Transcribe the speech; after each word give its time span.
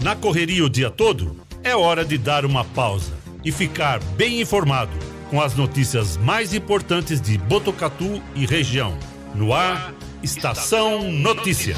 Na 0.00 0.14
correria 0.14 0.64
o 0.64 0.68
dia 0.68 0.90
todo, 0.90 1.36
é 1.64 1.74
hora 1.74 2.04
de 2.04 2.18
dar 2.18 2.44
uma 2.44 2.64
pausa 2.64 3.14
e 3.44 3.50
ficar 3.50 3.98
bem 4.16 4.40
informado 4.40 4.92
com 5.30 5.40
as 5.40 5.54
notícias 5.54 6.16
mais 6.16 6.54
importantes 6.54 7.20
de 7.20 7.38
Botucatu 7.38 8.22
e 8.34 8.46
região. 8.46 8.96
No 9.34 9.52
ar, 9.52 9.94
Estação 10.22 11.10
Notícia. 11.10 11.74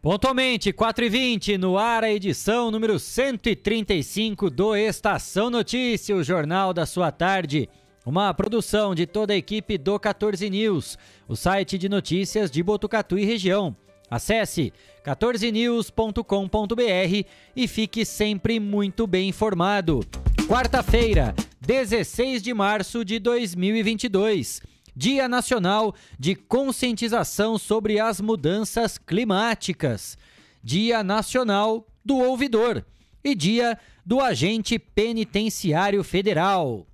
Pontualmente, 0.00 0.72
4h20, 0.72 1.58
no 1.58 1.76
ar 1.76 2.04
a 2.04 2.10
edição 2.10 2.70
número 2.70 2.98
135 2.98 4.48
do 4.48 4.76
Estação 4.76 5.50
Notícia, 5.50 6.14
o 6.14 6.22
jornal 6.22 6.72
da 6.72 6.86
sua 6.86 7.10
tarde. 7.10 7.68
Uma 8.08 8.32
produção 8.32 8.94
de 8.94 9.06
toda 9.06 9.34
a 9.34 9.36
equipe 9.36 9.76
do 9.76 10.00
14 10.00 10.48
News, 10.48 10.96
o 11.28 11.36
site 11.36 11.76
de 11.76 11.90
notícias 11.90 12.50
de 12.50 12.62
Botucatu 12.62 13.18
e 13.18 13.24
região. 13.26 13.76
Acesse 14.10 14.72
14news.com.br 15.04 17.28
e 17.54 17.68
fique 17.68 18.06
sempre 18.06 18.58
muito 18.58 19.06
bem 19.06 19.28
informado. 19.28 20.00
Quarta-feira, 20.48 21.34
16 21.60 22.42
de 22.42 22.54
março 22.54 23.04
de 23.04 23.18
2022. 23.18 24.62
Dia 24.96 25.28
Nacional 25.28 25.94
de 26.18 26.34
Conscientização 26.34 27.58
sobre 27.58 28.00
as 28.00 28.22
Mudanças 28.22 28.96
Climáticas, 28.96 30.16
Dia 30.64 31.04
Nacional 31.04 31.86
do 32.02 32.16
Ouvidor 32.16 32.82
e 33.22 33.34
Dia 33.34 33.78
do 34.02 34.18
Agente 34.18 34.78
Penitenciário 34.78 36.02
Federal. 36.02 36.86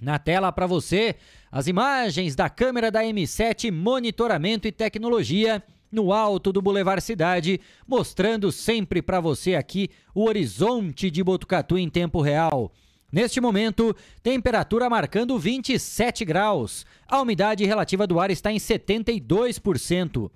Na 0.00 0.18
tela 0.18 0.50
para 0.50 0.66
você, 0.66 1.16
as 1.52 1.66
imagens 1.66 2.34
da 2.34 2.48
câmera 2.48 2.90
da 2.90 3.02
M7 3.02 3.70
Monitoramento 3.70 4.66
e 4.66 4.72
Tecnologia 4.72 5.62
no 5.92 6.10
alto 6.10 6.52
do 6.52 6.62
Boulevard 6.62 7.02
Cidade, 7.02 7.60
mostrando 7.86 8.50
sempre 8.50 9.02
para 9.02 9.20
você 9.20 9.56
aqui 9.56 9.90
o 10.14 10.24
horizonte 10.24 11.10
de 11.10 11.22
Botucatu 11.22 11.76
em 11.76 11.90
tempo 11.90 12.22
real. 12.22 12.72
Neste 13.12 13.40
momento, 13.40 13.94
temperatura 14.22 14.88
marcando 14.88 15.38
27 15.38 16.24
graus. 16.24 16.86
A 17.06 17.20
umidade 17.20 17.66
relativa 17.66 18.06
do 18.06 18.18
ar 18.20 18.30
está 18.30 18.50
em 18.50 18.56
72%. 18.56 20.30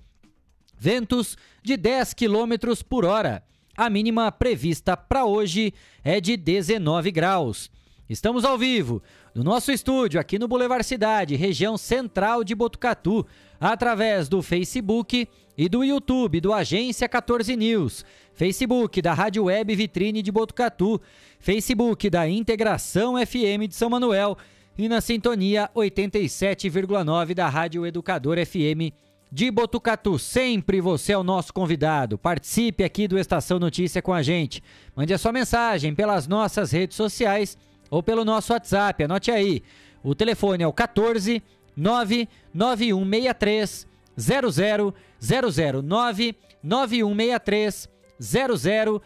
Ventos 0.77 1.37
de 1.63 1.77
10 1.77 2.13
km 2.13 2.75
por 2.87 3.05
hora. 3.05 3.43
A 3.75 3.89
mínima 3.89 4.31
prevista 4.31 4.95
para 4.95 5.25
hoje 5.25 5.73
é 6.03 6.21
de 6.21 6.37
19 6.37 7.11
graus. 7.11 7.71
Estamos 8.07 8.45
ao 8.45 8.57
vivo 8.57 9.01
no 9.35 9.43
nosso 9.43 9.69
estúdio 9.69 10.17
aqui 10.17 10.39
no 10.39 10.47
Boulevard 10.47 10.85
Cidade, 10.85 11.35
região 11.35 11.77
central 11.77 12.41
de 12.41 12.55
Botucatu, 12.55 13.27
através 13.59 14.29
do 14.29 14.41
Facebook 14.41 15.27
e 15.57 15.67
do 15.67 15.83
YouTube 15.83 16.39
do 16.39 16.53
Agência 16.53 17.09
14 17.09 17.53
News, 17.53 18.05
Facebook 18.33 19.01
da 19.01 19.13
Rádio 19.13 19.43
Web 19.43 19.75
Vitrine 19.75 20.21
de 20.21 20.31
Botucatu, 20.31 21.01
Facebook 21.37 22.09
da 22.09 22.29
Integração 22.29 23.15
FM 23.17 23.67
de 23.67 23.75
São 23.75 23.89
Manuel 23.89 24.37
e 24.77 24.87
na 24.87 25.01
sintonia 25.01 25.69
87,9 25.75 27.33
da 27.33 27.49
Rádio 27.49 27.85
Educador 27.85 28.37
FM 28.37 28.95
de 29.29 29.51
Botucatu. 29.51 30.17
Sempre 30.17 30.79
você 30.79 31.11
é 31.11 31.17
o 31.17 31.23
nosso 31.23 31.53
convidado. 31.53 32.17
Participe 32.17 32.85
aqui 32.85 33.05
do 33.05 33.19
Estação 33.19 33.59
Notícia 33.59 34.01
com 34.01 34.13
a 34.13 34.23
gente. 34.23 34.63
Mande 34.95 35.13
a 35.13 35.17
sua 35.17 35.33
mensagem 35.33 35.93
pelas 35.93 36.25
nossas 36.25 36.71
redes 36.71 36.95
sociais 36.95 37.57
ou 37.89 38.03
pelo 38.03 38.25
nosso 38.25 38.53
WhatsApp. 38.53 39.03
Anote 39.03 39.31
aí. 39.31 39.63
O 40.03 40.13
telefone 40.13 40.63
é 40.63 40.67
o 40.67 40.73
14 40.73 41.41
99163 41.75 43.87
00009 44.17 46.35
9163 46.63 47.89
0000. 48.19 49.01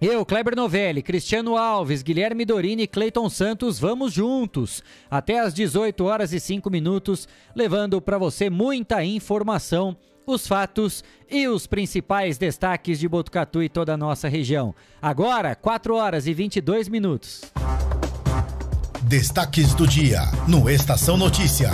Eu, 0.00 0.24
Kleber 0.26 0.56
Novelli, 0.56 1.00
Cristiano 1.00 1.56
Alves, 1.56 2.02
Guilherme 2.02 2.44
Dorini 2.44 2.82
e 2.82 2.88
Cleiton 2.88 3.30
Santos, 3.30 3.78
vamos 3.78 4.12
juntos 4.12 4.82
até 5.08 5.38
às 5.38 5.54
18 5.54 6.04
horas 6.04 6.32
e 6.32 6.40
5 6.40 6.68
minutos, 6.68 7.28
levando 7.54 8.02
para 8.02 8.18
você 8.18 8.50
muita 8.50 9.04
informação, 9.04 9.96
os 10.26 10.46
fatos 10.46 11.02
e 11.30 11.48
os 11.48 11.66
principais 11.66 12.38
destaques 12.38 12.98
de 12.98 13.08
Botucatu 13.08 13.62
e 13.62 13.68
toda 13.68 13.94
a 13.94 13.96
nossa 13.96 14.28
região. 14.28 14.74
Agora, 15.00 15.54
4 15.54 15.94
horas 15.94 16.26
e 16.26 16.34
22 16.34 16.88
minutos. 16.88 17.42
Destaques 19.02 19.74
do 19.74 19.86
dia 19.86 20.22
no 20.48 20.70
Estação 20.70 21.16
Notícia. 21.16 21.70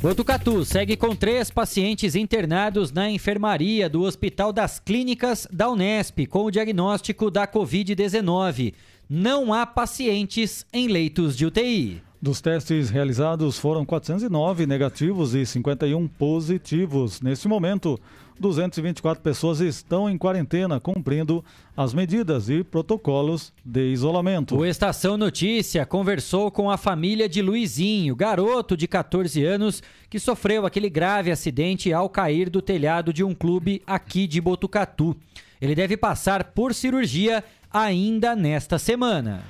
Botucatu 0.00 0.64
segue 0.64 0.96
com 0.96 1.16
três 1.16 1.50
pacientes 1.50 2.14
internados 2.14 2.92
na 2.92 3.10
enfermaria 3.10 3.88
do 3.88 4.02
Hospital 4.02 4.52
das 4.52 4.78
Clínicas 4.78 5.48
da 5.50 5.68
Unesp 5.68 6.24
com 6.26 6.44
o 6.44 6.50
diagnóstico 6.52 7.32
da 7.32 7.48
Covid-19. 7.48 8.74
Não 9.10 9.52
há 9.52 9.66
pacientes 9.66 10.64
em 10.72 10.86
leitos 10.86 11.36
de 11.36 11.46
UTI. 11.46 12.07
Dos 12.20 12.40
testes 12.40 12.90
realizados 12.90 13.60
foram 13.60 13.84
409 13.84 14.66
negativos 14.66 15.36
e 15.36 15.46
51 15.46 16.08
positivos. 16.08 17.20
Neste 17.20 17.46
momento, 17.46 17.96
224 18.40 19.22
pessoas 19.22 19.60
estão 19.60 20.10
em 20.10 20.18
quarentena, 20.18 20.80
cumprindo 20.80 21.44
as 21.76 21.94
medidas 21.94 22.48
e 22.48 22.64
protocolos 22.64 23.52
de 23.64 23.92
isolamento. 23.92 24.56
O 24.56 24.66
Estação 24.66 25.16
Notícia 25.16 25.86
conversou 25.86 26.50
com 26.50 26.68
a 26.68 26.76
família 26.76 27.28
de 27.28 27.40
Luizinho, 27.40 28.16
garoto 28.16 28.76
de 28.76 28.88
14 28.88 29.44
anos 29.44 29.80
que 30.10 30.18
sofreu 30.18 30.66
aquele 30.66 30.90
grave 30.90 31.30
acidente 31.30 31.92
ao 31.92 32.08
cair 32.08 32.50
do 32.50 32.60
telhado 32.60 33.12
de 33.12 33.22
um 33.22 33.32
clube 33.32 33.80
aqui 33.86 34.26
de 34.26 34.40
Botucatu. 34.40 35.16
Ele 35.60 35.74
deve 35.74 35.96
passar 35.96 36.44
por 36.52 36.74
cirurgia 36.74 37.44
ainda 37.72 38.34
nesta 38.34 38.76
semana. 38.76 39.42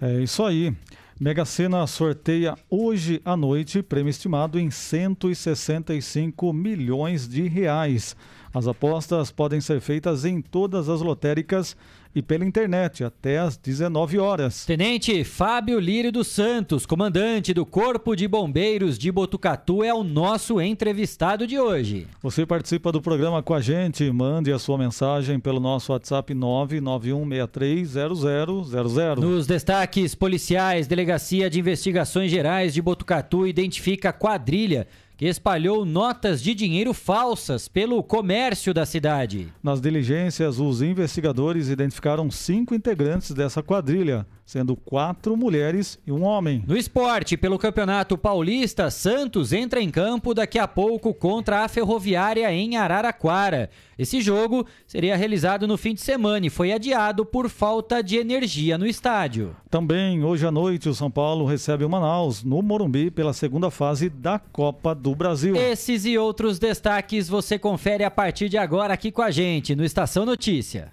É 0.00 0.20
isso 0.20 0.42
aí. 0.42 0.74
Mega 1.18 1.46
Sena 1.46 1.86
sorteia 1.86 2.58
hoje 2.68 3.22
à 3.24 3.34
noite 3.34 3.82
prêmio 3.82 4.10
estimado 4.10 4.60
em 4.60 4.70
165 4.70 6.52
milhões 6.52 7.26
de 7.26 7.48
reais. 7.48 8.14
As 8.52 8.68
apostas 8.68 9.30
podem 9.30 9.58
ser 9.58 9.80
feitas 9.80 10.26
em 10.26 10.42
todas 10.42 10.90
as 10.90 11.00
lotéricas 11.00 11.74
e 12.16 12.22
pela 12.22 12.46
internet 12.46 13.04
até 13.04 13.38
às 13.38 13.58
19 13.58 14.18
horas. 14.18 14.64
Tenente 14.64 15.22
Fábio 15.22 15.78
Lírio 15.78 16.10
dos 16.10 16.28
Santos, 16.28 16.86
comandante 16.86 17.52
do 17.52 17.66
Corpo 17.66 18.16
de 18.16 18.26
Bombeiros 18.26 18.96
de 18.96 19.12
Botucatu, 19.12 19.84
é 19.84 19.92
o 19.92 20.02
nosso 20.02 20.58
entrevistado 20.58 21.46
de 21.46 21.58
hoje. 21.58 22.06
Você 22.22 22.46
participa 22.46 22.90
do 22.90 23.02
programa 23.02 23.42
com 23.42 23.52
a 23.52 23.60
gente, 23.60 24.10
mande 24.10 24.50
a 24.50 24.58
sua 24.58 24.78
mensagem 24.78 25.38
pelo 25.38 25.60
nosso 25.60 25.92
WhatsApp 25.92 26.34
991630000. 26.34 29.18
Nos 29.18 29.46
destaques 29.46 30.14
policiais, 30.14 30.86
Delegacia 30.86 31.50
de 31.50 31.60
Investigações 31.60 32.30
Gerais 32.30 32.72
de 32.72 32.80
Botucatu 32.80 33.46
identifica 33.46 34.10
quadrilha 34.10 34.86
que 35.16 35.26
espalhou 35.26 35.84
notas 35.84 36.42
de 36.42 36.54
dinheiro 36.54 36.92
falsas 36.92 37.68
pelo 37.68 38.02
comércio 38.02 38.74
da 38.74 38.84
cidade. 38.84 39.52
Nas 39.62 39.80
diligências, 39.80 40.58
os 40.58 40.82
investigadores 40.82 41.68
identificaram 41.68 42.30
cinco 42.30 42.74
integrantes 42.74 43.30
dessa 43.32 43.62
quadrilha 43.62 44.26
sendo 44.46 44.76
quatro 44.76 45.36
mulheres 45.36 45.98
e 46.06 46.12
um 46.12 46.22
homem. 46.22 46.62
No 46.66 46.76
esporte, 46.76 47.36
pelo 47.36 47.58
Campeonato 47.58 48.16
Paulista, 48.16 48.88
Santos 48.90 49.52
entra 49.52 49.82
em 49.82 49.90
campo 49.90 50.32
daqui 50.32 50.56
a 50.56 50.68
pouco 50.68 51.12
contra 51.12 51.64
a 51.64 51.68
Ferroviária 51.68 52.50
em 52.52 52.76
Araraquara. 52.76 53.68
Esse 53.98 54.20
jogo 54.20 54.64
seria 54.86 55.16
realizado 55.16 55.66
no 55.66 55.76
fim 55.76 55.94
de 55.94 56.00
semana 56.00 56.46
e 56.46 56.50
foi 56.50 56.70
adiado 56.72 57.26
por 57.26 57.48
falta 57.48 58.02
de 58.02 58.16
energia 58.16 58.78
no 58.78 58.86
estádio. 58.86 59.56
Também 59.68 60.22
hoje 60.22 60.46
à 60.46 60.50
noite 60.50 60.88
o 60.88 60.94
São 60.94 61.10
Paulo 61.10 61.44
recebe 61.44 61.84
o 61.84 61.90
Manaus 61.90 62.44
no 62.44 62.62
Morumbi 62.62 63.10
pela 63.10 63.32
segunda 63.32 63.68
fase 63.68 64.08
da 64.08 64.38
Copa 64.38 64.94
do 64.94 65.14
Brasil. 65.14 65.56
Esses 65.56 66.04
e 66.04 66.16
outros 66.16 66.60
destaques 66.60 67.28
você 67.28 67.58
confere 67.58 68.04
a 68.04 68.10
partir 68.10 68.48
de 68.48 68.56
agora 68.56 68.94
aqui 68.94 69.10
com 69.10 69.22
a 69.22 69.30
gente 69.30 69.74
no 69.74 69.84
Estação 69.84 70.24
Notícia. 70.24 70.92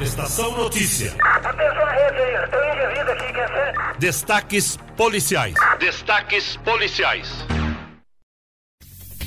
Estação 0.00 0.56
Notícia. 0.56 1.12
Atenção 1.20 1.82
à 1.82 1.90
rede 1.90 2.18
aí, 2.18 2.44
estou 2.44 2.60
indivíduo 2.72 3.12
aqui, 3.14 3.32
quer 3.32 3.48
ser? 3.48 3.98
Destaques 3.98 4.78
policiais. 4.96 5.54
Destaques 5.80 6.56
policiais. 6.58 7.28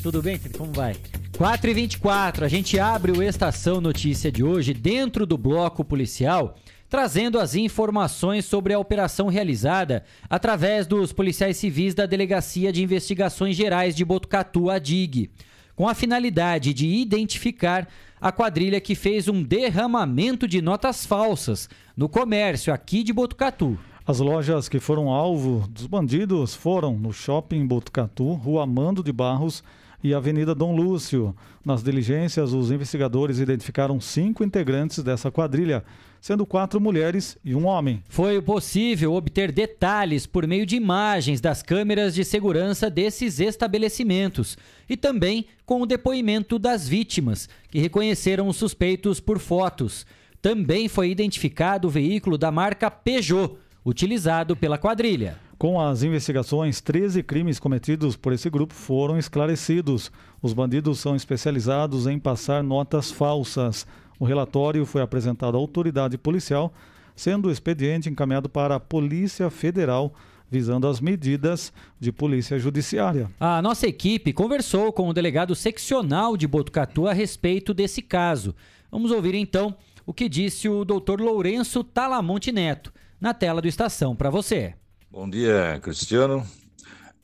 Tudo 0.01 0.21
bem? 0.21 0.39
Como 0.57 0.71
vai? 0.71 0.95
4 1.37 1.69
e 1.69 1.73
24 1.73 2.45
a 2.45 2.47
gente 2.47 2.79
abre 2.79 3.11
o 3.11 3.21
Estação 3.21 3.81
Notícia 3.81 4.31
de 4.31 4.45
hoje 4.45 4.73
dentro 4.73 5.25
do 5.25 5.37
bloco 5.37 5.83
policial, 5.83 6.55
trazendo 6.89 7.37
as 7.37 7.53
informações 7.53 8.45
sobre 8.45 8.73
a 8.73 8.79
operação 8.79 9.27
realizada 9.27 10.05
através 10.29 10.87
dos 10.87 11.11
policiais 11.11 11.57
civis 11.57 11.93
da 11.93 12.05
Delegacia 12.05 12.71
de 12.71 12.81
Investigações 12.81 13.57
Gerais 13.57 13.93
de 13.93 14.05
Botucatu, 14.05 14.69
a 14.69 14.79
DIG, 14.79 15.31
com 15.75 15.89
a 15.89 15.93
finalidade 15.93 16.73
de 16.73 16.87
identificar 16.87 17.89
a 18.21 18.31
quadrilha 18.31 18.79
que 18.79 18.93
fez 18.93 19.27
um 19.27 19.41
derramamento 19.41 20.47
de 20.47 20.61
notas 20.61 21.05
falsas 21.05 21.67
no 21.97 22.07
comércio 22.07 22.71
aqui 22.71 23.03
de 23.03 23.11
Botucatu. 23.11 23.79
As 24.05 24.19
lojas 24.19 24.69
que 24.69 24.79
foram 24.79 25.09
alvo 25.09 25.67
dos 25.67 25.87
bandidos 25.87 26.53
foram 26.53 26.95
no 26.97 27.11
Shopping 27.11 27.65
Botucatu, 27.65 28.33
Rua 28.33 28.65
Mando 28.67 29.03
de 29.03 29.11
Barros 29.11 29.63
e 30.03 30.13
Avenida 30.13 30.53
Dom 30.53 30.75
Lúcio. 30.75 31.35
Nas 31.65 31.83
diligências, 31.83 32.53
os 32.53 32.71
investigadores 32.71 33.39
identificaram 33.39 33.99
cinco 33.99 34.43
integrantes 34.43 35.03
dessa 35.03 35.31
quadrilha, 35.31 35.83
sendo 36.21 36.45
quatro 36.45 36.79
mulheres 36.79 37.35
e 37.43 37.55
um 37.55 37.65
homem. 37.65 38.03
Foi 38.07 38.39
possível 38.39 39.13
obter 39.13 39.51
detalhes 39.51 40.27
por 40.27 40.45
meio 40.45 40.67
de 40.67 40.75
imagens 40.75 41.41
das 41.41 41.63
câmeras 41.63 42.13
de 42.13 42.23
segurança 42.23 42.91
desses 42.91 43.39
estabelecimentos 43.39 44.55
e 44.87 44.95
também 44.95 45.47
com 45.65 45.81
o 45.81 45.85
depoimento 45.87 46.59
das 46.59 46.87
vítimas, 46.87 47.49
que 47.69 47.79
reconheceram 47.79 48.47
os 48.47 48.55
suspeitos 48.55 49.19
por 49.19 49.39
fotos. 49.39 50.05
Também 50.39 50.87
foi 50.87 51.09
identificado 51.09 51.87
o 51.87 51.91
veículo 51.91 52.37
da 52.37 52.51
marca 52.51 52.91
Peugeot, 52.91 53.55
utilizado 53.83 54.55
pela 54.55 54.77
quadrilha. 54.77 55.39
Com 55.57 55.79
as 55.79 56.01
investigações, 56.01 56.81
13 56.81 57.21
crimes 57.21 57.59
cometidos 57.59 58.15
por 58.15 58.33
esse 58.33 58.49
grupo 58.49 58.73
foram 58.73 59.17
esclarecidos. 59.19 60.11
Os 60.41 60.53
bandidos 60.53 60.99
são 60.99 61.15
especializados 61.15 62.07
em 62.07 62.17
passar 62.17 62.63
notas 62.63 63.11
falsas. 63.11 63.85
O 64.21 64.25
relatório 64.25 64.85
foi 64.85 65.01
apresentado 65.01 65.57
à 65.57 65.59
autoridade 65.59 66.15
policial, 66.15 66.71
sendo 67.15 67.47
o 67.47 67.51
expediente 67.51 68.07
encaminhado 68.07 68.47
para 68.47 68.75
a 68.75 68.79
Polícia 68.79 69.49
Federal 69.49 70.13
visando 70.47 70.87
as 70.87 71.01
medidas 71.01 71.73
de 71.99 72.11
polícia 72.11 72.59
judiciária. 72.59 73.31
A 73.39 73.59
nossa 73.63 73.87
equipe 73.87 74.31
conversou 74.31 74.93
com 74.93 75.09
o 75.09 75.13
delegado 75.13 75.55
seccional 75.55 76.37
de 76.37 76.45
Botucatu 76.45 77.07
a 77.07 77.13
respeito 77.13 77.73
desse 77.73 77.99
caso. 78.03 78.53
Vamos 78.91 79.09
ouvir 79.09 79.33
então 79.33 79.75
o 80.05 80.13
que 80.13 80.29
disse 80.29 80.69
o 80.69 80.85
doutor 80.85 81.19
Lourenço 81.19 81.83
Talamonte 81.83 82.51
Neto 82.51 82.93
na 83.19 83.33
tela 83.33 83.59
do 83.59 83.67
Estação 83.67 84.15
para 84.15 84.29
você. 84.29 84.75
Bom 85.09 85.27
dia, 85.27 85.79
Cristiano. 85.81 86.45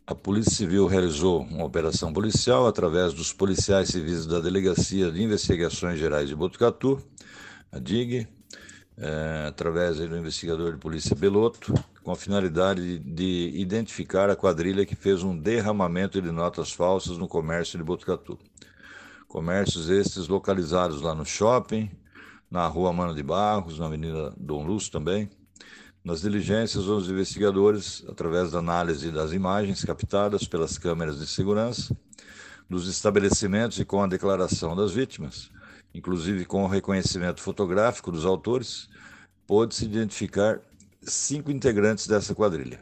A 0.09 0.15
Polícia 0.15 0.54
Civil 0.54 0.88
realizou 0.88 1.42
uma 1.42 1.65
operação 1.65 2.13
policial 2.13 2.65
através 2.65 3.13
dos 3.13 3.33
policiais 3.33 3.89
civis 3.89 4.25
da 4.25 4.39
Delegacia 4.39 5.12
de 5.12 5.21
Investigações 5.21 6.00
Gerais 6.00 6.30
de 6.30 6.36
Botucatu, 6.36 6.98
a 7.69 7.77
DIG, 7.77 8.25
é, 8.98 9.48
através 9.50 9.98
do 9.98 10.18
investigador 10.18 10.71
de 10.71 10.77
polícia 10.77 11.13
Beloto, 11.13 11.74
com 12.06 12.12
a 12.12 12.15
finalidade 12.15 13.00
de 13.00 13.51
identificar 13.54 14.30
a 14.30 14.36
quadrilha 14.38 14.86
que 14.86 14.95
fez 14.95 15.24
um 15.24 15.38
derramamento 15.38 16.21
de 16.21 16.31
notas 16.31 16.71
falsas 16.71 17.18
no 17.18 17.27
comércio 17.27 17.77
de 17.77 17.83
Botucatu. 17.83 18.39
Comércios 19.27 19.89
estes 19.89 20.30
localizados 20.30 21.01
lá 21.01 21.13
no 21.13 21.25
shopping, 21.25 21.92
na 22.50 22.65
rua 22.65 22.94
Mano 22.94 23.13
de 23.13 23.24
Barros, 23.24 23.77
na 23.77 23.88
Avenida 23.88 24.33
Dom 24.38 24.65
Lúcio 24.65 24.89
também. 24.89 25.30
Nas 26.07 26.21
diligências, 26.21 26.88
os 26.88 27.09
investigadores, 27.09 28.01
através 28.07 28.51
da 28.51 28.59
análise 28.59 29.12
das 29.12 29.33
imagens 29.33 29.83
captadas 29.83 30.48
pelas 30.48 30.77
câmeras 30.77 31.19
de 31.19 31.27
segurança, 31.27 31.94
dos 32.69 32.88
estabelecimentos 32.88 33.77
e 33.77 33.83
com 33.83 34.01
a 34.01 34.07
declaração 34.07 34.74
das 34.74 34.94
vítimas, 34.94 35.51
inclusive 35.94 36.45
com 36.45 36.63
o 36.63 36.68
reconhecimento 36.68 37.42
fotográfico 37.42 38.09
dos 38.09 38.25
autores, 38.25 38.88
pôde-se 39.45 39.83
identificar 39.83 40.62
cinco 41.01 41.51
integrantes 41.51 42.07
dessa 42.07 42.33
quadrilha. 42.33 42.80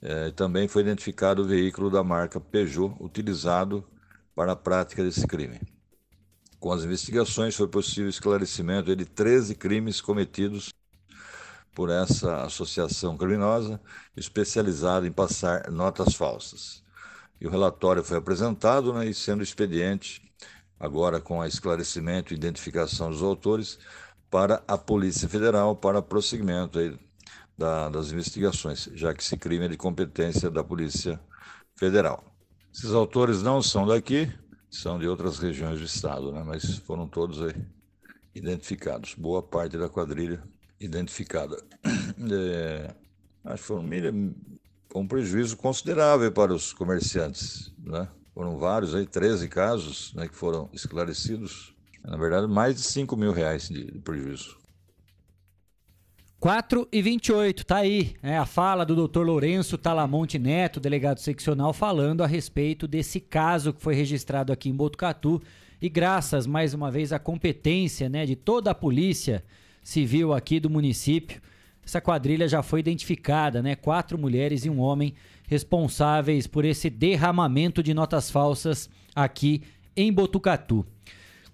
É, 0.00 0.30
também 0.30 0.66
foi 0.66 0.80
identificado 0.80 1.42
o 1.42 1.46
veículo 1.46 1.90
da 1.90 2.02
marca 2.02 2.40
Peugeot 2.40 2.96
utilizado 3.00 3.84
para 4.34 4.52
a 4.52 4.56
prática 4.56 5.04
desse 5.04 5.26
crime. 5.26 5.60
Com 6.58 6.72
as 6.72 6.84
investigações, 6.84 7.54
foi 7.54 7.68
possível 7.68 8.08
esclarecimento 8.08 8.96
de 8.96 9.04
13 9.04 9.54
crimes 9.56 10.00
cometidos 10.00 10.72
por 11.74 11.90
essa 11.90 12.42
associação 12.42 13.16
criminosa 13.16 13.80
especializada 14.16 15.06
em 15.06 15.12
passar 15.12 15.70
notas 15.70 16.14
falsas. 16.14 16.82
E 17.40 17.46
o 17.46 17.50
relatório 17.50 18.02
foi 18.04 18.16
apresentado 18.16 18.92
né, 18.92 19.06
e 19.06 19.14
sendo 19.14 19.42
expediente, 19.42 20.22
agora 20.78 21.20
com 21.20 21.42
a 21.42 21.48
esclarecimento 21.48 22.32
e 22.32 22.36
identificação 22.36 23.10
dos 23.10 23.22
autores, 23.22 23.78
para 24.30 24.62
a 24.66 24.78
Polícia 24.78 25.28
Federal 25.28 25.76
para 25.76 26.00
prosseguimento 26.00 26.78
aí 26.78 26.96
da, 27.56 27.88
das 27.88 28.10
investigações, 28.12 28.88
já 28.94 29.12
que 29.12 29.22
esse 29.22 29.36
crime 29.36 29.66
é 29.66 29.68
de 29.68 29.76
competência 29.76 30.50
da 30.50 30.62
Polícia 30.62 31.20
Federal. 31.76 32.24
Esses 32.72 32.92
autores 32.92 33.42
não 33.42 33.62
são 33.62 33.86
daqui, 33.86 34.32
são 34.70 34.98
de 34.98 35.06
outras 35.06 35.38
regiões 35.38 35.78
do 35.78 35.84
estado, 35.84 36.32
né, 36.32 36.42
mas 36.44 36.78
foram 36.78 37.06
todos 37.06 37.42
aí 37.42 37.54
identificados. 38.34 39.14
Boa 39.14 39.42
parte 39.42 39.78
da 39.78 39.88
quadrilha 39.88 40.42
identificada. 40.80 41.62
É, 42.16 42.94
que 43.56 43.58
foram 43.58 43.84
com 44.88 45.00
um 45.00 45.06
prejuízo 45.06 45.56
considerável 45.56 46.30
para 46.30 46.54
os 46.54 46.72
comerciantes. 46.72 47.72
Né? 47.78 48.08
Foram 48.32 48.56
vários, 48.56 48.94
aí, 48.94 49.04
13 49.04 49.48
casos 49.48 50.14
né, 50.14 50.28
que 50.28 50.34
foram 50.34 50.70
esclarecidos. 50.72 51.74
Na 52.02 52.16
verdade, 52.16 52.46
mais 52.46 52.76
de 52.76 52.82
5 52.82 53.16
mil 53.16 53.32
reais 53.32 53.68
de, 53.68 53.84
de 53.84 53.98
prejuízo. 53.98 54.56
4 56.44 56.86
e 56.92 57.00
28, 57.00 57.64
tá 57.64 57.78
aí, 57.78 58.14
é 58.22 58.36
a 58.36 58.44
fala 58.44 58.84
do 58.84 59.08
Dr. 59.08 59.22
Lourenço 59.22 59.78
Talamonte 59.78 60.38
Neto, 60.38 60.78
delegado 60.78 61.18
seccional, 61.18 61.72
falando 61.72 62.22
a 62.22 62.26
respeito 62.26 62.86
desse 62.86 63.18
caso 63.18 63.72
que 63.72 63.80
foi 63.80 63.94
registrado 63.94 64.52
aqui 64.52 64.68
em 64.68 64.74
Botucatu. 64.74 65.40
E 65.80 65.88
graças, 65.88 66.46
mais 66.46 66.74
uma 66.74 66.90
vez, 66.90 67.12
à 67.12 67.18
competência 67.18 68.10
né, 68.10 68.26
de 68.26 68.36
toda 68.36 68.72
a 68.72 68.74
polícia 68.74 69.42
civil 69.84 70.32
aqui 70.32 70.58
do 70.58 70.68
município, 70.68 71.40
essa 71.86 72.00
quadrilha 72.00 72.48
já 72.48 72.62
foi 72.62 72.80
identificada, 72.80 73.62
né? 73.62 73.76
Quatro 73.76 74.18
mulheres 74.18 74.64
e 74.64 74.70
um 74.70 74.80
homem 74.80 75.14
responsáveis 75.46 76.46
por 76.46 76.64
esse 76.64 76.88
derramamento 76.88 77.82
de 77.82 77.92
notas 77.92 78.30
falsas 78.30 78.88
aqui 79.14 79.62
em 79.94 80.10
Botucatu. 80.10 80.86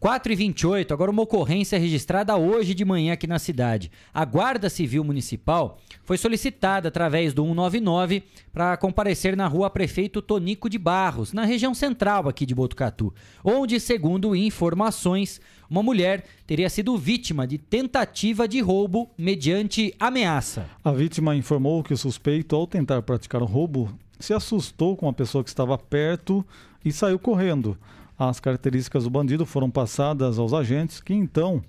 4 0.00 0.32
e 0.32 0.34
28, 0.34 0.94
agora 0.94 1.10
uma 1.10 1.20
ocorrência 1.20 1.78
registrada 1.78 2.34
hoje 2.34 2.72
de 2.72 2.86
manhã 2.86 3.12
aqui 3.12 3.26
na 3.26 3.38
cidade. 3.38 3.92
A 4.14 4.24
Guarda 4.24 4.70
Civil 4.70 5.04
Municipal 5.04 5.78
foi 6.04 6.16
solicitada 6.16 6.88
através 6.88 7.34
do 7.34 7.42
199 7.42 8.22
para 8.50 8.78
comparecer 8.78 9.36
na 9.36 9.46
rua 9.46 9.68
Prefeito 9.68 10.22
Tonico 10.22 10.70
de 10.70 10.78
Barros, 10.78 11.34
na 11.34 11.44
região 11.44 11.74
central 11.74 12.26
aqui 12.30 12.46
de 12.46 12.54
Botucatu, 12.54 13.12
onde, 13.44 13.78
segundo 13.78 14.34
informações, 14.34 15.38
uma 15.68 15.82
mulher 15.82 16.24
teria 16.46 16.70
sido 16.70 16.96
vítima 16.96 17.46
de 17.46 17.58
tentativa 17.58 18.48
de 18.48 18.58
roubo 18.58 19.10
mediante 19.18 19.94
ameaça. 20.00 20.66
A 20.82 20.92
vítima 20.92 21.36
informou 21.36 21.84
que 21.84 21.92
o 21.92 21.98
suspeito, 21.98 22.56
ao 22.56 22.66
tentar 22.66 23.02
praticar 23.02 23.42
o 23.42 23.46
roubo, 23.46 23.92
se 24.18 24.32
assustou 24.32 24.96
com 24.96 25.10
a 25.10 25.12
pessoa 25.12 25.44
que 25.44 25.50
estava 25.50 25.76
perto 25.76 26.42
e 26.82 26.90
saiu 26.90 27.18
correndo. 27.18 27.76
As 28.20 28.38
características 28.38 29.04
do 29.04 29.08
bandido 29.08 29.46
foram 29.46 29.70
passadas 29.70 30.38
aos 30.38 30.52
agentes, 30.52 31.00
que 31.00 31.14
então, 31.14 31.62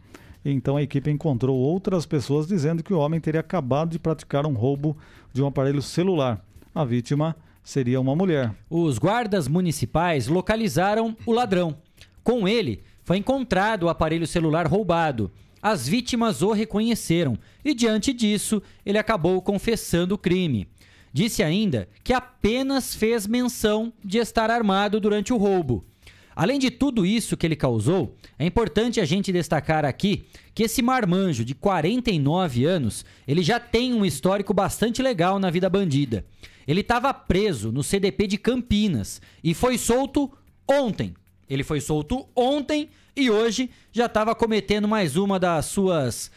então 0.43 0.75
a 0.75 0.83
equipe 0.83 1.09
encontrou 1.09 1.57
outras 1.57 2.05
pessoas 2.05 2.45
dizendo 2.45 2.83
que 2.83 2.93
o 2.93 2.99
homem 2.99 3.21
teria 3.21 3.39
acabado 3.39 3.91
de 3.91 3.97
praticar 3.97 4.45
um 4.45 4.53
roubo 4.53 4.97
de 5.31 5.41
um 5.41 5.47
aparelho 5.47 5.81
celular. 5.81 6.45
A 6.75 6.83
vítima 6.83 7.37
seria 7.63 8.01
uma 8.01 8.17
mulher. 8.17 8.53
Os 8.69 8.97
guardas 8.97 9.47
municipais 9.47 10.27
localizaram 10.27 11.15
o 11.25 11.31
ladrão. 11.31 11.77
Com 12.21 12.45
ele, 12.45 12.83
foi 13.01 13.15
encontrado 13.15 13.83
o 13.83 13.89
aparelho 13.89 14.27
celular 14.27 14.67
roubado. 14.67 15.31
As 15.61 15.87
vítimas 15.87 16.41
o 16.41 16.51
reconheceram 16.51 17.37
e, 17.63 17.73
diante 17.73 18.11
disso, 18.11 18.61
ele 18.85 18.97
acabou 18.97 19.41
confessando 19.41 20.15
o 20.15 20.17
crime. 20.17 20.67
Disse 21.13 21.43
ainda 21.43 21.87
que 22.03 22.11
apenas 22.11 22.93
fez 22.93 23.25
menção 23.25 23.93
de 24.03 24.17
estar 24.17 24.51
armado 24.51 24.99
durante 24.99 25.31
o 25.31 25.37
roubo. 25.37 25.85
Além 26.35 26.59
de 26.59 26.71
tudo 26.71 27.05
isso 27.05 27.35
que 27.35 27.45
ele 27.45 27.55
causou, 27.55 28.15
é 28.39 28.45
importante 28.45 28.99
a 28.99 29.05
gente 29.05 29.31
destacar 29.31 29.85
aqui 29.85 30.25
que 30.53 30.63
esse 30.63 30.81
marmanjo 30.81 31.43
de 31.43 31.53
49 31.53 32.65
anos, 32.65 33.05
ele 33.27 33.43
já 33.43 33.59
tem 33.59 33.93
um 33.93 34.05
histórico 34.05 34.53
bastante 34.53 35.01
legal 35.01 35.39
na 35.39 35.49
vida 35.49 35.69
bandida. 35.69 36.25
Ele 36.67 36.81
estava 36.81 37.13
preso 37.13 37.71
no 37.71 37.83
CDP 37.83 38.27
de 38.27 38.37
Campinas 38.37 39.21
e 39.43 39.53
foi 39.53 39.77
solto 39.77 40.31
ontem. 40.67 41.13
Ele 41.49 41.63
foi 41.63 41.81
solto 41.81 42.27
ontem 42.35 42.89
e 43.15 43.29
hoje 43.29 43.69
já 43.91 44.05
estava 44.05 44.33
cometendo 44.33 44.87
mais 44.87 45.17
uma 45.17 45.39
das 45.39 45.65
suas 45.65 46.31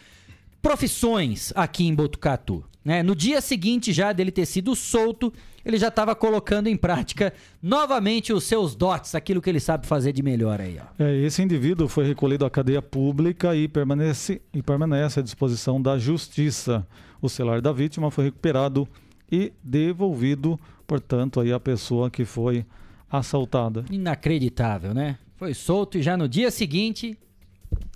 profissões 0.61 1.53
aqui 1.55 1.85
em 1.85 1.95
Botucatu. 1.95 2.65
Né? 2.85 3.03
No 3.03 3.15
dia 3.15 3.41
seguinte 3.41 3.93
já 3.93 4.13
dele 4.13 4.31
ter 4.31 4.47
sido 4.47 4.75
solto, 4.75 5.33
ele 5.65 5.79
já 5.79 5.89
estava 5.89 6.15
colocando 6.15 6.69
em 6.69 6.77
prática 6.77 7.33
novamente 7.63 8.33
os 8.33 8.45
seus 8.45 8.75
dotes, 8.75 9.15
aquilo 9.15 9.41
que 9.41 9.49
ele 9.49 9.61
sabe 9.61 9.87
fazer 9.87 10.13
de 10.13 10.23
melhor 10.23 10.61
aí. 10.61 10.79
Ó. 10.81 11.03
É, 11.03 11.17
esse 11.19 11.43
indivíduo 11.43 11.89
foi 11.89 12.07
recolhido 12.07 12.45
à 12.45 12.51
cadeia 12.51 12.83
pública 12.83 13.55
e 13.55 13.67
permanece, 13.69 14.43
e 14.53 14.63
permanece 14.63 15.21
à 15.21 15.23
disposição 15.23 15.81
da 15.81 15.99
justiça. 15.99 16.87
O 17.21 17.29
celular 17.29 17.61
da 17.61 17.73
vítima 17.73 18.11
foi 18.11 18.25
recuperado 18.25 18.87
e 19.31 19.53
devolvido, 19.63 20.59
portanto, 20.87 21.41
aí 21.41 21.53
à 21.53 21.61
pessoa 21.61 22.11
que 22.11 22.25
foi 22.25 22.67
assaltada. 23.11 23.85
Inacreditável, 23.91 24.93
né? 24.93 25.19
Foi 25.37 25.55
solto 25.55 25.99
e 25.99 26.03
já 26.03 26.17
no 26.17 26.29
dia 26.29 26.51
seguinte 26.51 27.19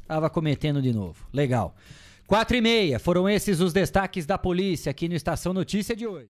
Tava 0.08 0.30
cometendo 0.30 0.80
de 0.80 0.90
novo. 0.90 1.28
Legal. 1.30 1.76
Quatro 2.26 2.56
e 2.56 2.62
meia, 2.62 2.98
foram 2.98 3.28
esses 3.28 3.60
os 3.60 3.74
destaques 3.74 4.24
da 4.24 4.38
polícia 4.38 4.90
aqui 4.90 5.06
no 5.06 5.14
Estação 5.14 5.52
Notícia 5.52 5.94
de 5.94 6.06
hoje. 6.06 6.30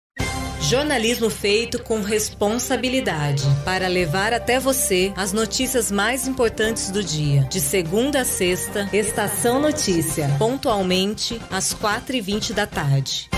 Jornalismo 0.72 1.28
feito 1.28 1.82
com 1.82 2.00
responsabilidade 2.00 3.42
para 3.62 3.88
levar 3.88 4.32
até 4.32 4.58
você 4.58 5.12
as 5.14 5.30
notícias 5.30 5.92
mais 5.92 6.26
importantes 6.26 6.90
do 6.90 7.04
dia. 7.04 7.42
De 7.42 7.60
segunda 7.60 8.22
a 8.22 8.24
sexta, 8.24 8.88
Estação 8.90 9.60
Notícia, 9.60 10.34
pontualmente 10.38 11.38
às 11.50 11.74
quatro 11.74 12.16
e 12.16 12.22
vinte 12.22 12.54
da 12.54 12.66
tarde. 12.66 13.28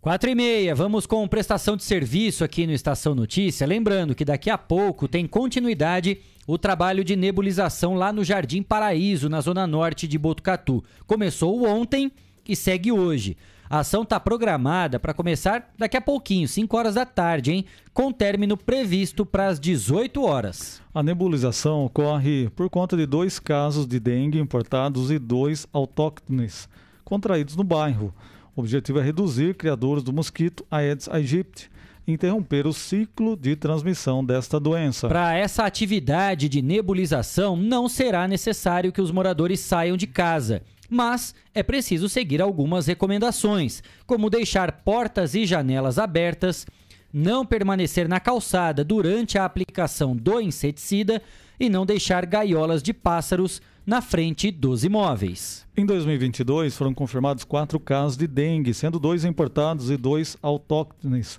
Quatro 0.00 0.30
e 0.30 0.34
meia, 0.36 0.76
vamos 0.76 1.06
com 1.06 1.26
prestação 1.26 1.76
de 1.76 1.82
serviço 1.82 2.44
aqui 2.44 2.64
no 2.64 2.72
Estação 2.72 3.12
Notícia. 3.12 3.66
Lembrando 3.66 4.14
que 4.14 4.24
daqui 4.24 4.48
a 4.48 4.56
pouco 4.56 5.08
tem 5.08 5.26
continuidade 5.26 6.18
o 6.46 6.56
trabalho 6.56 7.02
de 7.02 7.16
nebulização 7.16 7.94
lá 7.94 8.12
no 8.12 8.22
Jardim 8.22 8.62
Paraíso, 8.62 9.28
na 9.28 9.40
zona 9.40 9.66
norte 9.66 10.06
de 10.06 10.16
Botucatu. 10.16 10.84
Começou 11.04 11.66
ontem 11.66 12.12
e 12.48 12.54
segue 12.54 12.92
hoje. 12.92 13.36
A 13.68 13.80
ação 13.80 14.02
está 14.02 14.20
programada 14.20 15.00
para 15.00 15.12
começar 15.12 15.72
daqui 15.76 15.96
a 15.96 16.00
pouquinho, 16.00 16.46
5 16.46 16.76
horas 16.76 16.94
da 16.94 17.04
tarde, 17.04 17.52
hein? 17.52 17.64
Com 17.92 18.12
término 18.12 18.56
previsto 18.56 19.26
para 19.26 19.48
as 19.48 19.58
18 19.58 20.22
horas. 20.22 20.80
A 20.94 21.02
nebulização 21.02 21.84
ocorre 21.84 22.48
por 22.54 22.70
conta 22.70 22.96
de 22.96 23.06
dois 23.06 23.38
casos 23.38 23.86
de 23.86 23.98
dengue 23.98 24.38
importados 24.38 25.10
e 25.10 25.18
dois 25.18 25.66
autóctones 25.72 26.68
contraídos 27.04 27.56
no 27.56 27.64
bairro. 27.64 28.14
O 28.54 28.60
objetivo 28.60 29.00
é 29.00 29.02
reduzir 29.02 29.54
criadores 29.54 30.02
do 30.02 30.12
mosquito 30.12 30.64
Aedes 30.70 31.08
aegypti 31.08 31.70
interromper 32.06 32.66
o 32.68 32.72
ciclo 32.72 33.36
de 33.36 33.56
transmissão 33.56 34.24
desta 34.24 34.60
doença. 34.60 35.08
Para 35.08 35.36
essa 35.36 35.64
atividade 35.64 36.48
de 36.48 36.62
nebulização, 36.62 37.56
não 37.56 37.88
será 37.88 38.28
necessário 38.28 38.92
que 38.92 39.00
os 39.00 39.10
moradores 39.10 39.58
saiam 39.58 39.96
de 39.96 40.06
casa 40.06 40.62
mas 40.88 41.34
é 41.54 41.62
preciso 41.62 42.08
seguir 42.08 42.40
algumas 42.40 42.86
recomendações, 42.86 43.82
como 44.06 44.30
deixar 44.30 44.72
portas 44.82 45.34
e 45.34 45.46
janelas 45.46 45.98
abertas, 45.98 46.66
não 47.12 47.46
permanecer 47.46 48.08
na 48.08 48.20
calçada 48.20 48.84
durante 48.84 49.38
a 49.38 49.44
aplicação 49.44 50.14
do 50.14 50.40
inseticida 50.40 51.22
e 51.58 51.68
não 51.68 51.86
deixar 51.86 52.26
gaiolas 52.26 52.82
de 52.82 52.92
pássaros 52.92 53.62
na 53.86 54.02
frente 54.02 54.50
dos 54.50 54.84
imóveis. 54.84 55.64
Em 55.76 55.86
2022, 55.86 56.76
foram 56.76 56.92
confirmados 56.92 57.44
quatro 57.44 57.78
casos 57.78 58.16
de 58.16 58.26
dengue, 58.26 58.74
sendo 58.74 58.98
dois 58.98 59.24
importados 59.24 59.90
e 59.90 59.96
dois 59.96 60.36
autóctones. 60.42 61.38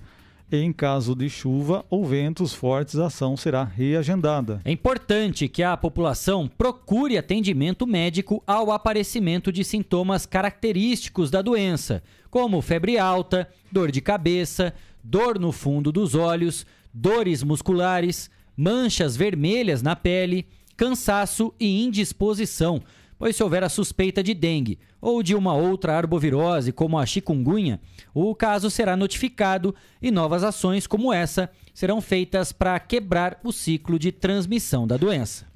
Em 0.49 0.71
caso 0.71 1.13
de 1.13 1.29
chuva 1.29 1.85
ou 1.89 2.05
ventos 2.05 2.53
fortes, 2.53 2.97
a 2.97 3.07
ação 3.07 3.35
será 3.35 3.65
reagendada. 3.65 4.61
É 4.63 4.71
importante 4.71 5.49
que 5.49 5.61
a 5.61 5.75
população 5.75 6.47
procure 6.47 7.17
atendimento 7.17 7.85
médico 7.85 8.41
ao 8.47 8.71
aparecimento 8.71 9.51
de 9.51 9.65
sintomas 9.65 10.25
característicos 10.25 11.29
da 11.29 11.41
doença, 11.41 12.01
como 12.29 12.61
febre 12.61 12.97
alta, 12.97 13.49
dor 13.69 13.91
de 13.91 13.99
cabeça, 13.99 14.73
dor 15.03 15.37
no 15.37 15.51
fundo 15.51 15.91
dos 15.91 16.15
olhos, 16.15 16.65
dores 16.93 17.43
musculares, 17.43 18.29
manchas 18.55 19.17
vermelhas 19.17 19.81
na 19.81 19.97
pele, 19.97 20.45
cansaço 20.77 21.53
e 21.59 21.83
indisposição, 21.83 22.81
pois 23.17 23.35
se 23.35 23.43
houver 23.43 23.63
a 23.63 23.69
suspeita 23.69 24.21
de 24.23 24.33
dengue 24.33 24.79
ou 25.01 25.23
de 25.23 25.35
uma 25.35 25.53
outra 25.53 25.95
arbovirose, 25.95 26.71
como 26.71 26.97
a 26.97 27.05
chikungunya, 27.05 27.79
o 28.13 28.33
caso 28.35 28.69
será 28.69 28.95
notificado 28.95 29.73
e 30.01 30.11
novas 30.11 30.43
ações 30.43 30.87
como 30.87 31.13
essa 31.13 31.49
serão 31.73 32.01
feitas 32.01 32.51
para 32.51 32.79
quebrar 32.79 33.39
o 33.43 33.51
ciclo 33.51 33.97
de 33.99 34.11
transmissão 34.11 34.87
da 34.87 34.97
doença. 34.97 35.47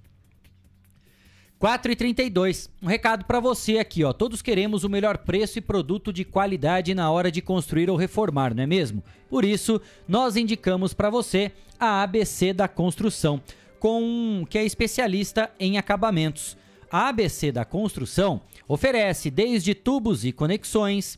4 1.62 1.92
e 1.92 1.96
32. 1.96 2.72
Um 2.82 2.88
recado 2.88 3.24
para 3.26 3.40
você 3.40 3.78
aqui, 3.78 4.04
ó. 4.04 4.12
Todos 4.12 4.42
queremos 4.42 4.84
o 4.84 4.90
melhor 4.90 5.20
preço 5.20 5.60
e 5.60 5.62
produto 5.62 6.12
de 6.12 6.26
qualidade 6.26 6.96
na 6.96 7.12
hora 7.12 7.32
de 7.32 7.40
construir 7.40 7.88
ou 7.88 7.96
reformar, 7.96 8.56
não 8.56 8.64
é 8.64 8.66
mesmo? 8.66 9.04
Por 9.30 9.46
isso, 9.46 9.80
nós 10.08 10.36
indicamos 10.36 10.92
para 10.92 11.12
você 11.12 11.52
a 11.80 12.02
ABC 12.02 12.52
da 12.52 12.68
Construção, 12.68 13.40
com 13.80 14.44
que 14.50 14.58
é 14.58 14.66
especialista 14.66 15.52
em 15.60 15.78
acabamentos. 15.78 16.58
A 16.92 17.08
ABC 17.08 17.54
da 17.54 17.64
Construção 17.64 18.42
oferece 18.68 19.32
desde 19.32 19.74
tubos 19.74 20.26
e 20.26 20.34
conexões, 20.34 21.18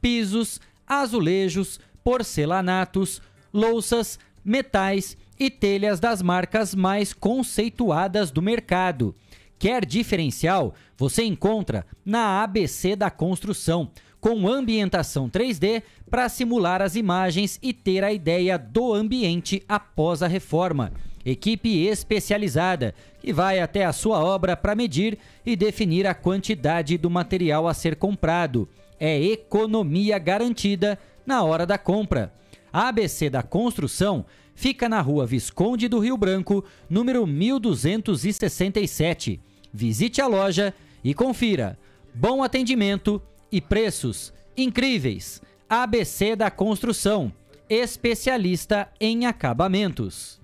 pisos, 0.00 0.60
azulejos, 0.84 1.78
porcelanatos, 2.02 3.22
louças, 3.54 4.18
metais 4.44 5.16
e 5.38 5.48
telhas 5.48 6.00
das 6.00 6.20
marcas 6.20 6.74
mais 6.74 7.12
conceituadas 7.12 8.32
do 8.32 8.42
mercado. 8.42 9.14
Quer 9.60 9.86
diferencial? 9.86 10.74
Você 10.96 11.22
encontra 11.22 11.86
na 12.04 12.42
ABC 12.42 12.96
da 12.96 13.08
Construção, 13.08 13.92
com 14.20 14.48
ambientação 14.48 15.30
3D 15.30 15.84
para 16.10 16.28
simular 16.28 16.82
as 16.82 16.96
imagens 16.96 17.60
e 17.62 17.72
ter 17.72 18.02
a 18.02 18.12
ideia 18.12 18.58
do 18.58 18.92
ambiente 18.92 19.62
após 19.68 20.20
a 20.20 20.26
reforma 20.26 20.92
equipe 21.24 21.86
especializada 21.86 22.94
que 23.20 23.32
vai 23.32 23.60
até 23.60 23.84
a 23.84 23.92
sua 23.92 24.22
obra 24.22 24.56
para 24.56 24.74
medir 24.74 25.16
e 25.44 25.56
definir 25.56 26.06
a 26.06 26.14
quantidade 26.14 26.98
do 26.98 27.08
material 27.08 27.68
a 27.68 27.74
ser 27.74 27.96
comprado. 27.96 28.68
É 28.98 29.20
economia 29.20 30.18
garantida 30.18 30.98
na 31.26 31.42
hora 31.42 31.66
da 31.66 31.78
compra. 31.78 32.32
A 32.72 32.88
ABC 32.88 33.30
da 33.30 33.42
Construção 33.42 34.24
fica 34.54 34.88
na 34.88 35.00
rua 35.00 35.26
Visconde 35.26 35.88
do 35.88 35.98
Rio 35.98 36.16
Branco, 36.16 36.64
número 36.88 37.26
1267. 37.26 39.40
Visite 39.72 40.20
a 40.20 40.26
loja 40.26 40.74
e 41.02 41.14
confira. 41.14 41.78
Bom 42.14 42.42
atendimento 42.42 43.22
e 43.50 43.58
preços 43.60 44.32
incríveis. 44.56 45.40
ABC 45.68 46.36
da 46.36 46.50
Construção, 46.50 47.32
especialista 47.68 48.88
em 49.00 49.26
acabamentos. 49.26 50.41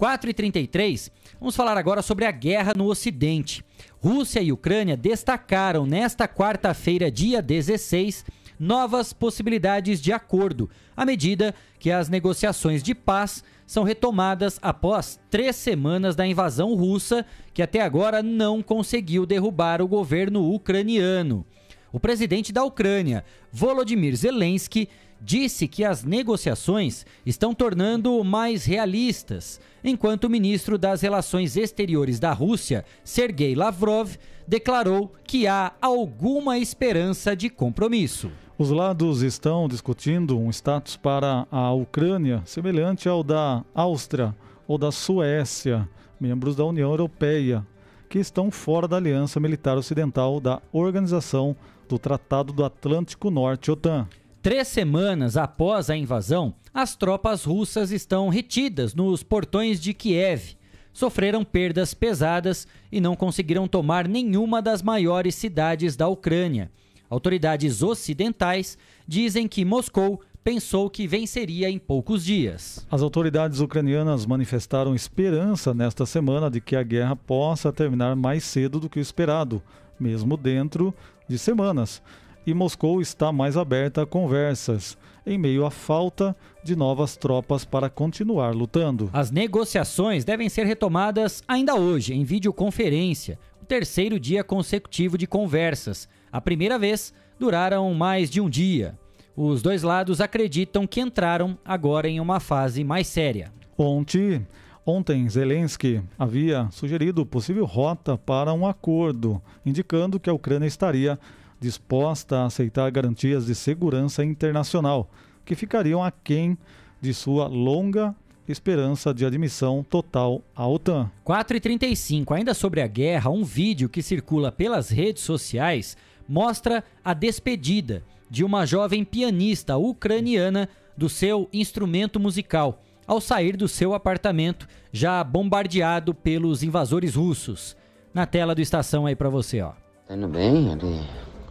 4h33, 0.00 1.10
vamos 1.38 1.54
falar 1.54 1.76
agora 1.76 2.00
sobre 2.00 2.24
a 2.24 2.30
guerra 2.30 2.72
no 2.74 2.86
Ocidente. 2.86 3.62
Rússia 4.02 4.40
e 4.40 4.50
Ucrânia 4.50 4.96
destacaram 4.96 5.84
nesta 5.84 6.26
quarta-feira, 6.26 7.10
dia 7.10 7.42
16, 7.42 8.24
novas 8.58 9.12
possibilidades 9.12 10.00
de 10.00 10.10
acordo, 10.10 10.70
à 10.96 11.04
medida 11.04 11.54
que 11.78 11.90
as 11.90 12.08
negociações 12.08 12.82
de 12.82 12.94
paz 12.94 13.44
são 13.66 13.84
retomadas 13.84 14.58
após 14.62 15.20
três 15.28 15.54
semanas 15.56 16.16
da 16.16 16.26
invasão 16.26 16.74
russa, 16.74 17.26
que 17.52 17.60
até 17.60 17.82
agora 17.82 18.22
não 18.22 18.62
conseguiu 18.62 19.26
derrubar 19.26 19.82
o 19.82 19.88
governo 19.88 20.50
ucraniano. 20.50 21.44
O 21.92 22.00
presidente 22.00 22.54
da 22.54 22.64
Ucrânia, 22.64 23.22
Volodymyr 23.52 24.16
Zelensky, 24.16 24.88
disse 25.20 25.68
que 25.68 25.84
as 25.84 26.02
negociações 26.02 27.04
estão 27.24 27.54
tornando 27.54 28.22
mais 28.24 28.64
realistas, 28.64 29.60
enquanto 29.84 30.24
o 30.24 30.30
ministro 30.30 30.78
das 30.78 31.02
Relações 31.02 31.56
Exteriores 31.56 32.18
da 32.18 32.32
Rússia, 32.32 32.84
Sergei 33.04 33.54
Lavrov, 33.54 34.16
declarou 34.46 35.12
que 35.24 35.46
há 35.46 35.72
alguma 35.80 36.58
esperança 36.58 37.36
de 37.36 37.50
compromisso. 37.50 38.30
Os 38.58 38.70
lados 38.70 39.22
estão 39.22 39.68
discutindo 39.68 40.38
um 40.38 40.50
status 40.50 40.96
para 40.96 41.46
a 41.50 41.72
Ucrânia 41.72 42.42
semelhante 42.44 43.08
ao 43.08 43.22
da 43.22 43.64
Áustria 43.74 44.34
ou 44.68 44.76
da 44.76 44.92
Suécia, 44.92 45.88
membros 46.20 46.54
da 46.54 46.64
União 46.64 46.90
Europeia, 46.90 47.66
que 48.08 48.18
estão 48.18 48.50
fora 48.50 48.86
da 48.86 48.96
Aliança 48.96 49.40
Militar 49.40 49.78
Ocidental 49.78 50.40
da 50.40 50.60
Organização 50.72 51.56
do 51.88 51.98
Tratado 51.98 52.52
do 52.52 52.64
Atlântico 52.64 53.30
Norte, 53.30 53.70
OTAN. 53.70 54.06
Três 54.42 54.68
semanas 54.68 55.36
após 55.36 55.90
a 55.90 55.96
invasão, 55.96 56.54
as 56.72 56.96
tropas 56.96 57.44
russas 57.44 57.90
estão 57.90 58.30
retidas 58.30 58.94
nos 58.94 59.22
portões 59.22 59.78
de 59.78 59.92
Kiev. 59.92 60.56
Sofreram 60.94 61.44
perdas 61.44 61.92
pesadas 61.92 62.66
e 62.90 63.02
não 63.02 63.14
conseguiram 63.14 63.68
tomar 63.68 64.08
nenhuma 64.08 64.62
das 64.62 64.80
maiores 64.80 65.34
cidades 65.34 65.94
da 65.94 66.08
Ucrânia. 66.08 66.70
Autoridades 67.10 67.82
ocidentais 67.82 68.78
dizem 69.06 69.46
que 69.46 69.62
Moscou 69.62 70.22
pensou 70.42 70.88
que 70.88 71.06
venceria 71.06 71.68
em 71.68 71.78
poucos 71.78 72.24
dias. 72.24 72.86
As 72.90 73.02
autoridades 73.02 73.60
ucranianas 73.60 74.24
manifestaram 74.24 74.94
esperança 74.94 75.74
nesta 75.74 76.06
semana 76.06 76.50
de 76.50 76.62
que 76.62 76.76
a 76.76 76.82
guerra 76.82 77.14
possa 77.14 77.70
terminar 77.70 78.16
mais 78.16 78.42
cedo 78.42 78.80
do 78.80 78.88
que 78.88 78.98
o 78.98 79.02
esperado, 79.02 79.62
mesmo 80.00 80.34
dentro 80.34 80.94
de 81.28 81.38
semanas 81.38 82.00
e 82.50 82.54
Moscou 82.54 83.00
está 83.00 83.30
mais 83.30 83.56
aberta 83.56 84.02
a 84.02 84.06
conversas, 84.06 84.98
em 85.24 85.38
meio 85.38 85.64
à 85.64 85.70
falta 85.70 86.36
de 86.64 86.74
novas 86.74 87.16
tropas 87.16 87.64
para 87.64 87.88
continuar 87.88 88.54
lutando. 88.54 89.08
As 89.12 89.30
negociações 89.30 90.24
devem 90.24 90.48
ser 90.48 90.66
retomadas 90.66 91.44
ainda 91.46 91.76
hoje, 91.76 92.12
em 92.12 92.24
videoconferência, 92.24 93.38
o 93.62 93.64
terceiro 93.64 94.18
dia 94.18 94.42
consecutivo 94.42 95.16
de 95.16 95.28
conversas. 95.28 96.08
A 96.32 96.40
primeira 96.40 96.76
vez 96.76 97.14
duraram 97.38 97.94
mais 97.94 98.28
de 98.28 98.40
um 98.40 98.50
dia. 98.50 98.98
Os 99.36 99.62
dois 99.62 99.84
lados 99.84 100.20
acreditam 100.20 100.88
que 100.88 101.00
entraram 101.00 101.56
agora 101.64 102.08
em 102.08 102.18
uma 102.18 102.40
fase 102.40 102.82
mais 102.82 103.06
séria. 103.06 103.52
Ontem, 103.78 104.44
Ontem, 104.84 105.28
Zelensky 105.28 106.02
havia 106.18 106.66
sugerido 106.72 107.24
possível 107.24 107.64
rota 107.64 108.16
para 108.16 108.52
um 108.52 108.66
acordo, 108.66 109.40
indicando 109.64 110.18
que 110.18 110.28
a 110.28 110.32
Ucrânia 110.32 110.66
estaria 110.66 111.18
disposta 111.60 112.38
a 112.38 112.46
aceitar 112.46 112.90
garantias 112.90 113.46
de 113.46 113.54
segurança 113.54 114.24
internacional, 114.24 115.10
que 115.44 115.54
ficariam 115.54 116.02
aquém 116.02 116.56
de 117.00 117.12
sua 117.12 117.46
longa 117.46 118.14
esperança 118.48 119.14
de 119.14 119.24
admissão 119.24 119.84
total 119.88 120.42
à 120.56 120.66
OTAN. 120.66 121.10
4h35, 121.24 122.36
ainda 122.36 122.54
sobre 122.54 122.80
a 122.80 122.86
guerra, 122.86 123.30
um 123.30 123.44
vídeo 123.44 123.88
que 123.88 124.02
circula 124.02 124.50
pelas 124.50 124.88
redes 124.88 125.22
sociais 125.22 125.96
mostra 126.28 126.82
a 127.04 127.14
despedida 127.14 128.02
de 128.28 128.42
uma 128.42 128.64
jovem 128.64 129.04
pianista 129.04 129.76
ucraniana 129.76 130.68
do 130.96 131.08
seu 131.08 131.48
instrumento 131.52 132.18
musical 132.18 132.82
ao 133.06 133.20
sair 133.20 133.56
do 133.56 133.66
seu 133.66 133.92
apartamento, 133.92 134.68
já 134.92 135.22
bombardeado 135.24 136.14
pelos 136.14 136.62
invasores 136.62 137.16
russos. 137.16 137.76
Na 138.14 138.24
tela 138.24 138.54
do 138.54 138.60
estação 138.60 139.04
aí 139.04 139.16
para 139.16 139.28
você, 139.28 139.60
ó. 139.60 139.72
Tá 140.06 140.14
indo 140.14 140.28
bem? 140.28 140.68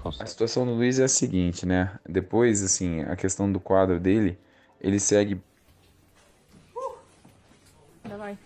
Ele 0.09 0.23
a 0.23 0.27
situação 0.27 0.67
do 0.67 0.73
Luiz 0.73 0.99
é 0.99 1.05
a 1.05 1.09
seguinte, 1.09 1.67
né? 1.67 1.99
Depois, 2.09 2.63
assim, 2.63 3.01
a 3.03 3.17
questão 3.17 3.51
do 3.51 3.59
quadro 3.59 3.99
dele, 3.99 4.39
ele 4.81 5.01
segue. 5.01 5.41
Uh! 6.77 6.95
Vai. 8.17 8.39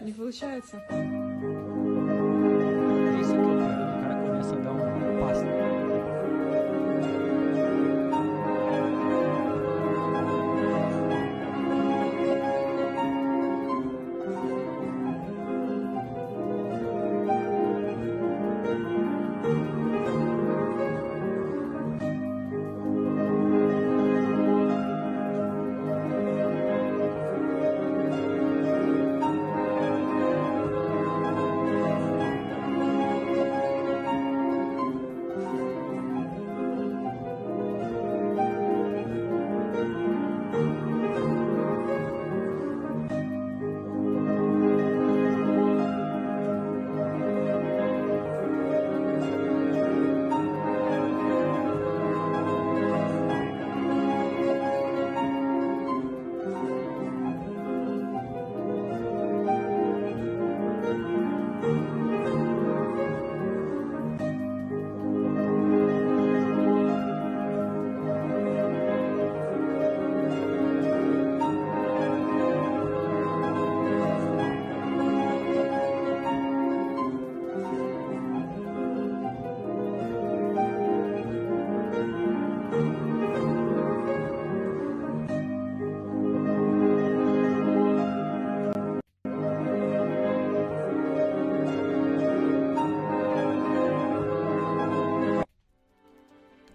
Не 0.00 0.12
получается. 0.12 0.76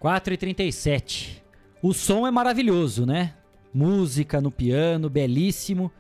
4h37. 0.09 1.43
O 1.83 1.93
som 1.93 2.27
é 2.27 2.31
maravilhoso, 2.31 3.05
né? 3.05 3.35
Música 3.75 4.41
no 4.41 4.51
piano, 4.51 5.11
belíssimo. 5.11 5.93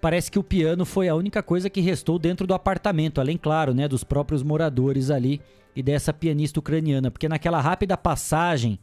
Parece 0.00 0.30
que 0.30 0.38
o 0.38 0.42
piano 0.42 0.86
foi 0.86 1.06
a 1.10 1.14
única 1.14 1.42
coisa 1.42 1.68
que 1.68 1.82
restou 1.82 2.18
dentro 2.18 2.46
do 2.46 2.54
apartamento, 2.54 3.20
além, 3.20 3.36
claro, 3.36 3.74
né, 3.74 3.86
dos 3.86 4.02
próprios 4.02 4.42
moradores 4.42 5.10
ali 5.10 5.38
e 5.76 5.82
dessa 5.82 6.14
pianista 6.14 6.60
ucraniana. 6.60 7.10
Porque 7.10 7.28
naquela 7.28 7.60
rápida 7.60 7.94
passagem 7.94 8.78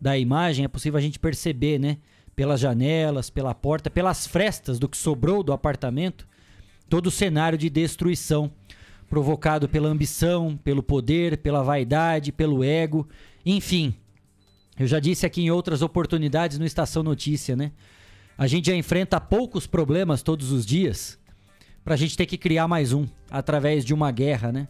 da 0.00 0.16
imagem 0.16 0.64
é 0.64 0.68
possível 0.68 0.98
a 0.98 1.02
gente 1.02 1.18
perceber, 1.18 1.80
né? 1.80 1.98
Pelas 2.36 2.60
janelas, 2.60 3.28
pela 3.28 3.52
porta, 3.52 3.90
pelas 3.90 4.24
frestas 4.24 4.78
do 4.78 4.88
que 4.88 4.96
sobrou 4.96 5.42
do 5.42 5.52
apartamento, 5.52 6.28
todo 6.88 7.08
o 7.08 7.10
cenário 7.10 7.58
de 7.58 7.68
destruição 7.68 8.52
provocado 9.10 9.68
pela 9.68 9.88
ambição, 9.88 10.56
pelo 10.62 10.82
poder, 10.82 11.38
pela 11.38 11.62
vaidade, 11.62 12.32
pelo 12.32 12.64
ego, 12.64 13.06
enfim, 13.44 13.94
eu 14.78 14.86
já 14.86 14.98
disse 14.98 15.26
aqui 15.26 15.42
em 15.42 15.50
outras 15.50 15.82
oportunidades 15.82 16.58
no 16.58 16.64
Estação 16.64 17.02
Notícia, 17.02 17.54
né? 17.54 17.72
A 18.36 18.46
gente 18.46 18.66
já 18.66 18.74
enfrenta 18.74 19.20
poucos 19.20 19.66
problemas 19.66 20.22
todos 20.22 20.50
os 20.50 20.64
dias 20.64 21.18
pra 21.84 21.96
gente 21.96 22.16
ter 22.16 22.26
que 22.26 22.38
criar 22.38 22.66
mais 22.66 22.92
um 22.92 23.06
através 23.30 23.84
de 23.84 23.92
uma 23.92 24.10
guerra, 24.10 24.50
né? 24.50 24.68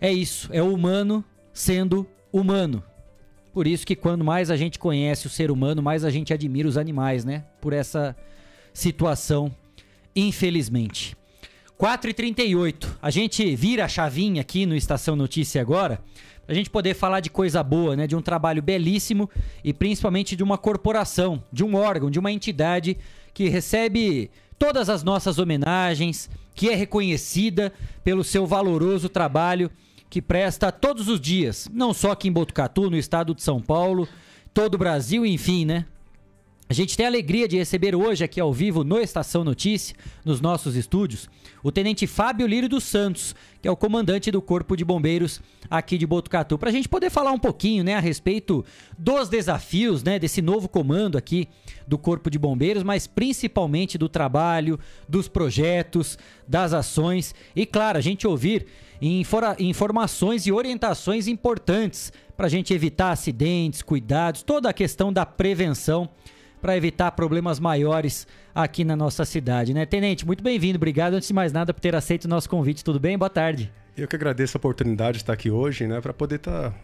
É 0.00 0.12
isso, 0.12 0.48
é 0.52 0.62
o 0.62 0.72
humano 0.72 1.24
sendo 1.52 2.06
humano. 2.32 2.82
Por 3.52 3.66
isso 3.66 3.86
que 3.86 3.96
quando 3.96 4.24
mais 4.24 4.50
a 4.50 4.56
gente 4.56 4.78
conhece 4.78 5.26
o 5.26 5.30
ser 5.30 5.50
humano, 5.50 5.82
mais 5.82 6.04
a 6.04 6.10
gente 6.10 6.32
admira 6.32 6.68
os 6.68 6.76
animais, 6.76 7.24
né? 7.24 7.44
Por 7.60 7.72
essa 7.72 8.16
situação, 8.72 9.54
infelizmente. 10.14 11.16
4h38, 11.78 12.86
a 13.00 13.10
gente 13.10 13.56
vira 13.56 13.86
a 13.86 13.88
chavinha 13.88 14.42
aqui 14.42 14.66
no 14.66 14.76
Estação 14.76 15.16
Notícia 15.16 15.60
agora, 15.60 16.00
pra 16.50 16.56
gente 16.56 16.68
poder 16.68 16.94
falar 16.94 17.20
de 17.20 17.30
coisa 17.30 17.62
boa, 17.62 17.94
né? 17.94 18.08
De 18.08 18.16
um 18.16 18.20
trabalho 18.20 18.60
belíssimo 18.60 19.30
e 19.62 19.72
principalmente 19.72 20.34
de 20.34 20.42
uma 20.42 20.58
corporação, 20.58 21.44
de 21.52 21.62
um 21.62 21.76
órgão, 21.76 22.10
de 22.10 22.18
uma 22.18 22.32
entidade 22.32 22.98
que 23.32 23.48
recebe 23.48 24.32
todas 24.58 24.88
as 24.88 25.04
nossas 25.04 25.38
homenagens, 25.38 26.28
que 26.52 26.68
é 26.68 26.74
reconhecida 26.74 27.72
pelo 28.02 28.24
seu 28.24 28.48
valoroso 28.48 29.08
trabalho 29.08 29.70
que 30.10 30.20
presta 30.20 30.72
todos 30.72 31.06
os 31.06 31.20
dias, 31.20 31.70
não 31.72 31.94
só 31.94 32.10
aqui 32.10 32.26
em 32.26 32.32
Botucatu, 32.32 32.90
no 32.90 32.96
estado 32.96 33.32
de 33.32 33.44
São 33.44 33.60
Paulo, 33.60 34.08
todo 34.52 34.74
o 34.74 34.78
Brasil, 34.78 35.24
enfim, 35.24 35.64
né? 35.64 35.86
A 36.70 36.72
gente 36.72 36.96
tem 36.96 37.04
a 37.04 37.08
alegria 37.08 37.48
de 37.48 37.56
receber 37.56 37.96
hoje 37.96 38.22
aqui 38.22 38.40
ao 38.40 38.52
vivo 38.52 38.84
no 38.84 39.00
Estação 39.00 39.42
Notícia, 39.42 39.96
nos 40.24 40.40
nossos 40.40 40.76
estúdios, 40.76 41.28
o 41.64 41.72
Tenente 41.72 42.06
Fábio 42.06 42.46
Lírio 42.46 42.68
dos 42.68 42.84
Santos, 42.84 43.34
que 43.60 43.66
é 43.66 43.70
o 43.72 43.76
comandante 43.76 44.30
do 44.30 44.40
Corpo 44.40 44.76
de 44.76 44.84
Bombeiros 44.84 45.40
aqui 45.68 45.98
de 45.98 46.06
Botucatu, 46.06 46.56
para 46.56 46.68
a 46.68 46.72
gente 46.72 46.88
poder 46.88 47.10
falar 47.10 47.32
um 47.32 47.40
pouquinho, 47.40 47.82
né, 47.82 47.96
a 47.96 48.00
respeito 48.00 48.64
dos 48.96 49.28
desafios, 49.28 50.04
né, 50.04 50.16
desse 50.16 50.40
novo 50.40 50.68
comando 50.68 51.18
aqui 51.18 51.48
do 51.88 51.98
Corpo 51.98 52.30
de 52.30 52.38
Bombeiros, 52.38 52.84
mas 52.84 53.04
principalmente 53.04 53.98
do 53.98 54.08
trabalho, 54.08 54.78
dos 55.08 55.26
projetos, 55.26 56.16
das 56.46 56.72
ações 56.72 57.34
e, 57.56 57.66
claro, 57.66 57.98
a 57.98 58.00
gente 58.00 58.28
ouvir 58.28 58.68
informações 59.58 60.46
e 60.46 60.52
orientações 60.52 61.26
importantes 61.26 62.12
para 62.36 62.46
a 62.46 62.50
gente 62.50 62.72
evitar 62.72 63.10
acidentes, 63.10 63.82
cuidados, 63.82 64.44
toda 64.44 64.70
a 64.70 64.72
questão 64.72 65.12
da 65.12 65.26
prevenção 65.26 66.08
para 66.60 66.76
evitar 66.76 67.10
problemas 67.12 67.58
maiores 67.58 68.26
aqui 68.54 68.84
na 68.84 68.94
nossa 68.96 69.24
cidade, 69.24 69.72
né? 69.72 69.86
Tenente, 69.86 70.26
muito 70.26 70.42
bem-vindo. 70.44 70.76
Obrigado, 70.76 71.14
antes 71.14 71.28
de 71.28 71.34
mais 71.34 71.52
nada, 71.52 71.72
por 71.72 71.80
ter 71.80 71.94
aceito 71.94 72.24
o 72.24 72.28
nosso 72.28 72.48
convite. 72.48 72.84
Tudo 72.84 73.00
bem? 73.00 73.16
Boa 73.16 73.30
tarde. 73.30 73.70
Eu 73.96 74.06
que 74.08 74.16
agradeço 74.16 74.56
a 74.56 74.58
oportunidade 74.58 75.18
de 75.18 75.22
estar 75.22 75.32
aqui 75.32 75.50
hoje, 75.50 75.86
né, 75.86 76.00
para 76.00 76.12
poder 76.12 76.36
estar 76.36 76.74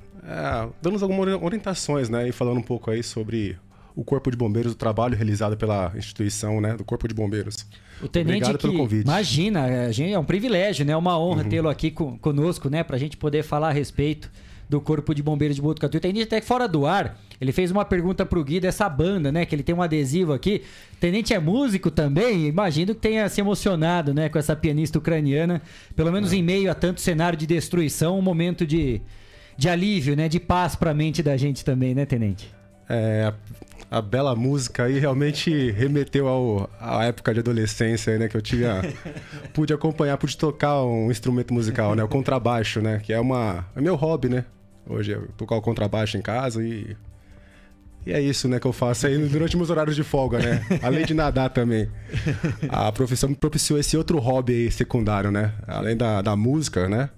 dando 0.83 1.03
algumas 1.03 1.41
orientações, 1.43 2.09
né, 2.09 2.29
e 2.29 2.33
falando 2.33 2.59
um 2.59 2.63
pouco 2.63 2.91
aí 2.91 3.03
sobre 3.03 3.57
o 3.95 4.05
Corpo 4.05 4.31
de 4.31 4.37
Bombeiros, 4.37 4.73
o 4.73 4.77
trabalho 4.77 5.17
realizado 5.17 5.57
pela 5.57 5.93
instituição, 5.97 6.61
né, 6.61 6.77
do 6.77 6.85
Corpo 6.85 7.09
de 7.09 7.15
Bombeiros. 7.15 7.67
O 8.03 8.09
tenente 8.09 8.35
Obrigado 8.45 8.59
que, 8.59 8.67
pelo 8.67 8.77
convite. 8.77 9.05
imagina, 9.05 9.87
a 9.87 9.93
gente, 9.93 10.13
é 10.13 10.19
um 10.19 10.25
privilégio, 10.25 10.85
né? 10.85 10.95
Uma 10.95 11.19
honra 11.19 11.45
tê-lo 11.45 11.71
aqui 11.71 11.91
co- 11.91 12.19
conosco, 12.19 12.69
né? 12.69 12.83
Pra 12.85 12.99
gente 12.99 13.17
poder 13.17 13.43
falar 13.43 13.69
a 13.69 13.73
respeito 13.73 14.31
do 14.69 14.81
Corpo 14.81 15.15
de 15.15 15.23
Bombeiros 15.23 15.57
de 15.57 15.63
Botucatu. 15.63 16.01
Tem 16.01 16.23
até 16.23 16.41
que 16.41 16.47
fora 16.47 16.67
do 16.67 16.87
ar, 16.87 17.19
ele 17.41 17.53
fez 17.53 17.71
uma 17.71 17.85
pergunta 17.85 18.25
pro 18.27 18.43
Gui 18.43 18.61
dessa 18.61 18.89
banda, 18.89 19.31
né? 19.31 19.45
Que 19.45 19.55
ele 19.55 19.63
tem 19.63 19.75
um 19.75 19.83
adesivo 19.83 20.33
aqui. 20.33 20.63
Tenente 20.99 21.33
é 21.35 21.39
músico 21.39 21.91
também, 21.91 22.47
imagino 22.47 22.95
que 22.95 23.01
tenha 23.01 23.29
se 23.29 23.41
emocionado, 23.41 24.13
né? 24.13 24.29
Com 24.29 24.39
essa 24.39 24.57
pianista 24.57 24.99
ucraniana. 24.99 25.63
Pelo 25.95 26.11
menos 26.11 26.33
em 26.33 26.43
meio 26.43 26.71
a 26.71 26.75
tanto 26.75 27.01
cenário 27.01 27.39
de 27.39 27.47
destruição, 27.47 28.19
um 28.19 28.23
momento 28.23 28.67
de, 28.67 29.01
de 29.57 29.69
alívio, 29.69 30.17
né? 30.17 30.29
De 30.29 30.41
paz 30.41 30.75
pra 30.75 30.95
mente 30.95 31.23
da 31.23 31.37
gente 31.37 31.65
também, 31.65 31.95
né, 31.95 32.05
Tenente? 32.07 32.55
É, 32.89 33.33
a 33.91 34.01
bela 34.01 34.35
música 34.35 34.85
aí 34.85 34.99
realmente 34.99 35.71
remeteu 35.73 36.29
ao, 36.29 36.71
à 36.81 37.05
época 37.05 37.35
de 37.35 37.41
adolescência, 37.41 38.19
né? 38.19 38.29
Que 38.29 38.37
eu 38.37 38.43
tinha. 38.43 38.83
pude 39.53 39.73
acompanhar, 39.73 40.17
pude 40.17 40.37
tocar 40.37 40.83
um 40.83 41.11
instrumento 41.11 41.53
musical, 41.53 41.95
né? 41.95 42.03
O 42.03 42.09
contrabaixo, 42.09 42.81
né? 42.81 43.01
Que 43.03 43.13
é 43.13 43.21
uma. 43.21 43.67
É 43.77 43.81
meu 43.81 43.95
hobby, 43.95 44.29
né? 44.29 44.45
Hoje 44.89 45.13
eu 45.13 45.29
tocar 45.37 45.57
o 45.57 45.63
contrabaixo 45.63 46.17
em 46.17 46.23
casa 46.23 46.65
e. 46.65 46.97
E 48.05 48.13
é 48.13 48.21
isso, 48.21 48.47
né, 48.47 48.61
que 48.61 48.67
eu 48.69 48.73
faço 48.73 49.09
aí 49.09 49.19
durante 49.19 49.57
meus 49.57 49.69
horários 49.69 49.97
de 49.97 50.05
folga, 50.05 50.39
né? 50.39 50.65
Além 50.81 51.05
de 51.05 51.13
nadar 51.13 51.51
também. 51.51 51.91
A 52.69 52.93
profissão 52.93 53.29
me 53.29 53.35
propiciou 53.35 53.81
esse 53.81 53.97
outro 53.97 54.21
hobby 54.21 54.53
aí 54.53 54.71
secundário, 54.71 55.33
né? 55.33 55.53
Além 55.67 55.97
da, 55.97 56.23
da 56.23 56.37
música, 56.37 56.89
né? 56.89 57.11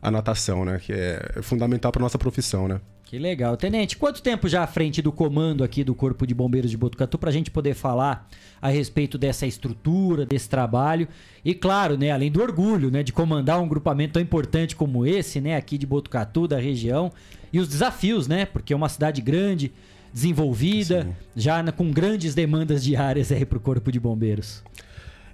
A 0.00 0.10
natação, 0.10 0.64
né? 0.64 0.80
Que 0.82 0.92
é 0.92 1.42
fundamental 1.42 1.92
para 1.92 2.02
nossa 2.02 2.18
profissão, 2.18 2.66
né? 2.66 2.80
Que 3.12 3.18
legal. 3.18 3.58
Tenente, 3.58 3.98
quanto 3.98 4.22
tempo 4.22 4.48
já 4.48 4.62
à 4.62 4.66
frente 4.66 5.02
do 5.02 5.12
comando 5.12 5.62
aqui 5.62 5.84
do 5.84 5.94
Corpo 5.94 6.26
de 6.26 6.32
Bombeiros 6.32 6.70
de 6.70 6.78
Botucatu 6.78 7.18
para 7.18 7.28
a 7.28 7.32
gente 7.32 7.50
poder 7.50 7.74
falar 7.74 8.26
a 8.58 8.70
respeito 8.70 9.18
dessa 9.18 9.46
estrutura, 9.46 10.24
desse 10.24 10.48
trabalho 10.48 11.06
e, 11.44 11.52
claro, 11.52 11.98
né, 11.98 12.10
além 12.10 12.32
do 12.32 12.40
orgulho 12.40 12.90
né, 12.90 13.02
de 13.02 13.12
comandar 13.12 13.60
um 13.60 13.68
grupamento 13.68 14.14
tão 14.14 14.22
importante 14.22 14.74
como 14.74 15.04
esse, 15.04 15.42
né, 15.42 15.56
aqui 15.56 15.76
de 15.76 15.84
Botucatu, 15.84 16.48
da 16.48 16.58
região, 16.58 17.12
e 17.52 17.60
os 17.60 17.68
desafios, 17.68 18.26
né, 18.26 18.46
porque 18.46 18.72
é 18.72 18.76
uma 18.76 18.88
cidade 18.88 19.20
grande, 19.20 19.70
desenvolvida, 20.10 21.02
Sim. 21.02 21.14
já 21.36 21.70
com 21.70 21.90
grandes 21.90 22.34
demandas 22.34 22.82
diárias 22.82 23.30
aí 23.30 23.44
para 23.44 23.58
o 23.58 23.60
Corpo 23.60 23.92
de 23.92 24.00
Bombeiros. 24.00 24.64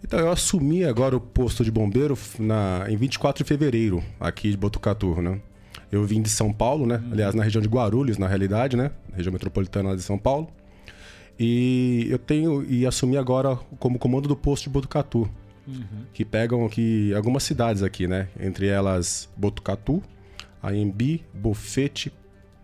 Então, 0.03 0.19
eu 0.19 0.33
assumi 0.33 0.83
agora 0.83 1.17
o 1.17 1.21
posto 1.21 1.62
de 1.62 1.71
bombeiro 1.71 2.19
na, 2.41 2.87
em 2.88 2.97
24 2.97 3.45
de 3.45 3.49
fevereiro, 3.49 4.03
aqui 4.19 4.51
de 4.51 4.57
Botucatu, 4.57 5.23
né? 5.23 5.41
Eu 5.90 6.05
vim 6.05 6.20
de 6.20 6.29
São 6.29 6.53
Paulo, 6.53 6.87
né? 6.87 6.96
Uhum. 6.96 7.12
Aliás, 7.12 7.35
na 7.35 7.42
região 7.42 7.62
de 7.62 7.68
Guarulhos, 7.68 8.18
na 8.18 8.29
realidade, 8.29 8.77
né? 8.77 8.90
Região 9.14 9.33
metropolitana 9.33 9.96
de 9.96 10.03
São 10.03 10.18
Paulo. 10.18 10.48
E 11.38 12.07
eu 12.11 12.18
tenho 12.18 12.64
e 12.68 12.85
assumi 12.85 13.16
agora 13.16 13.57
como 13.79 13.98
comando 13.98 14.29
do 14.29 14.37
posto 14.37 14.64
de 14.64 14.70
Botucatu, 14.70 15.31
uhum. 15.66 16.05
que 16.12 16.24
pegam 16.24 16.66
aqui 16.66 17.14
algumas 17.14 17.44
cidades 17.44 17.83
aqui, 17.83 18.09
né? 18.09 18.29
Entre 18.38 18.66
elas 18.66 19.29
Botucatu, 19.37 20.03
Aembi, 20.62 21.24
Bofete, 21.33 22.12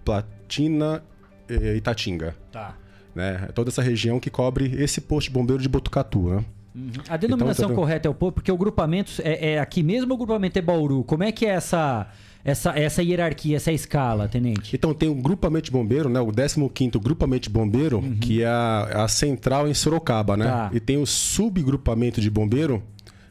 Platina 0.05 1.03
e 1.49 1.77
Itatinga. 1.77 2.35
Tá. 2.51 2.77
Né? 3.15 3.47
É 3.49 3.53
toda 3.53 3.71
essa 3.71 3.81
região 3.81 4.19
que 4.19 4.29
cobre 4.29 4.75
esse 4.83 5.01
posto 5.01 5.29
de 5.29 5.35
bombeiro 5.35 5.63
de 5.63 5.69
Botucatu, 5.69 6.29
né? 6.29 6.45
Uhum. 6.75 6.91
A 7.09 7.17
denominação 7.17 7.67
então, 7.67 7.77
correta 7.77 8.09
é 8.09 8.11
o 8.11 8.15
posto, 8.15 8.35
porque 8.35 8.51
o 8.51 8.57
grupamento 8.57 9.23
é, 9.23 9.53
é 9.53 9.61
aqui 9.61 9.85
mesmo 9.85 10.11
ou 10.11 10.17
o 10.17 10.19
grupamento 10.19 10.59
é 10.59 10.63
Bauru? 10.63 11.05
Como 11.05 11.23
é 11.23 11.31
que 11.31 11.47
é 11.47 11.51
essa 11.51 12.09
essa, 12.45 12.79
essa 12.79 13.03
hierarquia, 13.03 13.57
essa 13.57 13.73
escala, 13.73 14.29
tenente? 14.29 14.77
Então 14.77 14.93
tem 14.93 15.09
o 15.09 15.15
grupamento 15.15 15.65
de 15.65 15.71
bombeiro, 15.71 16.11
né? 16.11 16.21
O 16.21 16.27
15º 16.27 17.01
grupamento 17.01 17.45
de 17.45 17.51
bombeiro, 17.51 17.99
uhum. 17.99 18.17
que 18.17 18.43
é 18.43 18.47
a, 18.47 19.05
a, 19.05 19.09
central 19.09 19.67
em 19.67 19.73
Sorocaba, 19.73 20.37
né? 20.37 20.45
Tá. 20.45 20.71
E 20.75 20.79
tem 20.79 20.99
o 20.99 21.07
subgrupamento 21.07 22.21
de 22.21 22.29
bombeiro, 22.29 22.83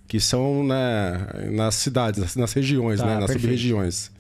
que 0.07 0.19
são 0.19 0.63
né, 0.63 1.27
nas 1.51 1.75
cidades, 1.75 2.35
nas 2.35 2.53
regiões, 2.53 2.99
tá, 2.99 3.05
né? 3.05 3.19
Nas 3.19 3.31
sub-regiões. 3.31 4.11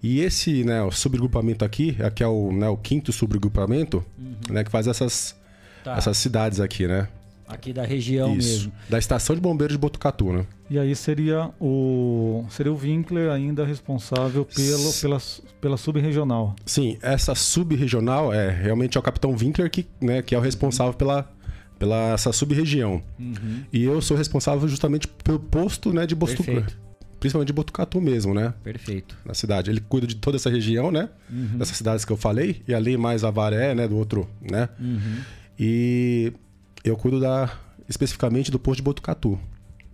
E 0.00 0.20
esse, 0.20 0.62
né, 0.62 0.80
o 0.82 0.92
subgrupamento 0.92 1.64
aqui, 1.64 1.96
que 2.14 2.22
é 2.22 2.26
o, 2.28 2.52
né, 2.52 2.68
o 2.68 2.76
quinto 2.76 3.12
subgrupamento, 3.12 4.04
uhum. 4.16 4.54
né, 4.54 4.62
que 4.62 4.70
faz 4.70 4.86
essas, 4.86 5.34
tá. 5.82 5.96
essas 5.96 6.16
cidades 6.16 6.60
aqui, 6.60 6.86
né? 6.86 7.08
Aqui 7.48 7.72
da 7.72 7.84
região 7.84 8.36
Isso. 8.36 8.48
mesmo. 8.48 8.72
Da 8.88 8.98
estação 8.98 9.34
de 9.34 9.42
bombeiros 9.42 9.74
de 9.74 9.78
Botucatu, 9.78 10.32
né? 10.32 10.46
E 10.70 10.78
aí 10.78 10.94
seria 10.94 11.50
o 11.60 12.44
seria 12.50 12.72
o 12.72 12.76
Winkler 12.76 13.30
ainda 13.30 13.64
responsável 13.64 14.44
pelo, 14.44 14.92
pela, 15.00 15.18
pela 15.60 15.76
sub-regional. 15.76 16.54
Sim, 16.66 16.98
essa 17.00 17.34
sub-regional 17.34 18.32
é 18.32 18.50
realmente 18.50 18.96
é 18.96 19.00
o 19.00 19.02
capitão 19.02 19.34
Winkler 19.34 19.70
que, 19.70 19.86
né, 20.00 20.20
que 20.20 20.34
é 20.34 20.38
o 20.38 20.40
responsável 20.40 20.92
pela, 20.92 21.30
pela 21.78 22.12
essa 22.12 22.32
sub-região. 22.32 23.02
Uhum. 23.18 23.64
E 23.72 23.82
eu 23.82 24.02
sou 24.02 24.16
responsável 24.16 24.68
justamente 24.68 25.08
pelo 25.08 25.38
posto 25.38 25.92
né, 25.92 26.06
de 26.06 26.14
Botucatu. 26.14 26.76
Principalmente 27.18 27.48
de 27.48 27.52
Botucatu 27.52 28.00
mesmo, 28.00 28.32
né? 28.32 28.54
Perfeito. 28.62 29.16
Na 29.24 29.34
cidade. 29.34 29.70
Ele 29.70 29.80
cuida 29.80 30.06
de 30.06 30.14
toda 30.14 30.36
essa 30.36 30.48
região, 30.48 30.92
né? 30.92 31.08
Uhum. 31.28 31.58
Dessas 31.58 31.76
cidades 31.76 32.04
que 32.04 32.12
eu 32.12 32.16
falei. 32.16 32.62
E 32.68 32.72
ali 32.72 32.96
mais 32.96 33.24
Avaré, 33.24 33.74
né? 33.74 33.88
Do 33.88 33.96
outro, 33.96 34.28
né? 34.40 34.68
Uhum. 34.78 35.16
E 35.58 36.32
eu 36.84 36.96
cuido 36.96 37.18
da, 37.18 37.50
especificamente 37.88 38.52
do 38.52 38.58
posto 38.58 38.76
de 38.76 38.82
Botucatu. 38.84 39.36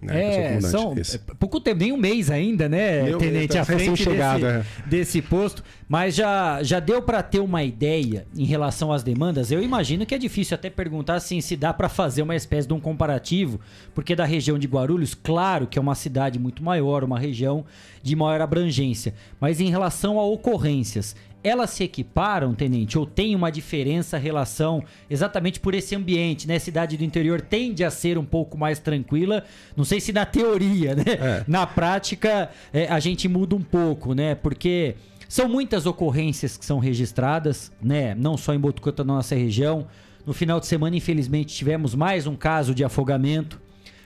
Né, 0.05 0.57
é, 0.57 0.61
são 0.61 0.97
esse. 0.97 1.17
É, 1.17 1.21
pouco 1.39 1.61
tempo, 1.61 1.81
nem 1.81 1.93
um 1.93 1.97
mês 1.97 2.31
ainda, 2.31 2.69
né, 2.69 3.05
Tenente, 3.17 3.57
à 3.57 3.65
frente 3.65 4.03
chegada, 4.03 4.59
desse, 4.59 4.83
é. 4.83 4.87
desse 4.87 5.23
posto. 5.23 5.65
Mas 5.89 6.15
já, 6.15 6.63
já 6.63 6.81
deu 6.81 7.03
para 7.03 7.23
ter 7.23 7.41
uma 7.41 7.63
ideia 7.63 8.27
em 8.37 8.45
relação 8.45 8.93
às 8.93 9.03
demandas? 9.03 9.51
Eu 9.51 9.63
imagino 9.63 10.05
que 10.05 10.15
é 10.15 10.19
difícil 10.19 10.55
até 10.55 10.71
perguntar 10.71 11.15
assim, 11.15 11.41
se 11.41 11.57
dá 11.57 11.73
para 11.73 11.89
fazer 11.89 12.23
uma 12.23 12.37
espécie 12.37 12.67
de 12.67 12.75
um 12.75 12.81
comparativo, 12.81 13.61
porque 13.95 14.15
da 14.15 14.25
região 14.25 14.59
de 14.59 14.67
Guarulhos, 14.67 15.15
claro 15.15 15.67
que 15.67 15.79
é 15.79 15.83
uma 15.83 15.95
cidade 15.95 16.39
muito 16.39 16.63
maior, 16.63 17.05
uma 17.05 17.19
região 17.19 17.65
de 18.03 18.15
maior 18.15 18.41
abrangência. 18.41 19.15
Mas 19.41 19.61
em 19.61 19.71
relação 19.71 20.19
a 20.19 20.25
ocorrências, 20.25 21.15
elas 21.45 21.71
se 21.71 21.85
equiparam, 21.85 22.55
tenente, 22.55 22.99
ou 22.99 23.05
tem 23.05 23.37
uma 23.37 23.53
diferença 23.53 24.17
relação 24.17 24.83
exatamente 25.11 25.61
por 25.61 25.75
esse 25.75 25.95
ambiente, 25.95 26.49
né? 26.49 26.59
Cidade 26.59 26.97
do 26.97 27.05
interior 27.05 27.43
tende 27.43 27.85
a 27.85 27.91
ser 27.91 28.17
um 28.17 28.25
pouco 28.25 28.57
mais 28.57 28.79
tranquila. 28.79 29.45
Não 29.77 29.85
sei 29.85 30.01
se 30.01 30.11
na 30.11 30.25
teoria, 30.25 30.95
né? 30.97 31.05
É. 31.07 31.45
Na 31.47 31.67
prática 31.67 32.51
é, 32.73 32.89
a 32.89 32.99
gente 32.99 33.29
muda 33.29 33.55
um 33.55 33.63
pouco, 33.63 34.15
né? 34.15 34.35
Porque 34.35 34.97
são 35.29 35.49
muitas 35.49 35.85
ocorrências 35.85 36.57
que 36.57 36.65
são 36.65 36.79
registradas, 36.79 37.71
né? 37.81 38.15
Não 38.15 38.37
só 38.39 38.55
em 38.55 38.59
Botucatu, 38.59 39.05
na 39.05 39.15
nossa 39.15 39.35
região. 39.35 39.87
No 40.25 40.33
final 40.33 40.59
de 40.59 40.67
semana, 40.67 40.97
infelizmente, 40.97 41.55
tivemos 41.55 41.95
mais 41.95 42.27
um 42.27 42.35
caso 42.35 42.75
de 42.75 42.83
afogamento. 42.83 43.61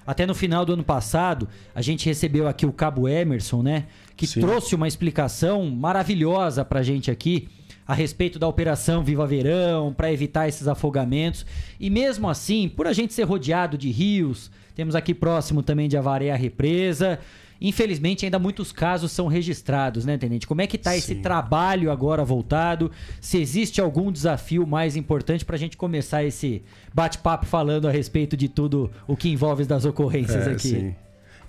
Até 0.04 0.24
no 0.26 0.34
final 0.34 0.64
do 0.64 0.72
ano 0.72 0.82
passado, 0.82 1.46
a 1.74 1.82
gente 1.82 2.06
recebeu 2.06 2.48
aqui 2.48 2.64
o 2.64 2.72
Cabo 2.72 3.06
Emerson, 3.06 3.62
né? 3.62 3.84
Que 4.18 4.26
Sim. 4.26 4.40
trouxe 4.40 4.74
uma 4.74 4.88
explicação 4.88 5.64
maravilhosa 5.70 6.64
pra 6.64 6.82
gente 6.82 7.08
aqui 7.08 7.48
a 7.86 7.94
respeito 7.94 8.36
da 8.36 8.48
operação 8.48 9.04
Viva 9.04 9.24
Verão, 9.24 9.94
para 9.94 10.12
evitar 10.12 10.48
esses 10.48 10.66
afogamentos. 10.66 11.46
E 11.78 11.88
mesmo 11.88 12.28
assim, 12.28 12.68
por 12.68 12.88
a 12.88 12.92
gente 12.92 13.14
ser 13.14 13.22
rodeado 13.22 13.78
de 13.78 13.90
rios, 13.90 14.50
temos 14.74 14.96
aqui 14.96 15.14
próximo 15.14 15.62
também 15.62 15.88
de 15.88 15.96
Avaré 15.96 16.32
a 16.32 16.36
represa. 16.36 17.20
Infelizmente, 17.60 18.24
ainda 18.24 18.40
muitos 18.40 18.72
casos 18.72 19.12
são 19.12 19.28
registrados, 19.28 20.04
né, 20.04 20.18
Tenente? 20.18 20.48
Como 20.48 20.60
é 20.60 20.66
que 20.66 20.76
está 20.76 20.96
esse 20.96 21.14
trabalho 21.16 21.88
agora 21.88 22.24
voltado? 22.24 22.90
Se 23.20 23.40
existe 23.40 23.80
algum 23.80 24.10
desafio 24.10 24.66
mais 24.66 24.96
importante 24.96 25.44
para 25.44 25.54
a 25.54 25.58
gente 25.58 25.76
começar 25.76 26.24
esse 26.24 26.60
bate-papo 26.92 27.46
falando 27.46 27.86
a 27.86 27.90
respeito 27.92 28.36
de 28.36 28.48
tudo 28.48 28.90
o 29.06 29.16
que 29.16 29.28
envolve 29.28 29.64
das 29.64 29.84
ocorrências 29.84 30.44
é, 30.46 30.50
aqui? 30.50 30.68
Sim. 30.68 30.94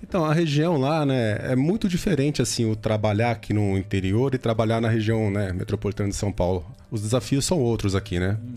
Então, 0.02 0.24
a 0.24 0.32
região 0.32 0.76
lá, 0.76 1.04
né, 1.04 1.38
é 1.42 1.54
muito 1.54 1.88
diferente, 1.88 2.40
assim, 2.40 2.70
o 2.70 2.74
trabalhar 2.74 3.32
aqui 3.32 3.52
no 3.52 3.76
interior 3.76 4.34
e 4.34 4.38
trabalhar 4.38 4.80
na 4.80 4.88
região, 4.88 5.30
né, 5.30 5.52
metropolitana 5.52 6.08
de 6.08 6.16
São 6.16 6.32
Paulo. 6.32 6.64
Os 6.90 7.02
desafios 7.02 7.44
são 7.44 7.58
outros 7.58 7.94
aqui, 7.94 8.18
né? 8.18 8.38
Uhum. 8.42 8.56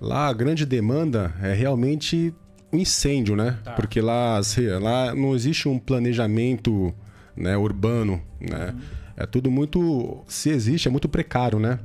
Lá, 0.00 0.28
a 0.28 0.32
grande 0.32 0.66
demanda 0.66 1.32
é 1.42 1.52
realmente 1.52 2.34
um 2.72 2.78
incêndio, 2.78 3.36
né? 3.36 3.58
Tá. 3.62 3.72
Porque 3.72 4.00
lá, 4.00 4.40
lá 4.80 5.14
não 5.14 5.34
existe 5.34 5.68
um 5.68 5.78
planejamento 5.78 6.92
né, 7.36 7.56
urbano, 7.56 8.20
né? 8.40 8.74
Uhum. 8.74 8.80
É 9.16 9.26
tudo 9.26 9.50
muito... 9.50 10.24
Se 10.26 10.50
existe, 10.50 10.88
é 10.88 10.90
muito 10.90 11.08
precário, 11.08 11.58
né? 11.58 11.78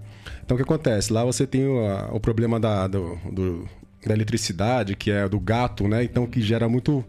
Então, 0.44 0.56
o 0.56 0.58
que 0.58 0.64
acontece? 0.64 1.12
Lá 1.12 1.24
você 1.26 1.46
tem 1.46 1.68
o, 1.68 1.78
o 2.14 2.20
problema 2.20 2.60
da, 2.60 2.88
do, 2.88 3.20
do, 3.32 3.70
da 4.06 4.14
eletricidade, 4.14 4.96
que 4.96 5.12
é 5.12 5.28
do 5.28 5.40
gato, 5.40 5.88
né? 5.88 6.04
Então, 6.04 6.26
que 6.26 6.42
gera 6.42 6.70
muito, 6.70 7.04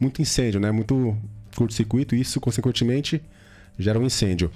muito 0.00 0.22
incêndio, 0.22 0.58
né? 0.58 0.72
Muito 0.72 1.16
curto-circuito 1.54 2.14
e 2.14 2.20
isso, 2.20 2.40
consequentemente, 2.40 3.22
gera 3.78 3.98
um 3.98 4.04
incêndio. 4.04 4.50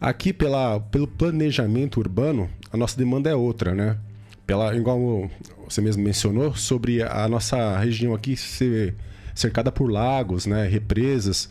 Aqui, 0.00 0.32
pela, 0.32 0.78
pelo 0.78 1.08
planejamento 1.08 1.98
urbano, 1.98 2.48
a 2.72 2.76
nossa 2.76 2.96
demanda 2.96 3.28
é 3.28 3.34
outra, 3.34 3.74
né? 3.74 3.98
Pela, 4.46 4.74
igual 4.76 5.28
você 5.68 5.80
mesmo 5.80 6.02
mencionou, 6.02 6.54
sobre 6.54 7.02
a 7.02 7.28
nossa 7.28 7.78
região 7.78 8.14
aqui 8.14 8.36
ser 8.36 8.94
cercada 9.34 9.70
por 9.70 9.90
lagos, 9.90 10.46
né, 10.46 10.66
represas. 10.66 11.50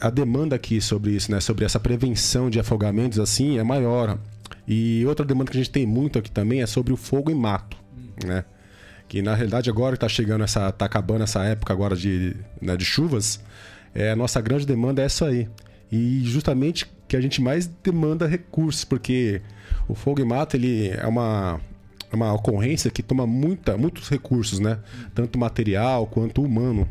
A 0.00 0.10
demanda 0.10 0.56
aqui 0.56 0.80
sobre 0.80 1.12
isso, 1.12 1.30
né, 1.30 1.40
sobre 1.40 1.64
essa 1.64 1.78
prevenção 1.78 2.50
de 2.50 2.58
afogamentos 2.58 3.18
assim, 3.18 3.58
é 3.58 3.62
maior. 3.62 4.18
E 4.66 5.04
outra 5.06 5.24
demanda 5.24 5.50
que 5.50 5.56
a 5.56 5.60
gente 5.60 5.70
tem 5.70 5.86
muito 5.86 6.18
aqui 6.18 6.30
também 6.30 6.60
é 6.60 6.66
sobre 6.66 6.92
o 6.92 6.96
fogo 6.96 7.30
em 7.30 7.34
mato, 7.34 7.76
né? 8.24 8.44
Que 9.08 9.22
na 9.22 9.34
realidade 9.34 9.70
agora 9.70 9.94
está 9.94 10.08
chegando 10.08 10.42
essa, 10.44 10.70
tá 10.72 10.84
acabando 10.84 11.24
essa 11.24 11.44
época 11.44 11.72
agora 11.72 11.94
de, 11.94 12.36
né, 12.60 12.76
de 12.76 12.84
chuvas, 12.84 13.40
é, 13.94 14.10
a 14.10 14.16
nossa 14.16 14.40
grande 14.40 14.66
demanda 14.66 15.02
é 15.02 15.06
essa 15.06 15.26
aí. 15.26 15.48
E 15.90 16.22
justamente 16.24 16.86
que 17.06 17.16
a 17.16 17.20
gente 17.20 17.40
mais 17.40 17.66
demanda 17.66 18.26
recursos, 18.26 18.84
porque 18.84 19.40
o 19.88 19.94
fogo 19.94 20.20
e 20.20 20.24
mato 20.24 20.56
ele 20.56 20.88
é 20.88 21.06
uma, 21.06 21.60
é 22.12 22.16
uma 22.16 22.32
ocorrência 22.32 22.90
que 22.90 23.02
toma 23.02 23.26
muita, 23.26 23.76
muitos 23.76 24.08
recursos, 24.08 24.58
né? 24.58 24.80
Tanto 25.14 25.38
material 25.38 26.06
quanto 26.06 26.42
humano, 26.42 26.88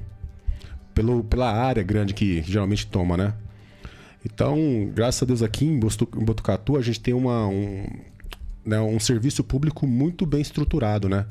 pelo, 0.94 1.24
pela 1.24 1.52
área 1.52 1.84
grande 1.84 2.14
que 2.14 2.42
geralmente 2.42 2.88
toma, 2.88 3.18
né? 3.18 3.34
Então, 4.26 4.90
graças 4.94 5.22
a 5.22 5.26
Deus 5.26 5.44
aqui 5.44 5.66
em 5.66 5.80
Botucatu 5.80 6.78
a 6.78 6.82
gente 6.82 7.00
tem 7.00 7.14
uma, 7.14 7.46
um, 7.46 7.86
né, 8.66 8.80
um 8.80 9.00
serviço 9.00 9.44
público 9.44 9.86
muito 9.86 10.26
bem 10.26 10.42
estruturado, 10.42 11.08
né? 11.08 11.26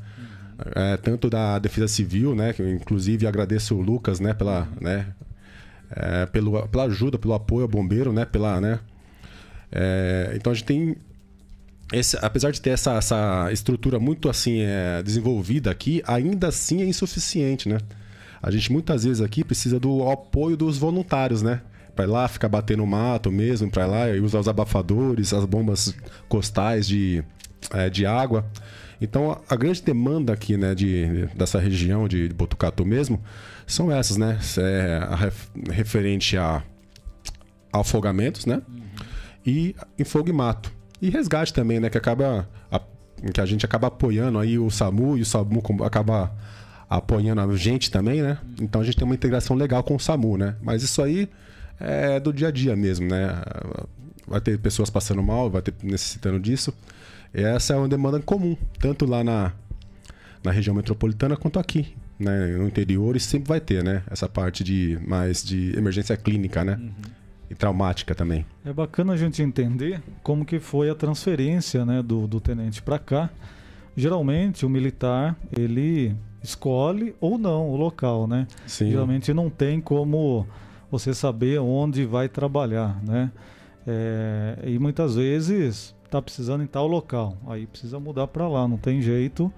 É, 0.75 0.97
tanto 0.97 1.29
da 1.29 1.59
Defesa 1.59 1.87
Civil, 1.87 2.35
né? 2.35 2.53
Que 2.53 2.61
eu, 2.61 2.69
inclusive 2.69 3.27
agradeço 3.27 3.75
o 3.75 3.81
Lucas, 3.81 4.19
né? 4.19 4.33
Pela, 4.33 4.67
né, 4.79 5.07
é, 5.91 6.25
pelo, 6.25 6.67
pela 6.67 6.83
ajuda, 6.85 7.17
pelo 7.17 7.33
apoio 7.33 7.63
ao 7.63 7.69
bombeiro, 7.69 8.13
né? 8.13 8.25
Pela, 8.25 8.61
né? 8.61 8.79
É, 9.71 10.33
então 10.35 10.51
a 10.51 10.55
gente 10.55 10.65
tem 10.65 10.95
esse, 11.93 12.17
apesar 12.21 12.51
de 12.51 12.59
ter 12.59 12.71
essa, 12.71 12.93
essa 12.95 13.49
estrutura 13.51 13.99
muito 13.99 14.29
assim 14.29 14.59
é, 14.61 15.03
desenvolvida 15.03 15.69
aqui, 15.69 16.01
ainda 16.07 16.47
assim 16.47 16.81
é 16.81 16.85
insuficiente, 16.85 17.69
né? 17.69 17.77
A 18.41 18.49
gente 18.51 18.71
muitas 18.71 19.03
vezes 19.03 19.21
aqui 19.21 19.43
precisa 19.43 19.79
do 19.79 20.09
apoio 20.09 20.57
dos 20.57 20.77
voluntários, 20.77 21.41
né? 21.41 21.61
Para 21.95 22.05
lá 22.05 22.27
ficar 22.27 22.49
batendo 22.49 22.85
mato 22.85 23.31
mesmo, 23.31 23.69
para 23.69 23.85
lá 23.85 24.09
e 24.09 24.19
usar 24.19 24.39
os 24.39 24.47
abafadores, 24.47 25.33
as 25.33 25.45
bombas 25.45 25.95
costais 26.27 26.87
de, 26.87 27.23
é, 27.71 27.89
de 27.89 28.05
água. 28.05 28.45
Então 29.01 29.41
a, 29.49 29.55
grande 29.55 29.81
demanda 29.81 30.33
aqui, 30.33 30.57
né, 30.57 30.73
de, 30.73 31.27
dessa 31.35 31.59
região 31.59 32.07
de, 32.07 32.29
Botucatu 32.29 32.85
mesmo, 32.85 33.21
são 33.67 33.91
essas, 33.91 34.17
né? 34.17 34.39
É, 34.57 34.99
a 35.09 35.15
ref, 35.15 35.47
referente 35.69 36.37
a, 36.37 36.63
a 37.71 37.79
afogamentos, 37.79 38.45
né? 38.45 38.61
Uhum. 38.67 38.81
E 39.45 39.75
em 39.97 40.03
fogo 40.03 40.29
e 40.29 40.33
mato. 40.33 40.71
E 41.01 41.09
resgate 41.09 41.53
também, 41.53 41.79
né? 41.79 41.89
Que 41.89 41.97
acaba. 41.97 42.47
A, 42.71 42.81
que 43.33 43.41
a 43.41 43.45
gente 43.45 43.65
acaba 43.65 43.87
apoiando 43.87 44.39
aí 44.39 44.59
o 44.59 44.69
SAMU 44.69 45.17
e 45.17 45.21
o 45.21 45.25
SAMU 45.25 45.61
acaba 45.83 46.35
apoiando 46.89 47.41
a 47.41 47.55
gente 47.55 47.89
também, 47.89 48.21
né? 48.21 48.37
Então 48.61 48.81
a 48.81 48.83
gente 48.83 48.97
tem 48.97 49.05
uma 49.05 49.15
integração 49.15 49.55
legal 49.55 49.83
com 49.83 49.95
o 49.95 49.99
SAMU, 49.99 50.37
né? 50.37 50.55
Mas 50.61 50.83
isso 50.83 51.01
aí 51.01 51.29
é 51.79 52.19
do 52.19 52.31
dia 52.31 52.49
a 52.49 52.51
dia 52.51 52.75
mesmo, 52.75 53.07
né? 53.07 53.29
Vai 54.27 54.41
ter 54.41 54.57
pessoas 54.59 54.89
passando 54.89 55.21
mal, 55.21 55.49
vai 55.49 55.61
ter 55.61 55.73
necessitando 55.83 56.39
disso. 56.39 56.73
Essa 57.35 57.73
é 57.73 57.77
uma 57.77 57.89
demanda 57.89 58.17
comum, 58.21 58.55
tanto 58.79 59.05
lá 59.05 59.21
na, 59.21 59.51
na 60.41 60.51
região 60.51 60.73
metropolitana 60.73 61.35
quanto 61.35 61.59
aqui, 61.59 61.93
né? 62.17 62.55
No 62.55 62.65
interior 62.65 63.17
e 63.17 63.19
sempre 63.19 63.49
vai 63.49 63.59
ter, 63.59 63.83
né? 63.83 64.03
Essa 64.09 64.29
parte 64.29 64.63
de 64.63 64.97
mais 65.05 65.43
de 65.43 65.77
emergência 65.77 66.15
clínica, 66.15 66.63
né? 66.63 66.77
Uhum. 66.79 66.93
E 67.49 67.53
traumática 67.53 68.15
também. 68.15 68.45
É 68.63 68.71
bacana 68.71 69.13
a 69.13 69.17
gente 69.17 69.41
entender 69.41 70.01
como 70.23 70.45
que 70.45 70.59
foi 70.59 70.89
a 70.89 70.95
transferência, 70.95 71.85
né, 71.85 72.01
do, 72.01 72.25
do 72.25 72.39
tenente 72.39 72.81
para 72.81 72.97
cá. 72.97 73.29
Geralmente 73.95 74.65
o 74.65 74.69
militar 74.69 75.37
ele 75.55 76.15
escolhe 76.41 77.13
ou 77.19 77.37
não 77.37 77.69
o 77.69 77.75
local, 77.75 78.27
né? 78.27 78.47
Sim. 78.65 78.91
Geralmente 78.91 79.33
não 79.33 79.49
tem 79.49 79.81
como 79.81 80.47
você 80.89 81.13
saber 81.13 81.59
onde 81.59 82.05
vai 82.05 82.29
trabalhar, 82.29 82.99
né? 83.03 83.31
É, 83.85 84.57
e 84.65 84.79
muitas 84.79 85.15
vezes 85.15 85.93
está 86.15 86.21
precisando 86.21 86.63
em 86.63 86.67
tal 86.67 86.87
local, 86.87 87.37
aí 87.47 87.67
precisa 87.67 87.99
mudar 87.99 88.27
para 88.27 88.47
lá, 88.47 88.67
não 88.67 88.77
tem 88.77 89.01
jeito, 89.01 89.51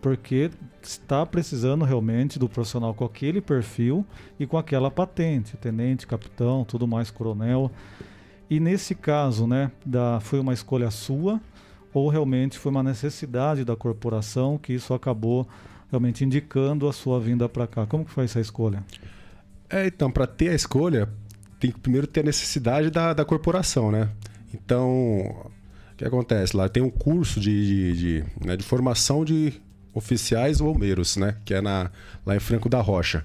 porque 0.00 0.50
está 0.80 1.26
precisando 1.26 1.84
realmente 1.84 2.38
do 2.38 2.48
profissional 2.48 2.94
com 2.94 3.04
aquele 3.04 3.40
perfil 3.40 4.06
e 4.38 4.46
com 4.46 4.56
aquela 4.56 4.88
patente, 4.88 5.56
tenente, 5.56 6.06
capitão, 6.06 6.64
tudo 6.64 6.86
mais, 6.86 7.10
coronel. 7.10 7.72
E 8.48 8.60
nesse 8.60 8.94
caso, 8.94 9.48
né, 9.48 9.72
da, 9.84 10.20
foi 10.20 10.38
uma 10.38 10.52
escolha 10.52 10.90
sua 10.92 11.40
ou 11.92 12.08
realmente 12.08 12.56
foi 12.58 12.70
uma 12.70 12.82
necessidade 12.82 13.64
da 13.64 13.74
corporação 13.74 14.58
que 14.58 14.72
isso 14.72 14.94
acabou 14.94 15.48
realmente 15.90 16.24
indicando 16.24 16.88
a 16.88 16.92
sua 16.92 17.18
vinda 17.18 17.48
para 17.48 17.66
cá. 17.66 17.86
Como 17.86 18.04
que 18.04 18.10
foi 18.12 18.26
essa 18.26 18.38
escolha? 18.38 18.84
É, 19.68 19.86
então, 19.86 20.10
para 20.10 20.26
ter 20.26 20.50
a 20.50 20.54
escolha, 20.54 21.08
tem 21.58 21.72
que 21.72 21.80
primeiro 21.80 22.06
ter 22.06 22.20
a 22.20 22.24
necessidade 22.24 22.90
da, 22.90 23.12
da 23.12 23.24
corporação, 23.24 23.90
né? 23.90 24.08
Então, 24.54 25.50
o 25.96 25.98
que 25.98 26.04
acontece? 26.04 26.54
Lá 26.54 26.68
tem 26.68 26.82
um 26.82 26.90
curso 26.90 27.40
de, 27.40 27.66
de, 27.66 27.96
de, 27.96 28.24
né, 28.44 28.54
de 28.54 28.62
formação 28.62 29.24
de 29.24 29.54
oficiais 29.94 30.60
bombeiros, 30.60 31.16
né? 31.16 31.36
Que 31.42 31.54
é 31.54 31.62
na, 31.62 31.90
lá 32.26 32.36
em 32.36 32.38
Franco 32.38 32.68
da 32.68 32.82
Rocha. 32.82 33.24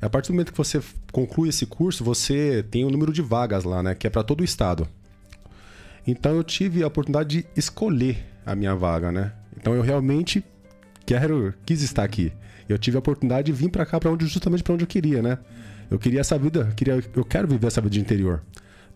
E 0.00 0.04
a 0.06 0.08
partir 0.08 0.28
do 0.28 0.32
momento 0.32 0.50
que 0.50 0.56
você 0.56 0.80
conclui 1.12 1.50
esse 1.50 1.66
curso, 1.66 2.02
você 2.02 2.64
tem 2.70 2.82
um 2.82 2.88
número 2.88 3.12
de 3.12 3.20
vagas 3.20 3.64
lá, 3.64 3.82
né? 3.82 3.94
Que 3.94 4.06
é 4.06 4.10
para 4.10 4.22
todo 4.22 4.40
o 4.40 4.44
estado. 4.44 4.88
Então 6.06 6.34
eu 6.34 6.42
tive 6.42 6.82
a 6.82 6.86
oportunidade 6.86 7.42
de 7.42 7.46
escolher 7.54 8.24
a 8.46 8.56
minha 8.56 8.74
vaga, 8.74 9.12
né? 9.12 9.34
Então 9.54 9.74
eu 9.74 9.82
realmente 9.82 10.42
quero, 11.04 11.52
quis 11.66 11.82
estar 11.82 12.04
aqui. 12.04 12.32
Eu 12.66 12.78
tive 12.78 12.96
a 12.96 13.00
oportunidade 13.00 13.52
de 13.52 13.52
vir 13.52 13.68
para 13.68 13.84
cá 13.84 14.00
para 14.00 14.10
onde 14.10 14.26
justamente 14.26 14.62
para 14.62 14.72
onde 14.72 14.84
eu 14.84 14.88
queria, 14.88 15.20
né? 15.20 15.38
Eu 15.90 15.98
queria 15.98 16.20
essa 16.20 16.38
vida, 16.38 16.72
queria, 16.74 17.04
eu 17.14 17.24
quero 17.24 17.46
viver 17.46 17.66
essa 17.66 17.82
vida 17.82 17.92
de 17.92 18.00
interior. 18.00 18.42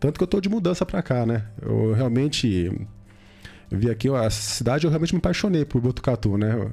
Tanto 0.00 0.16
que 0.16 0.22
eu 0.22 0.26
tô 0.26 0.40
de 0.40 0.48
mudança 0.48 0.86
para 0.86 1.02
cá, 1.02 1.26
né? 1.26 1.44
Eu 1.60 1.92
realmente 1.92 2.72
vi 3.76 3.90
aqui 3.90 4.08
a 4.08 4.28
cidade, 4.30 4.84
eu 4.84 4.90
realmente 4.90 5.14
me 5.14 5.18
apaixonei 5.18 5.64
por 5.64 5.80
Botucatu, 5.80 6.36
né? 6.36 6.54
Eu, 6.54 6.72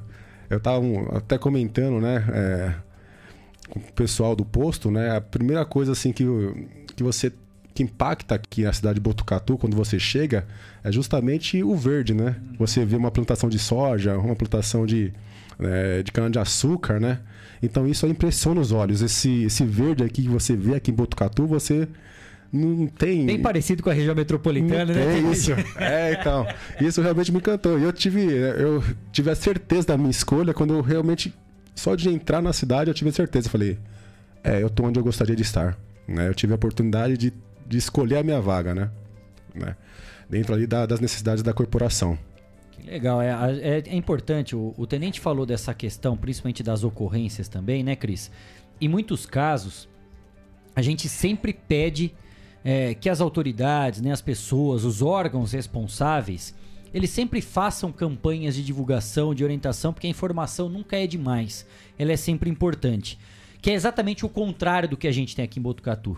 eu 0.50 0.60
tava 0.60 0.84
até 1.16 1.38
comentando, 1.38 2.00
né, 2.00 2.24
é, 2.32 2.74
com 3.70 3.78
o 3.78 3.92
pessoal 3.92 4.34
do 4.34 4.44
posto, 4.44 4.90
né? 4.90 5.16
A 5.16 5.20
primeira 5.20 5.64
coisa 5.64 5.92
assim 5.92 6.12
que, 6.12 6.24
que 6.96 7.02
você 7.02 7.32
que 7.72 7.84
impacta 7.84 8.34
aqui 8.34 8.64
na 8.64 8.72
cidade 8.72 8.96
de 8.96 9.00
Botucatu 9.00 9.56
quando 9.56 9.76
você 9.76 9.98
chega 9.98 10.46
é 10.82 10.90
justamente 10.90 11.62
o 11.62 11.76
verde, 11.76 12.12
né? 12.12 12.36
Você 12.58 12.84
vê 12.84 12.96
uma 12.96 13.10
plantação 13.10 13.48
de 13.48 13.58
soja, 13.58 14.18
uma 14.18 14.34
plantação 14.34 14.84
de, 14.84 15.12
é, 15.58 16.02
de 16.02 16.10
cana-de-açúcar, 16.10 16.98
né? 16.98 17.20
Então 17.62 17.86
isso 17.86 18.06
impressiona 18.06 18.60
os 18.60 18.72
olhos. 18.72 19.02
Esse, 19.02 19.44
esse 19.44 19.64
verde 19.64 20.02
aqui 20.02 20.22
que 20.22 20.28
você 20.28 20.56
vê 20.56 20.74
aqui 20.74 20.90
em 20.90 20.94
Botucatu, 20.94 21.46
você 21.46 21.88
não 22.52 22.86
tem. 22.86 23.26
Bem 23.26 23.40
parecido 23.40 23.82
com 23.82 23.90
a 23.90 23.92
região 23.92 24.14
metropolitana, 24.14 24.86
não 24.86 24.94
né? 24.94 25.18
É 25.18 25.32
isso. 25.32 25.52
É, 25.78 26.12
então. 26.12 26.46
Isso 26.80 27.00
realmente 27.00 27.30
me 27.30 27.38
encantou. 27.38 27.78
E 27.78 27.82
eu 27.82 27.92
tive, 27.92 28.24
eu 28.24 28.82
tive 29.12 29.30
a 29.30 29.34
certeza 29.34 29.88
da 29.88 29.96
minha 29.96 30.10
escolha 30.10 30.52
quando 30.52 30.74
eu 30.74 30.80
realmente. 30.80 31.32
Só 31.74 31.94
de 31.94 32.10
entrar 32.10 32.42
na 32.42 32.52
cidade, 32.52 32.90
eu 32.90 32.94
tive 32.94 33.10
a 33.10 33.12
certeza. 33.12 33.46
Eu 33.46 33.52
falei, 33.52 33.78
é, 34.42 34.62
eu 34.62 34.68
tô 34.68 34.84
onde 34.84 34.98
eu 34.98 35.04
gostaria 35.04 35.36
de 35.36 35.42
estar. 35.42 35.78
Né? 36.06 36.28
Eu 36.28 36.34
tive 36.34 36.52
a 36.52 36.56
oportunidade 36.56 37.16
de, 37.16 37.32
de 37.66 37.78
escolher 37.78 38.16
a 38.16 38.22
minha 38.22 38.40
vaga, 38.40 38.74
né? 38.74 38.90
né? 39.54 39.76
Dentro 40.28 40.52
ali 40.52 40.66
da, 40.66 40.84
das 40.84 41.00
necessidades 41.00 41.42
da 41.42 41.54
corporação. 41.54 42.18
Que 42.72 42.82
legal. 42.82 43.22
É, 43.22 43.30
é, 43.30 43.82
é 43.86 43.94
importante. 43.94 44.54
O, 44.56 44.74
o 44.76 44.86
tenente 44.86 45.20
falou 45.20 45.46
dessa 45.46 45.72
questão, 45.72 46.16
principalmente 46.16 46.62
das 46.62 46.84
ocorrências 46.84 47.48
também, 47.48 47.82
né, 47.82 47.96
Cris? 47.96 48.30
Em 48.80 48.88
muitos 48.88 49.24
casos, 49.24 49.88
a 50.74 50.82
gente 50.82 51.08
sempre 51.08 51.52
pede 51.52 52.12
é, 52.64 52.94
que 52.94 53.08
as 53.08 53.20
autoridades, 53.20 54.00
né, 54.00 54.12
as 54.12 54.20
pessoas, 54.20 54.84
os 54.84 55.02
órgãos 55.02 55.52
responsáveis, 55.52 56.54
eles 56.92 57.10
sempre 57.10 57.40
façam 57.40 57.92
campanhas 57.92 58.54
de 58.54 58.64
divulgação, 58.64 59.34
de 59.34 59.44
orientação, 59.44 59.92
porque 59.92 60.06
a 60.06 60.10
informação 60.10 60.68
nunca 60.68 60.96
é 60.96 61.06
demais, 61.06 61.66
ela 61.98 62.12
é 62.12 62.16
sempre 62.16 62.50
importante. 62.50 63.18
Que 63.62 63.70
é 63.70 63.74
exatamente 63.74 64.24
o 64.24 64.28
contrário 64.28 64.88
do 64.88 64.96
que 64.96 65.06
a 65.06 65.12
gente 65.12 65.36
tem 65.36 65.44
aqui 65.44 65.58
em 65.58 65.62
Botucatu. 65.62 66.16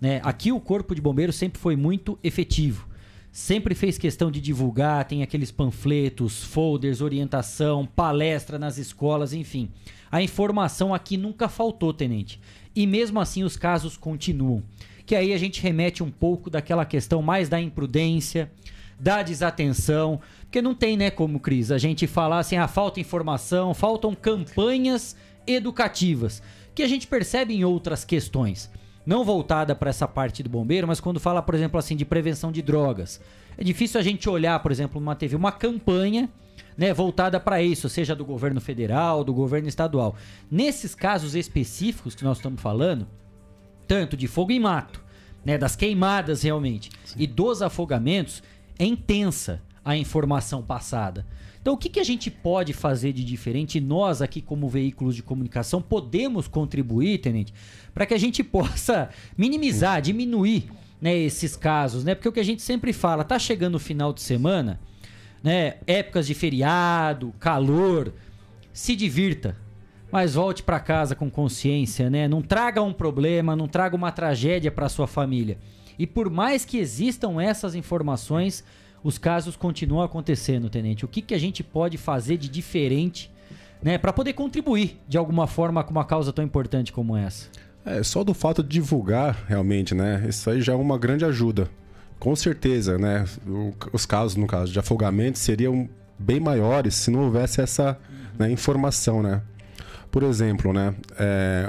Né? 0.00 0.20
Aqui 0.22 0.52
o 0.52 0.60
Corpo 0.60 0.94
de 0.94 1.00
Bombeiros 1.00 1.36
sempre 1.36 1.58
foi 1.58 1.76
muito 1.76 2.18
efetivo. 2.22 2.86
Sempre 3.32 3.74
fez 3.74 3.98
questão 3.98 4.30
de 4.30 4.40
divulgar, 4.40 5.06
tem 5.06 5.22
aqueles 5.22 5.50
panfletos, 5.50 6.44
folders, 6.44 7.00
orientação, 7.00 7.84
palestra 7.84 8.60
nas 8.60 8.78
escolas, 8.78 9.32
enfim. 9.32 9.70
A 10.12 10.22
informação 10.22 10.94
aqui 10.94 11.16
nunca 11.16 11.48
faltou, 11.48 11.92
tenente. 11.92 12.40
E 12.76 12.86
mesmo 12.86 13.18
assim 13.18 13.42
os 13.42 13.56
casos 13.56 13.96
continuam 13.96 14.62
que 15.06 15.14
aí 15.14 15.32
a 15.32 15.38
gente 15.38 15.60
remete 15.60 16.02
um 16.02 16.10
pouco 16.10 16.48
daquela 16.48 16.84
questão 16.84 17.20
mais 17.20 17.48
da 17.48 17.60
imprudência, 17.60 18.50
da 18.98 19.22
desatenção, 19.22 20.20
porque 20.42 20.62
não 20.62 20.74
tem, 20.74 20.96
né, 20.96 21.10
como 21.10 21.40
Cris, 21.40 21.70
a 21.70 21.78
gente 21.78 22.06
falar 22.06 22.38
assim, 22.38 22.56
ah, 22.56 22.68
falta 22.68 23.00
informação, 23.00 23.74
faltam 23.74 24.14
campanhas 24.14 25.16
educativas, 25.46 26.42
que 26.74 26.82
a 26.82 26.88
gente 26.88 27.06
percebe 27.06 27.54
em 27.54 27.64
outras 27.64 28.04
questões, 28.04 28.70
não 29.04 29.24
voltada 29.24 29.74
para 29.74 29.90
essa 29.90 30.08
parte 30.08 30.42
do 30.42 30.48
bombeiro, 30.48 30.86
mas 30.86 31.00
quando 31.00 31.20
fala, 31.20 31.42
por 31.42 31.54
exemplo, 31.54 31.78
assim, 31.78 31.96
de 31.96 32.04
prevenção 32.04 32.50
de 32.50 32.62
drogas. 32.62 33.20
É 33.58 33.62
difícil 33.62 34.00
a 34.00 34.02
gente 34.02 34.28
olhar, 34.28 34.58
por 34.60 34.72
exemplo, 34.72 35.00
numa 35.00 35.14
TV, 35.14 35.36
uma 35.36 35.52
campanha 35.52 36.28
né, 36.76 36.92
voltada 36.92 37.38
para 37.38 37.62
isso, 37.62 37.88
seja 37.88 38.16
do 38.16 38.24
governo 38.24 38.60
federal, 38.60 39.22
do 39.22 39.32
governo 39.32 39.68
estadual. 39.68 40.16
Nesses 40.50 40.94
casos 40.94 41.34
específicos 41.34 42.14
que 42.14 42.24
nós 42.24 42.38
estamos 42.38 42.60
falando, 42.60 43.06
tanto 43.86 44.16
de 44.16 44.26
fogo 44.26 44.52
em 44.52 44.60
mato, 44.60 45.02
né, 45.44 45.58
das 45.58 45.76
queimadas 45.76 46.42
realmente, 46.42 46.90
Sim. 47.04 47.16
e 47.18 47.26
dos 47.26 47.62
afogamentos, 47.62 48.42
é 48.78 48.84
intensa 48.84 49.60
a 49.84 49.96
informação 49.96 50.62
passada. 50.62 51.26
Então, 51.60 51.72
o 51.72 51.78
que, 51.78 51.88
que 51.88 52.00
a 52.00 52.04
gente 52.04 52.30
pode 52.30 52.74
fazer 52.74 53.12
de 53.14 53.24
diferente? 53.24 53.80
Nós, 53.80 54.20
aqui, 54.20 54.42
como 54.42 54.68
veículos 54.68 55.16
de 55.16 55.22
comunicação, 55.22 55.80
podemos 55.80 56.46
contribuir, 56.46 57.18
tenente, 57.18 57.54
para 57.94 58.04
que 58.04 58.12
a 58.12 58.18
gente 58.18 58.44
possa 58.44 59.08
minimizar, 59.36 60.02
diminuir 60.02 60.70
né, 61.00 61.16
esses 61.16 61.56
casos, 61.56 62.04
né? 62.04 62.14
Porque 62.14 62.28
o 62.28 62.32
que 62.32 62.40
a 62.40 62.44
gente 62.44 62.60
sempre 62.60 62.92
fala, 62.92 63.24
tá 63.24 63.38
chegando 63.38 63.76
o 63.76 63.78
final 63.78 64.12
de 64.12 64.20
semana, 64.20 64.78
né? 65.42 65.76
Épocas 65.86 66.26
de 66.26 66.34
feriado, 66.34 67.32
calor, 67.40 68.12
se 68.70 68.94
divirta, 68.94 69.56
mas 70.14 70.36
volte 70.36 70.62
para 70.62 70.78
casa 70.78 71.16
com 71.16 71.28
consciência, 71.28 72.08
né? 72.08 72.28
Não 72.28 72.40
traga 72.40 72.80
um 72.80 72.92
problema, 72.92 73.56
não 73.56 73.66
traga 73.66 73.96
uma 73.96 74.12
tragédia 74.12 74.70
para 74.70 74.88
sua 74.88 75.08
família. 75.08 75.58
E 75.98 76.06
por 76.06 76.30
mais 76.30 76.64
que 76.64 76.78
existam 76.78 77.42
essas 77.42 77.74
informações, 77.74 78.62
os 79.02 79.18
casos 79.18 79.56
continuam 79.56 80.04
acontecendo, 80.04 80.70
tenente. 80.70 81.04
O 81.04 81.08
que, 81.08 81.20
que 81.20 81.34
a 81.34 81.38
gente 81.38 81.64
pode 81.64 81.98
fazer 81.98 82.36
de 82.36 82.48
diferente, 82.48 83.28
né, 83.82 83.98
para 83.98 84.12
poder 84.12 84.34
contribuir 84.34 85.00
de 85.08 85.18
alguma 85.18 85.48
forma 85.48 85.82
com 85.82 85.90
uma 85.90 86.04
causa 86.04 86.32
tão 86.32 86.44
importante 86.44 86.92
como 86.92 87.16
essa? 87.16 87.48
É, 87.84 88.00
só 88.04 88.22
do 88.22 88.32
fato 88.32 88.62
de 88.62 88.68
divulgar, 88.68 89.44
realmente, 89.48 89.96
né? 89.96 90.24
Isso 90.28 90.48
aí 90.48 90.62
já 90.62 90.74
é 90.74 90.76
uma 90.76 90.96
grande 90.96 91.24
ajuda. 91.24 91.68
Com 92.20 92.36
certeza, 92.36 92.96
né? 92.98 93.24
Os 93.92 94.06
casos, 94.06 94.36
no 94.36 94.46
caso, 94.46 94.72
de 94.72 94.78
afogamento 94.78 95.40
seriam 95.40 95.88
bem 96.16 96.38
maiores 96.38 96.94
se 96.94 97.10
não 97.10 97.24
houvesse 97.24 97.60
essa 97.60 97.98
né, 98.38 98.48
informação, 98.48 99.20
né? 99.20 99.42
Por 100.14 100.22
exemplo, 100.22 100.72
né? 100.72 100.94
é, 101.18 101.68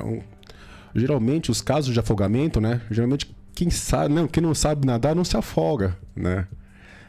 geralmente, 0.93 1.49
os 1.49 1.63
casos 1.63 1.91
de 1.91 1.99
afogamento, 1.99 2.62
né? 2.62 2.79
Geralmente, 2.91 3.36
quem, 3.55 3.71
sabe, 3.71 4.13
não, 4.13 4.27
quem 4.27 4.43
não 4.43 4.53
sabe 4.53 4.86
nadar 4.86 5.15
não 5.15 5.25
se 5.25 5.36
afoga, 5.36 5.97
né? 6.15 6.45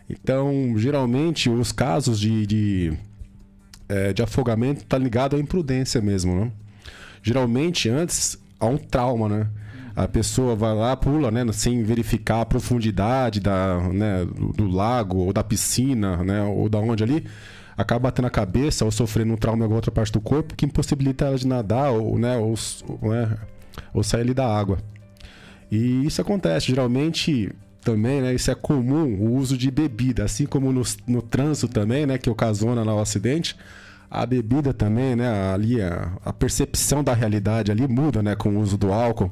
Então, 0.09 0.73
geralmente, 0.79 1.51
os 1.51 1.73
casos 1.73 2.19
de, 2.19 2.47
de, 2.47 2.99
é, 3.87 4.15
de 4.15 4.23
afogamento 4.23 4.87
tá 4.87 4.97
ligado 4.97 5.37
à 5.37 5.39
imprudência 5.39 6.01
mesmo, 6.01 6.35
né? 6.35 6.51
Geralmente, 7.23 7.91
antes, 7.91 8.39
há 8.59 8.65
um 8.65 8.79
trauma, 8.79 9.29
né? 9.29 9.47
A 9.95 10.09
pessoa 10.09 10.57
vai 10.57 10.75
lá, 10.75 10.97
pula, 10.97 11.31
né? 11.31 11.45
Sem 11.53 11.83
verificar 11.83 12.41
a 12.41 12.47
profundidade 12.47 13.41
da, 13.41 13.79
né, 13.93 14.25
do, 14.25 14.55
do 14.55 14.67
lago 14.67 15.19
ou 15.19 15.35
da 15.35 15.45
piscina, 15.45 16.17
né? 16.25 16.43
Ou 16.45 16.67
da 16.71 16.79
onde 16.79 17.05
ali. 17.05 17.27
Acaba 17.77 18.05
batendo 18.05 18.27
a 18.27 18.31
cabeça 18.31 18.85
ou 18.85 18.91
sofrendo 18.91 19.33
um 19.33 19.37
trauma 19.37 19.61
em 19.61 19.63
alguma 19.65 19.79
outra 19.79 19.91
parte 19.91 20.13
do 20.13 20.21
corpo 20.21 20.55
que 20.55 20.65
impossibilita 20.65 21.27
ela 21.27 21.37
de 21.37 21.47
nadar 21.47 21.93
ou, 21.93 22.19
né? 22.19 22.37
Ou, 22.39 22.55
né, 23.03 23.37
ou 23.93 24.03
sair 24.03 24.23
ali 24.23 24.35
da 24.35 24.47
água. 24.47 24.79
E 25.71 26.07
isso 26.07 26.21
acontece, 26.21 26.67
geralmente 26.67 27.53
também, 27.83 28.23
né? 28.23 28.35
Isso 28.35 28.51
é 28.51 28.55
comum, 28.55 29.15
o 29.21 29.35
uso 29.35 29.57
de 29.59 29.71
bebida, 29.71 30.25
assim 30.25 30.47
como 30.47 30.73
no, 30.73 30.83
no 31.07 31.21
trânsito 31.23 31.69
também, 31.69 32.07
né? 32.07 32.19
Que 32.19 32.31
ocasiona 32.31 32.83
lá 32.83 32.95
o 32.95 33.01
acidente. 33.01 33.57
A 34.11 34.25
bebida 34.25 34.73
também, 34.73 35.15
né? 35.17 35.53
Ali 35.53 35.83
a, 35.83 36.13
a 36.25 36.33
percepção 36.33 37.05
da 37.05 37.13
realidade 37.13 37.71
ali 37.71 37.87
muda, 37.87 38.23
né? 38.23 38.35
Com 38.35 38.51
o 38.51 38.61
uso 38.61 38.79
do 38.79 38.93
álcool. 38.93 39.31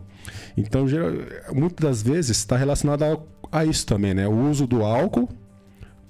Então, 0.56 0.86
geral- 0.86 1.12
muitas 1.52 1.84
das 1.84 2.02
vezes 2.02 2.36
está 2.36 2.56
relacionado 2.56 3.04
a, 3.04 3.18
a 3.60 3.64
isso 3.64 3.86
também, 3.86 4.12
né? 4.14 4.26
O 4.28 4.50
uso 4.50 4.66
do 4.66 4.84
álcool 4.84 5.28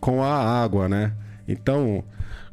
com 0.01 0.23
a 0.23 0.35
água, 0.35 0.89
né? 0.89 1.13
Então, 1.47 2.03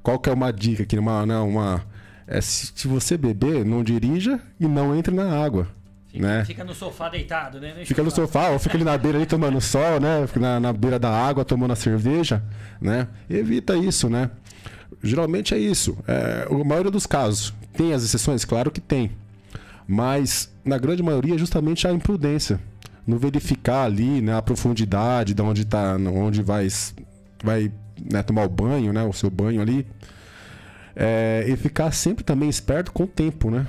qual 0.02 0.20
que 0.20 0.30
é 0.30 0.34
uma 0.34 0.52
dica 0.52 0.84
aqui? 0.84 0.98
Uma, 0.98 1.26
né, 1.26 1.38
uma, 1.38 1.84
é, 2.28 2.40
se, 2.42 2.72
se 2.76 2.88
você 2.88 3.18
beber, 3.18 3.66
não 3.66 3.84
dirija 3.84 4.40
e 4.60 4.68
não 4.68 4.96
entre 4.96 5.14
na 5.14 5.44
água, 5.44 5.68
né? 6.14 6.44
Fica 6.46 6.64
no 6.64 6.74
sofá 6.74 7.10
deitado, 7.10 7.60
né? 7.60 7.74
Fica 7.86 8.04
no 8.04 8.12
sofá, 8.12 8.50
ou 8.50 8.60
fica 8.60 8.76
ali 8.76 8.84
na 8.84 8.98
beira 8.98 9.18
ali 9.18 9.26
tomando 9.26 9.60
sol, 9.62 10.00
né? 10.00 10.26
Fica 10.28 10.40
na, 10.40 10.60
na 10.60 10.74
beira 10.74 11.00
da 11.00 11.10
água 11.10 11.46
tomando 11.46 11.72
a 11.72 11.76
cerveja, 11.76 12.44
né? 12.82 13.08
Evita 13.30 13.76
isso, 13.76 14.10
né? 14.10 14.30
Geralmente 15.02 15.54
é 15.54 15.58
isso. 15.58 15.98
É, 16.08 16.48
a 16.50 16.64
maioria 16.64 16.92
dos 16.92 17.06
casos. 17.06 17.54
Tem 17.74 17.94
as 17.94 18.04
exceções? 18.04 18.44
Claro 18.44 18.70
que 18.70 18.82
tem. 18.82 19.12
Mas, 19.88 20.52
na 20.64 20.78
grande 20.78 21.02
maioria, 21.02 21.36
é 21.36 21.38
justamente 21.38 21.88
a 21.88 21.92
imprudência. 21.92 22.60
Não 23.08 23.18
verificar 23.18 23.86
ali 23.86 24.22
né, 24.22 24.36
a 24.36 24.42
profundidade 24.42 25.34
de 25.34 25.42
onde 25.42 25.66
tá, 25.66 25.96
onde 25.96 26.44
vai, 26.44 26.68
vai 27.44 27.72
né, 28.12 28.24
tomar 28.24 28.46
o 28.46 28.50
banho, 28.50 28.94
né? 28.94 29.04
O 29.04 29.14
seu 29.14 29.30
banho 29.30 29.62
ali. 29.62 29.86
É, 30.96 31.46
e 31.48 31.56
ficar 31.56 31.92
sempre 31.92 32.24
também 32.24 32.50
esperto 32.50 32.92
com 32.92 33.04
o 33.04 33.08
tempo, 33.08 33.50
né? 33.50 33.66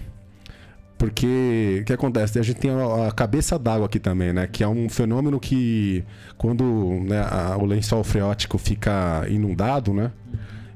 Porque 0.99 1.79
o 1.83 1.85
que 1.85 1.93
acontece? 1.93 2.39
A 2.39 2.43
gente 2.43 2.61
tem 2.61 2.71
a, 2.71 3.09
a 3.09 3.13
cabeça 3.13 3.59
d'água 3.59 3.87
aqui 3.87 3.99
também, 3.99 4.33
né? 4.33 4.47
Que 4.47 4.63
é 4.63 4.69
um 4.69 4.89
fenômeno 4.89 5.41
que 5.41 6.05
quando 6.39 6.65
né, 7.05 7.21
a- 7.21 7.57
o 7.59 7.65
lençol 7.65 8.05
freático 8.05 8.57
fica 8.59 9.25
inundado, 9.29 9.93
né? 9.93 10.13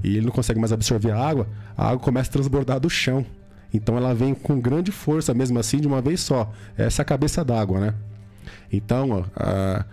E 0.02 0.16
ele 0.16 0.26
não 0.26 0.32
consegue 0.32 0.58
mais 0.58 0.72
absorver 0.72 1.12
a 1.12 1.18
água, 1.18 1.46
a 1.76 1.86
água 1.88 1.98
começa 2.00 2.28
a 2.30 2.32
transbordar 2.32 2.80
do 2.80 2.90
chão. 2.90 3.24
Então 3.72 3.96
ela 3.96 4.14
vem 4.14 4.34
com 4.34 4.58
grande 4.60 4.90
força 4.90 5.32
mesmo 5.34 5.58
assim 5.58 5.78
de 5.80 5.86
uma 5.86 6.00
vez 6.00 6.20
só. 6.20 6.52
Essa 6.76 7.02
é 7.02 7.04
a 7.04 7.06
cabeça 7.06 7.44
d'água, 7.44 7.78
né? 7.80 7.94
Então, 8.72 9.10
ó, 9.10 9.24
a- 9.36 9.84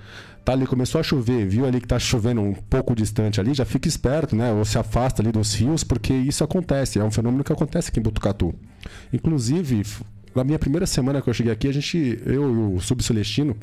tá 0.44 0.52
ali, 0.52 0.68
começou 0.68 1.00
a 1.00 1.04
chover, 1.04 1.48
viu 1.48 1.66
ali 1.66 1.80
que 1.80 1.88
tá 1.88 1.98
chovendo 1.98 2.42
um 2.42 2.54
pouco 2.54 2.96
distante 2.96 3.40
ali, 3.40 3.54
já 3.54 3.66
fica 3.66 3.88
esperto, 3.88 4.36
né? 4.36 4.52
Ou 4.52 4.66
se 4.66 4.78
afasta 4.78 5.22
ali 5.22 5.32
dos 5.32 5.54
rios, 5.54 5.84
porque 5.84 6.14
isso 6.14 6.44
acontece, 6.44 7.00
é 7.00 7.04
um 7.04 7.12
fenômeno 7.12 7.44
que 7.44 7.54
acontece 7.54 7.90
aqui 7.90 8.00
em 8.00 8.04
Botucatu. 8.04 8.54
Inclusive, 9.12 9.84
na 10.36 10.44
minha 10.44 10.60
primeira 10.60 10.86
semana 10.86 11.22
que 11.22 11.30
eu 11.30 11.34
cheguei 11.34 11.52
aqui, 11.52 11.68
a 11.68 11.72
gente, 11.72 12.22
eu 12.26 12.74
e 12.74 12.76
o 12.76 12.80
Subcelestino, 12.80 13.56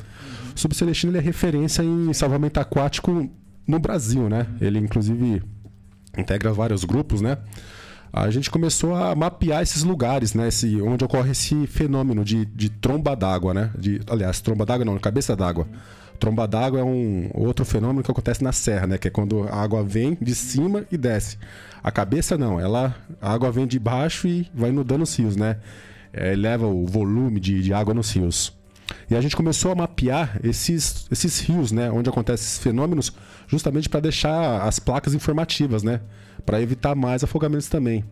o 0.55 0.59
Subcelestino 0.59 1.11
ele 1.11 1.19
é 1.19 1.21
referência 1.21 1.83
em 1.83 2.11
salvamento 2.13 2.59
aquático 2.59 3.29
no 3.67 3.79
Brasil, 3.79 4.27
né? 4.27 4.47
Ele, 4.59 4.79
inclusive, 4.79 5.43
integra 6.17 6.51
vários 6.51 6.83
grupos, 6.83 7.21
né? 7.21 7.37
A 8.13 8.29
gente 8.29 8.49
começou 8.49 8.93
a 8.93 9.15
mapear 9.15 9.61
esses 9.61 9.83
lugares, 9.83 10.33
né? 10.33 10.47
Esse, 10.47 10.81
onde 10.81 11.05
ocorre 11.05 11.31
esse 11.31 11.67
fenômeno 11.67 12.25
de, 12.25 12.45
de 12.45 12.69
tromba 12.69 13.15
d'água, 13.15 13.53
né? 13.53 13.71
De, 13.77 14.01
aliás, 14.09 14.41
tromba 14.41 14.65
d'água 14.65 14.83
não, 14.83 14.97
cabeça 14.97 15.35
d'água. 15.35 15.67
Tromba 16.21 16.47
d'água 16.47 16.79
é 16.79 16.83
um 16.83 17.31
outro 17.33 17.65
fenômeno 17.65 18.03
que 18.03 18.11
acontece 18.11 18.43
na 18.43 18.51
serra, 18.51 18.85
né? 18.85 18.99
Que 18.99 19.07
é 19.07 19.11
quando 19.11 19.41
a 19.47 19.55
água 19.55 19.83
vem 19.83 20.15
de 20.21 20.35
cima 20.35 20.85
e 20.91 20.95
desce. 20.95 21.35
A 21.83 21.91
cabeça 21.91 22.37
não, 22.37 22.59
ela 22.59 22.95
a 23.19 23.33
água 23.33 23.51
vem 23.51 23.65
de 23.65 23.79
baixo 23.79 24.27
e 24.27 24.47
vai 24.53 24.69
inundando 24.69 25.01
os 25.01 25.17
rios, 25.17 25.35
né? 25.35 25.57
É, 26.13 26.33
eleva 26.33 26.67
o 26.67 26.85
volume 26.85 27.39
de, 27.39 27.63
de 27.63 27.73
água 27.73 27.91
nos 27.91 28.11
rios. 28.11 28.55
E 29.09 29.15
a 29.15 29.21
gente 29.21 29.35
começou 29.35 29.71
a 29.71 29.75
mapear 29.75 30.39
esses, 30.43 31.07
esses 31.09 31.39
rios, 31.39 31.71
né? 31.71 31.89
Onde 31.89 32.07
acontecem 32.07 32.45
esses 32.45 32.59
fenômenos, 32.59 33.11
justamente 33.47 33.89
para 33.89 34.01
deixar 34.01 34.61
as 34.61 34.77
placas 34.77 35.15
informativas, 35.15 35.81
né? 35.81 36.01
Para 36.45 36.61
evitar 36.61 36.93
mais 36.93 37.23
afogamentos 37.23 37.67
também. 37.67 38.05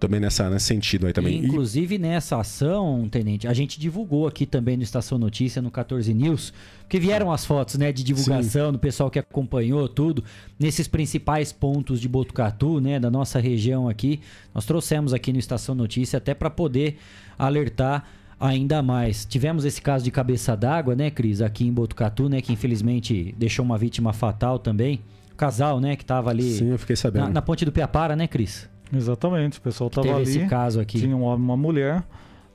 Também 0.00 0.20
nessa, 0.20 0.48
nesse 0.48 0.66
sentido 0.66 1.06
aí 1.08 1.12
também. 1.12 1.40
E- 1.42 1.46
Inclusive 1.46 1.98
nessa 1.98 2.38
ação, 2.38 3.08
Tenente, 3.10 3.48
a 3.48 3.52
gente 3.52 3.80
divulgou 3.80 4.28
aqui 4.28 4.46
também 4.46 4.76
no 4.76 4.82
Estação 4.84 5.18
Notícia, 5.18 5.60
no 5.60 5.70
14 5.72 6.14
News, 6.14 6.52
porque 6.80 7.00
vieram 7.00 7.32
as 7.32 7.44
fotos 7.44 7.74
né, 7.76 7.90
de 7.92 8.04
divulgação 8.04 8.70
do 8.72 8.78
pessoal 8.78 9.10
que 9.10 9.18
acompanhou 9.18 9.88
tudo, 9.88 10.22
nesses 10.58 10.86
principais 10.86 11.52
pontos 11.52 12.00
de 12.00 12.08
Botucatu, 12.08 12.80
né, 12.80 13.00
da 13.00 13.10
nossa 13.10 13.40
região 13.40 13.88
aqui. 13.88 14.20
Nós 14.54 14.64
trouxemos 14.64 15.12
aqui 15.12 15.32
no 15.32 15.38
Estação 15.40 15.74
Notícia 15.74 16.16
até 16.18 16.32
para 16.32 16.48
poder 16.48 16.96
alertar 17.38 18.04
ainda 18.38 18.80
mais. 18.82 19.24
Tivemos 19.24 19.64
esse 19.64 19.82
caso 19.82 20.04
de 20.04 20.10
cabeça 20.10 20.56
d'água, 20.56 20.94
né, 20.94 21.10
Cris, 21.10 21.40
aqui 21.42 21.66
em 21.66 21.72
Botucatu, 21.72 22.28
né, 22.28 22.40
que 22.40 22.52
infelizmente 22.52 23.34
deixou 23.36 23.64
uma 23.64 23.76
vítima 23.76 24.12
fatal 24.12 24.58
também. 24.60 25.00
O 25.32 25.34
casal, 25.34 25.80
né, 25.80 25.96
que 25.96 26.04
tava 26.04 26.30
ali 26.30 26.52
Sim, 26.54 26.68
eu 26.70 26.78
fiquei 26.78 26.96
sabendo. 26.96 27.24
na, 27.26 27.30
na 27.30 27.42
ponte 27.42 27.64
do 27.64 27.72
Piapara, 27.72 28.14
né, 28.16 28.26
Cris? 28.26 28.68
Exatamente, 28.92 29.58
o 29.58 29.62
pessoal 29.62 29.88
estava 29.88 30.14
ali. 30.14 30.22
esse 30.22 30.46
caso 30.46 30.80
aqui. 30.80 30.98
Tinha 31.00 31.16
um 31.16 31.22
homem 31.22 31.40
e 31.40 31.44
uma 31.44 31.56
mulher. 31.56 32.02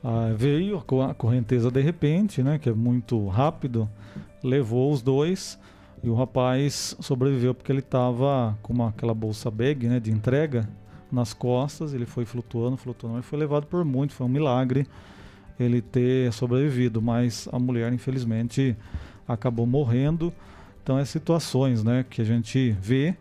ah, 0.03 0.33
veio 0.35 0.77
a 0.77 0.81
co- 0.81 1.01
a 1.01 1.13
correnteza 1.13 1.69
de 1.71 1.81
repente, 1.81 2.41
né? 2.43 2.57
Que 2.59 2.69
é 2.69 2.73
muito 2.73 3.27
rápido. 3.27 3.89
Levou 4.43 4.91
os 4.91 5.01
dois. 5.01 5.57
E 6.03 6.09
o 6.09 6.13
rapaz 6.15 6.97
sobreviveu 6.99 7.53
porque 7.53 7.71
ele 7.71 7.79
estava 7.79 8.57
com 8.61 8.73
uma, 8.73 8.89
aquela 8.89 9.13
bolsa 9.13 9.49
bag 9.49 9.87
né, 9.87 9.99
de 10.01 10.11
entrega 10.11 10.67
nas 11.09 11.31
costas. 11.33 11.93
Ele 11.93 12.05
foi 12.05 12.25
flutuando, 12.25 12.75
flutuando. 12.75 13.15
Mas 13.17 13.25
foi 13.25 13.39
levado 13.39 13.65
por 13.67 13.85
muito. 13.85 14.13
Foi 14.13 14.25
um 14.25 14.29
milagre 14.29 14.85
ele 15.57 15.81
ter 15.81 16.33
sobrevivido. 16.33 17.01
Mas 17.01 17.47
a 17.53 17.57
mulher, 17.59 17.93
infelizmente, 17.93 18.75
acabou 19.25 19.65
morrendo. 19.65 20.33
Então, 20.83 20.99
é 20.99 21.05
situações 21.05 21.81
né, 21.81 22.03
que 22.09 22.21
a 22.21 22.25
gente 22.25 22.75
vê 22.81 23.15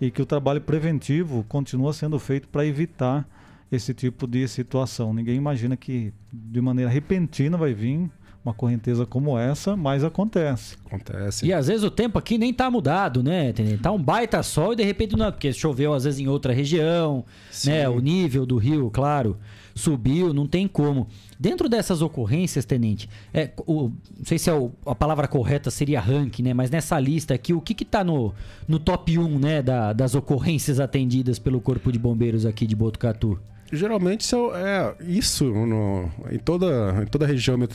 e 0.00 0.10
que 0.10 0.22
o 0.22 0.26
trabalho 0.26 0.60
preventivo 0.60 1.44
continua 1.48 1.92
sendo 1.92 2.18
feito 2.18 2.48
para 2.48 2.66
evitar 2.66 3.28
esse 3.70 3.94
tipo 3.94 4.26
de 4.26 4.46
situação. 4.48 5.12
Ninguém 5.12 5.36
imagina 5.36 5.76
que 5.76 6.12
de 6.32 6.60
maneira 6.60 6.90
repentina 6.90 7.56
vai 7.56 7.72
vir 7.72 8.10
uma 8.44 8.52
correnteza 8.52 9.06
como 9.06 9.38
essa, 9.38 9.74
mas 9.74 10.04
acontece. 10.04 10.76
Acontece. 10.84 11.46
E 11.46 11.52
às 11.52 11.66
vezes 11.66 11.82
o 11.82 11.90
tempo 11.90 12.18
aqui 12.18 12.36
nem 12.36 12.52
tá 12.52 12.70
mudado, 12.70 13.22
né? 13.22 13.54
Tá 13.82 13.90
um 13.90 14.02
baita 14.02 14.42
sol 14.42 14.74
e 14.74 14.76
de 14.76 14.84
repente 14.84 15.16
não, 15.16 15.32
porque 15.32 15.50
choveu 15.52 15.94
às 15.94 16.04
vezes 16.04 16.20
em 16.20 16.28
outra 16.28 16.52
região, 16.52 17.24
né? 17.64 17.88
O 17.88 18.00
nível 18.00 18.44
do 18.44 18.58
rio, 18.58 18.90
claro, 18.90 19.38
subiu, 19.74 20.34
não 20.34 20.46
tem 20.46 20.68
como. 20.68 21.08
Dentro 21.44 21.68
dessas 21.68 22.00
ocorrências, 22.00 22.64
tenente, 22.64 23.06
é, 23.34 23.50
o, 23.66 23.90
não 24.16 24.24
sei 24.24 24.38
se 24.38 24.48
é 24.48 24.54
o- 24.54 24.70
a 24.86 24.94
palavra 24.94 25.28
correta 25.28 25.70
seria 25.70 26.00
ranking, 26.00 26.42
né? 26.42 26.54
Mas 26.54 26.70
nessa 26.70 26.98
lista 26.98 27.34
aqui, 27.34 27.52
o 27.52 27.60
que 27.60 27.74
que 27.74 27.84
tá 27.84 28.02
no, 28.02 28.32
no 28.66 28.78
top 28.78 29.18
1, 29.18 29.38
né, 29.38 29.60
da- 29.62 29.92
das 29.92 30.14
ocorrências 30.14 30.80
atendidas 30.80 31.38
pelo 31.38 31.60
Corpo 31.60 31.92
de 31.92 31.98
Bombeiros 31.98 32.46
aqui 32.46 32.66
de 32.66 32.74
Botucatu? 32.74 33.38
Geralmente 33.70 34.22
isso 34.22 34.52
é 34.54 34.94
isso 35.06 35.44
no, 35.44 36.08
em 36.30 36.38
toda 36.38 37.02
em 37.02 37.06
toda 37.06 37.26
a 37.26 37.28
região 37.28 37.58
né, 37.58 37.66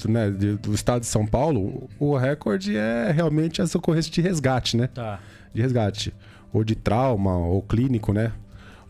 do 0.61 0.73
estado 0.73 1.01
de 1.01 1.07
São 1.07 1.27
Paulo, 1.27 1.87
o 1.99 2.17
recorde 2.17 2.75
é 2.75 3.11
realmente 3.11 3.61
as 3.61 3.75
ocorrências 3.75 4.11
de 4.13 4.19
resgate, 4.21 4.77
né? 4.77 4.87
Tá. 4.87 5.19
De 5.53 5.61
resgate 5.61 6.11
ou 6.51 6.63
de 6.63 6.73
trauma 6.73 7.37
ou 7.37 7.61
clínico, 7.61 8.13
né? 8.13 8.31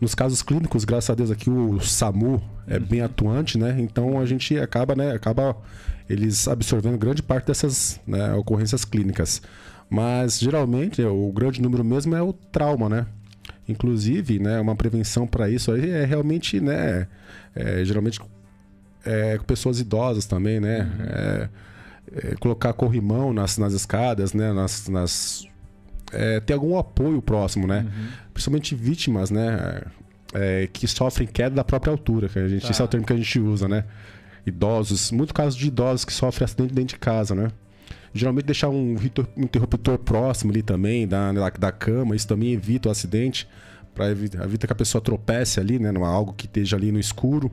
Nos 0.00 0.14
casos 0.14 0.42
clínicos, 0.42 0.84
graças 0.84 1.10
a 1.10 1.14
Deus 1.14 1.30
aqui 1.30 1.50
o 1.50 1.78
SAMU 1.78 2.42
é 2.66 2.78
bem 2.78 3.02
atuante, 3.02 3.58
né? 3.58 3.76
Então 3.78 4.18
a 4.18 4.24
gente 4.24 4.58
acaba, 4.58 4.94
né, 4.94 5.12
acaba 5.12 5.54
eles 6.08 6.48
absorvendo 6.48 6.96
grande 6.96 7.22
parte 7.22 7.46
dessas 7.46 8.00
né, 8.06 8.32
ocorrências 8.34 8.84
clínicas. 8.84 9.42
Mas 9.90 10.38
geralmente 10.38 11.02
o 11.02 11.30
grande 11.32 11.60
número 11.60 11.84
mesmo 11.84 12.16
é 12.16 12.22
o 12.22 12.32
trauma, 12.32 12.88
né? 12.88 13.06
Inclusive, 13.68 14.38
né, 14.38 14.58
uma 14.58 14.74
prevenção 14.74 15.26
para 15.26 15.50
isso 15.50 15.70
aí 15.70 15.90
é 15.90 16.04
realmente, 16.04 16.60
né, 16.60 17.06
é, 17.54 17.84
geralmente 17.84 18.20
é, 19.04 19.36
com 19.36 19.44
pessoas 19.44 19.80
idosas 19.80 20.24
também, 20.24 20.60
né? 20.60 20.80
Uhum. 20.80 21.04
É, 21.04 21.48
é, 22.12 22.34
colocar 22.36 22.72
corrimão 22.72 23.32
nas, 23.32 23.58
nas 23.58 23.72
escadas, 23.72 24.32
né? 24.32 24.52
Nas, 24.52 24.88
nas 24.88 25.46
é, 26.12 26.40
ter 26.40 26.54
algum 26.54 26.76
apoio 26.78 27.22
próximo, 27.22 27.66
né? 27.66 27.86
Uhum. 27.86 28.08
Principalmente 28.40 28.74
vítimas, 28.74 29.30
né? 29.30 29.82
é, 30.32 30.68
que 30.72 30.86
sofrem 30.86 31.26
queda 31.26 31.56
da 31.56 31.64
própria 31.64 31.90
altura, 31.90 32.28
que 32.28 32.38
a 32.38 32.48
gente, 32.48 32.62
Tá. 32.62 32.70
esse 32.70 32.80
é 32.80 32.84
o 32.84 32.88
termo 32.88 33.06
que 33.06 33.12
a 33.12 33.16
gente 33.16 33.40
usa, 33.40 33.68
né? 33.68 33.84
Idosos, 34.46 35.10
muito 35.10 35.34
caso 35.34 35.58
de 35.58 35.66
idosos 35.66 36.04
que 36.04 36.12
sofrem 36.12 36.44
acidente 36.44 36.72
dentro 36.72 36.94
de 36.94 36.98
casa, 36.98 37.34
né? 37.34 37.50
Geralmente 38.12 38.46
deixar 38.46 38.68
um 38.68 38.96
interruptor 39.36 39.98
próximo 39.98 40.50
ali 40.50 40.62
também 40.62 41.06
da, 41.06 41.32
da, 41.32 41.70
cama, 41.70 42.16
isso 42.16 42.26
também 42.26 42.52
evita 42.52 42.88
o 42.88 42.92
acidente, 42.92 43.48
para 43.94 44.10
evitar, 44.10 44.44
evita 44.44 44.66
que 44.66 44.72
a 44.72 44.76
pessoa 44.76 45.00
tropece 45.02 45.60
ali, 45.60 45.78
né? 45.78 45.92
Numa 45.92 46.08
algo 46.08 46.32
que 46.32 46.46
esteja 46.46 46.76
ali 46.76 46.90
no 46.90 46.98
escuro. 46.98 47.50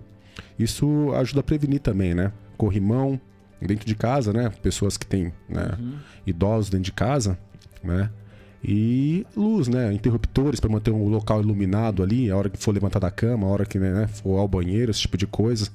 Isso 0.58 1.12
ajuda 1.16 1.42
a 1.42 1.44
prevenir 1.44 1.80
também, 1.80 2.14
né? 2.14 2.32
Corrimão 2.58 3.20
dentro 3.62 3.86
de 3.86 3.96
casa, 3.96 4.32
né? 4.32 4.52
Pessoas 4.62 4.98
que 4.98 5.06
têm 5.06 5.34
né? 5.50 5.78
idosos 6.26 6.70
dentro 6.70 6.86
de 6.86 6.92
casa, 6.92 7.38
né? 7.84 8.10
E 8.64 9.26
luz, 9.36 9.68
né? 9.68 9.94
Interruptores 9.94 10.60
para 10.60 10.70
manter 10.70 10.92
um 10.92 11.08
local 11.08 11.42
iluminado 11.42 12.02
ali, 12.02 12.30
a 12.30 12.36
hora 12.36 12.50
que 12.50 12.58
for 12.58 12.74
levantar 12.74 13.00
da 13.00 13.12
cama, 13.12 13.46
a 13.46 13.50
hora 13.50 13.66
que 13.66 13.78
né, 13.78 14.08
for 14.08 14.38
ao 14.38 14.48
banheiro, 14.48 14.92
esse 14.92 15.02
tipo 15.02 15.18
de 15.18 15.28
coisa. 15.28 15.70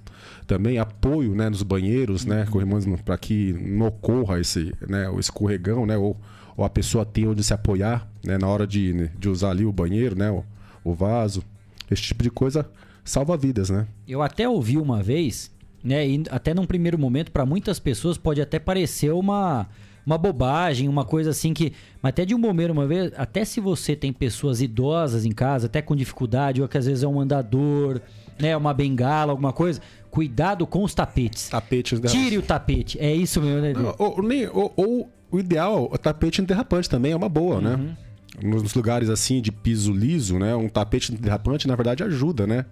Também 0.47 0.78
apoio, 0.78 1.35
né, 1.35 1.49
nos 1.49 1.62
banheiros, 1.62 2.24
né, 2.24 2.47
corrimões 2.51 2.85
para 3.05 3.16
que 3.16 3.53
não 3.53 3.87
ocorra 3.87 4.41
esse, 4.41 4.74
né, 4.89 5.09
o 5.09 5.20
escorregão, 5.20 5.87
né, 5.87 5.97
ou, 5.97 6.16
ou 6.57 6.64
a 6.64 6.70
pessoa 6.70 7.05
tenha 7.05 7.30
onde 7.30 7.43
se 7.45 7.55
apoiar, 7.55 8.09
né, 8.24 8.37
na 8.37 8.49
hora 8.49 8.66
de, 8.66 8.93
né, 8.93 9.11
de 9.18 9.28
usar 9.28 9.51
ali 9.51 9.64
o 9.64 9.72
banheiro, 9.72 10.16
né, 10.16 10.30
o, 10.30 10.45
o 10.85 10.93
vaso. 10.93 11.43
Esse 11.91 12.03
tipo 12.03 12.22
de 12.22 12.30
coisa 12.30 12.68
salva 13.05 13.37
vidas, 13.37 13.70
né? 13.70 13.87
Eu 14.07 14.22
até 14.22 14.49
ouvi 14.49 14.76
uma 14.76 15.03
vez, 15.03 15.51
né? 15.83 16.07
E 16.07 16.22
até 16.30 16.55
num 16.55 16.66
primeiro 16.66 16.99
momento, 16.99 17.30
para 17.30 17.45
muitas 17.45 17.78
pessoas 17.78 18.16
pode 18.16 18.41
até 18.41 18.59
parecer 18.59 19.12
uma, 19.12 19.68
uma 20.05 20.18
bobagem, 20.18 20.88
uma 20.88 21.05
coisa 21.05 21.30
assim 21.30 21.53
que. 21.55 21.72
Mas 22.03 22.11
até 22.11 22.24
de 22.24 22.34
um 22.34 22.40
bombeiro 22.40 22.72
uma 22.72 22.86
vez, 22.86 23.12
até 23.16 23.44
se 23.44 23.61
você 23.61 23.94
tem 23.94 24.12
pessoas 24.12 24.61
idosas 24.61 25.24
em 25.24 25.32
casa, 25.32 25.66
até 25.66 25.80
com 25.82 25.94
dificuldade, 25.96 26.61
ou 26.61 26.68
que 26.68 26.76
às 26.78 26.86
vezes 26.86 27.03
é 27.05 27.09
um 27.09 27.20
andador, 27.20 28.00
né? 28.38 28.57
Uma 28.57 28.74
bengala, 28.74 29.32
alguma 29.32 29.53
coisa, 29.53 29.80
cuidado 30.11 30.66
com 30.66 30.82
os 30.82 30.94
tapetes. 30.94 31.48
Tapetes 31.48 32.00
né? 32.00 32.09
Tire 32.09 32.38
o 32.38 32.42
tapete. 32.42 32.98
É 32.98 33.14
isso 33.14 33.40
mesmo, 33.40 33.61
né? 33.61 33.70
Edu? 33.70 33.94
Ou, 33.98 34.16
ou, 34.53 34.72
ou- 34.76 35.11
o 35.30 35.38
ideal, 35.40 35.88
o 35.90 35.96
tapete 35.96 36.42
antiderrapante 36.42 36.90
também 36.90 37.12
é 37.12 37.16
uma 37.16 37.28
boa, 37.28 37.59
né? 37.61 37.96
Nos 38.42 38.74
lugares 38.74 39.09
assim 39.09 39.40
de 39.40 39.50
piso 39.50 39.90
liso, 39.92 40.38
né? 40.38 40.55
Um 40.55 40.68
tapete 40.68 41.11
antiderrapante, 41.12 41.66
na 41.66 41.74
verdade, 41.74 42.03
ajuda, 42.03 42.46
né? 42.46 42.66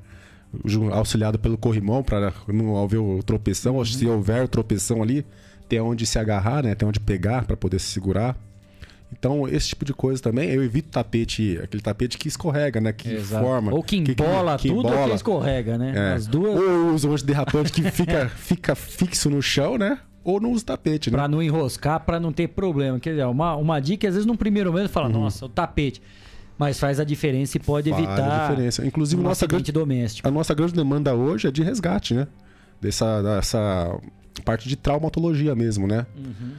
Auxiliado 0.93 1.39
pelo 1.39 1.57
corrimão 1.57 2.03
para 2.03 2.33
não 2.49 2.83
haver 2.83 2.99
o 2.99 3.23
tropeção, 3.23 3.77
ou 3.77 3.85
se 3.85 4.05
houver 4.07 4.49
tropeção 4.49 5.03
ali, 5.03 5.25
ter 5.71 5.81
onde 5.81 6.05
se 6.05 6.19
agarrar, 6.19 6.63
né? 6.65 6.75
Ter 6.75 6.85
onde 6.85 6.99
pegar 7.01 7.45
para 7.47 7.57
poder 7.57 7.79
se 7.79 7.87
segurar. 7.87 8.37
Então, 9.13 9.49
esse 9.49 9.69
tipo 9.71 9.85
de 9.85 9.93
coisa 9.95 10.23
também, 10.23 10.51
eu 10.51 10.63
evito 10.63 10.89
tapete, 10.91 11.59
aquele 11.63 11.83
tapete 11.83 12.17
que 12.19 12.29
escorrega, 12.29 12.81
né? 12.81 12.93
Que 12.93 13.15
Exato. 13.15 13.45
forma. 13.45 13.73
Ou 13.73 13.83
que 13.83 13.97
embola 13.97 14.57
tudo 14.59 14.77
ou 14.77 14.83
que 14.85 14.89
embola. 14.91 15.15
escorrega, 15.15 15.79
né? 15.79 15.93
É. 15.97 16.13
As 16.15 16.27
duas. 16.27 16.55
Ou 16.61 16.95
usa 16.95 17.09
um 17.09 17.13
antiderrapante 17.13 17.73
que 17.73 17.91
fica, 17.91 18.29
fica 18.37 18.75
fixo 18.75 19.31
no 19.31 19.41
chão, 19.43 19.77
né? 19.79 19.99
Ou 20.23 20.41
não 20.41 20.53
usa 20.53 20.65
tapete, 20.67 21.11
né? 21.11 21.17
Pra 21.17 21.27
não 21.27 21.43
enroscar, 21.43 22.01
pra 22.05 22.21
não 22.21 22.33
ter 22.33 22.49
problema. 22.49 23.01
Quer 23.01 23.11
dizer, 23.11 23.25
uma, 23.27 23.57
uma 23.57 23.81
dica, 23.81 24.07
às 24.07 24.15
vezes, 24.15 24.27
num 24.27 24.37
primeiro 24.37 24.71
momento, 24.73 24.91
fala, 24.91 25.09
nossa, 25.09 25.47
o 25.47 25.49
tapete. 25.49 26.01
Mas 26.59 26.79
faz 26.79 27.01
a 27.01 27.05
diferença 27.05 27.57
e 27.57 27.61
pode 27.61 27.91
Uhum. 27.91 27.97
Faz 27.97 28.07
evitar. 28.07 28.31
a 28.45 28.49
diferença. 28.51 28.87
Inclusive, 28.87 29.21
um 29.21 29.25
nossa 29.25 29.47
acidente 29.47 29.73
doméstico. 29.73 30.29
A 30.29 30.31
nossa 30.31 30.55
grande 30.55 30.75
demanda 30.75 31.15
hoje 31.15 31.49
é 31.49 31.51
de 31.51 31.63
resgate, 31.63 32.15
né? 32.15 32.29
Dessa, 32.81 33.23
dessa 33.23 33.99
parte 34.41 34.69
de 34.69 34.77
traumatologia 34.77 35.55
mesmo, 35.55 35.87
né? 35.87 36.07
Uhum. 36.17 36.53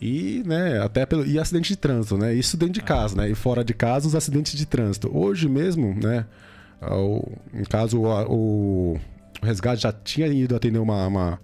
E, 0.00 0.42
né, 0.46 0.80
até 0.80 1.04
pelo, 1.04 1.26
e 1.26 1.38
acidente 1.38 1.70
de 1.70 1.76
trânsito, 1.76 2.16
né? 2.16 2.32
Isso 2.32 2.56
dentro 2.56 2.74
de 2.74 2.82
casa, 2.82 3.16
né? 3.16 3.30
E 3.30 3.34
fora 3.34 3.64
de 3.64 3.74
casa, 3.74 4.06
os 4.06 4.14
acidentes 4.14 4.54
de 4.56 4.66
trânsito. 4.66 5.10
Hoje 5.12 5.48
mesmo, 5.48 5.94
né? 5.94 6.24
O, 6.80 7.32
em 7.52 7.64
caso, 7.64 8.00
o, 8.00 8.94
o 8.94 9.00
resgate 9.42 9.82
já 9.82 9.92
tinha 9.92 10.28
ido 10.28 10.54
atender 10.54 10.78
uma, 10.78 11.06
uma, 11.06 11.40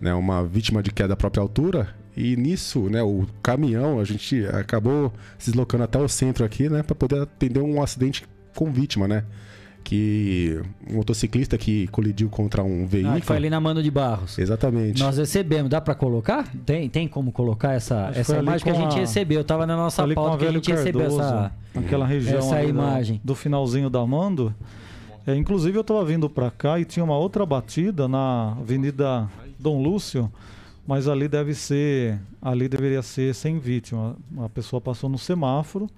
né, 0.00 0.14
uma 0.14 0.44
vítima 0.44 0.82
de 0.82 0.90
queda 0.90 1.10
da 1.10 1.16
própria 1.16 1.40
altura. 1.40 1.88
E 2.16 2.36
nisso, 2.36 2.88
né, 2.90 3.02
o 3.02 3.26
caminhão, 3.42 3.98
a 3.98 4.04
gente 4.04 4.44
acabou 4.46 5.12
se 5.38 5.50
deslocando 5.50 5.84
até 5.84 5.98
o 5.98 6.08
centro 6.08 6.44
aqui, 6.44 6.68
né, 6.68 6.82
para 6.82 6.94
poder 6.94 7.22
atender 7.22 7.60
um 7.60 7.82
acidente 7.82 8.24
com 8.54 8.70
vítima, 8.70 9.08
né? 9.08 9.24
Que 9.84 10.60
um 10.90 10.94
motociclista 10.96 11.58
que 11.58 11.86
colidiu 11.88 12.30
contra 12.30 12.64
um 12.64 12.86
veículo. 12.86 13.14
Ah, 13.16 13.20
que 13.20 13.26
foi 13.26 13.36
ali 13.36 13.50
na 13.50 13.60
Mano 13.60 13.82
de 13.82 13.90
Barros. 13.90 14.38
Exatamente. 14.38 14.98
Nós 14.98 15.18
recebemos, 15.18 15.68
dá 15.70 15.78
pra 15.80 15.94
colocar? 15.94 16.50
Tem, 16.64 16.88
tem 16.88 17.06
como 17.06 17.30
colocar 17.30 17.72
essa, 17.74 18.06
Acho 18.08 18.20
essa 18.20 18.38
imagem 18.38 18.64
que 18.64 18.70
a 18.70 18.74
gente 18.74 18.96
a- 18.96 19.00
recebeu? 19.00 19.44
Tava 19.44 19.66
na 19.66 19.76
nossa 19.76 20.08
pauta 20.08 20.38
que 20.38 20.46
a 20.46 20.52
gente 20.52 20.70
recebeu 20.72 21.02
Cardoso, 21.02 21.20
essa, 21.20 21.52
aquela 21.74 22.06
região 22.06 22.38
essa 22.38 22.64
imagem. 22.64 23.20
do 23.22 23.34
finalzinho 23.34 23.90
da 23.90 24.04
Mando. 24.06 24.54
É, 25.26 25.34
inclusive 25.36 25.78
eu 25.78 25.84
tava 25.84 26.02
vindo 26.04 26.28
pra 26.30 26.50
cá 26.50 26.80
e 26.80 26.84
tinha 26.86 27.04
uma 27.04 27.16
outra 27.18 27.44
batida 27.44 28.08
na 28.08 28.52
Avenida 28.58 29.28
Dom 29.58 29.82
Lúcio, 29.82 30.32
mas 30.86 31.08
ali 31.08 31.28
deve 31.28 31.54
ser, 31.54 32.18
ali 32.40 32.68
deveria 32.68 33.02
ser 33.02 33.34
sem 33.34 33.58
vítima. 33.58 34.16
A 34.38 34.48
pessoa 34.48 34.80
passou 34.80 35.08
no 35.10 35.18
semáforo 35.18 35.88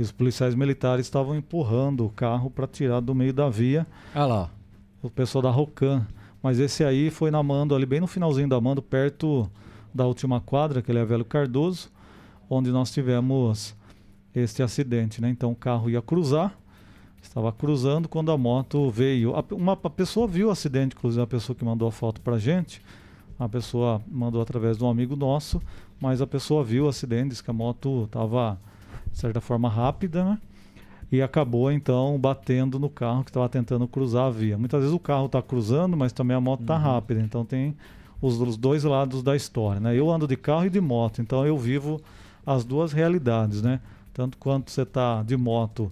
e 0.00 0.02
os 0.02 0.10
policiais 0.10 0.54
militares 0.54 1.04
estavam 1.04 1.36
empurrando 1.36 2.06
o 2.06 2.08
carro 2.08 2.48
para 2.48 2.66
tirar 2.66 3.00
do 3.00 3.14
meio 3.14 3.34
da 3.34 3.50
via 3.50 3.86
Olha 4.14 4.24
lá. 4.24 4.50
o 5.02 5.10
pessoal 5.10 5.42
da 5.42 5.50
Rocan. 5.50 6.06
Mas 6.42 6.58
esse 6.58 6.82
aí 6.82 7.10
foi 7.10 7.30
na 7.30 7.42
Mando, 7.42 7.74
ali 7.74 7.84
bem 7.84 8.00
no 8.00 8.06
finalzinho 8.06 8.48
da 8.48 8.58
Mando, 8.58 8.80
perto 8.80 9.46
da 9.94 10.06
última 10.06 10.40
quadra, 10.40 10.80
que 10.80 10.90
ele 10.90 10.98
é 10.98 11.04
Velho 11.04 11.22
Cardoso, 11.22 11.90
onde 12.48 12.70
nós 12.70 12.90
tivemos 12.90 13.76
este 14.34 14.62
acidente, 14.62 15.20
né? 15.20 15.28
Então 15.28 15.52
o 15.52 15.54
carro 15.54 15.90
ia 15.90 16.00
cruzar, 16.00 16.58
estava 17.20 17.52
cruzando 17.52 18.08
quando 18.08 18.32
a 18.32 18.38
moto 18.38 18.88
veio. 18.88 19.36
A, 19.36 19.44
uma 19.52 19.72
a 19.74 19.90
pessoa 19.90 20.26
viu 20.26 20.48
o 20.48 20.50
acidente, 20.50 20.96
inclusive 20.96 21.22
a 21.22 21.26
pessoa 21.26 21.54
que 21.54 21.62
mandou 21.62 21.86
a 21.86 21.92
foto 21.92 22.22
pra 22.22 22.38
gente, 22.38 22.80
a 23.38 23.46
pessoa 23.50 24.00
mandou 24.10 24.40
através 24.40 24.78
de 24.78 24.84
um 24.84 24.88
amigo 24.88 25.14
nosso, 25.14 25.60
mas 26.00 26.22
a 26.22 26.26
pessoa 26.26 26.64
viu 26.64 26.86
o 26.86 26.88
acidente, 26.88 27.28
disse 27.28 27.44
que 27.44 27.50
a 27.50 27.54
moto 27.54 28.04
estava, 28.04 28.58
de 29.12 29.18
certa 29.18 29.40
forma, 29.40 29.68
rápida, 29.68 30.24
né? 30.24 30.38
e 31.12 31.20
acabou 31.20 31.72
então 31.72 32.18
batendo 32.18 32.78
no 32.78 32.88
carro 32.88 33.24
que 33.24 33.30
estava 33.30 33.48
tentando 33.48 33.88
cruzar 33.88 34.26
a 34.26 34.30
via. 34.30 34.56
Muitas 34.56 34.80
vezes 34.80 34.94
o 34.94 34.98
carro 34.98 35.26
está 35.26 35.42
cruzando, 35.42 35.96
mas 35.96 36.12
também 36.12 36.36
a 36.36 36.40
moto 36.40 36.60
está 36.60 36.76
rápida, 36.76 37.20
então 37.20 37.44
tem 37.44 37.76
os, 38.22 38.40
os 38.40 38.56
dois 38.56 38.84
lados 38.84 39.22
da 39.22 39.34
história. 39.34 39.80
Né? 39.80 39.96
Eu 39.96 40.08
ando 40.10 40.26
de 40.26 40.36
carro 40.36 40.66
e 40.66 40.70
de 40.70 40.80
moto, 40.80 41.20
então 41.20 41.44
eu 41.44 41.58
vivo 41.58 42.00
as 42.46 42.64
duas 42.64 42.92
realidades, 42.92 43.60
né? 43.60 43.80
Tanto 44.14 44.38
quanto 44.38 44.70
você 44.70 44.82
está 44.82 45.22
de 45.22 45.36
moto 45.36 45.90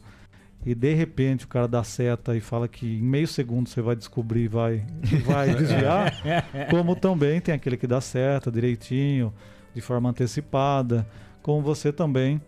e 0.65 0.75
de 0.75 0.93
repente 0.95 1.45
o 1.45 1.49
cara 1.49 1.69
dá 1.69 1.85
seta 1.85 2.37
e 2.37 2.41
fala 2.41 2.67
que 2.67 2.87
em 2.87 3.03
meio 3.03 3.29
segundo 3.29 3.69
você 3.69 3.81
vai 3.81 3.95
descobrir 3.95 4.45
e 4.45 4.49
vai, 4.49 4.85
e 5.11 5.17
vai 5.23 5.55
desviar, 5.55 6.13
como 6.71 6.97
também 6.97 7.41
tem 7.41 7.55
aquele 7.55 7.77
que 7.77 7.87
dá 7.87 8.01
seta 8.01 8.51
direitinho, 8.51 9.33
de 9.75 9.81
forma 9.81 10.11
antecipada, 10.11 11.07
como 11.43 11.63
você 11.63 11.93
também 11.93 12.41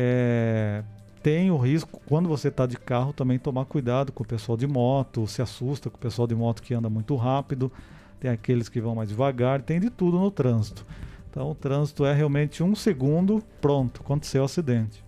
é, 0.00 0.84
tem 1.24 1.50
o 1.50 1.56
risco, 1.56 2.00
quando 2.06 2.28
você 2.28 2.46
está 2.46 2.66
de 2.66 2.76
carro, 2.76 3.12
também 3.12 3.36
tomar 3.36 3.64
cuidado 3.64 4.12
com 4.12 4.22
o 4.22 4.26
pessoal 4.26 4.56
de 4.56 4.64
moto, 4.64 5.26
se 5.26 5.42
assusta 5.42 5.90
com 5.90 5.96
o 5.96 6.00
pessoal 6.00 6.28
de 6.28 6.36
moto 6.36 6.62
que 6.62 6.72
anda 6.72 6.88
muito 6.88 7.16
rápido, 7.16 7.72
tem 8.20 8.30
aqueles 8.30 8.68
que 8.68 8.80
vão 8.80 8.94
mais 8.94 9.08
devagar, 9.08 9.60
tem 9.60 9.80
de 9.80 9.90
tudo 9.90 10.20
no 10.20 10.30
trânsito. 10.30 10.86
Então 11.28 11.50
o 11.50 11.54
trânsito 11.54 12.04
é 12.04 12.14
realmente 12.14 12.62
um 12.62 12.76
segundo, 12.76 13.42
pronto, 13.60 14.00
aconteceu 14.00 14.42
o 14.42 14.44
acidente. 14.44 15.04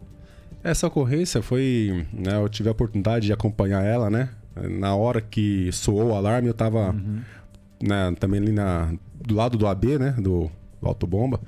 Essa 0.63 0.89
ocorrência 0.89 1.41
foi. 1.41 2.05
Né, 2.13 2.35
eu 2.35 2.49
tive 2.49 2.69
a 2.69 2.73
oportunidade 2.73 3.27
de 3.27 3.33
acompanhar 3.33 3.85
ela, 3.85 4.11
né? 4.11 4.31
Na 4.57 4.97
hora 4.97 5.21
que 5.21 5.71
soou 5.71 6.09
o 6.09 6.15
alarme, 6.15 6.49
eu 6.49 6.55
tava 6.55 6.93
né, 7.81 8.13
também 8.19 8.41
ali 8.41 8.53
na, 8.53 8.93
do 9.15 9.37
lado 9.37 9.57
do 9.57 9.69
AB, 9.69 9.99
né? 9.99 10.11
Do, 10.19 10.51
do 10.83 10.89
autobomba. 10.89 11.41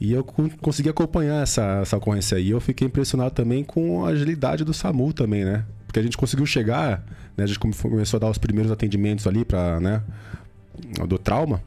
E 0.00 0.12
eu 0.12 0.22
con- 0.22 0.50
consegui 0.60 0.88
acompanhar 0.88 1.42
essa, 1.42 1.80
essa 1.82 1.96
ocorrência 1.96 2.36
aí. 2.36 2.50
Eu 2.50 2.60
fiquei 2.60 2.86
impressionado 2.86 3.30
também 3.30 3.64
com 3.64 4.04
a 4.04 4.10
agilidade 4.10 4.64
do 4.64 4.74
SAMU 4.74 5.12
também, 5.12 5.44
né? 5.44 5.64
porque 5.86 6.00
a 6.00 6.02
gente 6.02 6.18
conseguiu 6.18 6.44
chegar, 6.44 7.02
né? 7.36 7.44
A 7.44 7.46
gente 7.46 7.58
come- 7.58 7.72
começou 7.72 8.18
a 8.18 8.20
dar 8.20 8.28
os 8.30 8.36
primeiros 8.36 8.70
atendimentos 8.70 9.26
ali 9.26 9.46
para, 9.46 9.80
né? 9.80 10.02
Do 11.08 11.16
trauma. 11.16 11.62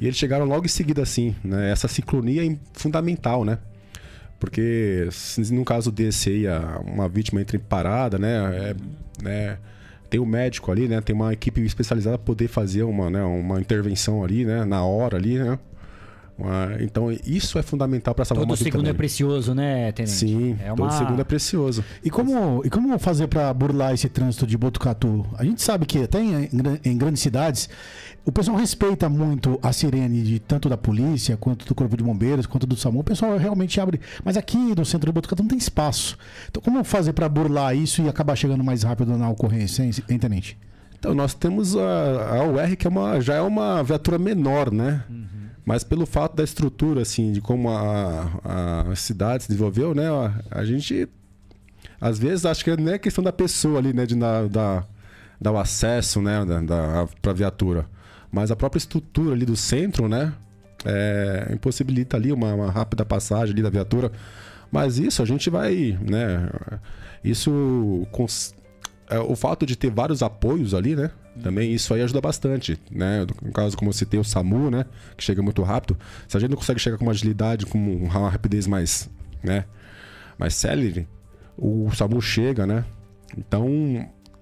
E 0.00 0.06
eles 0.06 0.16
chegaram 0.16 0.44
logo 0.44 0.64
em 0.64 0.68
seguida, 0.68 1.00
assim, 1.00 1.36
né? 1.44 1.70
Essa 1.70 1.86
sincronia 1.86 2.44
é 2.44 2.56
fundamental, 2.72 3.44
né? 3.44 3.58
Porque 4.40 5.08
num 5.52 5.62
caso 5.62 5.92
desse 5.92 6.30
aí, 6.30 6.44
uma 6.84 7.08
vítima 7.08 7.40
entra 7.40 7.56
em 7.56 7.60
parada, 7.60 8.18
né? 8.18 8.72
É, 9.20 9.22
né? 9.22 9.58
Tem 10.10 10.18
o 10.18 10.26
médico 10.26 10.72
ali, 10.72 10.88
né? 10.88 11.00
Tem 11.00 11.14
uma 11.14 11.32
equipe 11.32 11.60
especializada 11.62 12.18
para 12.18 12.26
poder 12.26 12.48
fazer 12.48 12.82
uma, 12.82 13.08
né? 13.08 13.22
uma 13.22 13.60
intervenção 13.60 14.24
ali, 14.24 14.44
né? 14.44 14.64
Na 14.64 14.84
hora 14.84 15.16
ali, 15.16 15.38
né? 15.38 15.56
Então 16.80 17.12
isso 17.24 17.58
é 17.58 17.62
fundamental 17.62 18.14
para 18.14 18.24
salvar 18.24 18.42
Todo 18.42 18.50
uma 18.50 18.56
vida 18.56 18.64
segundo 18.70 18.84
é 18.86 18.88
também. 18.88 18.96
precioso, 18.98 19.54
né, 19.54 19.92
Tenente? 19.92 20.12
Sim, 20.14 20.56
é 20.60 20.68
todo 20.70 20.82
uma... 20.82 20.90
segundo 20.90 21.20
é 21.20 21.24
precioso. 21.24 21.84
E 22.02 22.10
como, 22.10 22.62
e 22.64 22.70
como 22.70 22.98
fazer 22.98 23.28
para 23.28 23.52
burlar 23.54 23.92
esse 23.94 24.08
trânsito 24.08 24.46
de 24.46 24.56
Botucatu? 24.56 25.24
A 25.38 25.44
gente 25.44 25.62
sabe 25.62 25.86
que 25.86 25.98
até 26.02 26.20
em, 26.20 26.44
em 26.52 26.56
gran- 26.56 26.78
em 26.84 26.96
grandes 26.98 27.22
cidades 27.22 27.68
o 28.24 28.32
pessoal 28.32 28.56
respeita 28.56 29.08
muito 29.08 29.58
a 29.62 29.72
sirene 29.72 30.22
de 30.22 30.38
tanto 30.38 30.68
da 30.68 30.76
polícia 30.76 31.36
quanto 31.36 31.66
do 31.66 31.74
corpo 31.74 31.96
de 31.96 32.02
bombeiros 32.02 32.46
quanto 32.46 32.66
do 32.66 32.76
SAMU. 32.76 33.00
O 33.00 33.04
pessoal 33.04 33.36
realmente 33.36 33.80
abre. 33.80 34.00
Mas 34.24 34.36
aqui 34.36 34.56
no 34.76 34.84
centro 34.84 35.06
de 35.10 35.12
Botucatu 35.12 35.42
não 35.42 35.48
tem 35.48 35.58
espaço. 35.58 36.16
Então 36.48 36.62
como 36.62 36.82
fazer 36.82 37.12
para 37.12 37.28
burlar 37.28 37.76
isso 37.76 38.02
e 38.02 38.08
acabar 38.08 38.34
chegando 38.36 38.64
mais 38.64 38.82
rápido 38.82 39.16
na 39.16 39.28
ocorrência, 39.28 39.82
hein, 39.84 39.90
hein, 40.08 40.18
tenente? 40.18 40.56
Então, 40.98 41.14
nós 41.14 41.34
temos 41.34 41.76
a, 41.76 42.36
a 42.38 42.44
UR, 42.44 42.76
que 42.76 42.86
é 42.86 42.90
uma, 42.90 43.20
já 43.20 43.34
é 43.34 43.40
uma 43.40 43.82
viatura 43.82 44.20
menor, 44.20 44.70
né? 44.72 45.02
Mas 45.64 45.84
pelo 45.84 46.06
fato 46.06 46.34
da 46.34 46.42
estrutura, 46.42 47.02
assim, 47.02 47.32
de 47.32 47.40
como 47.40 47.70
a, 47.70 48.88
a 48.90 48.96
cidade 48.96 49.44
se 49.44 49.48
desenvolveu, 49.48 49.94
né? 49.94 50.08
A, 50.10 50.58
a 50.58 50.64
gente, 50.64 51.08
às 52.00 52.18
vezes, 52.18 52.44
acho 52.44 52.64
que 52.64 52.76
não 52.76 52.92
é 52.92 52.98
questão 52.98 53.22
da 53.22 53.32
pessoa 53.32 53.78
ali, 53.78 53.92
né? 53.92 54.04
De 54.04 54.16
dar, 54.16 54.48
dar, 54.48 55.52
o 55.52 55.58
acesso, 55.58 56.20
né? 56.20 56.44
Da, 56.44 56.60
da, 56.60 57.08
pra 57.20 57.32
viatura. 57.32 57.86
Mas 58.30 58.50
a 58.50 58.56
própria 58.56 58.78
estrutura 58.78 59.34
ali 59.34 59.44
do 59.46 59.56
centro, 59.56 60.08
né? 60.08 60.32
É, 60.84 61.50
impossibilita 61.52 62.16
ali 62.16 62.32
uma, 62.32 62.52
uma 62.54 62.70
rápida 62.70 63.04
passagem 63.04 63.52
ali 63.52 63.62
da 63.62 63.70
viatura. 63.70 64.10
Mas 64.70 64.98
isso 64.98 65.22
a 65.22 65.24
gente 65.24 65.48
vai, 65.48 65.96
né? 66.00 66.48
Isso 67.22 68.06
cons- 68.10 68.54
o 69.18 69.34
fato 69.36 69.66
de 69.66 69.76
ter 69.76 69.90
vários 69.90 70.22
apoios 70.22 70.74
ali, 70.74 70.94
né? 70.94 71.10
Também 71.42 71.72
isso 71.72 71.92
aí 71.94 72.02
ajuda 72.02 72.20
bastante, 72.20 72.78
né? 72.90 73.26
No 73.42 73.52
caso, 73.52 73.76
como 73.76 73.88
eu 73.88 73.92
citei, 73.92 74.20
o 74.20 74.24
SAMU, 74.24 74.70
né? 74.70 74.84
Que 75.16 75.24
chega 75.24 75.42
muito 75.42 75.62
rápido. 75.62 75.98
Se 76.28 76.36
a 76.36 76.40
gente 76.40 76.50
não 76.50 76.56
consegue 76.56 76.80
chegar 76.80 76.98
com 76.98 77.04
uma 77.04 77.12
agilidade, 77.12 77.66
com 77.66 77.78
uma 77.78 78.30
rapidez 78.30 78.66
mais, 78.66 79.10
né? 79.42 79.64
Mais 80.38 80.54
célere, 80.54 81.08
o 81.56 81.90
SAMU 81.94 82.20
chega, 82.20 82.66
né? 82.66 82.84
Então, 83.36 83.66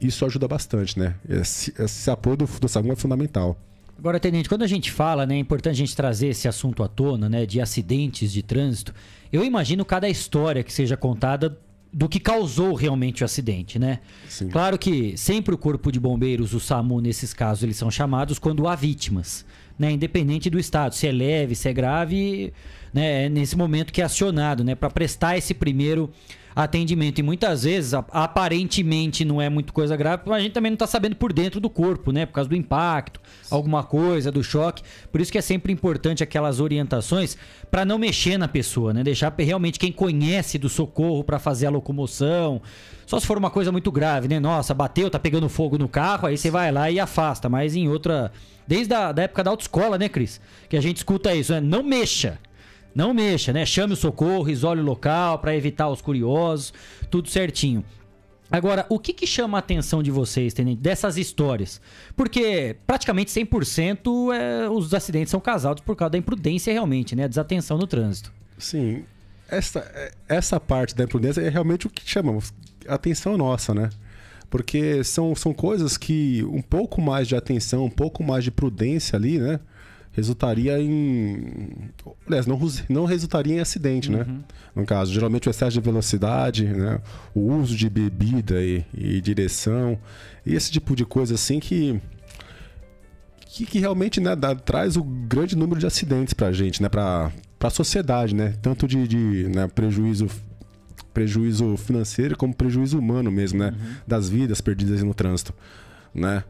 isso 0.00 0.24
ajuda 0.24 0.48
bastante, 0.48 0.98
né? 0.98 1.14
Esse, 1.28 1.72
esse 1.78 2.10
apoio 2.10 2.38
do, 2.38 2.46
do 2.46 2.68
SAMU 2.68 2.92
é 2.92 2.96
fundamental. 2.96 3.56
Agora, 4.00 4.18
Tenente, 4.18 4.48
quando 4.48 4.62
a 4.62 4.66
gente 4.66 4.90
fala, 4.90 5.26
né, 5.26 5.34
é 5.34 5.38
importante 5.38 5.74
a 5.74 5.76
gente 5.76 5.94
trazer 5.94 6.28
esse 6.28 6.48
assunto 6.48 6.82
à 6.82 6.88
tona, 6.88 7.28
né, 7.28 7.44
de 7.44 7.60
acidentes 7.60 8.32
de 8.32 8.42
trânsito. 8.42 8.94
Eu 9.30 9.44
imagino 9.44 9.84
cada 9.84 10.08
história 10.08 10.64
que 10.64 10.72
seja 10.72 10.96
contada 10.96 11.58
do 11.92 12.08
que 12.08 12.20
causou 12.20 12.74
realmente 12.74 13.22
o 13.22 13.24
acidente, 13.24 13.78
né? 13.78 14.00
Sim. 14.28 14.48
Claro 14.48 14.78
que 14.78 15.16
sempre 15.16 15.54
o 15.54 15.58
corpo 15.58 15.90
de 15.90 15.98
bombeiros, 15.98 16.54
o 16.54 16.60
SAMU, 16.60 17.00
nesses 17.00 17.34
casos, 17.34 17.64
eles 17.64 17.76
são 17.76 17.90
chamados 17.90 18.38
quando 18.38 18.68
há 18.68 18.76
vítimas, 18.76 19.44
né? 19.78 19.90
Independente 19.90 20.48
do 20.48 20.58
estado, 20.58 20.94
se 20.94 21.06
é 21.06 21.12
leve, 21.12 21.54
se 21.54 21.68
é 21.68 21.72
grave, 21.72 22.52
né? 22.92 23.26
É 23.26 23.28
nesse 23.28 23.56
momento 23.56 23.92
que 23.92 24.00
é 24.00 24.04
acionado, 24.04 24.62
né? 24.62 24.74
Para 24.74 24.90
prestar 24.90 25.36
esse 25.36 25.52
primeiro 25.52 26.10
atendimento. 26.54 27.18
E 27.18 27.22
muitas 27.22 27.64
vezes, 27.64 27.94
aparentemente, 27.94 29.24
não 29.24 29.40
é 29.40 29.48
muito 29.48 29.72
coisa 29.72 29.96
grave, 29.96 30.22
mas 30.26 30.38
a 30.38 30.40
gente 30.40 30.52
também 30.52 30.70
não 30.70 30.76
tá 30.76 30.86
sabendo 30.86 31.16
por 31.16 31.32
dentro 31.32 31.60
do 31.60 31.70
corpo, 31.70 32.12
né? 32.12 32.26
Por 32.26 32.32
causa 32.32 32.50
do 32.50 32.56
impacto, 32.56 33.20
alguma 33.50 33.82
coisa, 33.82 34.30
do 34.30 34.42
choque. 34.42 34.82
Por 35.10 35.20
isso 35.20 35.30
que 35.30 35.38
é 35.38 35.42
sempre 35.42 35.72
importante 35.72 36.22
aquelas 36.22 36.60
orientações 36.60 37.36
para 37.70 37.84
não 37.84 37.98
mexer 37.98 38.36
na 38.38 38.48
pessoa, 38.48 38.92
né? 38.92 39.02
Deixar 39.02 39.32
realmente 39.38 39.78
quem 39.78 39.92
conhece 39.92 40.58
do 40.58 40.68
socorro 40.68 41.24
para 41.24 41.38
fazer 41.38 41.66
a 41.66 41.70
locomoção. 41.70 42.60
Só 43.06 43.18
se 43.18 43.26
for 43.26 43.38
uma 43.38 43.50
coisa 43.50 43.72
muito 43.72 43.90
grave, 43.90 44.28
né? 44.28 44.38
Nossa, 44.38 44.72
bateu, 44.72 45.10
tá 45.10 45.18
pegando 45.18 45.48
fogo 45.48 45.76
no 45.76 45.88
carro, 45.88 46.28
aí 46.28 46.36
você 46.36 46.50
vai 46.50 46.70
lá 46.70 46.90
e 46.90 47.00
afasta. 47.00 47.48
Mas 47.48 47.74
em 47.74 47.88
outra. 47.88 48.30
Desde 48.66 48.94
a 48.94 49.10
da 49.10 49.22
época 49.22 49.42
da 49.42 49.50
autoescola, 49.50 49.98
né, 49.98 50.08
Cris? 50.08 50.40
Que 50.68 50.76
a 50.76 50.80
gente 50.80 50.98
escuta 50.98 51.34
isso, 51.34 51.52
né? 51.52 51.60
Não 51.60 51.82
mexa. 51.82 52.38
Não 52.94 53.14
mexa, 53.14 53.52
né? 53.52 53.64
Chame 53.64 53.94
o 53.94 53.96
socorro, 53.96 54.48
isole 54.48 54.80
o 54.80 54.84
local 54.84 55.38
para 55.38 55.54
evitar 55.54 55.88
os 55.88 56.00
curiosos, 56.00 56.72
tudo 57.10 57.28
certinho. 57.28 57.84
Agora, 58.50 58.84
o 58.88 58.98
que, 58.98 59.12
que 59.12 59.26
chama 59.26 59.58
a 59.58 59.60
atenção 59.60 60.02
de 60.02 60.10
vocês, 60.10 60.52
Tenente, 60.52 60.80
dessas 60.80 61.16
histórias? 61.16 61.80
Porque 62.16 62.76
praticamente 62.84 63.30
100% 63.30 64.34
é, 64.34 64.68
os 64.68 64.92
acidentes 64.92 65.30
são 65.30 65.38
causados 65.38 65.82
por 65.84 65.94
causa 65.94 66.10
da 66.10 66.18
imprudência 66.18 66.72
realmente, 66.72 67.14
né? 67.14 67.24
A 67.24 67.28
desatenção 67.28 67.78
no 67.78 67.86
trânsito. 67.86 68.32
Sim, 68.58 69.04
essa, 69.48 70.12
essa 70.28 70.58
parte 70.58 70.96
da 70.96 71.04
imprudência 71.04 71.40
é 71.40 71.48
realmente 71.48 71.86
o 71.86 71.90
que 71.90 72.08
chama 72.08 72.36
a 72.88 72.94
atenção 72.94 73.36
nossa, 73.36 73.72
né? 73.72 73.88
Porque 74.48 75.04
são, 75.04 75.32
são 75.36 75.54
coisas 75.54 75.96
que 75.96 76.44
um 76.50 76.60
pouco 76.60 77.00
mais 77.00 77.28
de 77.28 77.36
atenção, 77.36 77.84
um 77.84 77.90
pouco 77.90 78.24
mais 78.24 78.42
de 78.42 78.50
prudência 78.50 79.16
ali, 79.16 79.38
né? 79.38 79.60
Resultaria 80.12 80.80
em. 80.80 81.90
Aliás, 82.26 82.44
não, 82.46 82.58
não 82.88 83.04
resultaria 83.04 83.54
em 83.54 83.60
acidente, 83.60 84.10
né? 84.10 84.26
No 84.74 84.84
caso, 84.84 85.12
geralmente 85.12 85.48
o 85.48 85.50
excesso 85.50 85.72
de 85.72 85.80
velocidade, 85.80 86.64
né? 86.64 87.00
O 87.34 87.40
uso 87.54 87.76
de 87.76 87.88
bebida 87.88 88.60
e, 88.62 88.84
e 88.92 89.20
direção, 89.20 89.96
e 90.44 90.54
esse 90.54 90.70
tipo 90.70 90.96
de 90.96 91.04
coisa 91.04 91.34
assim 91.36 91.60
que 91.60 92.00
que, 93.46 93.66
que 93.66 93.78
realmente 93.80 94.20
né, 94.20 94.36
dá- 94.36 94.54
traz 94.54 94.96
o 94.96 95.02
grande 95.02 95.56
número 95.56 95.80
de 95.80 95.86
acidentes 95.86 96.32
pra 96.34 96.52
gente, 96.52 96.80
né? 96.82 96.88
Pra, 96.88 97.32
pra 97.58 97.68
sociedade, 97.70 98.34
né? 98.34 98.54
Tanto 98.62 98.86
de, 98.86 99.06
de, 99.08 99.48
né, 99.54 99.66
prejuízo, 99.68 100.28
prejuízo 101.12 101.76
financeiro 101.76 102.36
como 102.36 102.54
prejuízo 102.54 102.98
humano 102.98 103.30
mesmo, 103.30 103.58
né? 103.58 103.74
Das 104.06 104.28
vidas 104.28 104.60
perdidas 104.60 105.02
no 105.02 105.14
trânsito, 105.14 105.52
né? 106.14 106.44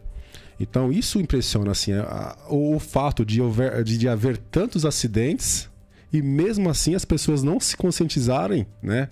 Então 0.61 0.93
isso 0.93 1.19
impressiona, 1.19 1.71
assim, 1.71 1.93
a- 1.95 2.37
o, 2.51 2.79
fato 2.79 3.25
de, 3.25 3.41
houver, 3.41 3.83
de, 3.83 3.97
de 3.97 4.07
haver 4.07 4.37
tantos 4.37 4.85
acidentes 4.85 5.71
e 6.13 6.21
mesmo 6.21 6.69
assim 6.69 6.95
as 6.95 7.05
pessoas 7.05 7.43
não 7.43 7.59
se 7.59 7.77
conscientizarem, 7.77 8.67
né? 8.83 9.09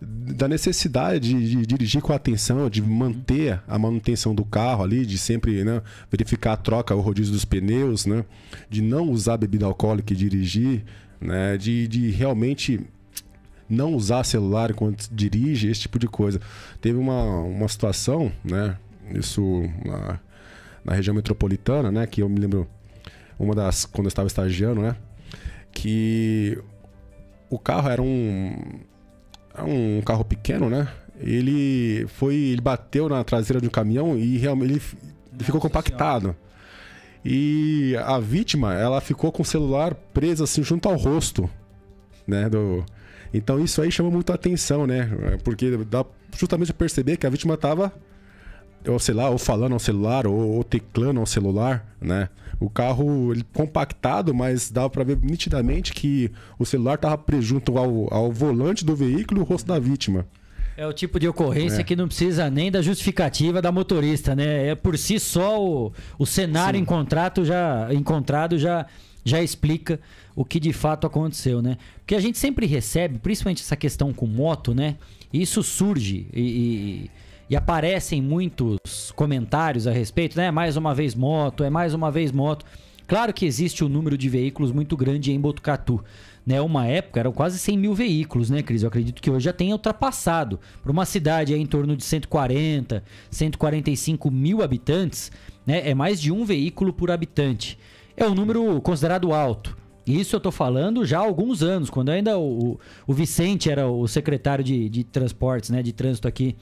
Da 0.00 0.48
necessidade 0.48 1.28
de, 1.34 1.56
de 1.56 1.66
dirigir 1.66 2.02
com 2.02 2.12
atenção, 2.12 2.68
de 2.68 2.82
manter 2.82 3.62
a 3.68 3.78
manutenção 3.78 4.34
do 4.34 4.44
carro 4.44 4.82
ali, 4.82 5.04
de 5.06 5.16
sempre 5.18 5.62
né, 5.62 5.82
verificar 6.10 6.52
a 6.54 6.56
troca, 6.56 6.94
o 6.94 7.00
rodízio 7.00 7.32
dos 7.32 7.44
pneus, 7.44 8.04
né? 8.06 8.24
De 8.68 8.82
não 8.82 9.10
usar 9.10 9.36
bebida 9.36 9.66
alcoólica 9.66 10.12
e 10.12 10.16
dirigir, 10.16 10.84
né? 11.20 11.56
De, 11.56 11.86
de 11.88 12.10
realmente 12.10 12.80
não 13.68 13.94
usar 13.94 14.24
celular 14.24 14.70
enquanto 14.70 15.08
dirige, 15.12 15.68
esse 15.70 15.82
tipo 15.82 15.98
de 15.98 16.08
coisa. 16.08 16.40
Teve 16.80 16.98
uma, 16.98 17.40
uma 17.42 17.68
situação, 17.68 18.32
né? 18.42 18.76
Isso 19.14 19.62
na, 19.84 20.18
na 20.84 20.94
região 20.94 21.14
metropolitana, 21.14 21.90
né? 21.90 22.06
Que 22.06 22.22
eu 22.22 22.28
me 22.28 22.38
lembro 22.38 22.68
uma 23.38 23.54
das 23.54 23.84
quando 23.84 24.06
eu 24.06 24.08
estava 24.08 24.26
estagiando, 24.26 24.82
né? 24.82 24.96
Que 25.72 26.58
o 27.48 27.58
carro 27.58 27.88
era 27.88 28.02
um 28.02 28.56
era 29.54 29.64
um 29.64 30.00
carro 30.02 30.24
pequeno, 30.24 30.70
né? 30.70 30.88
Ele 31.18 32.06
foi, 32.08 32.34
ele 32.34 32.60
bateu 32.60 33.08
na 33.08 33.22
traseira 33.22 33.60
de 33.60 33.66
um 33.66 33.70
caminhão 33.70 34.16
e 34.16 34.38
realmente 34.38 34.72
ele, 34.72 34.82
ele 35.34 35.44
ficou 35.44 35.60
compactado. 35.60 36.34
E 37.22 37.94
a 38.02 38.18
vítima, 38.18 38.74
ela 38.74 39.00
ficou 39.00 39.30
com 39.30 39.42
o 39.42 39.44
celular 39.44 39.94
preso 39.94 40.42
assim 40.42 40.62
junto 40.62 40.88
ao 40.88 40.96
rosto, 40.96 41.50
né, 42.26 42.48
do 42.48 42.82
Então 43.34 43.62
isso 43.62 43.82
aí 43.82 43.92
chama 43.92 44.10
muito 44.10 44.32
a 44.32 44.34
atenção, 44.34 44.86
né? 44.86 45.38
Porque 45.44 45.76
dá 45.84 46.04
justamente 46.34 46.72
perceber 46.72 47.18
que 47.18 47.26
a 47.26 47.30
vítima 47.30 47.56
tava 47.56 47.92
ou 48.86 48.98
sei 48.98 49.14
lá, 49.14 49.28
ou 49.30 49.38
falando 49.38 49.72
ao 49.72 49.78
celular, 49.78 50.26
ou, 50.26 50.56
ou 50.56 50.64
teclando 50.64 51.20
ao 51.20 51.26
celular, 51.26 51.86
né? 52.00 52.28
O 52.58 52.68
carro 52.68 53.32
ele, 53.32 53.44
compactado, 53.54 54.34
mas 54.34 54.70
dava 54.70 54.90
pra 54.90 55.02
ver 55.04 55.18
nitidamente 55.22 55.92
que 55.94 56.30
o 56.58 56.66
celular 56.66 56.98
tava 56.98 57.16
preso 57.16 57.42
junto 57.42 57.78
ao, 57.78 58.12
ao 58.12 58.30
volante 58.30 58.84
do 58.84 58.94
veículo 58.94 59.40
e 59.40 59.42
o 59.42 59.46
rosto 59.46 59.66
da 59.66 59.78
vítima. 59.78 60.26
É 60.76 60.86
o 60.86 60.92
tipo 60.92 61.18
de 61.20 61.28
ocorrência 61.28 61.80
É. 61.80 61.84
que 61.84 61.96
não 61.96 62.06
precisa 62.06 62.48
nem 62.48 62.70
da 62.70 62.80
justificativa 62.80 63.60
da 63.60 63.70
motorista, 63.72 64.34
né? 64.34 64.68
É 64.68 64.74
por 64.74 64.96
si 64.96 65.18
só 65.18 65.62
o, 65.62 65.92
o 66.18 66.26
cenário 66.26 66.78
em 66.78 66.84
contrato 66.84 67.44
já 67.44 67.88
encontrado 67.92 68.58
já 68.58 68.86
já 69.22 69.42
explica 69.42 70.00
o 70.34 70.44
que 70.46 70.58
de 70.58 70.72
fato 70.72 71.06
aconteceu, 71.06 71.60
né? 71.60 71.76
Porque 71.98 72.14
a 72.14 72.20
gente 72.20 72.38
sempre 72.38 72.64
recebe, 72.64 73.18
principalmente 73.18 73.62
essa 73.62 73.76
questão 73.76 74.12
com 74.14 74.26
moto, 74.26 74.74
né? 74.74 74.96
Isso 75.30 75.62
surge 75.62 76.26
e, 76.32 76.40
e, 76.40 77.10
e 77.50 77.56
aparecem 77.56 78.22
muitos 78.22 79.10
comentários 79.16 79.88
a 79.88 79.90
respeito, 79.90 80.36
né? 80.36 80.52
Mais 80.52 80.76
uma 80.76 80.94
vez 80.94 81.16
moto, 81.16 81.64
é 81.64 81.68
mais 81.68 81.92
uma 81.92 82.08
vez 82.08 82.30
moto. 82.30 82.64
Claro 83.08 83.34
que 83.34 83.44
existe 83.44 83.82
um 83.82 83.88
número 83.88 84.16
de 84.16 84.28
veículos 84.28 84.70
muito 84.70 84.96
grande 84.96 85.32
em 85.32 85.40
Botucatu. 85.40 86.00
Né, 86.46 86.58
uma 86.60 86.86
época 86.86 87.20
eram 87.20 87.32
quase 87.32 87.58
100 87.58 87.76
mil 87.76 87.94
veículos, 87.94 88.48
né, 88.48 88.62
Cris? 88.62 88.82
Eu 88.82 88.88
acredito 88.88 89.20
que 89.20 89.30
hoje 89.30 89.44
já 89.44 89.52
tenha 89.52 89.74
ultrapassado. 89.74 90.58
Para 90.80 90.92
uma 90.92 91.04
cidade 91.04 91.54
em 91.54 91.66
torno 91.66 91.96
de 91.96 92.04
140, 92.04 93.04
145 93.30 94.30
mil 94.30 94.62
habitantes, 94.62 95.30
né, 95.66 95.88
é 95.88 95.94
mais 95.94 96.20
de 96.20 96.32
um 96.32 96.44
veículo 96.44 96.92
por 96.92 97.10
habitante. 97.10 97.76
É 98.16 98.26
um 98.26 98.34
número 98.34 98.80
considerado 98.80 99.34
alto. 99.34 99.76
Isso 100.06 100.34
eu 100.34 100.38
estou 100.38 100.52
falando 100.52 101.04
já 101.04 101.18
há 101.18 101.22
alguns 101.22 101.62
anos, 101.62 101.90
quando 101.90 102.10
ainda 102.10 102.38
o, 102.38 102.78
o 103.06 103.12
Vicente 103.12 103.70
era 103.70 103.86
o 103.86 104.08
secretário 104.08 104.64
de, 104.64 104.88
de 104.88 105.04
transportes, 105.04 105.70
né, 105.70 105.82
de 105.82 105.92
trânsito 105.92 106.26
aqui 106.26 106.56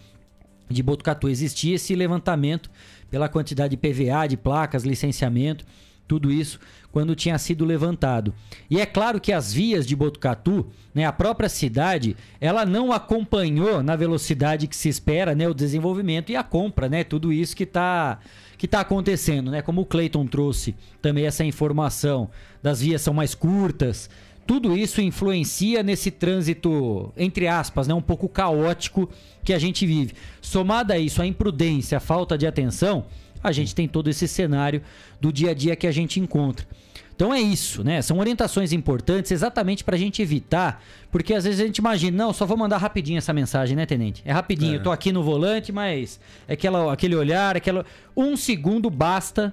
de 0.69 0.83
Botucatu. 0.83 1.29
Existia 1.29 1.77
esse 1.77 1.95
levantamento 1.95 2.71
pela 3.11 3.29
quantidade 3.29 3.77
de 3.77 3.77
PVA, 3.77 4.27
de 4.27 4.37
placas, 4.37 4.85
licenciamento, 4.85 5.65
tudo 6.07 6.31
isso 6.31 6.59
quando 6.91 7.15
tinha 7.15 7.39
sido 7.39 7.65
levantado. 7.65 8.35
E 8.71 8.81
é 8.81 8.87
claro 8.87 9.21
que 9.21 9.33
as 9.33 9.53
vias 9.53 9.87
de 9.87 9.95
Botucatu, 9.95 10.67
né, 10.95 11.05
a 11.05 11.13
própria 11.13 11.49
cidade, 11.49 12.17
ela 12.41 12.65
não 12.65 12.93
acompanhou 12.93 13.83
na 13.83 13.95
velocidade 13.95 14.67
que 14.67 14.75
se 14.75 14.89
espera, 14.89 15.35
né, 15.35 15.47
o 15.47 15.55
desenvolvimento 15.55 16.33
e 16.33 16.37
a 16.37 16.43
compra, 16.43 16.89
né, 16.89 17.05
tudo 17.05 17.33
isso 17.33 17.55
que 17.55 17.65
está 17.65 18.19
que 18.57 18.67
tá 18.67 18.81
acontecendo, 18.81 19.53
né? 19.53 19.63
Como 19.63 19.83
o 19.83 19.87
Clayton 19.87 20.27
trouxe 20.27 20.75
também 21.01 21.25
essa 21.25 21.45
informação, 21.45 22.29
das 22.61 22.81
vias 22.81 23.01
são 23.01 23.15
mais 23.15 23.33
curtas, 23.33 24.11
tudo 24.49 24.75
isso 24.75 25.03
influencia 25.03 25.83
nesse 25.83 26.11
trânsito, 26.11 27.13
entre 27.19 27.47
aspas, 27.47 27.87
né, 27.87 27.93
um 27.93 28.01
pouco 28.01 28.27
caótico 28.27 29.07
que 29.45 29.53
a 29.53 29.59
gente 29.59 29.87
vive. 29.87 30.15
Somada 30.41 30.95
a 30.95 30.99
isso, 30.99 31.21
a 31.21 31.27
imprudência, 31.27 31.99
a 31.99 32.01
falta 32.01 32.39
de 32.39 32.47
atenção, 32.47 33.05
a 33.45 33.53
gente 33.53 33.75
tem 33.75 33.87
todo 33.87 34.09
esse 34.09 34.27
cenário 34.27 34.81
do 35.21 35.31
dia 35.31 35.51
a 35.51 35.55
dia 35.55 35.77
que 35.77 35.87
a 35.87 35.93
gente 35.93 36.19
encontra. 36.19 36.67
Então 37.15 37.35
é 37.35 37.39
isso, 37.39 37.85
né? 37.85 38.01
São 38.01 38.19
orientações 38.21 38.73
importantes 38.73 39.33
exatamente 39.33 39.85
para 39.85 39.97
a 39.97 39.99
gente 39.99 40.23
evitar, 40.23 40.83
porque 41.13 41.35
às 41.35 41.45
vezes 41.45 41.61
a 41.61 41.67
gente 41.67 41.77
imagina, 41.77 42.17
não, 42.17 42.33
só 42.33 42.47
vou 42.47 42.57
mandar 42.57 42.79
rapidinho 42.79 43.19
essa 43.19 43.35
mensagem, 43.35 43.77
né, 43.77 43.85
tenente? 43.85 44.23
É 44.25 44.33
rapidinho, 44.33 44.73
é. 44.73 44.77
eu 44.77 44.83
tô 44.83 44.91
aqui 44.91 45.13
no 45.13 45.23
volante, 45.23 45.71
mas 45.71 46.19
é 46.49 46.55
aquela, 46.55 46.91
aquele 46.91 47.15
olhar, 47.15 47.55
aquela 47.55 47.85
um 48.17 48.35
segundo 48.35 48.89
basta 48.89 49.53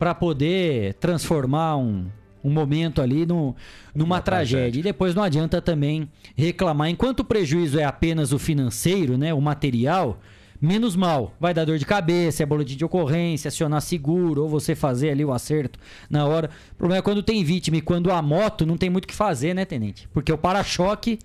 para 0.00 0.12
poder 0.16 0.94
transformar 0.94 1.76
um, 1.76 2.06
um 2.46 2.52
momento 2.52 3.02
ali 3.02 3.26
no, 3.26 3.56
numa 3.94 4.20
tragédia. 4.20 4.58
tragédia. 4.58 4.80
E 4.80 4.82
depois 4.82 5.14
não 5.14 5.22
adianta 5.22 5.60
também 5.60 6.08
reclamar. 6.36 6.88
Enquanto 6.88 7.20
o 7.20 7.24
prejuízo 7.24 7.78
é 7.78 7.84
apenas 7.84 8.32
o 8.32 8.38
financeiro, 8.38 9.18
né, 9.18 9.34
o 9.34 9.40
material, 9.40 10.20
menos 10.60 10.94
mal. 10.94 11.34
Vai 11.40 11.52
dar 11.52 11.64
dor 11.64 11.76
de 11.76 11.84
cabeça, 11.84 12.44
é 12.44 12.46
boletim 12.46 12.76
de 12.76 12.84
ocorrência, 12.84 13.48
acionar 13.48 13.82
seguro, 13.82 14.42
ou 14.42 14.48
você 14.48 14.76
fazer 14.76 15.10
ali 15.10 15.24
o 15.24 15.32
acerto 15.32 15.78
na 16.08 16.24
hora. 16.24 16.48
O 16.72 16.76
problema 16.76 17.00
é 17.00 17.02
quando 17.02 17.22
tem 17.22 17.42
vítima 17.42 17.78
e 17.78 17.80
quando 17.80 18.12
a 18.12 18.22
moto 18.22 18.64
não 18.64 18.76
tem 18.76 18.88
muito 18.88 19.04
o 19.04 19.08
que 19.08 19.14
fazer, 19.14 19.52
né, 19.52 19.64
tenente? 19.64 20.08
Porque 20.12 20.32
o 20.32 20.38
para-choque 20.38 21.18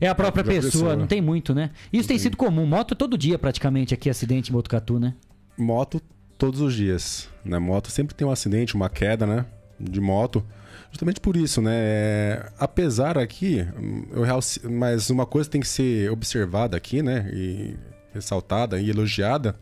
é 0.00 0.06
a 0.06 0.14
própria 0.14 0.42
é 0.42 0.44
pessoa, 0.44 0.70
pessoa, 0.70 0.96
não 0.96 1.06
tem 1.06 1.20
muito, 1.20 1.52
né? 1.52 1.70
Isso 1.92 2.08
tem, 2.08 2.16
tem 2.16 2.18
sido 2.18 2.36
comum. 2.36 2.64
Moto 2.64 2.94
todo 2.94 3.18
dia 3.18 3.38
praticamente 3.38 3.92
aqui, 3.92 4.08
acidente 4.08 4.50
em 4.50 4.52
Botucatu, 4.52 5.00
né? 5.00 5.14
Moto 5.58 6.00
todos 6.38 6.60
os 6.60 6.74
dias. 6.74 7.28
Né? 7.44 7.58
Moto 7.58 7.90
sempre 7.90 8.14
tem 8.14 8.26
um 8.26 8.30
acidente, 8.30 8.74
uma 8.74 8.88
queda, 8.88 9.26
né? 9.26 9.44
De 9.78 10.00
moto. 10.00 10.42
Justamente 10.90 11.20
por 11.20 11.36
isso, 11.36 11.62
né? 11.62 11.72
É, 11.72 12.52
apesar 12.58 13.16
aqui, 13.16 13.66
eu, 14.12 14.70
mas 14.70 15.08
uma 15.08 15.24
coisa 15.24 15.48
tem 15.48 15.60
que 15.60 15.68
ser 15.68 16.10
observada 16.10 16.76
aqui, 16.76 17.02
né? 17.02 17.30
E 17.32 17.76
ressaltada 18.12 18.80
e 18.80 18.90
elogiada, 18.90 19.54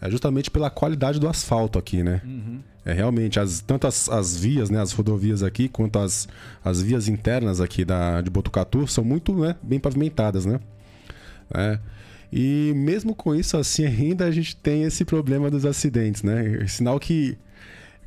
é 0.00 0.10
justamente 0.10 0.50
pela 0.50 0.70
qualidade 0.70 1.18
do 1.18 1.28
asfalto 1.28 1.78
aqui, 1.78 2.02
né? 2.02 2.20
Uhum. 2.24 2.60
É 2.84 2.92
realmente, 2.92 3.38
as, 3.38 3.60
tanto 3.60 3.86
as, 3.86 4.08
as, 4.08 4.36
vias, 4.36 4.70
né, 4.70 4.80
as 4.80 4.92
rodovias 4.92 5.42
aqui, 5.42 5.68
quanto 5.68 5.98
as, 5.98 6.26
as 6.64 6.80
vias 6.80 7.08
internas 7.08 7.60
aqui 7.60 7.84
da, 7.84 8.22
de 8.22 8.30
Botucatu 8.30 8.86
são 8.86 9.04
muito 9.04 9.34
né, 9.34 9.54
bem 9.62 9.78
pavimentadas, 9.78 10.46
né? 10.46 10.58
É. 11.52 11.78
E 12.32 12.72
mesmo 12.74 13.14
com 13.14 13.34
isso, 13.34 13.56
assim, 13.56 13.84
ainda 13.84 14.24
a 14.24 14.30
gente 14.30 14.56
tem 14.56 14.84
esse 14.84 15.04
problema 15.04 15.50
dos 15.50 15.66
acidentes, 15.66 16.22
né? 16.22 16.66
Sinal 16.66 16.98
que 16.98 17.36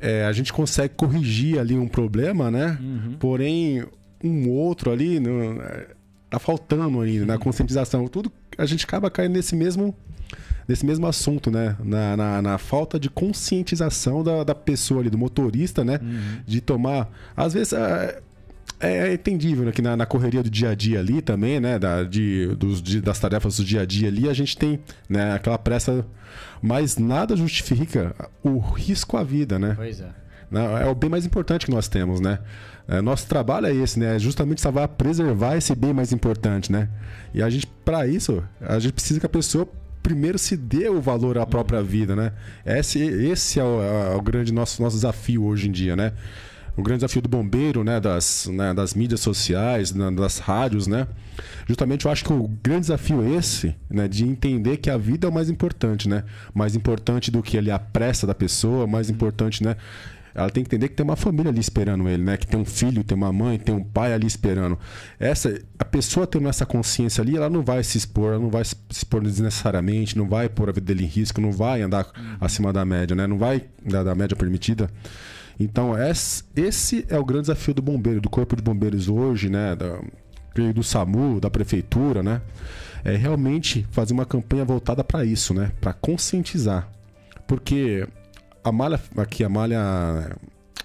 é, 0.04 0.26
a 0.26 0.32
gente 0.32 0.52
consegue 0.52 0.92
corrigir 0.94 1.58
ali 1.58 1.78
um 1.78 1.88
problema, 1.88 2.50
né? 2.50 2.78
Uhum. 2.78 3.16
Porém, 3.18 3.82
um 4.22 4.50
outro 4.50 4.90
ali 4.92 5.18
no, 5.18 5.62
é, 5.62 5.86
tá 6.28 6.38
faltando 6.38 7.00
ainda 7.00 7.24
na 7.24 7.38
conscientização. 7.38 8.06
Tudo 8.06 8.30
a 8.58 8.66
gente 8.66 8.84
acaba 8.84 9.10
caindo 9.10 9.32
nesse 9.32 9.56
mesmo 9.56 9.96
nesse 10.68 10.84
mesmo 10.84 11.06
assunto, 11.06 11.50
né? 11.50 11.74
Na, 11.82 12.16
na, 12.18 12.42
na 12.42 12.58
falta 12.58 13.00
de 13.00 13.08
conscientização 13.08 14.22
da, 14.22 14.44
da 14.44 14.54
pessoa 14.54 15.00
ali, 15.00 15.08
do 15.08 15.16
motorista, 15.16 15.82
né? 15.82 15.98
Uhum. 16.02 16.40
De 16.46 16.60
tomar. 16.60 17.10
Às 17.34 17.54
vezes. 17.54 17.72
É, 17.72 18.20
é 18.80 19.12
entendível 19.12 19.64
né, 19.64 19.72
que 19.72 19.82
na, 19.82 19.96
na, 19.96 20.06
correria 20.06 20.42
do 20.42 20.50
dia 20.50 20.70
a 20.70 20.74
dia 20.74 20.98
ali 20.98 21.22
também, 21.22 21.60
né? 21.60 21.78
Da, 21.78 22.02
de, 22.02 22.48
dos, 22.56 22.82
de, 22.82 23.00
das 23.00 23.18
tarefas 23.18 23.56
do 23.56 23.64
dia 23.64 23.82
a 23.82 23.84
dia 23.86 24.08
ali, 24.08 24.28
a 24.28 24.34
gente 24.34 24.56
tem 24.56 24.80
né, 25.08 25.32
aquela 25.32 25.58
pressa 25.58 26.04
mas 26.60 26.96
nada 26.96 27.36
justifica 27.36 28.14
o 28.42 28.58
risco 28.58 29.16
à 29.16 29.22
vida, 29.22 29.58
né? 29.58 29.74
Pois 29.76 30.00
é. 30.00 30.08
É 30.82 30.86
o 30.86 30.94
bem 30.94 31.10
mais 31.10 31.26
importante 31.26 31.66
que 31.66 31.72
nós 31.72 31.88
temos, 31.88 32.20
né? 32.20 32.38
É, 32.86 33.00
nosso 33.00 33.26
trabalho 33.26 33.66
é 33.66 33.74
esse, 33.74 33.98
né? 33.98 34.16
É 34.16 34.18
justamente 34.18 34.60
salvar, 34.60 34.88
preservar 34.88 35.56
esse 35.56 35.74
bem 35.74 35.92
mais 35.92 36.12
importante, 36.12 36.70
né? 36.70 36.88
E 37.32 37.42
a 37.42 37.50
gente, 37.50 37.66
para 37.84 38.06
isso, 38.06 38.42
a 38.60 38.78
gente 38.78 38.92
precisa 38.92 39.18
que 39.20 39.26
a 39.26 39.28
pessoa 39.28 39.68
primeiro 40.02 40.38
se 40.38 40.56
dê 40.56 40.88
o 40.88 41.00
valor 41.00 41.38
à 41.38 41.46
própria 41.46 41.82
vida, 41.82 42.14
né? 42.14 42.32
Esse, 42.64 43.00
esse 43.00 43.58
é 43.58 43.64
o, 43.64 43.82
é 43.82 44.14
o 44.14 44.22
grande 44.22 44.52
nosso, 44.52 44.80
nosso 44.82 44.96
desafio 44.96 45.44
hoje 45.44 45.68
em 45.68 45.72
dia, 45.72 45.96
né? 45.96 46.12
O 46.76 46.82
grande 46.82 47.00
desafio 47.00 47.22
do 47.22 47.28
bombeiro, 47.28 47.84
né, 47.84 48.00
das, 48.00 48.46
né, 48.46 48.74
das 48.74 48.94
mídias 48.94 49.20
sociais, 49.20 49.92
né, 49.92 50.10
das 50.10 50.38
rádios, 50.38 50.86
né? 50.86 51.06
Justamente 51.66 52.06
eu 52.06 52.10
acho 52.10 52.24
que 52.24 52.32
o 52.32 52.48
grande 52.62 52.82
desafio 52.82 53.22
é 53.22 53.36
esse, 53.36 53.74
né, 53.88 54.08
de 54.08 54.24
entender 54.24 54.78
que 54.78 54.90
a 54.90 54.96
vida 54.96 55.26
é 55.26 55.30
o 55.30 55.32
mais 55.32 55.48
importante, 55.48 56.08
né? 56.08 56.24
Mais 56.52 56.74
importante 56.74 57.30
do 57.30 57.42
que 57.42 57.56
ali 57.56 57.70
a 57.70 57.78
pressa 57.78 58.26
da 58.26 58.34
pessoa, 58.34 58.86
mais 58.86 59.08
importante, 59.08 59.62
né? 59.62 59.76
Ela 60.34 60.50
tem 60.50 60.64
que 60.64 60.68
entender 60.68 60.88
que 60.88 60.96
tem 60.96 61.04
uma 61.04 61.14
família 61.14 61.50
ali 61.50 61.60
esperando 61.60 62.08
ele, 62.08 62.22
né? 62.24 62.36
Que 62.36 62.46
tem 62.46 62.58
um 62.58 62.64
filho, 62.64 63.04
tem 63.04 63.16
uma 63.16 63.32
mãe, 63.32 63.56
tem 63.56 63.72
um 63.72 63.84
pai 63.84 64.12
ali 64.12 64.26
esperando. 64.26 64.76
Essa, 65.18 65.62
a 65.78 65.84
pessoa 65.84 66.26
tendo 66.26 66.48
essa 66.48 66.66
consciência 66.66 67.22
ali, 67.22 67.36
ela 67.36 67.48
não 67.48 67.62
vai 67.62 67.84
se 67.84 67.96
expor, 67.96 68.32
ela 68.32 68.40
não 68.40 68.50
vai 68.50 68.64
se 68.64 68.74
expor 68.90 69.22
desnecessariamente, 69.22 70.18
não 70.18 70.28
vai 70.28 70.48
pôr 70.48 70.68
a 70.68 70.72
vida 70.72 70.86
dele 70.86 71.04
em 71.04 71.06
risco, 71.06 71.40
não 71.40 71.52
vai 71.52 71.82
andar 71.82 72.10
acima 72.40 72.72
da 72.72 72.84
média, 72.84 73.14
né? 73.14 73.28
Não 73.28 73.38
vai 73.38 73.62
da, 73.86 74.02
da 74.02 74.14
média 74.16 74.36
permitida. 74.36 74.90
Então, 75.58 75.92
esse 76.56 77.06
é 77.08 77.18
o 77.18 77.24
grande 77.24 77.42
desafio 77.42 77.74
do 77.74 77.82
bombeiro, 77.82 78.20
do 78.20 78.28
Corpo 78.28 78.56
de 78.56 78.62
Bombeiros 78.62 79.08
hoje, 79.08 79.48
né? 79.48 79.76
Do 80.74 80.82
SAMU, 80.82 81.40
da 81.40 81.50
prefeitura, 81.50 82.22
né? 82.22 82.42
É 83.04 83.16
realmente 83.16 83.86
fazer 83.90 84.12
uma 84.12 84.24
campanha 84.24 84.64
voltada 84.64 85.04
para 85.04 85.24
isso, 85.24 85.52
né? 85.54 85.72
Para 85.80 85.92
conscientizar. 85.92 86.88
Porque 87.46 88.06
a 88.62 88.72
malha 88.72 89.00
aqui, 89.16 89.44
a 89.44 89.48
malha 89.48 90.36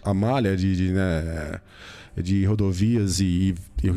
a 0.03 0.13
malha 0.13 0.55
de, 0.55 0.76
de, 0.76 0.91
né, 0.91 1.59
de 2.17 2.45
rodovias 2.45 3.20
e, 3.20 3.55
e, 3.84 3.88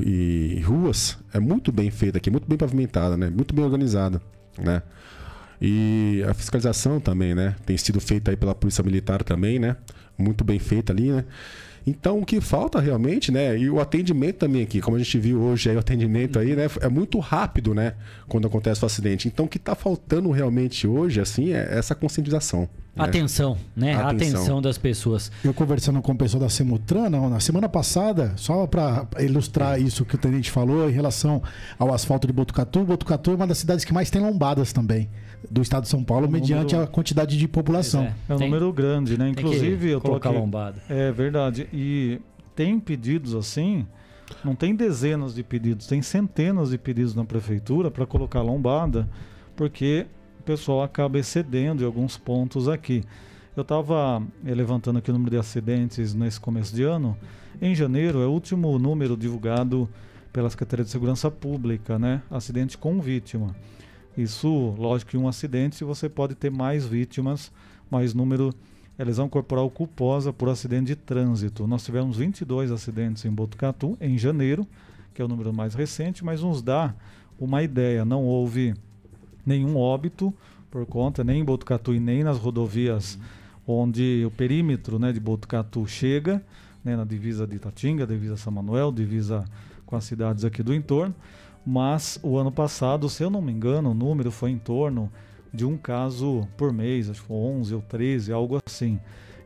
e, 0.57 0.61
ruas 0.61 1.19
é 1.33 1.41
muito 1.41 1.73
bem 1.73 1.91
feita 1.91 2.19
aqui, 2.19 2.31
muito 2.31 2.49
bem 2.49 2.59
pavimentada, 2.59 3.17
né? 3.17 3.31
Muito 3.31 3.55
bem 3.55 3.65
organizada, 3.65 4.21
né? 4.59 4.83
E 5.61 6.25
a 6.29 6.35
fiscalização 6.35 7.01
também, 7.01 7.35
né? 7.35 7.55
Tem 7.65 7.77
sido 7.77 8.01
feita 8.01 8.31
aí 8.31 8.37
pela 8.37 8.55
Polícia 8.55 8.83
Militar 8.83 9.23
também, 9.23 9.59
né? 9.59 9.77
Muito 10.17 10.45
bem 10.45 10.59
feita 10.59 10.93
ali, 10.93 11.11
né? 11.11 11.25
Então, 11.87 12.21
o 12.21 12.25
que 12.25 12.41
falta 12.41 12.81
realmente, 12.81 13.33
né? 13.33 13.59
E 13.59 13.69
o 13.69 13.81
atendimento 13.81 14.37
também 14.37 14.63
aqui, 14.63 14.81
como 14.81 14.97
a 14.97 15.01
gente 15.01 15.19
viu 15.19 15.41
hoje, 15.41 15.69
aí, 15.69 15.77
o 15.77 15.81
atendimento 15.81 16.39
aí, 16.39 16.55
né? 16.55 16.67
É 16.81 16.89
muito 16.89 17.19
rápido, 17.19 17.75
né? 17.75 17.95
Quando 18.29 18.47
acontece 18.47 18.85
o 18.85 18.87
acidente. 18.87 19.27
Então, 19.27 19.47
o 19.47 19.49
que 19.49 19.57
está 19.57 19.75
faltando 19.75 20.31
realmente 20.31 20.87
hoje, 20.87 21.21
assim, 21.21 21.53
é 21.53 21.77
essa 21.77 21.95
conscientização. 21.95 22.69
Né? 22.95 23.05
Atenção, 23.05 23.59
né? 23.75 23.95
Atenção. 23.95 24.41
Atenção 24.41 24.63
das 24.63 24.79
pessoas. 24.79 25.33
Eu 25.43 25.53
conversando 25.53 26.01
com 26.01 26.13
o 26.13 26.17
pessoal 26.17 26.43
da 26.43 26.49
Semutran, 26.49 27.09
na 27.11 27.41
semana 27.41 27.69
passada, 27.69 28.33
só 28.37 28.67
para 28.67 29.07
ilustrar 29.19 29.81
isso 29.81 30.05
que 30.05 30.15
o 30.15 30.19
tenente 30.19 30.51
falou 30.51 30.89
em 30.89 30.93
relação 30.93 31.43
ao 31.79 31.93
asfalto 31.93 32.27
de 32.27 32.33
Botucatu, 32.33 32.85
Botucatu 32.85 33.33
é 33.33 33.35
uma 33.35 33.47
das 33.47 33.59
cidades 33.59 33.85
que 33.85 33.95
mais 33.95 34.11
tem 34.11 34.21
lombadas 34.21 34.73
também 34.73 35.09
do 35.51 35.63
estado 35.63 35.85
de 35.85 35.89
São 35.89 36.03
Paulo, 36.03 36.29
mediante 36.29 36.75
número... 36.75 36.91
a 36.91 36.93
quantidade 36.93 37.37
de 37.37 37.49
população. 37.49 38.03
É, 38.03 38.15
é 38.29 38.35
um 38.35 38.39
tem... 38.39 38.49
número 38.49 38.73
grande, 38.73 39.19
né? 39.19 39.31
Inclusive, 39.31 39.91
eu 39.91 40.01
tô 40.01 40.15
aqui... 40.15 40.29
lombada. 40.29 40.83
É 40.89 41.11
verdade. 41.13 41.69
E 41.73 42.21
tem 42.55 42.79
pedidos 42.79 43.35
assim, 43.35 43.87
não 44.45 44.55
tem 44.55 44.75
dezenas 44.75 45.35
de 45.35 45.43
pedidos, 45.43 45.87
tem 45.87 46.03
centenas 46.03 46.71
de 46.71 46.79
pedidos 46.79 47.15
na 47.15 47.25
prefeitura 47.25 47.91
para 47.91 48.07
colocar 48.07 48.43
lombada, 48.43 49.09
porque 49.57 50.07
o 50.41 50.43
pessoal 50.43 50.83
acaba 50.83 51.19
excedendo 51.19 51.83
em 51.83 51.87
alguns 51.87 52.17
pontos 52.17 52.69
aqui. 52.69 53.05
Eu 53.57 53.63
estava 53.63 54.23
eh, 54.45 54.55
levantando 54.55 54.99
aqui 54.99 55.11
o 55.11 55.13
número 55.13 55.31
de 55.31 55.37
acidentes 55.37 56.15
nesse 56.15 56.41
começo 56.41 56.75
de 56.75 56.83
ano. 56.83 57.17
Em 57.61 57.75
janeiro 57.75 58.23
é 58.23 58.27
o 58.27 58.31
último 58.31 58.79
número 58.79 59.17
divulgado 59.17 59.89
pela 60.33 60.49
Secretaria 60.49 60.85
de 60.85 60.91
Segurança 60.91 61.31
Pública, 61.31 61.99
né? 61.99 62.23
Acidente 62.31 62.79
com 62.79 62.99
vítima. 63.01 63.55
Isso, 64.17 64.75
lógico 64.79 65.13
que 65.13 65.17
um 65.17 65.27
acidente 65.27 65.85
você 65.85 66.09
pode 66.09 66.35
ter 66.35 66.51
mais 66.51 66.85
vítimas, 66.87 67.51
mais 67.91 68.13
número 68.13 68.55
é 68.99 69.05
lesão 69.05 69.29
corporal 69.29 69.71
culposa 69.71 70.33
por 70.33 70.49
acidente 70.49 70.87
de 70.89 70.97
trânsito. 70.97 71.67
Nós 71.67 71.83
tivemos 71.83 72.19
22 72.19 72.71
acidentes 72.71 73.25
em 73.25 73.31
Botucatu 73.31 73.97
em 74.01 74.19
janeiro, 74.19 74.67
que 75.15 75.23
é 75.23 75.25
o 75.25 75.29
número 75.29 75.53
mais 75.53 75.75
recente, 75.75 76.25
mas 76.25 76.43
nos 76.43 76.61
dá 76.61 76.95
uma 77.41 77.63
ideia. 77.63 78.05
Não 78.05 78.23
houve 78.23 78.75
nenhum 79.47 79.77
óbito 79.77 80.33
por 80.71 80.85
conta, 80.87 81.25
nem 81.25 81.41
em 81.41 81.45
Botucatu 81.45 81.95
e 81.95 82.01
nem 82.01 82.23
nas 82.23 82.39
rodovias 82.39 83.19
onde 83.67 84.25
o 84.27 84.31
perímetro 84.31 84.99
né, 84.99 85.13
de 85.13 85.21
Botucatu 85.21 85.87
chega, 85.87 86.43
né, 86.85 86.97
na 86.97 87.05
divisa 87.05 87.47
de 87.47 87.57
Itatinga, 87.57 88.07
divisa 88.07 88.37
São 88.37 88.53
Manuel, 88.53 88.93
divisa 88.93 89.45
com 89.87 89.97
as 89.97 90.05
cidades 90.05 90.45
aqui 90.45 90.63
do 90.63 90.75
entorno. 90.75 91.15
Mas 91.65 92.19
o 92.23 92.37
ano 92.37 92.51
passado, 92.51 93.09
se 93.09 93.23
eu 93.23 93.31
não 93.31 93.41
me 93.41 93.53
engano, 93.53 93.91
o 93.91 93.95
número 93.95 94.31
foi 94.31 94.51
em 94.51 94.59
torno 94.59 95.11
de 95.53 95.65
um 95.65 95.77
caso 95.77 96.49
por 96.57 96.73
mês, 96.73 97.11
acho 97.11 97.21
que 97.21 97.29
foi 97.29 97.37
11 97.37 97.75
ou 97.75 97.83
13, 97.83 98.33
algo 98.33 98.61
assim. 98.65 98.99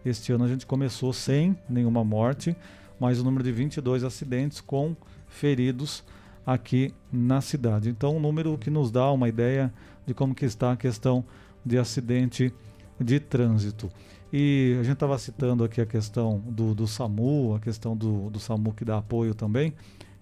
Este 0.04 0.32
ano 0.32 0.44
a 0.44 0.48
gente 0.48 0.64
começou 0.64 1.12
sem 1.12 1.56
nenhuma 1.68 2.04
morte, 2.04 2.56
mas 2.98 3.20
o 3.20 3.24
número 3.24 3.42
de 3.42 3.52
22 3.52 4.04
acidentes 4.04 4.60
com 4.60 4.96
feridos 5.28 6.04
aqui 6.46 6.94
na 7.12 7.40
cidade. 7.40 7.90
Então, 7.90 8.16
um 8.16 8.20
número 8.20 8.56
que 8.56 8.70
nos 8.70 8.90
dá 8.90 9.10
uma 9.10 9.28
ideia 9.28 9.72
de 10.06 10.14
como 10.14 10.34
que 10.34 10.44
está 10.44 10.72
a 10.72 10.76
questão 10.76 11.24
de 11.64 11.76
acidente 11.76 12.54
de 13.00 13.18
trânsito. 13.18 13.90
E 14.32 14.76
a 14.78 14.82
gente 14.82 14.94
estava 14.94 15.18
citando 15.18 15.64
aqui 15.64 15.80
a 15.80 15.86
questão 15.86 16.38
do, 16.46 16.74
do 16.74 16.86
SAMU, 16.86 17.56
a 17.56 17.60
questão 17.60 17.96
do, 17.96 18.30
do 18.30 18.38
SAMU 18.38 18.72
que 18.72 18.84
dá 18.84 18.98
apoio 18.98 19.34
também. 19.34 19.74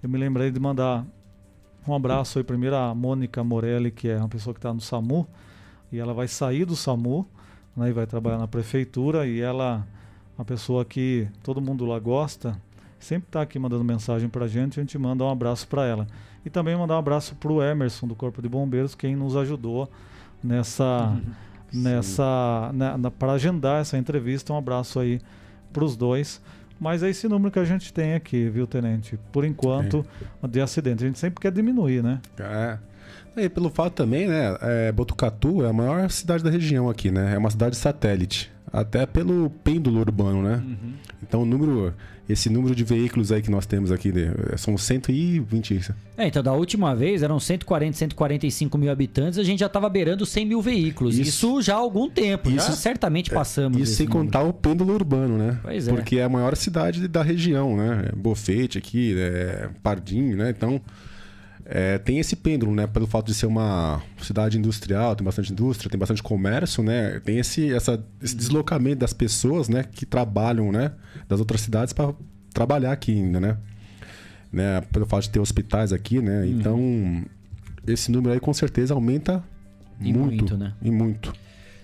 Eu 0.03 0.09
me 0.09 0.19
lembrei 0.19 0.51
de 0.51 0.59
mandar 0.59 1.07
um 1.87 1.95
abraço 1.95 2.39
aí 2.39 2.45
primeiro 2.45 2.77
à 2.77 2.95
Mônica 2.95 3.43
Morelli, 3.45 3.91
que 3.91 4.09
é 4.09 4.17
uma 4.17 4.29
pessoa 4.29 4.55
que 4.55 4.59
está 4.59 4.73
no 4.73 4.81
SAMU, 4.81 5.27
e 5.93 5.99
ela 5.99 6.15
vai 6.15 6.27
sair 6.27 6.65
do 6.65 6.75
SAMU 6.75 7.27
né, 7.77 7.91
e 7.91 7.93
vai 7.93 8.07
trabalhar 8.07 8.39
na 8.39 8.49
prefeitura, 8.49 9.27
e 9.27 9.41
ela, 9.41 9.87
uma 10.39 10.45
pessoa 10.45 10.85
que 10.85 11.29
todo 11.43 11.61
mundo 11.61 11.85
lá 11.85 11.99
gosta, 11.99 12.59
sempre 12.99 13.29
está 13.29 13.43
aqui 13.43 13.59
mandando 13.59 13.85
mensagem 13.85 14.29
para 14.29 14.47
a 14.47 14.49
gente, 14.49 14.81
a 14.81 14.83
gente 14.83 14.97
manda 14.99 15.25
um 15.25 15.31
abraço 15.31 15.69
para 15.69 15.85
ela. 15.85 16.07
E 16.45 16.51
também 16.51 16.77
mandar 16.77 16.97
um 16.97 16.99
abraço 16.99 17.35
para 17.35 17.53
o 17.53 17.63
Emerson, 17.63 18.07
do 18.07 18.15
Corpo 18.15 18.41
de 18.41 18.49
Bombeiros, 18.49 18.95
quem 18.95 19.15
nos 19.15 19.37
ajudou 19.37 19.91
nessa... 20.43 21.17
nessa 21.75 22.71
na 22.73 23.11
para 23.11 23.33
agendar 23.33 23.81
essa 23.81 23.99
entrevista, 23.99 24.53
um 24.53 24.57
abraço 24.57 25.01
aí 25.01 25.21
para 25.73 25.85
os 25.85 25.97
dois. 25.97 26.41
Mas 26.79 27.03
é 27.03 27.11
esse 27.11 27.29
número 27.29 27.51
que 27.51 27.59
a 27.59 27.65
gente 27.65 27.93
tem 27.93 28.15
aqui, 28.15 28.49
viu, 28.49 28.67
Tenente? 28.67 29.19
Por 29.33 29.45
enquanto, 29.45 30.05
de 30.49 30.61
acidente. 30.61 31.05
A 31.05 31.07
gente 31.07 31.19
sempre 31.19 31.41
quer 31.41 31.53
diminuir, 31.53 32.03
né? 32.03 32.21
É. 32.39 32.79
E 33.37 33.49
pelo 33.49 33.71
fato 33.71 33.95
também, 33.95 34.29
né? 34.29 34.57
É, 34.61 34.93
Botucatu 34.93 35.65
é 35.65 35.69
a 35.69 35.73
maior 35.73 36.09
cidade 36.11 36.45
da 36.45 36.51
região 36.51 36.89
aqui, 36.89 37.11
né? 37.11 37.35
É 37.35 37.39
uma 37.39 37.51
cidade 37.51 37.77
satélite. 37.77 38.54
Até 38.77 39.07
pelo 39.07 39.49
pêndulo 39.63 40.01
urbano, 40.01 40.43
né? 40.43 40.57
Uhum. 40.67 40.93
Então 41.23 41.43
o 41.43 41.47
número, 41.47 41.95
esse 42.29 42.51
número 42.51 42.75
de 42.75 42.83
veículos 42.83 43.31
aí 43.31 43.41
que 43.41 43.51
nós 43.51 43.67
temos 43.67 43.93
aqui, 43.93 44.11
né, 44.13 44.35
são 44.57 44.77
120. 44.77 45.95
É, 46.19 46.27
então 46.27 46.43
da 46.43 46.53
última 46.53 46.95
vez 46.95 47.23
eram 47.23 47.39
140, 47.39 47.97
145 47.97 48.77
mil 48.77 48.91
habitantes, 48.91 49.39
a 49.39 49.45
gente 49.45 49.61
já 49.61 49.67
estava 49.67 49.89
beirando 49.89 50.27
100 50.27 50.47
mil 50.47 50.61
veículos. 50.61 51.17
Isso, 51.17 51.29
Isso- 51.29 51.63
já 51.63 51.75
há 51.75 51.79
algum 51.79 52.11
tempo, 52.11 52.51
já 52.51 52.57
Isso- 52.57 52.73
certamente 52.73 53.31
passamos. 53.31 53.79
Isso 53.81 53.95
sem 53.95 54.07
número. 54.09 54.25
contar 54.27 54.43
o 54.43 54.53
pêndulo 54.53 54.93
urbano, 54.93 55.39
né? 55.39 55.59
Pois 55.63 55.87
é. 55.89 55.93
Porque 55.93 56.17
é 56.19 56.25
a 56.25 56.29
maior 56.29 56.57
cidade 56.57 57.07
da 57.07 57.23
região, 57.23 57.77
né? 57.77 58.11
É 58.13 58.17
Bofete 58.17 58.77
aqui, 58.79 59.15
é 59.17 59.69
Pardinho, 59.83 60.37
né? 60.37 60.51
Então, 60.51 60.81
é, 61.67 61.99
tem 61.99 62.19
esse 62.19 62.37
pêndulo, 62.37 62.75
né? 62.75 62.87
Pelo 62.87 63.07
fato 63.07 63.27
de 63.27 63.35
ser 63.35 63.47
uma 63.47 64.03
cidade 64.21 64.59
industrial, 64.59 65.17
tem 65.17 65.25
bastante 65.25 65.53
indústria, 65.53 65.91
tem 65.91 65.99
bastante 65.99 66.23
comércio, 66.23 66.83
né? 66.83 67.21
Tem 67.21 67.39
esse, 67.39 67.73
essa, 67.73 68.05
esse 68.23 68.37
deslocamento 68.37 68.99
das 68.99 69.13
pessoas, 69.13 69.69
né? 69.69 69.85
Que 69.85 70.05
trabalham, 70.05 70.71
né? 70.71 70.93
Das 71.29 71.41
outras 71.41 71.63
cidades 71.63 71.93
para 71.93 72.13
trabalhar 72.53 72.93
aqui 72.93 73.13
ainda, 73.13 73.41
né? 73.41 73.57
né? 74.55 74.81
Pelo 74.93 75.05
fato 75.05 75.25
de 75.25 75.31
ter 75.31 75.41
hospitais 75.41 75.93
aqui, 75.93 76.21
né? 76.21 76.41
Uhum. 76.41 76.47
Então, 76.47 77.25
esse 77.87 78.11
número 78.11 78.33
aí 78.33 78.41
com 78.41 78.55
certeza 78.55 78.95
aumenta 78.95 79.43
E 80.01 80.13
muito, 80.13 80.37
muito, 80.37 80.57
né? 80.57 80.75
E 80.81 80.91
muito. 80.91 81.33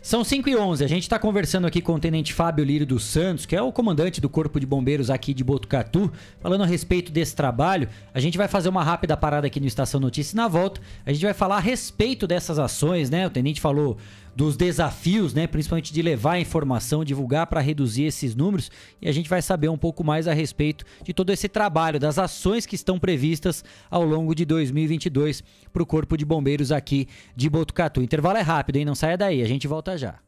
São 0.03 0.25
5 0.25 0.49
e 0.49 0.57
11 0.57 0.83
A 0.83 0.89
gente 0.89 1.03
está 1.03 1.19
conversando 1.19 1.67
aqui 1.67 1.83
com 1.83 1.93
o 1.93 2.01
Tenente 2.01 2.33
Fábio 2.33 2.65
Lírio 2.65 2.87
dos 2.87 3.05
Santos, 3.05 3.45
que 3.45 3.55
é 3.55 3.61
o 3.61 3.71
comandante 3.71 4.19
do 4.19 4.31
Corpo 4.31 4.59
de 4.59 4.65
Bombeiros 4.65 5.11
aqui 5.11 5.35
de 5.35 5.45
Botucatu, 5.45 6.11
falando 6.41 6.63
a 6.63 6.67
respeito 6.67 7.13
desse 7.13 7.37
trabalho. 7.37 7.87
A 8.15 8.19
gente 8.19 8.39
vai 8.39 8.49
fazer 8.49 8.71
uma 8.71 8.83
rápida 8.83 9.15
parada 9.15 9.47
aqui 9.47 9.61
no 9.61 9.67
Estação 9.67 10.01
Notícias 10.01 10.33
na 10.33 10.49
volta 10.49 10.81
a 11.05 11.13
gente 11.13 11.23
vai 11.23 11.35
falar 11.35 11.57
a 11.57 11.61
respeito 11.61 12.27
dessas 12.27 12.59
ações, 12.59 13.11
né? 13.11 13.27
O 13.27 13.31
Tenente 13.31 13.61
falou 13.61 13.99
dos 14.35 14.57
desafios, 14.57 15.35
né? 15.35 15.47
Principalmente 15.47 15.93
de 15.93 16.03
levar 16.03 16.33
a 16.33 16.41
informação, 16.41 17.05
divulgar 17.05 17.47
para 17.47 17.61
reduzir 17.61 18.05
esses 18.05 18.35
números 18.35 18.71
e 19.01 19.09
a 19.09 19.13
gente 19.13 19.29
vai 19.29 19.43
saber 19.43 19.69
um 19.69 19.79
pouco 19.79 20.05
mais 20.05 20.29
a 20.29 20.33
respeito 20.33 20.85
de 21.03 21.13
todo 21.13 21.31
esse 21.31 21.49
trabalho, 21.49 21.99
das 21.99 22.19
ações 22.19 22.67
que 22.67 22.75
estão 22.75 22.99
previstas 22.99 23.65
ao 23.91 24.05
longo 24.05 24.35
de 24.35 24.45
2022 24.45 25.43
para 25.73 25.83
o 25.83 25.87
Corpo 25.87 26.17
de 26.17 26.25
Bombeiros 26.25 26.73
aqui 26.73 27.09
de 27.35 27.49
Botucatu. 27.49 28.01
O 28.01 28.03
intervalo 28.03 28.39
é 28.39 28.43
rápido, 28.43 28.77
hein? 28.77 28.85
Não 28.85 28.95
saia 28.95 29.17
daí, 29.17 29.43
a 29.43 29.47
gente 29.47 29.67
volta 29.67 29.97
já. 29.97 30.19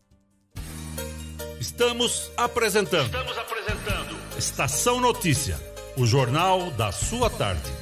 Estamos 1.61 2.31
apresentando. 2.37 3.07
Estamos 3.07 3.39
apresentando. 3.39 4.17
Estação 4.37 5.01
Notícia, 5.01 5.61
o 5.97 6.05
jornal 6.05 6.71
da 6.73 6.91
sua 6.91 7.31
tarde. 7.31 7.82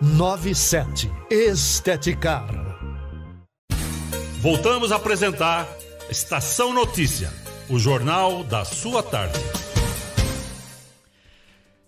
3497. 0.00 1.10
Esteticar. 1.30 2.46
Voltamos 4.40 4.90
a 4.92 4.96
apresentar 4.96 5.68
Estação 6.10 6.72
Notícia, 6.72 7.32
o 7.68 7.78
jornal 7.78 8.42
da 8.44 8.64
sua 8.64 9.02
tarde. 9.02 9.38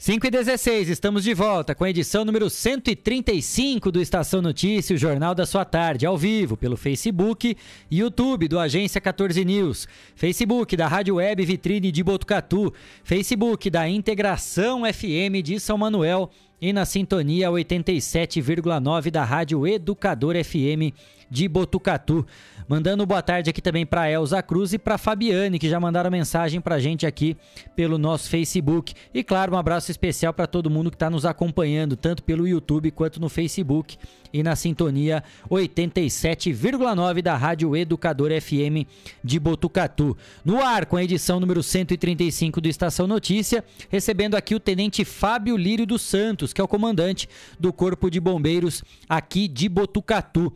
5 0.05 0.27
e 0.27 0.31
16, 0.31 0.91
estamos 0.91 1.25
de 1.25 1.33
volta 1.33 1.75
com 1.75 1.83
a 1.83 1.89
edição 1.89 2.27
número 2.27 2.51
135 2.51 3.91
do 3.91 4.03
Estação 4.03 4.43
Notícia, 4.43 4.95
o 4.95 4.99
jornal 4.99 5.35
da 5.35 5.47
sua 5.47 5.65
tarde, 5.65 6.05
ao 6.05 6.15
vivo, 6.19 6.59
pelo 6.59 6.77
Facebook 6.77 7.57
e 7.91 7.99
YouTube 8.01 8.47
do 8.47 8.59
Agência 8.59 9.01
14 9.01 9.43
News, 9.47 9.89
Facebook 10.15 10.77
da 10.77 10.87
Rádio 10.87 11.15
Web 11.15 11.47
Vitrine 11.47 11.91
de 11.91 12.05
Botucatu, 12.05 12.71
Facebook 13.03 13.71
da 13.71 13.89
Integração 13.89 14.83
FM 14.85 15.43
de 15.43 15.59
São 15.59 15.79
Manuel 15.79 16.31
e 16.65 16.73
na 16.73 16.87
sintonia 16.87 17.51
87,9 17.51 19.11
da 19.11 19.23
Rádio 19.23 19.67
Educador 19.67 20.35
FM 20.43 20.97
de 21.29 21.47
Botucatu. 21.47 22.27
Mandando 22.67 23.05
boa 23.05 23.21
tarde 23.21 23.51
aqui 23.51 23.61
também 23.61 23.85
para 23.85 24.11
Elza 24.11 24.43
Cruz 24.43 24.73
e 24.73 24.79
para 24.79 24.97
Fabiane, 24.97 25.59
que 25.59 25.69
já 25.69 25.79
mandaram 25.79 26.11
mensagem 26.11 26.63
para 26.63 26.79
gente 26.79 27.05
aqui 27.05 27.37
pelo 27.77 27.99
nosso 27.99 28.31
Facebook. 28.31 28.95
E 29.13 29.23
claro, 29.23 29.53
um 29.53 29.59
abraço 29.59 29.91
especial 29.91 30.33
para 30.33 30.47
todo 30.47 30.71
mundo 30.71 30.91
que 30.91 30.97
está 30.97 31.11
nos 31.11 31.27
acompanhando, 31.27 31.97
tanto 31.97 32.23
pelo 32.23 32.49
YouTube 32.49 32.91
quanto 32.93 33.21
no 33.21 33.29
Facebook 33.29 33.99
e 34.35 34.43
na 34.43 34.57
sintonia 34.57 35.23
87,9 35.49 37.23
da 37.23 37.37
Rádio 37.37 37.77
Educador 37.77 38.33
FM 38.41 38.85
de 39.23 39.39
Botucatu. 39.39 40.17
No 40.45 40.61
ar, 40.61 40.87
com 40.87 40.97
a 40.97 41.05
edição 41.05 41.39
número 41.39 41.63
135 41.63 42.61
do 42.61 42.69
Estação 42.69 43.07
Notícia, 43.07 43.65
recebendo 43.89 44.35
aqui 44.35 44.53
o 44.57 44.61
Tenente 44.61 45.05
Fábio 45.05 45.57
Lírio 45.57 45.87
dos 45.87 46.03
Santos, 46.03 46.53
que 46.53 46.61
é 46.61 46.65
o 46.65 46.69
comandante 46.69 47.29
do 47.61 47.73
Corpo 47.73 48.11
de 48.11 48.19
Bombeiros 48.19 48.83
aqui 49.09 49.47
de 49.47 49.69
Botucatu. 49.69 50.53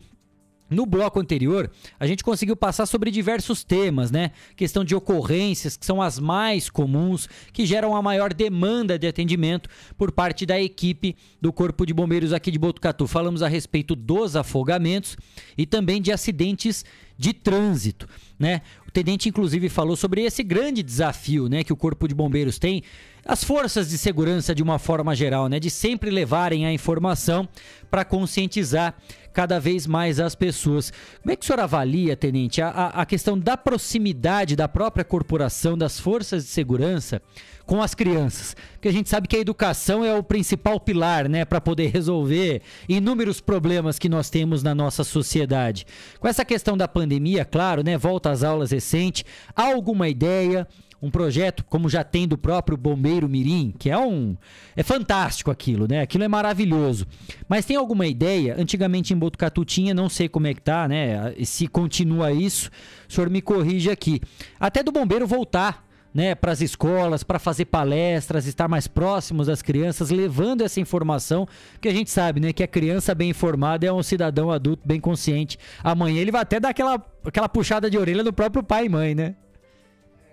No 0.69 0.85
bloco 0.85 1.19
anterior, 1.19 1.69
a 1.99 2.05
gente 2.05 2.23
conseguiu 2.23 2.55
passar 2.55 2.85
sobre 2.85 3.09
diversos 3.09 3.63
temas, 3.63 4.11
né? 4.11 4.31
Questão 4.55 4.83
de 4.83 4.95
ocorrências, 4.95 5.75
que 5.75 5.85
são 5.85 6.01
as 6.01 6.19
mais 6.19 6.69
comuns, 6.69 7.27
que 7.51 7.65
geram 7.65 7.95
a 7.95 8.01
maior 8.01 8.33
demanda 8.33 8.99
de 8.99 9.07
atendimento 9.07 9.69
por 9.97 10.11
parte 10.11 10.45
da 10.45 10.61
equipe 10.61 11.15
do 11.41 11.51
Corpo 11.51 11.85
de 11.85 11.93
Bombeiros 11.93 12.33
aqui 12.33 12.51
de 12.51 12.59
Botucatu. 12.59 13.07
Falamos 13.07 13.41
a 13.41 13.47
respeito 13.47 13.95
dos 13.95 14.35
afogamentos 14.35 15.17
e 15.57 15.65
também 15.65 16.01
de 16.01 16.11
acidentes 16.11 16.85
de 17.17 17.33
trânsito, 17.33 18.07
né? 18.37 18.61
O 18.87 18.91
tenente 18.91 19.27
inclusive 19.27 19.67
falou 19.67 19.95
sobre 19.95 20.23
esse 20.23 20.41
grande 20.41 20.81
desafio, 20.81 21.49
né, 21.49 21.63
que 21.63 21.73
o 21.73 21.75
Corpo 21.75 22.07
de 22.07 22.15
Bombeiros 22.15 22.57
tem, 22.57 22.81
as 23.25 23.43
forças 23.43 23.89
de 23.89 23.97
segurança 23.97 24.55
de 24.55 24.63
uma 24.63 24.79
forma 24.79 25.13
geral, 25.13 25.47
né, 25.47 25.59
de 25.59 25.69
sempre 25.69 26.09
levarem 26.09 26.65
a 26.65 26.73
informação 26.73 27.47
para 27.91 28.05
conscientizar 28.05 28.95
cada 29.33 29.59
vez 29.59 29.87
mais 29.87 30.19
as 30.19 30.35
pessoas. 30.35 30.91
Como 31.21 31.31
é 31.31 31.35
que 31.35 31.43
o 31.43 31.45
senhor 31.45 31.59
avalia, 31.59 32.15
tenente, 32.15 32.61
a, 32.61 32.69
a 32.69 33.05
questão 33.05 33.37
da 33.37 33.55
proximidade 33.55 34.55
da 34.55 34.67
própria 34.67 35.03
corporação, 35.05 35.77
das 35.77 35.99
forças 35.99 36.43
de 36.43 36.49
segurança 36.49 37.21
com 37.65 37.81
as 37.81 37.93
crianças? 37.93 38.55
Porque 38.73 38.87
a 38.87 38.91
gente 38.91 39.09
sabe 39.09 39.27
que 39.27 39.35
a 39.35 39.39
educação 39.39 40.03
é 40.03 40.13
o 40.13 40.23
principal 40.23 40.79
pilar, 40.79 41.29
né, 41.29 41.45
para 41.45 41.61
poder 41.61 41.87
resolver 41.87 42.61
inúmeros 42.87 43.39
problemas 43.39 43.99
que 43.99 44.09
nós 44.09 44.29
temos 44.29 44.63
na 44.63 44.73
nossa 44.73 45.03
sociedade. 45.03 45.85
Com 46.19 46.27
essa 46.27 46.43
questão 46.43 46.75
da 46.75 46.87
pandemia, 46.87 47.45
claro, 47.45 47.83
né, 47.83 47.97
volta 47.97 48.31
às 48.31 48.43
aulas 48.43 48.71
recente, 48.71 49.25
há 49.55 49.65
alguma 49.65 50.09
ideia? 50.09 50.67
Um 51.01 51.09
projeto 51.09 51.63
como 51.65 51.89
já 51.89 52.03
tem 52.03 52.27
do 52.27 52.37
próprio 52.37 52.77
Bombeiro 52.77 53.27
Mirim, 53.29 53.73
que 53.77 53.89
é 53.89 53.97
um 53.97 54.35
é 54.75 54.83
fantástico 54.83 55.51
aquilo, 55.51 55.87
né? 55.87 56.01
Aquilo 56.01 56.23
é 56.23 56.27
maravilhoso. 56.27 57.07
Mas 57.47 57.65
tem 57.65 57.75
alguma 57.75 58.07
ideia? 58.07 58.55
Antigamente 58.57 59.13
em 59.13 59.17
Botucatu 59.17 59.63
tinha, 59.63 59.93
não 59.93 60.09
sei 60.09 60.27
como 60.27 60.47
é 60.47 60.53
que 60.53 60.61
tá, 60.61 60.87
né? 60.87 61.33
Se 61.43 61.67
continua 61.67 62.31
isso, 62.31 62.69
o 63.07 63.13
senhor 63.13 63.29
me 63.29 63.41
corrige 63.41 63.89
aqui. 63.89 64.21
Até 64.59 64.83
do 64.83 64.91
bombeiro 64.91 65.25
voltar 65.25 65.89
né, 66.13 66.33
para 66.35 66.51
as 66.51 66.61
escolas, 66.61 67.23
para 67.23 67.39
fazer 67.39 67.65
palestras, 67.65 68.45
estar 68.45 68.67
mais 68.67 68.87
próximos 68.87 69.47
das 69.47 69.61
crianças, 69.61 70.09
levando 70.09 70.63
essa 70.63 70.79
informação, 70.79 71.47
que 71.79 71.87
a 71.87 71.93
gente 71.93 72.09
sabe, 72.09 72.39
né, 72.39 72.53
que 72.53 72.63
a 72.63 72.67
criança 72.67 73.13
bem 73.13 73.29
informada 73.29 73.85
é 73.85 73.93
um 73.93 74.03
cidadão 74.03 74.51
adulto 74.51 74.81
bem 74.85 74.99
consciente. 74.99 75.57
Amanhã 75.83 76.21
ele 76.21 76.31
vai 76.31 76.41
até 76.41 76.59
dar 76.59 76.69
aquela, 76.69 77.03
aquela 77.23 77.47
puxada 77.47 77.89
de 77.89 77.97
orelha 77.97 78.23
no 78.23 78.33
próprio 78.33 78.63
pai 78.63 78.85
e 78.85 78.89
mãe, 78.89 79.15
né? 79.15 79.35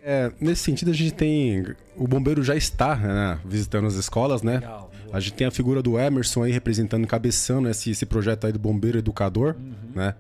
É, 0.09 0.31
nesse 0.41 0.63
sentido, 0.63 0.93
a 0.93 0.95
gente 0.95 1.13
tem. 1.13 1.67
O 1.97 2.07
bombeiro 2.07 2.41
já 2.41 2.55
está 2.55 2.95
né, 2.95 3.41
visitando 3.45 3.89
as 3.89 3.95
escolas, 3.95 4.41
né? 4.41 4.55
Legal, 4.61 4.93
a 5.13 5.19
gente 5.19 5.33
tem 5.33 5.47
a 5.49 5.51
figura 5.51 5.83
do 5.83 5.99
Emerson 5.99 6.45
aí 6.45 6.53
representando, 6.53 7.03
encabeçando 7.03 7.69
esse, 7.69 7.91
esse 7.91 8.07
projeto 8.07 8.47
aí 8.47 8.53
do 8.53 8.59
Bombeiro 8.61 8.99
Educador, 8.99 9.57
Uhum. 9.59 9.75
né? 9.97 10.15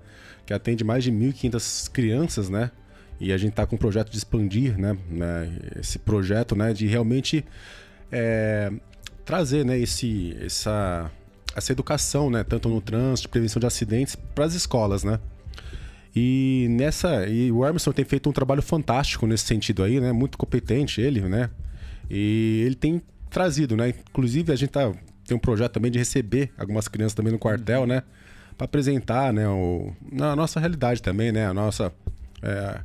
Que 0.44 0.52
atende 0.52 0.82
mais 0.82 1.04
de 1.04 1.12
1.500 1.12 1.88
crianças, 1.92 2.48
né? 2.48 2.72
E 3.20 3.32
a 3.32 3.38
gente 3.38 3.52
tá 3.52 3.64
com 3.64 3.76
um 3.76 3.78
projeto 3.78 4.10
de 4.10 4.18
expandir, 4.18 4.76
né? 4.76 4.96
né, 5.08 5.56
Esse 5.78 6.00
projeto, 6.00 6.56
né? 6.56 6.72
De 6.72 6.88
realmente 6.88 7.44
é, 8.10 8.72
trazer, 9.24 9.64
né? 9.64 9.78
Esse, 9.78 10.36
essa, 10.44 11.08
essa 11.54 11.70
educação, 11.70 12.28
né? 12.28 12.42
Tanto 12.42 12.68
no 12.68 12.80
trânsito, 12.80 13.28
prevenção 13.28 13.60
de 13.60 13.66
acidentes, 13.66 14.16
para 14.34 14.44
as 14.46 14.54
escolas, 14.54 15.04
né? 15.04 15.20
E 16.16 16.66
nessa. 16.70 17.26
E 17.26 17.52
o 17.52 17.66
Emerson 17.66 17.92
tem 17.92 18.04
feito 18.04 18.26
um 18.30 18.32
trabalho 18.32 18.62
fantástico 18.62 19.26
nesse 19.26 19.44
sentido 19.44 19.82
aí, 19.82 20.00
né? 20.00 20.12
Muito 20.12 20.38
competente 20.38 20.98
ele, 20.98 21.20
né? 21.20 21.50
E 22.08 22.62
ele 22.64 22.74
tem 22.74 23.02
trazido, 23.28 23.76
né? 23.76 23.90
Inclusive 23.90 24.50
a 24.50 24.56
gente 24.56 24.70
tá, 24.70 24.90
tem 25.26 25.36
um 25.36 25.40
projeto 25.40 25.72
também 25.72 25.90
de 25.90 25.98
receber 25.98 26.50
algumas 26.56 26.88
crianças 26.88 27.12
também 27.12 27.30
no 27.30 27.38
quartel, 27.38 27.86
né? 27.86 28.02
Para 28.56 28.64
apresentar, 28.64 29.30
né? 29.30 29.46
O, 29.46 29.92
a 30.18 30.34
nossa 30.34 30.58
realidade 30.58 31.02
também, 31.02 31.30
né? 31.30 31.46
A 31.46 31.52
nossa. 31.52 31.92
é, 32.42 32.80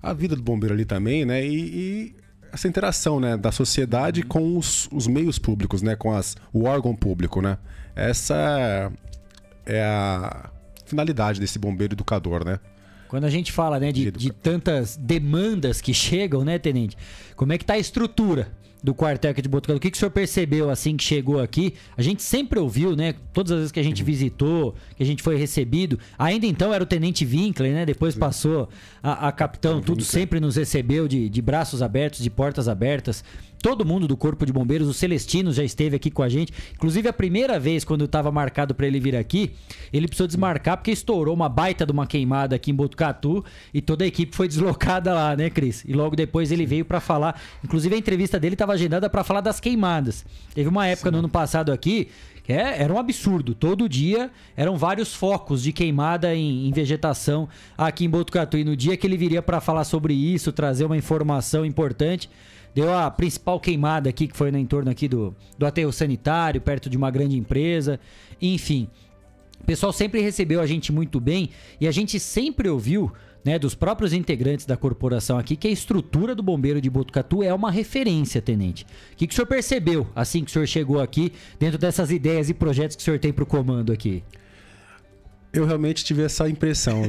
a 0.00 0.12
vida 0.12 0.36
do 0.36 0.42
bombeiro 0.42 0.72
ali 0.72 0.84
também, 0.84 1.24
né? 1.24 1.44
E, 1.44 1.56
e 1.56 2.16
essa 2.52 2.68
interação, 2.68 3.18
né? 3.18 3.36
Da 3.36 3.50
sociedade 3.50 4.22
com 4.22 4.56
os, 4.56 4.88
os 4.92 5.08
meios 5.08 5.40
públicos, 5.40 5.82
né? 5.82 5.96
Com 5.96 6.12
as, 6.12 6.36
o 6.52 6.66
órgão 6.66 6.94
público, 6.94 7.42
né? 7.42 7.58
Essa 7.96 8.92
é 9.66 9.82
a 9.82 10.50
finalidade 10.90 11.40
desse 11.40 11.58
bombeiro 11.58 11.94
educador, 11.94 12.44
né? 12.44 12.58
Quando 13.08 13.24
a 13.24 13.30
gente 13.30 13.50
fala, 13.50 13.80
né, 13.80 13.90
de, 13.90 14.10
de 14.12 14.30
tantas 14.30 14.96
demandas 14.96 15.80
que 15.80 15.92
chegam, 15.92 16.44
né, 16.44 16.58
tenente? 16.58 16.96
Como 17.34 17.52
é 17.52 17.58
que 17.58 17.64
tá 17.64 17.74
a 17.74 17.78
estrutura? 17.78 18.52
do 18.82 18.94
quartel 18.94 19.30
aqui 19.30 19.42
de 19.42 19.48
Botucatu. 19.48 19.76
O 19.76 19.80
que, 19.80 19.90
que 19.90 19.96
o 19.96 19.98
senhor 19.98 20.10
percebeu 20.10 20.70
assim 20.70 20.96
que 20.96 21.04
chegou 21.04 21.40
aqui? 21.40 21.74
A 21.96 22.02
gente 22.02 22.22
sempre 22.22 22.58
ouviu, 22.58 22.96
né? 22.96 23.14
Todas 23.32 23.52
as 23.52 23.58
vezes 23.58 23.72
que 23.72 23.80
a 23.80 23.82
gente 23.82 24.02
visitou, 24.02 24.74
que 24.96 25.02
a 25.02 25.06
gente 25.06 25.22
foi 25.22 25.36
recebido. 25.36 25.98
Ainda 26.18 26.46
então 26.46 26.72
era 26.72 26.82
o 26.82 26.86
Tenente 26.86 27.24
Winkler, 27.24 27.72
né? 27.72 27.86
Depois 27.86 28.14
passou 28.14 28.68
a, 29.02 29.28
a 29.28 29.32
capitão, 29.32 29.80
tudo 29.80 30.02
sempre 30.02 30.40
nos 30.40 30.56
recebeu 30.56 31.06
de, 31.06 31.28
de 31.28 31.42
braços 31.42 31.82
abertos, 31.82 32.20
de 32.20 32.30
portas 32.30 32.68
abertas. 32.68 33.24
Todo 33.62 33.84
mundo 33.84 34.08
do 34.08 34.16
Corpo 34.16 34.46
de 34.46 34.52
Bombeiros, 34.52 34.88
o 34.88 34.94
Celestino 34.94 35.52
já 35.52 35.62
esteve 35.62 35.94
aqui 35.94 36.10
com 36.10 36.22
a 36.22 36.28
gente. 36.28 36.52
Inclusive, 36.74 37.08
a 37.08 37.12
primeira 37.12 37.60
vez, 37.60 37.84
quando 37.84 38.04
estava 38.06 38.30
marcado 38.32 38.74
para 38.74 38.86
ele 38.86 38.98
vir 38.98 39.14
aqui, 39.14 39.52
ele 39.92 40.06
precisou 40.06 40.26
desmarcar 40.26 40.78
porque 40.78 40.90
estourou 40.90 41.34
uma 41.34 41.48
baita 41.48 41.84
de 41.84 41.92
uma 41.92 42.06
queimada 42.06 42.56
aqui 42.56 42.70
em 42.70 42.74
Botucatu 42.74 43.44
e 43.74 43.82
toda 43.82 44.04
a 44.04 44.06
equipe 44.06 44.34
foi 44.34 44.48
deslocada 44.48 45.12
lá, 45.12 45.36
né, 45.36 45.50
Cris? 45.50 45.84
E 45.84 45.92
logo 45.92 46.16
depois 46.16 46.50
ele 46.50 46.64
veio 46.64 46.84
para 46.86 47.00
falar. 47.00 47.38
Inclusive, 47.62 47.94
a 47.94 47.98
entrevista 47.98 48.40
dele 48.40 48.54
estava 48.54 48.72
agendada 48.72 49.10
para 49.10 49.22
falar 49.22 49.42
das 49.42 49.60
queimadas. 49.60 50.24
Teve 50.54 50.68
uma 50.68 50.86
época 50.86 51.10
Sim. 51.10 51.12
no 51.12 51.18
ano 51.18 51.28
passado 51.28 51.70
aqui 51.70 52.08
que 52.42 52.54
é, 52.54 52.82
era 52.82 52.92
um 52.92 52.98
absurdo. 52.98 53.54
Todo 53.54 53.88
dia 53.88 54.30
eram 54.56 54.76
vários 54.76 55.14
focos 55.14 55.62
de 55.62 55.72
queimada 55.72 56.34
em, 56.34 56.66
em 56.66 56.72
vegetação 56.72 57.48
aqui 57.76 58.06
em 58.06 58.10
Botucatu. 58.10 58.56
E 58.56 58.64
no 58.64 58.74
dia 58.74 58.96
que 58.96 59.06
ele 59.06 59.16
viria 59.16 59.42
para 59.42 59.60
falar 59.60 59.84
sobre 59.84 60.14
isso, 60.14 60.50
trazer 60.50 60.84
uma 60.84 60.96
informação 60.96 61.64
importante 61.64 62.28
Deu 62.74 62.92
a 62.92 63.10
principal 63.10 63.58
queimada 63.58 64.08
aqui, 64.08 64.28
que 64.28 64.36
foi 64.36 64.50
no 64.50 64.58
entorno 64.58 64.90
aqui 64.90 65.08
do, 65.08 65.34
do 65.58 65.66
aterro 65.66 65.92
sanitário, 65.92 66.60
perto 66.60 66.88
de 66.88 66.96
uma 66.96 67.10
grande 67.10 67.36
empresa. 67.36 67.98
Enfim, 68.40 68.88
o 69.60 69.64
pessoal 69.64 69.92
sempre 69.92 70.20
recebeu 70.20 70.60
a 70.60 70.66
gente 70.66 70.92
muito 70.92 71.20
bem 71.20 71.50
e 71.80 71.86
a 71.86 71.90
gente 71.90 72.18
sempre 72.20 72.68
ouviu 72.68 73.12
né, 73.44 73.58
dos 73.58 73.74
próprios 73.74 74.12
integrantes 74.12 74.66
da 74.66 74.76
corporação 74.76 75.38
aqui 75.38 75.56
que 75.56 75.68
a 75.68 75.70
estrutura 75.70 76.34
do 76.34 76.42
bombeiro 76.42 76.80
de 76.80 76.90
Botucatu 76.90 77.42
é 77.42 77.52
uma 77.52 77.70
referência, 77.70 78.40
tenente. 78.40 78.84
O 79.12 79.16
que, 79.16 79.26
que 79.26 79.32
o 79.32 79.36
senhor 79.36 79.46
percebeu 79.46 80.06
assim 80.14 80.44
que 80.44 80.50
o 80.50 80.52
senhor 80.52 80.66
chegou 80.66 81.00
aqui, 81.00 81.32
dentro 81.58 81.78
dessas 81.78 82.10
ideias 82.10 82.48
e 82.48 82.54
projetos 82.54 82.96
que 82.96 83.02
o 83.02 83.04
senhor 83.04 83.18
tem 83.18 83.32
para 83.32 83.44
o 83.44 83.46
comando 83.46 83.92
aqui? 83.92 84.22
Eu 85.52 85.64
realmente 85.66 86.04
tive 86.04 86.22
essa 86.22 86.48
impressão. 86.48 87.02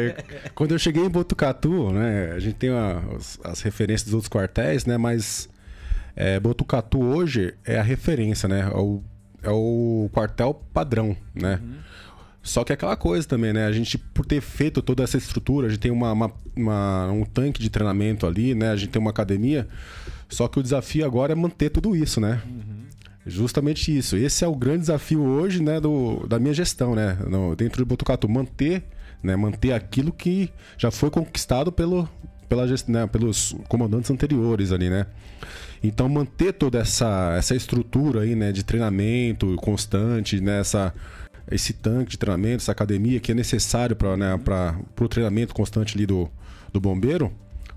Quando 0.54 0.72
eu 0.72 0.78
cheguei 0.78 1.04
em 1.04 1.08
Botucatu, 1.08 1.90
né, 1.90 2.32
a 2.32 2.38
gente 2.38 2.54
tem 2.54 2.70
a, 2.70 3.02
as, 3.16 3.38
as, 3.42 3.60
referências 3.62 4.04
dos 4.04 4.14
outros 4.14 4.30
quartéis, 4.30 4.84
né, 4.84 4.98
mas 4.98 5.48
é, 6.14 6.38
Botucatu 6.38 7.02
hoje 7.02 7.54
é 7.64 7.78
a 7.78 7.82
referência, 7.82 8.48
né, 8.48 8.60
é 8.60 8.76
o, 8.76 9.02
é 9.42 9.50
o 9.50 10.10
quartel 10.12 10.54
padrão, 10.72 11.16
né. 11.34 11.60
Uhum. 11.62 11.78
Só 12.42 12.64
que 12.64 12.72
é 12.72 12.74
aquela 12.74 12.96
coisa 12.96 13.28
também, 13.28 13.52
né? 13.52 13.66
A 13.66 13.72
gente, 13.72 13.98
por 13.98 14.24
ter 14.24 14.40
feito 14.40 14.80
toda 14.80 15.02
essa 15.02 15.18
estrutura, 15.18 15.66
a 15.66 15.70
gente 15.70 15.80
tem 15.80 15.90
uma, 15.90 16.12
uma, 16.12 16.32
uma, 16.56 17.12
um 17.12 17.24
tanque 17.24 17.60
de 17.60 17.68
treinamento 17.68 18.26
ali, 18.26 18.54
né? 18.54 18.70
A 18.70 18.76
gente 18.76 18.88
tem 18.88 19.00
uma 19.00 19.10
academia. 19.10 19.68
Só 20.30 20.48
que 20.48 20.58
o 20.58 20.62
desafio 20.62 21.04
agora 21.04 21.32
é 21.32 21.34
manter 21.34 21.68
tudo 21.68 21.94
isso, 21.94 22.20
né? 22.20 22.40
Uhum. 22.46 22.78
Justamente 23.28 23.96
isso. 23.96 24.16
Esse 24.16 24.44
é 24.44 24.48
o 24.48 24.54
grande 24.54 24.80
desafio 24.80 25.22
hoje, 25.22 25.62
né, 25.62 25.78
do, 25.78 26.26
da 26.26 26.38
minha 26.38 26.54
gestão, 26.54 26.94
né, 26.94 27.18
no, 27.28 27.54
dentro 27.54 27.84
do 27.84 27.86
Botucatu, 27.86 28.28
manter, 28.28 28.82
né, 29.22 29.36
manter 29.36 29.72
aquilo 29.72 30.10
que 30.10 30.50
já 30.78 30.90
foi 30.90 31.10
conquistado 31.10 31.70
pelo, 31.70 32.08
pela, 32.48 32.64
né, 32.86 33.06
pelos 33.06 33.54
comandantes 33.68 34.10
anteriores 34.10 34.72
ali, 34.72 34.88
né. 34.88 35.06
Então 35.82 36.08
manter 36.08 36.54
toda 36.54 36.78
essa, 36.78 37.34
essa 37.36 37.54
estrutura 37.54 38.22
aí, 38.22 38.34
né, 38.34 38.50
de 38.50 38.64
treinamento 38.64 39.54
constante, 39.56 40.40
né, 40.40 40.60
essa, 40.60 40.94
esse 41.50 41.74
tanque 41.74 42.12
de 42.12 42.18
treinamento, 42.18 42.62
essa 42.62 42.72
academia 42.72 43.20
que 43.20 43.30
é 43.30 43.34
necessário 43.34 43.94
para 43.94 44.16
né, 44.16 44.40
o 44.98 45.08
treinamento 45.08 45.54
constante 45.54 45.96
ali 45.96 46.06
do, 46.06 46.30
do 46.72 46.80
bombeiro, 46.80 47.30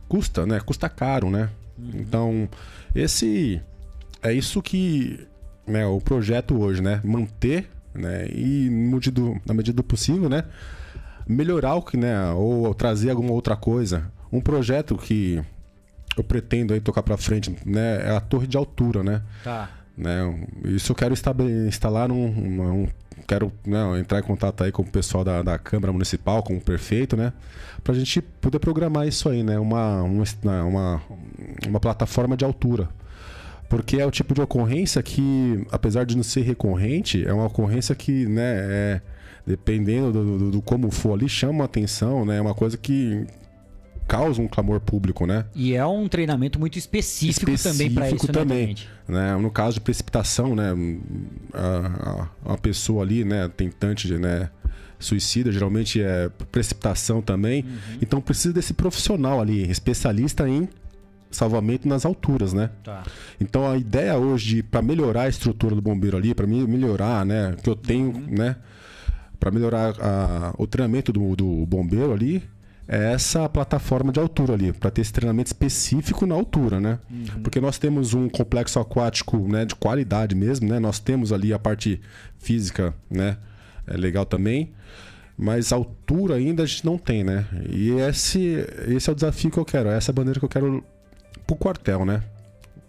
custa, 0.08 0.46
né, 0.46 0.62
custa 0.62 0.88
caro, 0.88 1.30
né. 1.30 1.50
Uhum. 1.78 1.92
Então 1.96 2.50
esse 2.96 3.62
é 4.24 4.34
isso 4.34 4.62
que 4.62 5.28
né, 5.72 5.86
o 5.86 6.00
projeto 6.00 6.60
hoje, 6.60 6.82
né? 6.82 7.02
Manter, 7.04 7.70
né? 7.94 8.28
E 8.28 8.70
na 9.46 9.54
medida 9.54 9.76
do 9.76 9.84
possível, 9.84 10.30
né? 10.30 10.44
Melhorar 11.28 11.76
o 11.76 11.82
que, 11.82 11.98
né? 11.98 12.32
Ou 12.32 12.74
trazer 12.74 13.10
alguma 13.10 13.32
outra 13.32 13.56
coisa. 13.56 14.12
Um 14.32 14.42
projeto 14.42 14.98
que 14.98 15.42
eu 16.18 16.24
pretendo 16.24 16.74
aí 16.74 16.80
tocar 16.80 17.02
para 17.04 17.18
frente, 17.18 17.56
né? 17.66 18.02
É 18.08 18.16
a 18.16 18.20
torre 18.20 18.48
de 18.48 18.58
altura, 18.58 19.04
né? 19.04 19.22
Tá. 19.44 19.70
Né? 19.98 20.48
Isso 20.66 20.92
eu 20.92 20.96
quero 20.96 21.14
instalar 21.68 22.10
num, 22.10 22.32
num 22.32 22.88
quero 23.28 23.52
né, 23.66 24.00
entrar 24.00 24.20
em 24.20 24.24
contato 24.24 24.64
aí 24.64 24.72
com 24.72 24.82
o 24.82 24.86
pessoal 24.86 25.24
da, 25.24 25.42
da 25.42 25.58
Câmara 25.58 25.94
Municipal, 25.94 26.42
com 26.44 26.56
o 26.56 26.62
prefeito, 26.62 27.16
né? 27.16 27.32
Pra 27.84 27.94
gente 27.94 28.22
poder 28.22 28.60
programar 28.60 29.08
isso 29.08 29.30
aí, 29.30 29.44
né? 29.44 29.60
Uma, 29.60 30.02
uma, 30.02 30.24
uma, 30.64 31.02
uma 31.68 31.80
plataforma 31.80 32.36
de 32.36 32.44
altura 32.44 32.90
porque 33.72 34.02
é 34.02 34.06
o 34.06 34.12
tipo 34.12 34.34
de 34.34 34.42
ocorrência 34.42 35.02
que, 35.02 35.66
apesar 35.72 36.06
de 36.06 36.18
não 36.18 36.24
ser 36.24 36.42
recorrente, 36.42 37.26
é 37.26 37.32
uma 37.32 37.46
ocorrência 37.46 37.96
que, 37.96 38.26
né, 38.26 38.44
é, 38.44 39.02
dependendo 39.48 40.12
do, 40.12 40.38
do, 40.38 40.52
do 40.52 40.62
como 40.62 40.92
for 40.92 41.14
ali, 41.14 41.30
chama 41.30 41.64
atenção, 41.64 42.26
né? 42.26 42.36
É 42.36 42.42
uma 42.42 42.54
coisa 42.54 42.78
que 42.78 43.26
causa 44.10 44.42
um 44.42 44.48
clamor 44.50 44.82
público, 44.82 45.26
né? 45.26 45.46
E 45.56 45.74
é 45.74 45.86
um 45.86 46.10
treinamento 46.10 46.60
muito 46.60 46.78
específico, 46.78 47.50
específico 47.50 47.72
também 47.72 47.94
para 47.94 48.12
isso, 48.12 48.28
né, 48.28 48.34
também, 48.34 48.76
né? 49.08 49.38
No 49.38 49.50
caso 49.50 49.76
de 49.76 49.80
precipitação, 49.80 50.54
né? 50.54 50.74
A, 51.54 52.28
a, 52.50 52.54
a 52.54 52.58
pessoa 52.58 53.04
ali, 53.04 53.24
né, 53.24 53.50
tentante, 53.56 54.12
né? 54.16 54.50
Suicida, 55.00 55.50
geralmente 55.50 56.02
é 56.02 56.30
precipitação 56.52 57.22
também. 57.22 57.64
Uhum. 57.64 57.98
Então 58.02 58.20
precisa 58.20 58.54
desse 58.54 58.74
profissional 58.74 59.40
ali, 59.40 59.72
especialista 59.72 60.48
em 60.48 60.68
salvamento 61.36 61.88
nas 61.88 62.06
alturas, 62.06 62.54
né? 62.54 62.70
Tá. 62.84 63.04
Então 63.40 63.70
a 63.70 63.78
ideia 63.78 64.18
hoje 64.18 64.62
para 64.64 64.82
melhorar 64.82 65.24
a 65.24 65.30
estrutura 65.30 65.76
do 65.76 65.82
bombeiro 65.82 66.18
ali, 66.18 66.34
para 66.34 66.48
melhorar, 66.48 67.26
né, 67.26 67.56
que 67.62 67.70
eu 67.70 67.76
tenho, 67.76 68.12
uhum. 68.12 68.26
né, 68.30 68.56
para 69.40 69.52
melhorar 69.52 69.96
a, 70.00 70.54
o 70.58 70.68
treinamento 70.68 71.12
do, 71.12 71.36
do 71.36 71.66
bombeiro 71.66 72.14
ali, 72.14 72.44
é 72.88 73.14
essa 73.14 73.48
plataforma 73.48 74.12
de 74.12 74.20
altura 74.20 74.54
ali, 74.54 74.74
para 74.74 74.92
ter 74.92 75.02
esse 75.02 75.14
treinamento 75.14 75.48
específico 75.48 76.26
na 76.26 76.36
altura, 76.36 76.80
né? 76.80 77.00
Uhum. 77.10 77.42
Porque 77.42 77.62
nós 77.62 77.78
temos 77.78 78.14
um 78.14 78.28
complexo 78.28 78.80
aquático, 78.80 79.38
né, 79.38 79.64
de 79.64 79.76
qualidade 79.76 80.36
mesmo, 80.36 80.68
né? 80.68 80.78
Nós 80.78 81.00
temos 81.00 81.32
ali 81.32 81.54
a 81.54 81.60
parte 81.60 82.02
física, 82.38 82.94
né, 83.10 83.38
é 83.88 83.96
legal 83.96 84.26
também. 84.26 84.74
Mas 85.38 85.72
altura 85.72 86.36
ainda 86.36 86.64
a 86.64 86.66
gente 86.66 86.86
não 86.86 86.98
tem, 86.98 87.24
né? 87.24 87.46
E 87.70 87.92
esse, 87.92 88.64
esse 88.88 89.10
é 89.10 89.14
o 89.14 89.16
desafio 89.16 89.50
que 89.50 89.58
eu 89.58 89.66
quero, 89.66 89.90
essa 89.90 90.12
é 90.12 90.14
a 90.14 90.16
bandeira 90.16 90.40
que 90.40 90.46
eu 90.46 90.50
quero 90.50 90.84
pro 91.52 91.56
quartel, 91.56 92.06
né? 92.06 92.24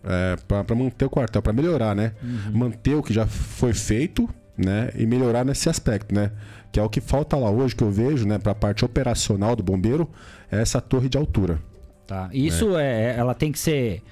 É, 0.04 0.36
para 0.48 0.74
manter 0.74 1.04
o 1.04 1.10
quartel, 1.10 1.42
para 1.42 1.52
melhorar, 1.52 1.94
né? 1.94 2.12
Uhum. 2.22 2.58
Manter 2.58 2.94
o 2.94 3.02
que 3.02 3.12
já 3.12 3.26
foi 3.26 3.72
feito, 3.72 4.28
né? 4.56 4.90
E 4.96 5.06
melhorar 5.06 5.44
nesse 5.44 5.68
aspecto, 5.68 6.14
né? 6.14 6.30
Que 6.70 6.80
é 6.80 6.82
o 6.82 6.88
que 6.88 7.00
falta 7.00 7.36
lá 7.36 7.50
hoje 7.50 7.76
que 7.76 7.84
eu 7.84 7.90
vejo, 7.90 8.26
né? 8.26 8.38
Para 8.38 8.52
a 8.52 8.54
parte 8.54 8.84
operacional 8.84 9.54
do 9.54 9.62
bombeiro, 9.62 10.10
é 10.50 10.60
essa 10.60 10.80
torre 10.80 11.08
de 11.08 11.18
altura. 11.18 11.58
Tá. 12.06 12.28
Isso 12.32 12.76
é, 12.76 13.12
é 13.12 13.16
ela 13.16 13.34
tem 13.34 13.52
que 13.52 13.58
ser 13.58 14.02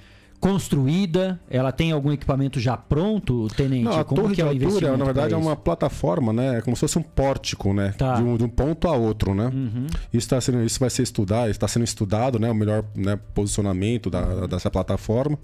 construída? 0.41 1.39
Ela 1.47 1.71
tem 1.71 1.91
algum 1.91 2.11
equipamento 2.11 2.59
já 2.59 2.75
pronto, 2.75 3.47
tenente? 3.55 3.83
Não, 3.83 3.99
a 3.99 4.03
como 4.03 4.23
torre 4.23 4.35
que 4.35 4.41
é 4.41 4.53
de 4.53 4.65
altura, 4.65 4.97
na 4.97 5.05
verdade, 5.05 5.33
é 5.35 5.37
uma 5.37 5.55
plataforma, 5.55 6.33
né? 6.33 6.57
É 6.57 6.61
como 6.61 6.75
se 6.75 6.81
fosse 6.81 6.97
um 6.97 7.03
pórtico, 7.03 7.71
né? 7.71 7.93
Tá. 7.95 8.15
De, 8.15 8.23
um, 8.23 8.35
de, 8.35 8.43
um, 8.43 8.49
ponto 8.49 8.87
a 8.87 8.93
outro, 8.93 9.35
né? 9.35 9.45
Uhum. 9.53 9.85
Isso, 10.11 10.27
tá 10.27 10.41
sendo, 10.41 10.63
isso 10.63 10.79
vai 10.79 10.89
ser 10.89 11.03
estudado, 11.03 11.51
está 11.51 11.67
sendo 11.67 11.83
estudado, 11.83 12.39
né? 12.39 12.49
O 12.49 12.55
melhor 12.55 12.83
né, 12.95 13.19
posicionamento 13.35 14.09
da, 14.09 14.47
dessa 14.47 14.71
plataforma. 14.71 15.37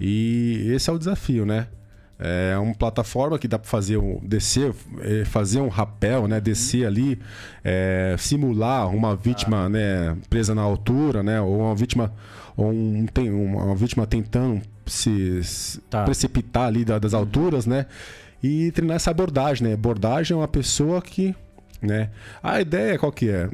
E 0.00 0.72
esse 0.74 0.88
é 0.88 0.92
o 0.92 0.98
desafio, 0.98 1.44
né? 1.44 1.68
É 2.18 2.56
uma 2.56 2.74
plataforma 2.74 3.38
que 3.38 3.48
dá 3.48 3.58
para 3.58 3.68
fazer 3.68 3.96
um 3.96 4.20
descer, 4.22 4.72
é, 5.00 5.24
fazer 5.24 5.60
um 5.60 5.68
rapel, 5.68 6.26
né? 6.26 6.40
Descer 6.40 6.86
ali, 6.86 7.18
é, 7.62 8.14
simular 8.18 8.88
uma 8.88 9.14
vítima, 9.14 9.66
ah. 9.66 9.68
né? 9.68 10.16
Presa 10.30 10.54
na 10.54 10.62
altura, 10.62 11.22
né? 11.22 11.40
Ou 11.40 11.60
uma 11.60 11.74
vítima 11.74 12.12
ou 12.56 12.70
um, 12.70 13.06
tem 13.06 13.30
uma 13.30 13.74
vítima 13.74 14.06
tentando 14.06 14.60
se 14.86 15.40
tá. 15.88 16.04
precipitar 16.04 16.66
ali 16.66 16.84
das 16.84 17.14
alturas, 17.14 17.66
né? 17.66 17.86
E 18.42 18.70
treinar 18.72 18.96
essa 18.96 19.10
abordagem, 19.10 19.68
né? 19.68 19.74
Abordagem 19.74 20.34
é 20.34 20.38
uma 20.38 20.48
pessoa 20.48 21.00
que, 21.00 21.34
né? 21.80 22.10
A 22.42 22.60
ideia 22.60 22.98
qual 22.98 23.12
que 23.12 23.30
é? 23.30 23.48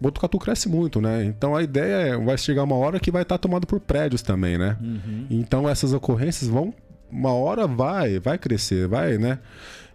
Botucatu 0.00 0.38
cresce 0.38 0.68
muito, 0.68 1.00
né? 1.00 1.24
Então 1.24 1.54
a 1.54 1.62
ideia 1.62 2.08
é, 2.08 2.16
vai 2.16 2.36
chegar 2.38 2.64
uma 2.64 2.74
hora 2.76 2.98
que 2.98 3.10
vai 3.10 3.22
estar 3.22 3.38
tomado 3.38 3.66
por 3.66 3.78
prédios 3.78 4.22
também, 4.22 4.56
né? 4.58 4.76
Uhum. 4.80 5.26
Então 5.30 5.68
essas 5.68 5.92
ocorrências 5.92 6.48
vão 6.48 6.74
uma 7.10 7.32
hora 7.32 7.66
vai, 7.66 8.18
vai 8.18 8.38
crescer, 8.38 8.86
vai, 8.86 9.18
né? 9.18 9.38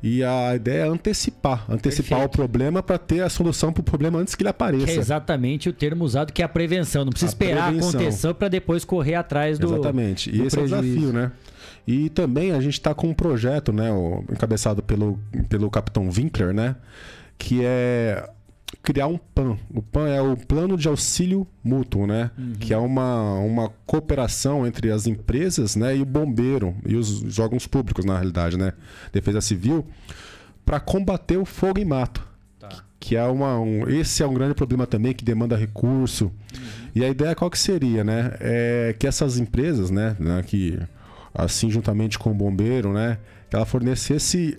E 0.03 0.24
a 0.24 0.55
ideia 0.55 0.84
é 0.84 0.88
antecipar, 0.88 1.66
antecipar 1.68 2.20
Perfeito. 2.20 2.34
o 2.34 2.38
problema 2.38 2.84
para 2.84 2.97
ter 2.97 3.22
a 3.22 3.30
solução 3.30 3.74
para 3.74 3.82
o 3.82 3.84
problema 3.84 4.20
antes 4.20 4.36
que 4.36 4.43
ele 4.43 4.49
apareça. 4.49 4.86
Que 4.86 4.91
é 4.91 4.95
exatamente 4.97 5.68
o 5.68 5.74
termo 5.74 6.03
usado 6.03 6.32
que 6.32 6.41
é 6.43 6.45
a 6.45 6.49
prevenção. 6.49 7.05
Não 7.05 7.09
precisa 7.11 7.32
a 7.32 7.34
esperar 7.34 7.68
prevenção. 7.72 7.99
acontecer 8.01 8.34
para 8.36 8.47
depois 8.47 8.86
correr 8.86 9.16
atrás 9.16 9.57
do 9.57 9.74
Exatamente. 9.74 10.30
E 10.30 10.38
do 10.38 10.45
esse 10.45 10.57
prejuízo. 10.57 10.76
é 10.76 10.80
o 10.80 10.82
desafio, 10.84 11.13
né? 11.13 11.32
E 11.88 12.09
também 12.09 12.51
a 12.51 12.59
gente 12.59 12.74
está 12.74 12.93
com 12.93 13.07
um 13.07 13.13
projeto, 13.13 13.72
né, 13.72 13.89
encabeçado 14.32 14.82
pelo, 14.84 15.20
pelo 15.49 15.70
capitão 15.70 16.09
Winkler, 16.09 16.53
né, 16.53 16.76
que 17.38 17.61
é 17.63 18.28
criar 18.82 19.07
um 19.07 19.17
PAN. 19.17 19.57
O 19.73 19.82
PAN 19.82 20.07
é 20.07 20.21
o 20.21 20.36
Plano 20.36 20.78
de 20.78 20.88
Auxílio 20.88 21.47
Mútuo, 21.63 22.05
né? 22.05 22.32
Uhum. 22.38 22.53
Que 22.59 22.73
é 22.73 22.78
uma, 22.78 23.34
uma 23.39 23.69
cooperação 23.86 24.65
entre 24.65 24.91
as 24.91 25.07
empresas 25.07 25.76
né? 25.76 25.97
e 25.97 26.01
o 26.01 26.05
bombeiro 26.05 26.76
e 26.86 26.95
os 26.95 27.39
órgãos 27.39 27.67
públicos, 27.67 28.05
na 28.05 28.13
realidade, 28.15 28.57
né? 28.57 28.73
Defesa 29.11 29.41
Civil, 29.41 29.86
para 30.65 30.80
combater 30.80 31.38
o 31.38 31.45
fogo 31.45 31.80
em 31.80 31.86
mato. 31.86 32.26
Que 32.99 33.15
é 33.15 33.23
uma, 33.23 33.59
um, 33.59 33.88
esse 33.88 34.23
é 34.23 34.28
um 34.28 34.34
grande 34.34 34.55
problema 34.55 34.88
também 34.88 35.13
que 35.13 35.23
demanda 35.23 35.55
recurso. 35.55 36.32
E 36.95 37.03
a 37.03 37.09
ideia 37.09 37.36
qual 37.36 37.51
que 37.51 37.59
seria, 37.59 38.03
né? 38.03 38.32
É 38.39 38.95
que 38.97 39.05
essas 39.05 39.38
empresas, 39.38 39.91
né, 39.91 40.15
né, 40.19 40.41
que 40.41 40.80
assim 41.32 41.69
juntamente 41.69 42.17
com 42.17 42.32
o 42.32 42.34
bombeiro, 42.34 42.93
né, 42.93 43.19
que 43.47 43.55
ela 43.55 43.65
fornecesse 43.65 44.57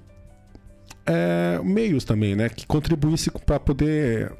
é, 1.06 1.60
meios 1.62 2.04
também, 2.04 2.34
né, 2.34 2.48
que 2.48 2.66
contribuísse 2.66 3.30
para 3.30 3.60
poder 3.60 4.32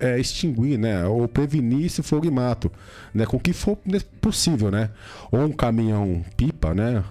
é, 0.00 0.18
extinguir, 0.18 0.78
né, 0.78 1.04
ou 1.06 1.28
prevenir 1.28 1.86
esse 1.86 2.02
fogo 2.02 2.26
e 2.26 2.30
mato, 2.30 2.70
né, 3.12 3.26
com 3.26 3.36
o 3.36 3.40
que 3.40 3.52
for 3.52 3.78
possível, 4.20 4.70
né, 4.70 4.90
ou 5.30 5.40
um 5.40 5.52
caminhão 5.52 6.24
pipa, 6.36 6.74
né, 6.74 7.04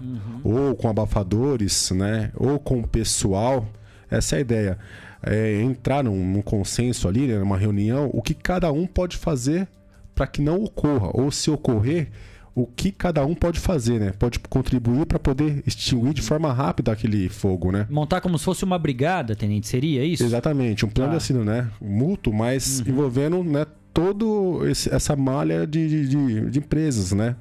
ou 0.44 0.76
com 0.76 0.90
abafadores, 0.90 1.92
né, 1.92 2.32
ou 2.36 2.60
com 2.60 2.82
pessoal, 2.84 3.68
essa 4.10 4.36
é 4.36 4.38
a 4.40 4.42
ideia, 4.42 4.80
é, 5.22 5.62
entrar 5.62 6.04
num, 6.04 6.26
num 6.26 6.42
consenso 6.42 7.08
ali, 7.08 7.28
né, 7.28 7.38
numa 7.38 7.58
reunião, 7.58 8.10
o 8.14 8.22
que 8.22 8.34
cada 8.34 8.72
um 8.72 8.86
pode 8.86 9.18
fazer 9.18 9.68
para 10.14 10.28
que 10.28 10.42
não 10.42 10.64
ocorra, 10.64 11.10
ou 11.14 11.32
se 11.32 11.50
ocorrer, 11.50 12.10
o 12.56 12.68
que 12.68 12.92
cada 12.92 13.26
um 13.26 13.34
pode 13.34 13.60
fazer, 13.60 14.00
né, 14.00 14.12
pode 14.18 14.38
contribuir 14.40 15.06
para 15.08 15.18
poder 15.18 15.64
extinguir 15.66 16.14
de 16.14 16.22
forma 16.22 16.54
rápida 16.54 16.92
aquele 16.92 17.28
fogo, 17.28 17.72
né. 17.72 17.88
Montar 17.90 18.22
como 18.22 18.38
se 18.38 18.46
fosse 18.46 18.64
uma 18.64 18.78
brigada, 18.78 19.36
tenente, 19.36 19.68
seria 19.68 20.06
isso? 20.06 20.24
Exatamente, 20.24 20.86
um 20.86 20.90
plano 20.90 21.12
Tá. 21.12 21.18
assim, 21.18 21.34
né? 21.34 21.68
Mútuo, 21.82 22.32
mas 22.34 22.80
envolvendo 22.82 23.44
né, 23.44 23.66
todo 23.94 24.68
esse- 24.68 24.94
essa 24.94 25.16
malha 25.16 25.66
de, 25.66 26.08
de, 26.08 26.50
de- 26.52 26.60
empresas, 26.60 27.12
né? 27.12 27.36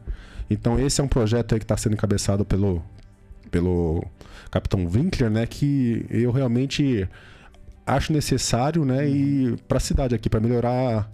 Então 0.49 0.79
esse 0.79 1.01
é 1.01 1.05
um 1.05 1.09
projeto 1.09 1.57
que 1.59 1.65
está 1.65 1.77
sendo 1.77 1.93
encabeçado 1.95 2.45
pelo, 2.45 2.83
pelo 3.51 4.03
Capitão 4.51 4.87
Winkler, 4.87 5.31
né? 5.31 5.47
Que 5.47 6.07
eu 6.11 6.31
realmente 6.31 7.07
acho 7.87 8.13
necessário, 8.13 8.85
né? 8.85 9.09
E 9.09 9.57
para 9.69 9.77
a 9.77 9.81
cidade 9.81 10.15
aqui, 10.15 10.29
para 10.31 10.41
melhorar 10.41 11.11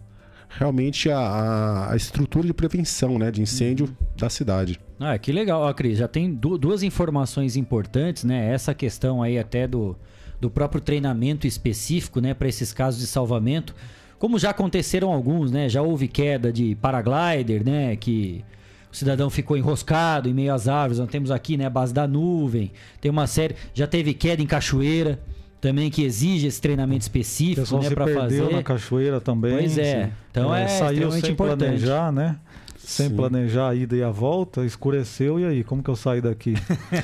realmente 0.49 1.11
a, 1.11 1.90
a- 1.90 1.96
estrutura 1.96 2.46
de 2.46 2.55
prevenção, 2.55 3.18
né? 3.18 3.30
De 3.30 3.42
incêndio 3.42 3.94
da 4.16 4.28
cidade. 4.30 4.78
Ah, 4.99 5.16
que 5.18 5.30
legal, 5.32 5.62
ó, 5.62 5.72
Cris. 5.72 5.99
Já 5.99 6.09
tem 6.09 6.32
du- 6.32 6.59
duas 6.59 6.82
informações 6.82 7.57
importantes, 7.57 8.24
né? 8.24 8.53
Essa 8.53 8.74
questão 8.74 9.22
aí 9.22 9.38
até 9.38 9.66
do, 9.66 9.96
do 10.40 10.51
próprio 10.51 10.80
treinamento 10.80 11.46
específico, 11.46 12.20
né, 12.20 12.34
para 12.34 12.49
esses 12.49 12.72
casos 12.72 13.01
de 13.01 13.07
salvamento. 13.07 13.74
Como 14.18 14.38
já 14.38 14.51
aconteceram 14.51 15.12
alguns, 15.12 15.51
né? 15.53 15.68
Já 15.68 15.82
houve 15.82 16.09
queda 16.09 16.53
de 16.53 16.74
paraglider, 16.76 17.64
né? 17.64 17.94
Que 17.94 18.44
o 18.90 18.96
cidadão 18.96 19.30
ficou 19.30 19.57
enroscado 19.57 20.28
em 20.28 20.34
meio 20.34 20.53
às 20.53 20.66
árvores. 20.66 20.99
Nós 20.99 21.09
temos 21.11 21.30
aqui, 21.30 21.57
né, 21.57 21.66
a 21.66 21.70
base 21.70 21.94
da 21.94 22.09
nuvem. 22.09 22.72
Tem 23.01 23.11
uma 23.11 23.26
série. 23.28 23.55
Já 23.72 23.86
teve 23.86 24.14
queda 24.14 24.42
em 24.42 24.46
cachoeira 24.46 25.20
também 25.61 25.91
que 25.91 26.03
exige 26.03 26.47
esse 26.47 26.61
treinamento 26.61 27.03
específico, 27.03 27.79
né, 27.79 27.91
para 27.91 28.05
perdeu 28.05 28.45
fazer. 28.45 28.57
na 28.57 28.63
cachoeira 28.63 29.21
também. 29.21 29.59
Pois 29.59 29.79
é. 29.79 30.07
sim. 30.07 30.13
Então 30.31 30.55
é 30.55 30.69
saiu 30.69 30.93
extremamente 30.93 31.25
sem 31.25 31.33
importante. 31.33 31.59
planejar, 31.59 32.13
né? 32.13 32.39
Sem 32.79 33.11
Sim. 33.11 33.17
planejar 33.17 33.69
a 33.69 33.75
ida 33.75 33.95
e 33.95 34.03
a 34.03 34.11
volta, 34.11 34.65
escureceu 34.65 35.39
e 35.39 35.45
aí, 35.45 35.63
como 35.63 35.83
que 35.83 35.91
eu 35.91 35.97
saio 35.97 36.23
daqui? 36.23 36.55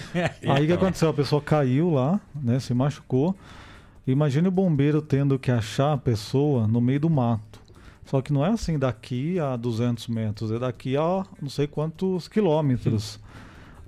aí 0.49 0.65
o 0.65 0.67
que 0.67 0.73
aconteceu? 0.73 1.11
A 1.11 1.13
pessoa 1.13 1.43
caiu 1.43 1.91
lá, 1.91 2.19
né? 2.35 2.59
Se 2.59 2.73
machucou. 2.73 3.37
Imagine 4.07 4.49
o 4.49 4.51
bombeiro 4.51 5.03
tendo 5.03 5.39
que 5.39 5.51
achar 5.51 5.93
a 5.93 5.99
pessoa 5.99 6.67
no 6.67 6.81
meio 6.81 7.01
do 7.01 7.11
mato. 7.11 7.61
Só 8.07 8.23
que 8.23 8.33
não 8.33 8.45
é 8.45 8.49
assim 8.49 8.79
daqui 8.79 9.39
a 9.39 9.57
200 9.57 10.09
metros, 10.09 10.51
é 10.51 10.59
daqui 10.59 10.97
a 10.97 11.25
não 11.41 11.51
sei 11.51 11.67
quantos 11.67 12.29
quilômetros. 12.29 13.21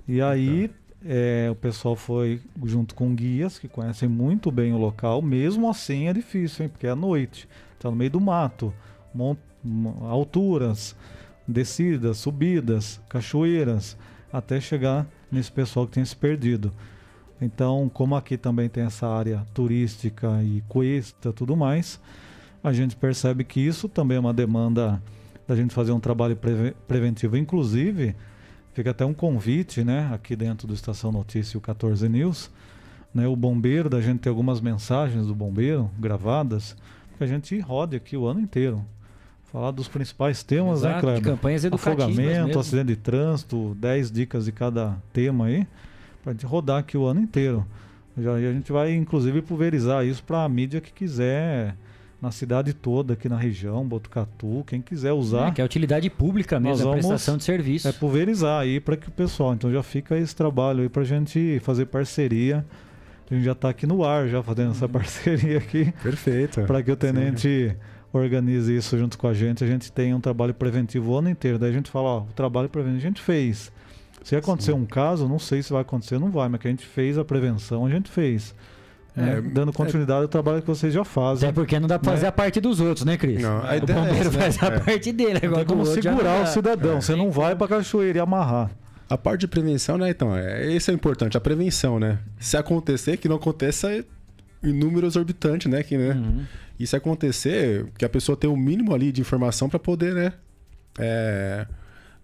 E 0.07 0.21
aí 0.21 0.69
é, 1.05 1.47
o 1.51 1.55
pessoal 1.55 1.95
foi 1.95 2.41
junto 2.65 2.95
com 2.95 3.13
guias 3.13 3.59
que 3.59 3.67
conhecem 3.67 4.09
muito 4.09 4.51
bem 4.51 4.73
o 4.73 4.77
local. 4.77 5.21
Mesmo 5.21 5.69
assim 5.69 6.07
é 6.07 6.13
difícil, 6.13 6.63
hein? 6.63 6.69
Porque 6.69 6.87
é 6.87 6.91
à 6.91 6.95
noite. 6.95 7.47
Tá 7.79 7.89
no 7.89 7.95
meio 7.95 8.11
do 8.11 8.19
mato. 8.19 8.73
alturas, 10.09 10.95
descidas, 11.47 12.17
subidas, 12.17 12.99
cachoeiras, 13.09 13.97
até 14.31 14.59
chegar 14.59 15.07
nesse 15.31 15.51
pessoal 15.51 15.85
que 15.85 15.93
tem 15.93 16.05
se 16.05 16.15
perdido. 16.15 16.71
Então, 17.39 17.89
como 17.93 18.15
aqui 18.15 18.37
também 18.37 18.67
tem 18.67 18.83
essa 18.83 19.07
área 19.07 19.45
turística 19.53 20.41
e 20.43 20.63
cuesta 20.67 21.31
tudo 21.31 21.55
mais, 21.55 21.99
a 22.63 22.73
gente 22.73 22.95
percebe 22.95 23.43
que 23.43 23.59
isso 23.59 23.87
também 23.87 24.17
é 24.17 24.19
uma 24.19 24.33
demanda 24.33 25.01
da 25.47 25.55
gente 25.55 25.73
fazer 25.73 25.91
um 25.91 25.99
trabalho 25.99 26.35
preve- 26.35 26.75
preventivo. 26.87 27.37
Inclusive, 27.37 28.15
fica 28.77 28.91
até 28.91 29.03
um 29.03 29.13
convite, 29.13 29.83
né, 29.83 30.07
aqui 30.13 30.35
dentro 30.35 30.67
do 30.67 30.73
Estação 30.75 31.11
Notícia 31.11 31.57
o 31.57 31.61
14 31.61 32.07
News, 32.07 32.51
né, 33.11 33.27
o 33.27 33.35
bombeiro, 33.35 33.89
da 33.89 33.99
gente 33.99 34.19
ter 34.19 34.29
algumas 34.29 34.61
mensagens 34.61 35.25
do 35.25 35.33
bombeiro 35.33 35.89
gravadas, 35.97 36.77
que 37.17 37.23
a 37.23 37.25
gente 37.25 37.59
rode 37.59 37.95
aqui 37.95 38.15
o 38.15 38.27
ano 38.27 38.39
inteiro. 38.39 38.85
Falar 39.51 39.71
dos 39.71 39.87
principais 39.87 40.43
temas, 40.43 40.83
né, 40.83 40.89
Exato, 40.89 40.95
de 40.95 41.01
Kleber? 41.01 41.23
campanhas 41.23 41.65
educativas 41.65 42.03
Afogamento, 42.03 42.45
mesmo. 42.45 42.59
acidente 42.59 42.87
de 42.89 42.95
trânsito, 42.97 43.75
10 43.79 44.11
dicas 44.11 44.45
de 44.45 44.51
cada 44.51 44.95
tema 45.11 45.47
aí, 45.47 45.67
pra 46.23 46.33
gente 46.33 46.45
rodar 46.45 46.77
aqui 46.77 46.95
o 46.95 47.07
ano 47.07 47.19
inteiro. 47.19 47.65
Já, 48.15 48.39
e 48.39 48.45
a 48.45 48.53
gente 48.53 48.71
vai, 48.71 48.93
inclusive, 48.93 49.41
pulverizar 49.41 50.05
isso 50.05 50.23
para 50.23 50.43
a 50.43 50.49
mídia 50.49 50.79
que 50.79 50.93
quiser, 50.93 51.75
na 52.21 52.31
cidade 52.31 52.73
toda, 52.73 53.13
aqui 53.13 53.29
na 53.29 53.37
região, 53.37 53.85
Botucatu, 53.87 54.63
quem 54.65 54.81
quiser 54.81 55.11
usar. 55.13 55.49
É, 55.49 55.51
que 55.51 55.61
é 55.61 55.65
utilidade 55.65 56.09
pública 56.09 56.59
mesmo, 56.59 56.81
é 56.81 56.85
vamos- 56.85 57.05
prestação 57.05 57.37
de 57.37 57.43
serviço. 57.43 57.87
É 57.87 57.91
pulverizar 57.91 58.61
aí 58.61 58.79
para 58.79 58.97
que 58.97 59.07
o 59.07 59.11
pessoal. 59.11 59.53
Então 59.53 59.71
já 59.71 59.83
fica 59.83 60.17
esse 60.17 60.35
trabalho 60.35 60.81
aí 60.81 60.89
pra 60.89 61.03
gente 61.03 61.59
fazer 61.63 61.85
parceria. 61.85 62.65
A 63.29 63.33
gente 63.35 63.43
já 63.43 63.53
tá 63.53 63.69
aqui 63.69 63.85
no 63.85 64.03
ar, 64.03 64.27
já 64.27 64.41
fazendo 64.41 64.67
Uhum. 64.67 64.71
essa 64.71 64.87
parceria 64.89 65.57
aqui. 65.59 65.91
Perfeito. 66.01 66.61
Para 66.63 66.81
que 66.81 66.91
o 66.91 66.95
tenente 66.95 67.75
organize 68.13 68.75
isso 68.75 68.97
junto 68.97 69.17
com 69.17 69.27
a 69.27 69.33
gente. 69.33 69.63
A 69.63 69.67
gente 69.67 69.91
tem 69.91 70.13
um 70.13 70.19
trabalho 70.21 70.53
preventivo 70.53 71.11
o 71.11 71.17
ano 71.17 71.29
inteiro. 71.29 71.59
Daí 71.59 71.69
a 71.69 71.73
gente 71.73 71.91
fala, 71.91 72.07
ó, 72.07 72.19
o 72.21 72.27
trabalho 72.35 72.69
preventivo 72.69 72.99
a 73.03 73.07
gente 73.09 73.21
fez. 73.21 73.71
Se 74.23 74.35
acontecer 74.35 74.71
um 74.73 74.85
caso, 74.85 75.27
não 75.27 75.37
sei 75.39 75.61
se 75.61 75.71
vai 75.71 75.81
acontecer, 75.83 76.17
não 76.19 76.31
vai, 76.31 76.49
mas 76.49 76.59
que 76.59 76.67
a 76.67 76.71
gente 76.71 76.85
fez 76.85 77.17
a 77.17 77.23
prevenção, 77.23 77.85
a 77.85 77.89
gente 77.89 78.09
fez. 78.09 78.55
Né? 79.17 79.37
É, 79.37 79.41
Dando 79.41 79.73
continuidade 79.73 80.21
ao 80.21 80.27
trabalho 80.27 80.61
que 80.61 80.67
vocês 80.67 80.93
já 80.93 81.03
fazem. 81.03 81.49
Até 81.49 81.55
porque 81.55 81.79
não 81.79 81.87
dá 81.87 81.97
pra 81.99 82.11
né? 82.11 82.17
fazer 82.17 82.27
a 82.27 82.31
parte 82.31 82.61
dos 82.61 82.79
outros, 82.79 83.05
né, 83.05 83.17
Cris? 83.17 83.41
Não, 83.41 83.57
a 83.65 83.71
o 83.71 83.75
ideia 83.75 83.97
é 83.97 84.01
bombeiro 84.01 84.19
essa, 84.29 84.37
né? 84.37 84.39
faz 84.51 84.63
a 84.63 84.67
É. 84.67 84.79
parte 84.79 85.11
dele. 85.11 85.39
Agora 85.43 85.55
tem 85.55 85.65
como 85.65 85.85
segurar 85.85 86.43
o 86.43 86.47
cidadão. 86.47 86.97
É. 86.97 87.01
Você 87.01 87.15
não 87.15 87.31
vai 87.31 87.55
pra 87.55 87.67
cachoeira 87.67 88.19
e 88.19 88.21
amarrar. 88.21 88.69
A 89.09 89.17
parte 89.17 89.41
de 89.41 89.47
prevenção, 89.47 89.97
né, 89.97 90.09
então, 90.09 90.35
é, 90.35 90.71
esse 90.73 90.89
é 90.91 90.93
o 90.93 90.95
importante, 90.95 91.35
a 91.37 91.39
prevenção, 91.41 91.99
né? 91.99 92.19
Se 92.39 92.57
acontecer, 92.57 93.17
que 93.17 93.27
não 93.29 93.37
aconteça 93.37 93.89
em 94.63 94.73
número 94.73 95.07
exorbitante, 95.07 95.67
né? 95.69 95.81
Que, 95.81 95.97
né? 95.97 96.11
Uhum. 96.11 96.43
E 96.79 96.85
se 96.85 96.95
acontecer, 96.95 97.85
que 97.97 98.03
a 98.05 98.09
pessoa 98.09 98.35
tenha 98.37 98.51
o 98.51 98.57
mínimo 98.57 98.93
ali 98.93 99.11
de 99.11 99.21
informação 99.21 99.67
para 99.69 99.79
poder, 99.79 100.13
né? 100.13 100.33
é, 100.99 101.65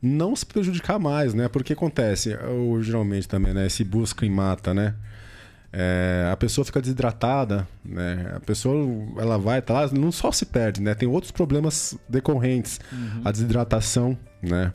não 0.02 0.36
se 0.36 0.46
prejudicar 0.46 1.00
mais, 1.00 1.34
né? 1.34 1.48
Porque 1.48 1.74
acontece, 1.74 2.36
ou 2.50 2.82
geralmente 2.84 3.28
também, 3.28 3.54
né? 3.54 3.70
Se 3.70 3.84
busca 3.84 4.26
e 4.26 4.30
mata, 4.30 4.74
né? 4.74 4.94
É, 5.76 6.30
a 6.32 6.38
pessoa 6.38 6.64
fica 6.64 6.80
desidratada, 6.80 7.68
né? 7.84 8.34
A 8.36 8.40
pessoa, 8.40 8.76
ela 9.18 9.40
vai, 9.40 9.60
tá 9.60 9.74
lá, 9.74 9.90
não 9.92 10.12
só 10.12 10.32
se 10.32 10.46
perde, 10.46 10.80
né? 10.80 10.94
Tem 10.94 11.10
outros 11.10 11.32
problemas 11.32 11.98
decorrentes. 12.08 12.80
A 13.26 13.32
desidratação, 13.32 14.16
né? 14.40 14.72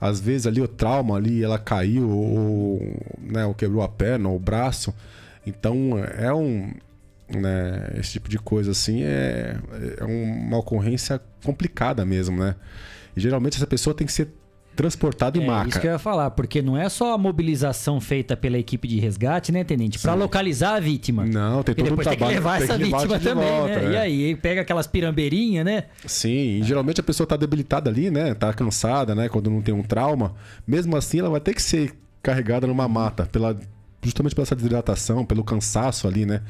Às 0.00 0.18
vezes 0.18 0.46
ali 0.46 0.60
o 0.60 0.66
trauma 0.66 1.16
ali, 1.16 1.44
ela 1.44 1.58
caiu 1.58 2.08
ou, 2.08 2.80
né, 3.18 3.44
ou 3.44 3.54
quebrou 3.54 3.82
a 3.82 3.88
perna 3.88 4.30
ou 4.30 4.36
o 4.36 4.40
braço. 4.40 4.94
Então 5.46 5.98
é 5.98 6.32
um, 6.32 6.72
né, 7.28 7.90
esse 7.98 8.12
tipo 8.12 8.28
de 8.28 8.38
coisa 8.38 8.70
assim 8.70 9.02
é, 9.02 9.58
é 9.98 10.04
uma 10.04 10.56
ocorrência 10.56 11.20
complicada 11.44 12.04
mesmo, 12.04 12.38
né? 12.38 12.56
E 13.14 13.20
geralmente 13.20 13.56
essa 13.56 13.66
pessoa 13.66 13.94
tem 13.94 14.06
que 14.06 14.12
ser 14.12 14.32
transportada 14.80 15.38
em 15.38 15.42
É 15.42 15.46
maca. 15.46 15.68
isso 15.68 15.80
que 15.80 15.86
eu 15.86 15.90
ia 15.92 15.98
falar, 15.98 16.30
porque 16.30 16.62
não 16.62 16.76
é 16.76 16.88
só 16.88 17.12
a 17.12 17.18
mobilização 17.18 18.00
feita 18.00 18.34
pela 18.36 18.56
equipe 18.58 18.88
de 18.88 18.98
resgate, 18.98 19.52
né, 19.52 19.62
tenente? 19.62 19.98
Pra 19.98 20.14
localizar 20.14 20.76
a 20.76 20.80
vítima. 20.80 21.26
Não, 21.26 21.62
tem 21.62 21.72
E 21.72 21.76
todo 21.76 21.86
um 21.86 21.90
depois 21.90 22.06
tem 22.08 22.16
que 22.16 22.18
trabalho. 22.18 22.38
levar 22.38 22.62
essa 22.62 22.76
que 22.78 22.84
levar 22.84 22.98
vítima 22.98 23.18
também, 23.20 23.48
volta, 23.50 23.80
né? 23.80 23.92
E 23.92 23.94
é. 23.94 24.00
aí, 24.00 24.36
pega 24.36 24.62
aquelas 24.62 24.86
pirambeirinhas, 24.86 25.64
né? 25.64 25.84
Sim, 26.06 26.30
e 26.60 26.62
geralmente 26.62 27.00
a 27.00 27.04
pessoa 27.04 27.26
tá 27.26 27.36
debilitada 27.36 27.90
ali, 27.90 28.10
né? 28.10 28.32
Tá 28.34 28.52
cansada, 28.52 29.14
né? 29.14 29.28
Quando 29.28 29.50
não 29.50 29.60
tem 29.60 29.74
um 29.74 29.82
trauma. 29.82 30.34
Mesmo 30.66 30.96
assim, 30.96 31.18
ela 31.18 31.28
vai 31.30 31.40
ter 31.40 31.52
que 31.54 31.60
ser 31.62 31.92
carregada 32.22 32.66
numa 32.66 32.88
mata, 32.88 33.26
pela, 33.26 33.58
justamente 34.02 34.34
pela 34.34 34.44
essa 34.44 34.56
desidratação, 34.56 35.24
pelo 35.24 35.44
cansaço 35.44 36.08
ali, 36.08 36.24
né? 36.24 36.40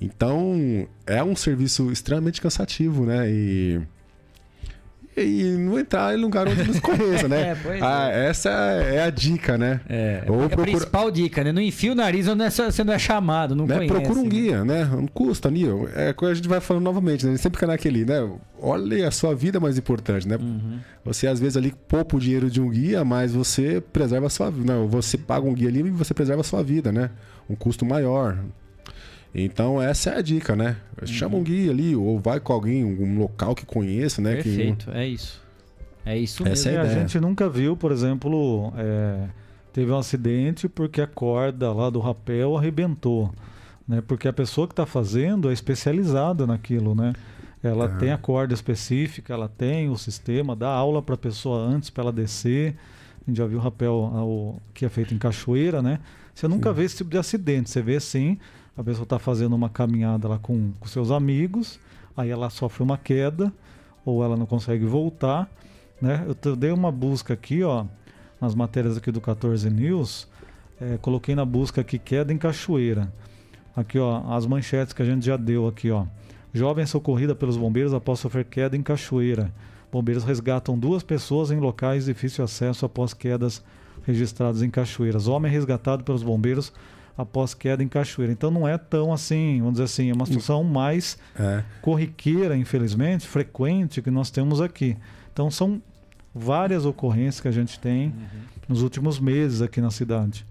Então, 0.00 0.86
é 1.06 1.22
um 1.22 1.34
serviço 1.34 1.90
extremamente 1.90 2.40
cansativo, 2.40 3.04
né? 3.06 3.30
E, 3.30 3.80
e 5.16 5.56
não 5.56 5.78
entrar 5.78 6.14
em 6.16 6.20
lugar 6.20 6.46
onde 6.48 6.62
nos 6.64 6.80
conheça, 6.80 7.26
né? 7.28 7.36
É, 7.46 7.54
pois 7.62 7.82
Ah, 7.82 8.08
essa 8.10 8.50
é 8.50 9.02
a 9.02 9.10
dica, 9.10 9.56
né? 9.56 9.80
É, 9.88 10.24
Ou 10.28 10.42
é 10.42 10.44
a 10.44 10.48
procura- 10.48 10.70
principal 10.70 11.10
dica, 11.10 11.44
né? 11.44 11.52
Não 11.52 11.62
enfia 11.62 11.92
o 11.92 11.94
nariz 11.94 12.26
onde 12.28 12.42
você 12.50 12.82
não 12.84 12.92
é 12.92 12.98
chamado, 12.98 13.54
não 13.54 13.66
né? 13.66 13.76
conhece. 13.76 13.94
Procura 13.94 14.18
um 14.18 14.22
né? 14.24 14.28
guia, 14.28 14.64
né? 14.64 14.84
Não 14.84 15.06
custa 15.06 15.48
ó. 15.48 15.88
É 15.98 16.12
coisa 16.12 16.14
que 16.14 16.24
a 16.26 16.34
gente 16.34 16.48
vai 16.48 16.60
falando 16.60 16.84
novamente, 16.84 17.26
né? 17.26 17.36
Sempre 17.36 17.58
fica 17.58 17.66
naquele, 17.66 18.04
né? 18.04 18.28
Olha, 18.60 19.06
a 19.06 19.10
sua 19.10 19.34
vida 19.34 19.58
é 19.58 19.60
mais 19.60 19.78
importante, 19.78 20.26
né? 20.26 20.36
Uhum. 20.36 20.78
Você 21.04 21.26
às 21.26 21.38
vezes 21.38 21.56
ali 21.56 21.72
poupa 21.86 22.16
o 22.16 22.20
dinheiro 22.20 22.50
de 22.50 22.60
um 22.60 22.68
guia, 22.68 23.04
mas 23.04 23.32
você 23.32 23.80
preserva 23.80 24.26
a 24.26 24.30
sua 24.30 24.50
vida. 24.50 24.72
Não, 24.72 24.88
você 24.88 25.16
paga 25.16 25.46
um 25.46 25.54
guia 25.54 25.68
ali 25.68 25.80
e 25.80 25.90
você 25.90 26.12
preserva 26.12 26.40
a 26.40 26.44
sua 26.44 26.62
vida, 26.62 26.90
né? 26.90 27.10
Um 27.48 27.54
custo 27.54 27.84
maior. 27.86 28.36
Então 29.38 29.80
essa 29.82 30.10
é 30.10 30.18
a 30.18 30.22
dica, 30.22 30.56
né? 30.56 30.76
Chama 31.04 31.36
um 31.36 31.42
guia 31.42 31.70
ali, 31.70 31.94
ou 31.94 32.18
vai 32.18 32.40
com 32.40 32.52
alguém, 32.52 32.82
um 32.84 33.18
local 33.18 33.54
que 33.54 33.66
conheça, 33.66 34.22
né? 34.22 34.36
Que- 34.36 34.42
Perfeito, 34.44 34.90
é 34.90 35.06
isso. 35.06 35.42
É 36.04 36.16
isso 36.16 36.46
Essa 36.46 36.70
mesmo. 36.70 36.70
é 36.70 36.72
a 36.72 36.74
E 36.74 36.78
a 36.78 36.90
ideia. 36.90 37.00
gente 37.08 37.20
nunca 37.20 37.48
viu, 37.48 37.76
por 37.76 37.92
exemplo, 37.92 38.72
é, 38.76 39.26
teve 39.72 39.90
um 39.90 39.98
acidente 39.98 40.68
porque 40.68 41.00
a 41.02 41.06
corda 41.06 41.72
lá 41.72 41.90
do 41.90 41.98
rapel 42.00 42.56
arrebentou. 42.56 43.30
Né? 43.86 44.00
Porque 44.06 44.26
a 44.26 44.32
pessoa 44.32 44.66
que 44.66 44.72
está 44.72 44.86
fazendo 44.86 45.50
é 45.50 45.52
especializada 45.52 46.46
naquilo, 46.46 46.94
né? 46.94 47.12
Ela 47.62 47.86
Aham. 47.86 47.98
tem 47.98 48.12
a 48.12 48.18
corda 48.18 48.54
específica, 48.54 49.34
ela 49.34 49.48
tem 49.48 49.88
o 49.90 49.96
sistema, 49.96 50.54
dá 50.56 50.68
aula 50.68 51.02
para 51.02 51.14
a 51.14 51.18
pessoa 51.18 51.58
antes 51.58 51.90
para 51.90 52.04
ela 52.04 52.12
descer. 52.12 52.76
A 53.26 53.30
gente 53.30 53.36
já 53.38 53.46
viu 53.46 53.58
o 53.58 53.60
rapel 53.60 54.10
ah, 54.14 54.24
o- 54.24 54.60
que 54.72 54.84
é 54.84 54.88
feito 54.88 55.12
em 55.12 55.18
cachoeira, 55.18 55.82
né? 55.82 55.98
Você 56.34 56.46
nunca 56.46 56.72
vê 56.72 56.84
esse 56.84 56.96
tipo 56.98 57.10
de 57.10 57.18
acidente. 57.18 57.68
Você 57.70 57.82
vê 57.82 57.96
assim, 57.96 58.38
a 58.76 58.84
pessoa 58.84 59.04
está 59.04 59.18
fazendo 59.18 59.54
uma 59.54 59.70
caminhada 59.70 60.28
lá 60.28 60.38
com, 60.38 60.72
com 60.78 60.86
seus 60.86 61.10
amigos, 61.10 61.80
aí 62.16 62.30
ela 62.30 62.50
sofre 62.50 62.82
uma 62.82 62.98
queda, 62.98 63.52
ou 64.04 64.22
ela 64.22 64.36
não 64.36 64.46
consegue 64.46 64.84
voltar, 64.84 65.50
né? 66.00 66.26
Eu 66.44 66.56
dei 66.56 66.70
uma 66.70 66.92
busca 66.92 67.34
aqui, 67.34 67.62
ó, 67.62 67.86
nas 68.40 68.54
matérias 68.54 68.96
aqui 68.96 69.10
do 69.10 69.20
14 69.20 69.68
News, 69.70 70.28
é, 70.80 70.98
coloquei 70.98 71.34
na 71.34 71.44
busca 71.44 71.80
aqui 71.80 71.98
queda 71.98 72.32
em 72.32 72.38
cachoeira. 72.38 73.12
Aqui, 73.74 73.98
ó, 73.98 74.34
as 74.34 74.46
manchetes 74.46 74.92
que 74.92 75.02
a 75.02 75.04
gente 75.04 75.24
já 75.24 75.36
deu 75.36 75.66
aqui, 75.66 75.90
ó. 75.90 76.06
Jovem 76.52 76.86
socorrida 76.86 77.34
pelos 77.34 77.56
bombeiros 77.56 77.92
após 77.92 78.20
sofrer 78.20 78.44
queda 78.44 78.76
em 78.76 78.82
cachoeira. 78.82 79.52
Bombeiros 79.90 80.24
resgatam 80.24 80.78
duas 80.78 81.02
pessoas 81.02 81.50
em 81.50 81.58
locais 81.58 82.04
de 82.04 82.12
difícil 82.12 82.44
acesso 82.44 82.84
após 82.84 83.12
quedas 83.14 83.62
registradas 84.06 84.62
em 84.62 84.70
cachoeiras. 84.70 85.28
Homem 85.28 85.50
resgatado 85.50 86.04
pelos 86.04 86.22
bombeiros 86.22 86.72
após 87.16 87.54
queda 87.54 87.82
em 87.82 87.88
cachoeira. 87.88 88.32
Então 88.32 88.50
não 88.50 88.68
é 88.68 88.76
tão 88.76 89.12
assim, 89.12 89.58
vamos 89.58 89.74
dizer 89.74 89.84
assim, 89.84 90.10
é 90.10 90.12
uma 90.14 90.26
situação 90.26 90.62
mais 90.62 91.16
É. 91.38 91.62
corriqueira, 91.80 92.56
infelizmente, 92.56 93.26
frequente 93.26 94.02
que 94.02 94.10
nós 94.10 94.30
temos 94.30 94.60
aqui. 94.60 94.96
Então 95.32 95.50
são 95.50 95.80
várias 96.34 96.84
ocorrências 96.84 97.40
que 97.40 97.48
a 97.48 97.52
gente 97.52 97.80
tem 97.80 98.12
nos 98.68 98.82
últimos 98.82 99.18
meses 99.18 99.62
aqui 99.62 99.80
na 99.80 99.90
cidade. 99.90 100.46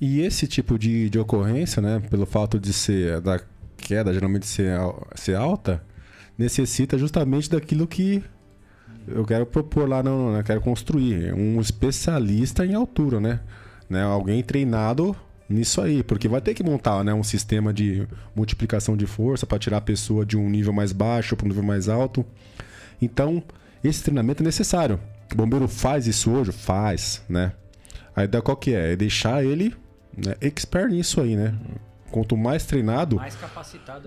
E 0.00 0.20
esse 0.20 0.46
tipo 0.46 0.78
de, 0.78 1.08
de 1.10 1.18
ocorrência, 1.18 1.80
né, 1.80 2.00
pelo 2.10 2.26
fato 2.26 2.58
de 2.58 2.72
ser 2.72 3.20
da 3.20 3.40
queda 3.76 4.12
geralmente 4.12 4.46
ser, 4.46 4.76
ser 5.14 5.36
alta, 5.36 5.82
necessita 6.36 6.98
justamente 6.98 7.48
daquilo 7.50 7.86
que 7.86 8.22
eu 9.08 9.24
quero 9.24 9.46
propor 9.46 9.88
lá, 9.88 10.02
não, 10.02 10.36
eu 10.36 10.44
quero 10.44 10.60
construir 10.60 11.32
um 11.34 11.60
especialista 11.60 12.64
em 12.64 12.74
altura, 12.74 13.18
né? 13.20 13.40
né? 13.88 14.02
Alguém 14.02 14.42
treinado 14.42 15.16
nisso 15.50 15.80
aí, 15.80 16.02
porque 16.02 16.28
vai 16.28 16.40
ter 16.40 16.54
que 16.54 16.62
montar, 16.62 17.02
né, 17.02 17.12
um 17.12 17.24
sistema 17.24 17.74
de 17.74 18.06
multiplicação 18.34 18.96
de 18.96 19.06
força 19.06 19.46
para 19.46 19.58
tirar 19.58 19.78
a 19.78 19.82
pessoa 19.82 20.24
de 20.24 20.36
um 20.36 20.48
nível 20.48 20.72
mais 20.72 20.92
baixo 20.92 21.36
para 21.36 21.44
um 21.44 21.48
nível 21.48 21.64
mais 21.64 21.88
alto. 21.88 22.24
Então, 23.02 23.42
esse 23.82 24.02
treinamento 24.02 24.42
é 24.42 24.44
necessário. 24.44 25.00
O 25.32 25.34
bombeiro 25.34 25.66
faz 25.66 26.06
isso 26.06 26.30
hoje? 26.30 26.52
Faz, 26.52 27.22
né? 27.28 27.52
A 28.14 28.24
ideia 28.24 28.42
qual 28.42 28.56
que 28.56 28.74
é? 28.74 28.92
É 28.92 28.96
deixar 28.96 29.44
ele 29.44 29.74
né, 30.16 30.34
expert 30.40 30.90
nisso 30.90 31.20
aí, 31.20 31.36
né? 31.36 31.54
Quanto 32.10 32.36
mais 32.36 32.66
treinado, 32.66 33.16
Mais 33.16 33.38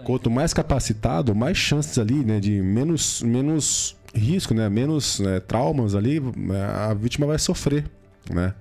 quanto 0.03 0.29
mais 0.29 0.53
capacitado, 0.53 1.33
mais 1.33 1.57
chances 1.57 1.97
ali, 1.97 2.15
né? 2.15 2.39
De 2.39 2.61
menos, 2.61 3.21
menos 3.21 3.95
risco, 4.13 4.53
né? 4.53 4.67
Menos 4.69 5.19
né, 5.19 5.39
traumas 5.39 5.95
ali, 5.95 6.21
a 6.89 6.93
vítima 6.93 7.25
vai 7.25 7.39
sofrer, 7.39 7.85
né? 8.29 8.53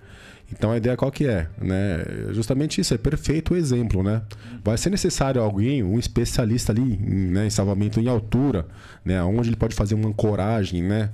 Então 0.53 0.71
a 0.71 0.77
ideia 0.77 0.97
qual 0.97 1.11
que 1.11 1.27
é, 1.27 1.49
né? 1.61 2.05
Justamente 2.31 2.81
isso, 2.81 2.93
é 2.93 2.99
perfeito 2.99 3.55
o 3.55 3.57
exemplo, 3.57 4.03
né? 4.03 4.23
Vai 4.63 4.77
ser 4.77 4.91
necessário 4.91 5.41
alguém, 5.41 5.83
um 5.83 5.99
especialista 5.99 6.73
ali, 6.73 6.83
em, 6.83 7.31
né, 7.31 7.47
em 7.47 7.51
salvamento 7.51 7.99
em 7.99 8.07
altura, 8.07 8.67
né? 9.05 9.23
Onde 9.23 9.49
ele 9.49 9.57
pode 9.57 9.75
fazer 9.75 9.95
uma 9.95 10.09
ancoragem, 10.09 10.83
né? 10.83 11.11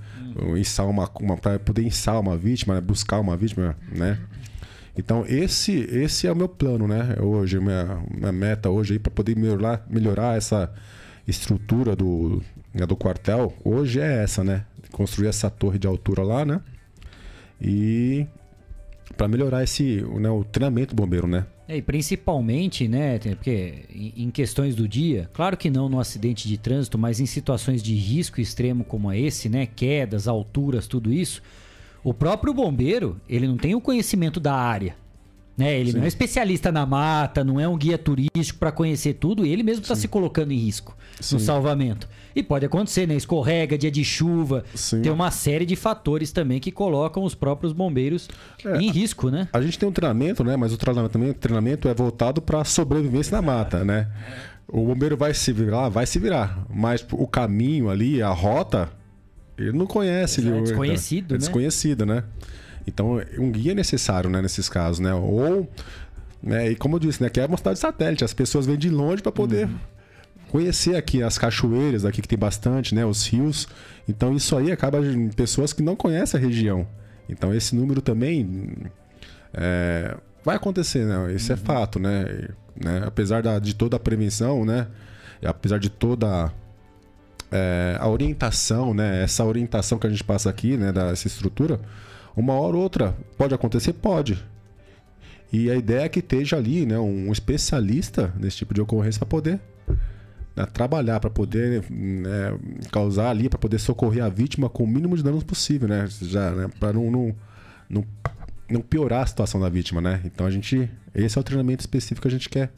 Uma, 0.81 1.11
uma 1.21 1.37
para 1.37 1.59
poder 1.59 1.83
içar 1.83 2.21
uma 2.21 2.37
vítima, 2.37 2.75
né, 2.75 2.81
buscar 2.81 3.21
uma 3.21 3.37
vítima, 3.37 3.77
né? 3.91 4.19
Então 4.97 5.25
esse 5.29 5.73
esse 5.73 6.27
é 6.27 6.33
o 6.33 6.37
meu 6.37 6.49
plano, 6.49 6.89
né? 6.89 7.15
Hoje 7.21 7.61
minha, 7.61 8.03
minha 8.11 8.33
meta 8.33 8.69
hoje 8.69 8.95
aí 8.95 8.99
para 8.99 9.13
poder 9.13 9.37
melhorar 9.37 9.87
melhorar 9.89 10.37
essa 10.37 10.73
estrutura 11.27 11.95
do 11.95 12.43
né, 12.75 12.85
do 12.85 12.97
quartel 12.97 13.55
hoje 13.65 14.01
é 14.01 14.25
essa, 14.25 14.43
né? 14.43 14.65
Construir 14.91 15.29
essa 15.29 15.49
torre 15.49 15.79
de 15.79 15.87
altura 15.87 16.23
lá, 16.25 16.45
né? 16.45 16.61
E 17.61 18.27
para 19.19 19.27
melhorar 19.27 19.65
esse 19.65 20.01
né, 20.19 20.31
o 20.31 20.45
treinamento 20.45 20.95
do 20.95 21.03
bombeiro, 21.03 21.27
né? 21.27 21.45
É, 21.67 21.77
e 21.77 21.83
principalmente, 21.83 22.89
né, 22.89 23.19
porque 23.19 23.85
em 24.17 24.31
questões 24.31 24.75
do 24.75 24.89
dia, 24.89 25.29
claro 25.35 25.57
que 25.57 25.69
não 25.69 25.89
no 25.89 26.01
acidente 26.01 26.49
de 26.49 26.57
trânsito, 26.57 26.97
mas 26.97 27.21
em 27.21 27.27
situações 27.27 27.83
de 27.83 27.95
risco 27.95 28.41
extremo 28.41 28.85
como 28.85 29.13
esse, 29.13 29.51
né, 29.51 29.67
quedas, 29.67 30.27
alturas, 30.27 30.87
tudo 30.87 31.13
isso, 31.13 31.43
o 32.03 32.15
próprio 32.15 32.55
bombeiro, 32.55 33.21
ele 33.29 33.47
não 33.47 33.59
tem 33.59 33.75
o 33.75 33.81
conhecimento 33.81 34.41
da 34.41 34.55
área. 34.55 34.97
Né? 35.59 35.79
Ele 35.81 35.93
não 35.93 36.05
é 36.05 36.07
especialista 36.07 36.71
na 36.71 36.87
mata, 36.87 37.43
não 37.43 37.59
é 37.59 37.67
um 37.69 37.77
guia 37.77 37.99
turístico 37.99 38.61
para 38.61 38.71
conhecer 38.71 39.15
tudo, 39.15 39.45
ele 39.45 39.65
mesmo 39.65 39.83
está 39.83 39.97
se 39.97 40.07
colocando 40.07 40.53
em 40.53 40.57
risco 40.57 40.97
no 41.19 41.25
Sim. 41.25 41.39
salvamento. 41.41 42.09
E 42.37 42.45
pode 42.45 42.65
acontecer, 42.65 43.09
né? 43.09 43.17
Escorrega, 43.17 43.77
dia 43.77 43.91
de 43.91 44.05
chuva. 44.05 44.63
Sim. 44.73 45.03
Tem 45.03 45.11
uma 45.11 45.33
série 45.33 45.67
de 45.67 45.75
fatores 45.75 46.31
também 46.31 46.61
que 46.61 46.71
colocam 46.71 47.25
os 47.25 47.35
próprios 47.35 47.73
bombeiros 47.73 48.29
em 48.81 48.89
risco, 48.93 49.29
né? 49.31 49.49
A 49.53 49.61
gente 49.61 49.77
tem 49.77 49.89
um 49.89 49.93
treinamento, 49.93 50.45
né? 50.45 50.57
Mas 50.57 50.73
o 50.73 50.77
treinamento, 50.77 51.13
também- 51.15 51.31
o 51.31 51.35
treinamento 51.35 51.89
é 51.89 51.95
voltado 51.95 52.41
para 52.41 52.63
sobrevivência 52.65 53.35
na 53.35 53.43
mata, 53.43 53.85
né? 53.85 54.07
O 54.69 54.85
bombeiro 54.87 55.17
vai 55.17 55.35
se 55.35 55.53
virar, 55.53 55.89
vai 55.89 56.07
se 56.07 56.21
virar, 56.21 56.65
mas 56.73 57.05
o 57.11 57.27
caminho 57.27 57.91
ali, 57.91 58.23
a 58.23 58.29
rota, 58.29 58.89
ele 59.59 59.73
não 59.73 59.87
conhece. 59.87 60.41
É 60.41 60.45
ele- 60.45 60.61
desconhecido, 60.61 61.31
é 61.31 61.35
né? 61.35 61.39
desconhecido, 61.39 62.07
né? 62.07 62.23
Então, 62.89 63.21
um 63.39 63.51
guia 63.53 63.73
é 63.73 63.75
necessário, 63.75 64.29
né? 64.31 64.41
Nesses 64.43 64.69
casos, 64.69 64.99
né? 65.01 65.13
Ou, 65.15 65.69
né? 66.43 66.71
E 66.71 66.75
como 66.77 66.97
eu 66.97 67.01
disse, 67.01 67.23
né? 67.23 67.29
Que 67.31 67.41
é 67.41 67.47
uma 67.47 67.57
cidade 67.57 67.79
satélite, 67.79 68.25
as 68.25 68.33
pessoas 68.35 68.67
vêm 68.67 68.77
de 68.77 68.89
longe 68.91 69.23
para 69.23 69.31
poder 69.33 69.67
Uhum. 69.67 69.79
conhecer 70.51 70.97
aqui 70.97 71.23
as 71.23 71.37
cachoeiras, 71.39 72.05
aqui 72.05 72.23
que 72.23 72.29
tem 72.29 72.39
bastante, 72.39 72.95
né? 72.95 73.05
Os 73.05 73.27
rios. 73.27 73.69
Então 74.09 74.35
isso 74.35 74.57
aí 74.57 74.73
acaba 74.73 74.99
em 74.99 75.29
pessoas 75.31 75.73
que 75.73 75.83
não 75.83 75.95
conhecem 75.95 76.41
a 76.41 76.43
região. 76.43 76.87
Então 77.29 77.55
esse 77.55 77.77
número 77.77 78.01
também 78.01 78.77
é, 79.53 80.17
vai 80.45 80.57
acontecer, 80.57 81.05
né? 81.05 81.33
Isso 81.35 81.53
é 81.53 81.57
fato, 81.57 81.99
né? 81.99 82.49
Né? 82.81 83.03
Apesar 83.05 83.43
da- 83.43 83.59
de 83.59 83.75
toda 83.75 83.97
a 83.97 84.01
prevenção, 84.01 84.65
né? 84.65 84.87
Apesar 85.45 85.79
de 85.79 85.91
toda 85.91 86.53
é, 87.51 87.97
a 87.99 88.09
orientação, 88.09 88.93
né? 88.95 89.23
Essa 89.23 89.45
orientação 89.45 89.99
que 89.99 90.07
a 90.07 90.11
gente 90.11 90.23
passa 90.25 90.49
aqui, 90.51 90.77
né? 90.77 90.93
Dessa 90.93 91.27
estrutura, 91.27 91.81
uma 92.41 92.55
hora 92.55 92.77
ou 92.77 92.83
outra 92.83 93.17
pode 93.37 93.55
acontecer, 93.55 93.93
pode. 93.93 94.43
E 95.53 95.71
a 95.71 95.77
ideia 95.77 96.03
é 96.03 96.09
que 96.09 96.19
esteja 96.21 96.57
ali, 96.57 96.85
né? 96.85 96.99
Um 96.99 97.33
especialista 97.33 98.33
nesse 98.39 98.59
tipo 98.59 98.75
de 98.75 98.81
ocorrência 98.81 99.19
para 99.19 99.29
poder 99.29 99.61
né, 100.59 100.67
trabalhar 100.67 101.21
para 101.21 101.31
poder 101.31 101.85
né, 101.91 102.59
causar 102.91 103.31
ali, 103.31 103.49
para 103.49 103.59
poder 103.59 103.79
socorrer 103.79 104.25
a 104.25 104.29
vítima 104.29 104.69
com 104.69 104.85
o 104.85 104.87
mínimo 104.87 105.17
de 105.17 105.23
danos 105.23 105.45
possível, 105.45 105.89
né? 105.89 106.07
Já, 106.21 106.51
né, 106.51 106.71
para 106.79 106.93
não, 106.93 107.11
não, 107.11 107.35
não, 107.89 108.05
não 108.69 108.81
piorar 108.81 109.23
a 109.23 109.27
situação 109.27 109.61
da 109.61 109.69
vítima, 109.69 110.01
né? 110.01 110.21
Então 110.25 110.47
a 110.47 110.51
gente, 110.51 110.91
esse 111.15 111.39
é 111.39 111.41
o 111.41 111.45
treinamento 111.45 111.81
específico 111.81 112.23
que 112.23 112.29
a 112.29 112.31
gente 112.31 112.49
quer 112.49 112.73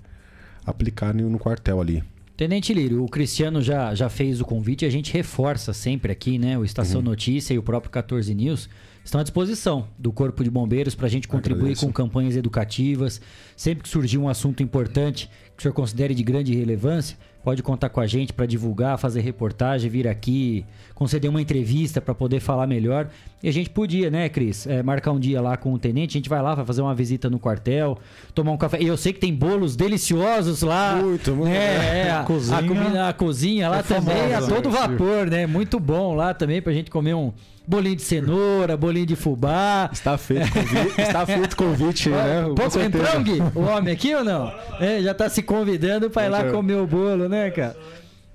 aplicar 0.65 1.15
no, 1.15 1.29
no 1.29 1.39
quartel 1.39 1.81
ali. 1.81 2.05
Tenente 2.37 2.73
Lírio, 2.73 3.05
o 3.05 3.09
Cristiano 3.09 3.61
já, 3.61 3.95
já 3.95 4.09
fez 4.09 4.41
o 4.41 4.45
convite 4.45 4.85
e 4.85 4.89
a 4.89 4.91
gente 4.91 5.13
reforça 5.13 5.73
sempre 5.73 6.13
aqui, 6.13 6.39
né? 6.39 6.57
O 6.57 6.65
Estação 6.65 7.03
Notícia 7.03 7.53
e 7.53 7.59
o 7.59 7.63
próprio 7.63 7.91
14 7.91 8.35
News 8.35 8.69
estão 9.05 9.21
à 9.21 9.25
disposição 9.25 9.89
do 9.99 10.13
Corpo 10.13 10.45
de 10.45 10.51
Bombeiros 10.51 10.95
para 10.95 11.07
a 11.07 11.11
gente 11.11 11.27
contribuir 11.27 11.61
Agradeço. 11.61 11.87
com 11.87 11.93
campanhas 11.93 12.37
educativas. 12.37 13.21
Sempre 13.57 13.83
que 13.83 13.89
surgir 13.89 14.19
um 14.19 14.29
assunto 14.29 14.63
importante 14.63 15.29
que 15.57 15.61
o 15.61 15.63
senhor 15.63 15.75
considere 15.75 16.15
de 16.15 16.23
grande 16.23 16.55
relevância, 16.55 17.17
pode 17.43 17.63
contar 17.63 17.89
com 17.89 18.01
a 18.01 18.07
gente 18.07 18.33
para 18.33 18.47
divulgar, 18.47 18.99
fazer 18.99 19.21
reportagem, 19.21 19.91
vir 19.91 20.07
aqui, 20.07 20.65
conceder 20.95 21.31
uma 21.31 21.41
entrevista 21.41 22.01
para 22.01 22.15
poder 22.15 22.41
falar 22.41 22.67
melhor. 22.67 23.11
E 23.43 23.49
a 23.49 23.53
gente 23.53 23.71
podia, 23.71 24.11
né, 24.11 24.29
Cris, 24.29 24.67
é, 24.67 24.83
marcar 24.83 25.13
um 25.13 25.19
dia 25.19 25.41
lá 25.41 25.57
com 25.57 25.73
o 25.73 25.79
tenente, 25.79 26.17
a 26.17 26.19
gente 26.19 26.29
vai 26.29 26.43
lá, 26.43 26.55
vai 26.55 26.65
fazer 26.67 26.83
uma 26.83 26.95
visita 26.95 27.31
no 27.31 27.39
quartel, 27.39 27.97
tomar 28.35 28.53
um 28.53 28.57
café. 28.59 28.79
E 28.83 28.87
eu 28.87 28.97
sei 28.99 29.15
que 29.15 29.19
tem 29.19 29.35
bolos 29.35 29.75
deliciosos 29.77 30.61
lá. 30.63 30.97
Muito, 30.97 31.35
muito. 31.35 31.51
É, 31.51 32.03
é, 32.07 32.11
a, 32.11 32.23
Cozinha. 32.23 32.59
a, 32.59 32.63
comida- 32.63 33.09
a 33.09 33.13
cozinha 33.15 33.69
lá 33.71 33.79
É 33.79 33.83
também, 33.83 34.35
a 34.35 34.41
famosa. 34.43 34.55
todo 34.55 34.71
vapor, 34.71 35.27
né? 35.31 35.47
Muito 35.47 35.81
bom 35.81 36.15
lá 36.15 36.35
também 36.35 36.61
pra 36.61 36.71
gente 36.73 36.91
comer 36.91 37.15
um 37.15 37.33
bolinho 37.67 37.97
de 37.97 38.03
cenoura, 38.03 38.77
bolinho 38.77 39.07
de 39.07 39.17
fubá. 39.17 39.89
Está 39.91 40.19
feito 40.19 40.51
convite, 40.53 41.01
está 41.01 41.25
feito 41.25 41.57
convite, 41.57 42.09
né? 42.11 42.43
Pouco 42.55 42.71
certeza. 42.71 43.17
entrou, 43.17 43.23
Gui? 43.23 43.43
O 43.55 43.61
homem 43.63 43.95
aqui 43.95 44.15
ou 44.15 44.23
não? 44.23 44.53
É, 44.79 45.01
já 45.01 45.15
tá 45.15 45.31
se 45.31 45.43
convidando 45.43 46.11
pra 46.11 46.27
ir 46.27 46.29
lá 46.29 46.45
Já. 46.45 46.51
comer 46.53 46.75
o 46.75 46.87
bolo, 46.87 47.27
né, 47.27 47.51
cara? 47.51 47.75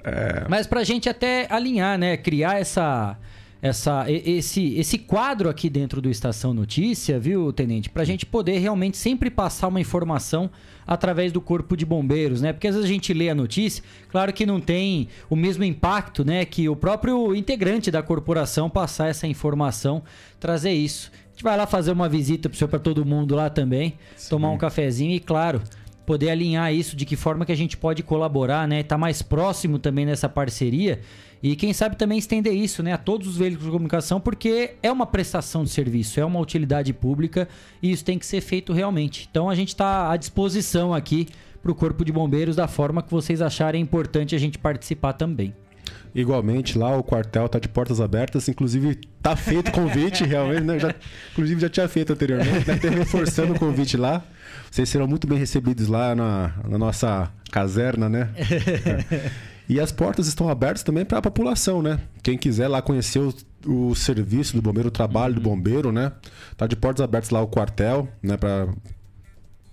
É, 0.03 0.45
Mas 0.49 0.65
pra 0.65 0.83
gente 0.83 1.07
até 1.09 1.45
alinhar, 1.49 1.95
né? 1.97 2.17
Criar 2.17 2.59
essa. 2.59 3.15
Essa, 3.65 4.05
esse, 4.07 4.75
esse 4.75 4.95
quadro 4.99 5.49
aqui 5.49 5.71
dentro 5.71 5.99
do 5.99 6.07
Estação 6.07 6.53
Notícia, 6.53 7.17
viu, 7.17 7.51
Tenente? 7.51 7.89
Pra 7.89 8.03
gente 8.03 8.23
poder 8.23 8.59
realmente 8.59 8.95
sempre 8.95 9.27
passar 9.31 9.69
uma 9.69 9.81
informação 9.81 10.51
através 10.85 11.31
do 11.31 11.41
Corpo 11.41 11.75
de 11.75 11.83
Bombeiros, 11.83 12.41
né? 12.41 12.53
Porque 12.53 12.67
às 12.67 12.75
vezes 12.75 12.87
a 12.87 12.93
gente 12.93 13.11
lê 13.11 13.27
a 13.27 13.33
notícia, 13.33 13.83
claro 14.11 14.31
que 14.31 14.45
não 14.45 14.61
tem 14.61 15.07
o 15.31 15.35
mesmo 15.35 15.63
impacto, 15.63 16.23
né? 16.23 16.45
Que 16.45 16.69
o 16.69 16.75
próprio 16.75 17.33
integrante 17.33 17.89
da 17.89 18.03
corporação 18.03 18.69
passar 18.69 19.07
essa 19.07 19.25
informação, 19.25 20.03
trazer 20.39 20.73
isso. 20.73 21.11
A 21.11 21.31
gente 21.31 21.43
vai 21.43 21.57
lá 21.57 21.65
fazer 21.65 21.91
uma 21.91 22.07
visita 22.07 22.47
pro 22.47 22.55
senhor, 22.55 22.69
pra 22.69 22.77
todo 22.77 23.03
mundo 23.03 23.33
lá 23.33 23.49
também, 23.49 23.95
tomar 24.29 24.51
um 24.51 24.59
cafezinho 24.59 25.15
e, 25.15 25.19
claro, 25.19 25.59
poder 26.05 26.29
alinhar 26.29 26.71
isso, 26.71 26.95
de 26.95 27.03
que 27.03 27.15
forma 27.15 27.43
que 27.47 27.51
a 27.51 27.57
gente 27.57 27.75
pode 27.75 28.03
colaborar, 28.03 28.67
né? 28.67 28.83
Tá 28.83 28.95
mais 28.95 29.23
próximo 29.23 29.79
também 29.79 30.05
nessa 30.05 30.29
parceria 30.29 31.01
e 31.47 31.55
quem 31.55 31.71
sabe 31.73 31.95
também 31.95 32.17
estender 32.17 32.55
isso, 32.55 32.81
né, 32.81 32.93
a 32.93 32.97
todos 32.97 33.27
os 33.27 33.37
veículos 33.37 33.65
de 33.65 33.71
comunicação, 33.71 34.19
porque 34.19 34.77
é 34.81 34.91
uma 34.91 35.05
prestação 35.05 35.63
de 35.63 35.69
serviço, 35.69 36.19
é 36.19 36.25
uma 36.25 36.39
utilidade 36.39 36.91
pública 36.91 37.47
e 37.83 37.91
isso 37.91 38.03
tem 38.03 38.17
que 38.17 38.25
ser 38.25 38.41
feito 38.41 38.73
realmente. 38.73 39.27
Então 39.29 39.47
a 39.47 39.53
gente 39.53 39.67
está 39.67 40.09
à 40.09 40.17
disposição 40.17 40.91
aqui 40.91 41.27
para 41.61 41.71
o 41.71 41.75
Corpo 41.75 42.03
de 42.03 42.11
Bombeiros 42.11 42.55
da 42.55 42.67
forma 42.67 43.03
que 43.03 43.11
vocês 43.11 43.43
acharem 43.43 43.79
importante 43.79 44.33
a 44.33 44.39
gente 44.39 44.57
participar 44.57 45.13
também. 45.13 45.53
Igualmente, 46.15 46.79
lá 46.79 46.97
o 46.97 47.03
quartel 47.03 47.47
tá 47.47 47.59
de 47.59 47.67
portas 47.69 48.01
abertas, 48.01 48.49
inclusive 48.49 48.95
tá 49.21 49.35
feito 49.35 49.71
convite, 49.71 50.23
realmente, 50.25 50.63
né? 50.63 50.79
Já, 50.79 50.95
inclusive 51.31 51.61
já 51.61 51.69
tinha 51.69 51.87
feito 51.87 52.11
anteriormente, 52.11 52.67
né? 52.67 52.75
Tá 52.75 52.89
reforçando 52.89 53.53
o 53.53 53.59
convite 53.59 53.97
lá. 53.97 54.23
Vocês 54.71 54.89
serão 54.89 55.05
muito 55.05 55.27
bem 55.27 55.37
recebidos 55.37 55.87
lá 55.89 56.15
na, 56.15 56.55
na 56.67 56.79
nossa 56.79 57.31
caserna, 57.51 58.09
né? 58.09 58.31
E 59.67 59.79
as 59.79 59.91
portas 59.91 60.27
estão 60.27 60.49
abertas 60.49 60.83
também 60.83 61.03
para 61.03 61.17
a 61.17 61.21
população, 61.21 61.81
né? 61.81 61.99
Quem 62.21 62.37
quiser 62.37 62.67
lá 62.67 62.81
conhecer 62.81 63.19
o, 63.19 63.33
o 63.65 63.95
serviço 63.95 64.55
do 64.55 64.61
bombeiro, 64.61 64.89
o 64.89 64.91
trabalho 64.91 65.35
do 65.35 65.41
bombeiro, 65.41 65.91
né? 65.91 66.11
Tá 66.55 66.67
de 66.67 66.75
portas 66.75 67.03
abertas 67.03 67.31
lá 67.31 67.41
o 67.41 67.47
quartel, 67.47 68.07
né? 68.21 68.37
Para 68.37 68.67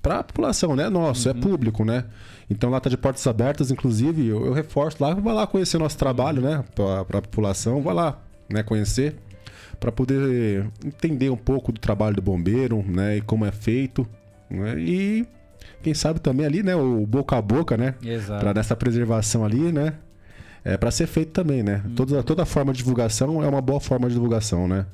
para 0.01 0.19
a 0.19 0.25
população, 0.25 0.75
né? 0.75 0.91
Nosso, 0.91 1.29
é 1.29 1.35
público, 1.35 1.85
né? 1.85 2.05
Então 2.51 2.69
lá 2.69 2.81
tá 2.81 2.91
de 2.91 2.97
portas 2.97 3.25
abertas, 3.27 3.71
inclusive, 3.71 4.27
eu, 4.27 4.45
eu 4.45 4.53
reforço 4.53 4.97
lá, 5.01 5.15
vai 5.15 5.33
lá 5.33 5.47
conhecer 5.47 5.79
nosso 5.79 5.97
trabalho, 5.97 6.43
né? 6.43 6.65
Para 6.75 7.19
a 7.19 7.23
população, 7.23 7.81
vai 7.81 7.95
lá, 7.95 8.21
né? 8.51 8.65
Conhecer 8.65 9.15
para 9.79 9.93
poder 9.93 10.69
entender 10.85 11.31
um 11.31 11.37
pouco 11.37 11.73
do 11.73 11.81
trabalho 11.81 12.17
do 12.17 12.23
bombeiro, 12.23 12.85
né? 12.87 13.19
E 13.19 13.21
como 13.21 13.45
é 13.45 13.53
feito, 13.53 14.07
né? 14.51 14.79
E 14.79 15.27
quem 15.83 15.95
sabe 15.95 16.21
também 16.21 16.47
ali, 16.47 16.63
né? 16.63 16.75
O 16.75 17.07
boca 17.07 17.37
a 17.37 17.43
boca, 17.43 17.77
né? 17.77 17.95
Exato. 18.03 18.41
Para 18.41 18.55
nessa 18.55 18.75
preservação 18.75 19.45
ali, 19.45 19.73
né? 19.73 19.95
É 20.65 20.77
para 20.77 20.91
ser 20.91 21.07
feito 21.07 21.33
também, 21.33 21.63
né? 21.63 21.83
Toda, 21.97 22.23
toda 22.23 22.47
forma 22.47 22.73
de 22.73 22.79
divulgação 22.79 23.43
é 23.43 23.49
uma 23.49 23.61
boa 23.61 23.81
forma 23.81 24.09
de 24.09 24.15
divulgação, 24.15 24.69
né? 24.69 24.87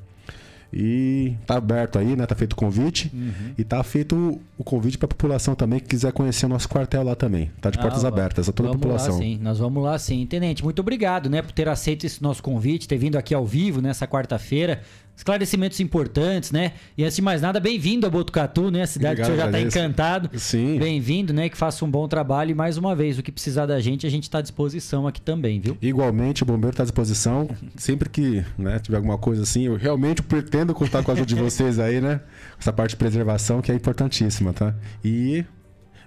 E 0.71 1.33
tá 1.47 1.55
aberto 1.57 1.97
aí, 1.97 2.15
né? 2.15 2.25
Tá 2.25 2.35
feito 2.35 2.53
o 2.53 2.55
convite. 2.55 3.11
Uhum. 3.13 3.53
E 3.57 3.63
tá 3.63 3.83
feito 3.83 4.39
o 4.57 4.63
convite 4.63 4.97
para 4.97 5.07
a 5.07 5.09
população 5.09 5.55
também 5.55 5.79
que 5.79 5.87
quiser 5.87 6.11
conhecer 6.11 6.45
o 6.45 6.49
nosso 6.49 6.69
quartel 6.69 7.03
lá 7.03 7.15
também. 7.15 7.51
Tá 7.59 7.71
de 7.71 7.79
portas 7.79 8.05
Ah, 8.05 8.07
abertas 8.07 8.47
a 8.47 8.51
toda 8.51 8.69
a 8.69 8.73
população. 8.73 9.15
Lá, 9.15 9.21
sim. 9.21 9.39
Nós 9.41 9.57
vamos 9.57 9.83
lá 9.83 9.97
sim. 9.97 10.25
Tenente, 10.27 10.63
muito 10.63 10.79
obrigado, 10.79 11.29
né, 11.29 11.41
por 11.41 11.51
ter 11.51 11.67
aceito 11.67 12.05
esse 12.05 12.21
nosso 12.21 12.43
convite, 12.43 12.87
ter 12.87 12.97
vindo 12.97 13.17
aqui 13.17 13.33
ao 13.33 13.45
vivo 13.45 13.81
nessa 13.81 14.07
quarta-feira. 14.07 14.81
Esclarecimentos 15.19 15.81
importantes, 15.81 16.49
né? 16.49 16.71
E 16.97 17.03
antes 17.03 17.17
de 17.17 17.21
mais 17.21 17.41
nada, 17.41 17.59
bem-vindo 17.59 18.07
a 18.07 18.09
Botucatu, 18.09 18.71
né? 18.71 18.83
A 18.83 18.87
cidade 18.87 19.17
que 19.17 19.21
o 19.23 19.25
senhor 19.25 19.37
já 19.37 19.45
está 19.47 19.59
encantado. 19.59 20.29
Sim. 20.39 20.79
Bem-vindo, 20.79 21.33
né? 21.33 21.49
Que 21.49 21.57
faça 21.57 21.83
um 21.83 21.91
bom 21.91 22.07
trabalho 22.07 22.51
e 22.51 22.53
mais 22.53 22.77
uma 22.77 22.95
vez, 22.95 23.19
o 23.19 23.21
que 23.21 23.29
precisar 23.29 23.65
da 23.65 23.81
gente, 23.81 24.07
a 24.07 24.09
gente 24.09 24.23
está 24.23 24.37
à 24.37 24.41
disposição 24.41 25.05
aqui 25.05 25.19
também, 25.19 25.59
viu? 25.59 25.77
Igualmente, 25.81 26.43
o 26.43 26.45
bombeiro 26.45 26.69
está 26.69 26.83
à 26.83 26.85
disposição. 26.85 27.49
Sempre 27.75 28.07
que 28.07 28.45
né, 28.57 28.79
tiver 28.79 28.95
alguma 28.95 29.17
coisa 29.17 29.43
assim, 29.43 29.63
eu 29.63 29.75
realmente 29.75 30.23
pretendo 30.23 30.73
contar 30.73 31.03
com 31.03 31.11
a 31.11 31.13
ajuda 31.13 31.27
de 31.27 31.35
vocês 31.35 31.79
aí, 31.79 31.99
né? 31.99 32.21
Essa 32.57 32.71
parte 32.71 32.91
de 32.91 32.95
preservação 32.95 33.61
que 33.61 33.73
é 33.73 33.75
importantíssima, 33.75 34.53
tá? 34.53 34.73
E, 35.03 35.43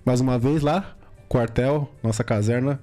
mais 0.07 0.23
uma 0.23 0.39
vez 0.39 0.63
lá, 0.63 0.97
o 1.23 1.29
quartel, 1.29 1.95
nossa 2.03 2.25
caserna, 2.25 2.81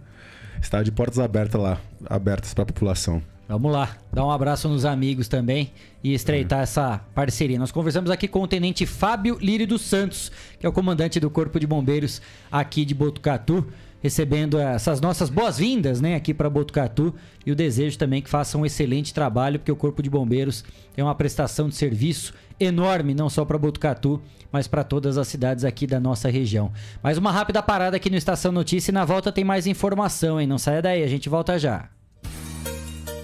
está 0.62 0.84
de 0.84 0.92
portas 0.92 1.18
abertas 1.18 1.60
lá, 1.60 1.82
abertas 2.08 2.54
para 2.54 2.66
a 2.66 2.68
população. 2.68 3.20
Vamos 3.50 3.72
lá, 3.72 3.98
dar 4.14 4.24
um 4.24 4.30
abraço 4.30 4.70
nos 4.70 4.86
amigos 4.86 5.28
também 5.28 5.72
e 6.04 6.14
estreitar 6.14 6.60
essa 6.60 7.02
parceria. 7.16 7.58
Nós 7.58 7.72
conversamos 7.72 8.12
aqui 8.12 8.28
com 8.28 8.44
o 8.44 8.48
Tenente 8.48 8.86
Fábio 8.86 9.40
Lírio 9.42 9.66
dos 9.66 9.82
Santos, 9.82 10.32
que 10.60 10.68
é 10.68 10.70
o 10.70 10.72
comandante 10.72 11.20
do 11.20 11.32
Corpo 11.32 11.60
de 11.60 11.66
Bombeiros 11.66 12.22
aqui 12.52 12.86
de 12.86 12.94
Botucatu, 12.94 13.66
recebendo 14.04 14.60
essas 14.60 15.02
nossas 15.02 15.32
boas-vindas, 15.32 16.00
né, 16.00 16.14
aqui 16.14 16.32
para 16.32 16.48
Botucatu 16.48 17.12
e 17.44 17.52
o 17.52 17.56
desejo 17.56 17.98
também 17.98 18.22
que 18.22 18.30
faça 18.30 18.56
um 18.56 18.68
excelente 18.68 19.16
trabalho, 19.16 19.58
porque 19.58 19.72
o 19.72 19.76
Corpo 19.76 20.04
de 20.04 20.12
Bombeiros 20.12 20.64
é 20.96 21.04
uma 21.04 21.16
prestação 21.16 21.68
de 21.68 21.74
serviço 21.74 22.36
enorme, 22.60 23.16
não 23.16 23.32
só 23.32 23.44
para 23.46 23.58
Botucatu, 23.58 24.22
mas 24.52 24.68
para 24.68 24.84
todas 24.84 25.18
as 25.18 25.28
cidades 25.28 25.66
aqui 25.66 25.88
da 25.88 26.00
nossa 26.00 26.30
região. 26.30 26.72
Mais 27.02 27.18
uma 27.18 27.32
rápida 27.32 27.64
parada 27.64 27.98
aqui 27.98 28.12
no 28.12 28.16
Estação 28.16 28.52
Notícia 28.52 28.92
e 28.92 28.94
na 28.94 29.06
volta 29.06 29.32
tem 29.32 29.44
mais 29.44 29.66
informação, 29.66 30.40
hein? 30.40 30.46
Não 30.46 30.60
saia 30.60 30.84
daí, 30.84 31.02
a 31.02 31.08
gente 31.08 31.28
volta 31.28 31.58
já. 31.58 31.90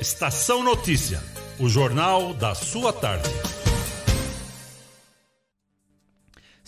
Estação 0.00 0.64
Notícia, 0.64 1.22
o 1.58 1.68
jornal 1.68 2.32
da 2.32 2.54
sua 2.54 2.90
tarde. 2.90 3.28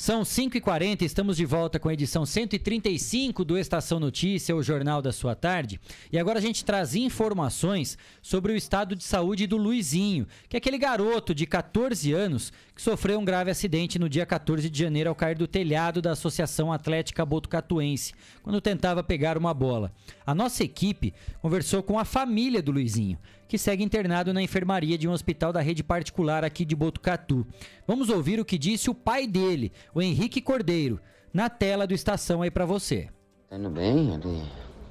São 0.02 0.22
5h40, 0.22 1.02
estamos 1.02 1.36
de 1.36 1.46
volta 1.46 1.78
com 1.78 1.88
a 1.88 1.92
edição 1.92 2.26
135 2.26 3.44
do 3.44 3.56
Estação 3.56 4.00
Notícia, 4.00 4.56
o 4.56 4.60
jornal 4.60 5.00
da 5.00 5.12
sua 5.12 5.36
tarde. 5.36 5.78
E 6.10 6.18
agora 6.18 6.40
a 6.40 6.42
gente 6.42 6.64
traz 6.64 6.96
informações 6.96 7.96
sobre 8.20 8.52
o 8.52 8.56
estado 8.56 8.96
de 8.96 9.04
saúde 9.04 9.46
do 9.46 9.56
Luizinho, 9.56 10.26
que 10.48 10.56
é 10.56 10.58
aquele 10.58 10.76
garoto 10.76 11.32
de 11.32 11.46
14 11.46 12.12
anos 12.12 12.52
que 12.74 12.82
sofreu 12.82 13.20
um 13.20 13.24
grave 13.24 13.52
acidente 13.52 13.96
no 13.96 14.08
dia 14.08 14.26
14 14.26 14.68
de 14.68 14.76
janeiro 14.76 15.08
ao 15.08 15.14
cair 15.14 15.38
do 15.38 15.46
telhado 15.46 16.02
da 16.02 16.10
Associação 16.10 16.72
Atlética 16.72 17.24
Botucatuense, 17.24 18.12
quando 18.42 18.60
tentava 18.60 19.04
pegar 19.04 19.38
uma 19.38 19.54
bola. 19.54 19.92
A 20.26 20.34
nossa 20.34 20.64
equipe 20.64 21.14
conversou 21.40 21.80
com 21.80 21.96
a 21.96 22.04
família 22.04 22.60
do 22.60 22.72
Luizinho, 22.72 23.20
que 23.52 23.58
segue 23.58 23.84
internado 23.84 24.32
na 24.32 24.40
enfermaria 24.40 24.96
de 24.96 25.06
um 25.06 25.12
hospital 25.12 25.52
da 25.52 25.60
rede 25.60 25.84
particular 25.84 26.42
aqui 26.42 26.64
de 26.64 26.74
Botucatu. 26.74 27.46
Vamos 27.86 28.08
ouvir 28.08 28.40
o 28.40 28.46
que 28.46 28.56
disse 28.56 28.88
o 28.88 28.94
pai 28.94 29.26
dele, 29.26 29.70
o 29.94 30.00
Henrique 30.00 30.40
Cordeiro, 30.40 30.98
na 31.34 31.50
tela 31.50 31.86
do 31.86 31.92
Estação 31.92 32.40
aí 32.40 32.50
para 32.50 32.64
você. 32.64 33.10
Tá 33.50 33.58
indo 33.58 33.68
bem, 33.68 34.14
ele 34.14 34.42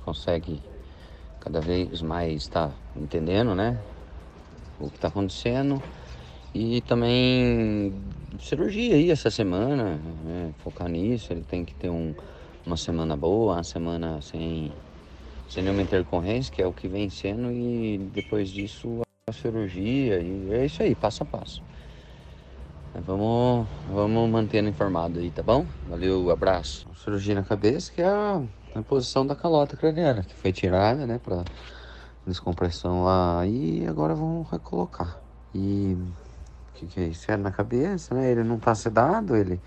consegue 0.05 0.61
cada 1.39 1.59
vez 1.59 2.03
mais 2.03 2.43
estar 2.43 2.67
tá 2.67 2.75
entendendo, 2.95 3.55
né? 3.55 3.79
O 4.79 4.91
que 4.91 4.95
está 4.95 5.07
acontecendo. 5.07 5.81
E 6.53 6.81
também 6.81 7.95
cirurgia 8.39 8.93
aí 8.93 9.09
essa 9.09 9.31
semana, 9.31 9.99
né? 10.23 10.53
focar 10.59 10.87
nisso, 10.87 11.33
ele 11.33 11.41
tem 11.41 11.65
que 11.65 11.73
ter 11.73 11.89
um, 11.89 12.13
uma 12.63 12.77
semana 12.77 13.17
boa, 13.17 13.55
uma 13.55 13.63
semana 13.63 14.21
sem 14.21 14.71
sem 15.51 15.61
nenhuma 15.61 15.81
intercorrência, 15.81 16.51
que 16.53 16.61
é 16.61 16.65
o 16.65 16.71
que 16.71 16.87
vem 16.87 17.09
sendo, 17.09 17.51
e 17.51 17.97
depois 18.13 18.49
disso 18.49 19.01
a 19.29 19.33
cirurgia, 19.33 20.21
e 20.21 20.53
é 20.53 20.65
isso 20.65 20.81
aí, 20.81 20.95
passo 20.95 21.23
a 21.23 21.25
passo. 21.25 21.61
Vamos, 23.05 23.67
vamos 23.89 24.29
mantendo 24.29 24.69
informado 24.69 25.19
aí, 25.19 25.29
tá 25.29 25.43
bom? 25.43 25.65
Valeu, 25.89 26.29
abraço. 26.29 26.87
Cirurgia 27.03 27.35
na 27.35 27.43
cabeça, 27.43 27.91
que 27.91 28.01
é 28.01 28.07
a, 28.07 28.41
a 28.75 28.81
posição 28.81 29.27
da 29.27 29.35
calota 29.35 29.75
craniana, 29.75 30.23
que 30.23 30.33
foi 30.35 30.53
tirada, 30.53 31.05
né, 31.05 31.19
pra 31.21 31.43
descompressão 32.25 33.03
lá, 33.03 33.45
e 33.45 33.85
agora 33.85 34.15
vamos 34.15 34.49
recolocar. 34.49 35.19
E 35.53 35.97
o 35.97 36.79
que, 36.79 36.85
que 36.85 36.99
é 37.01 37.07
isso? 37.07 37.29
É 37.29 37.35
na 37.35 37.51
cabeça, 37.51 38.15
né? 38.15 38.31
Ele 38.31 38.43
não 38.43 38.57
tá 38.57 38.73
sedado, 38.73 39.35
ele 39.35 39.59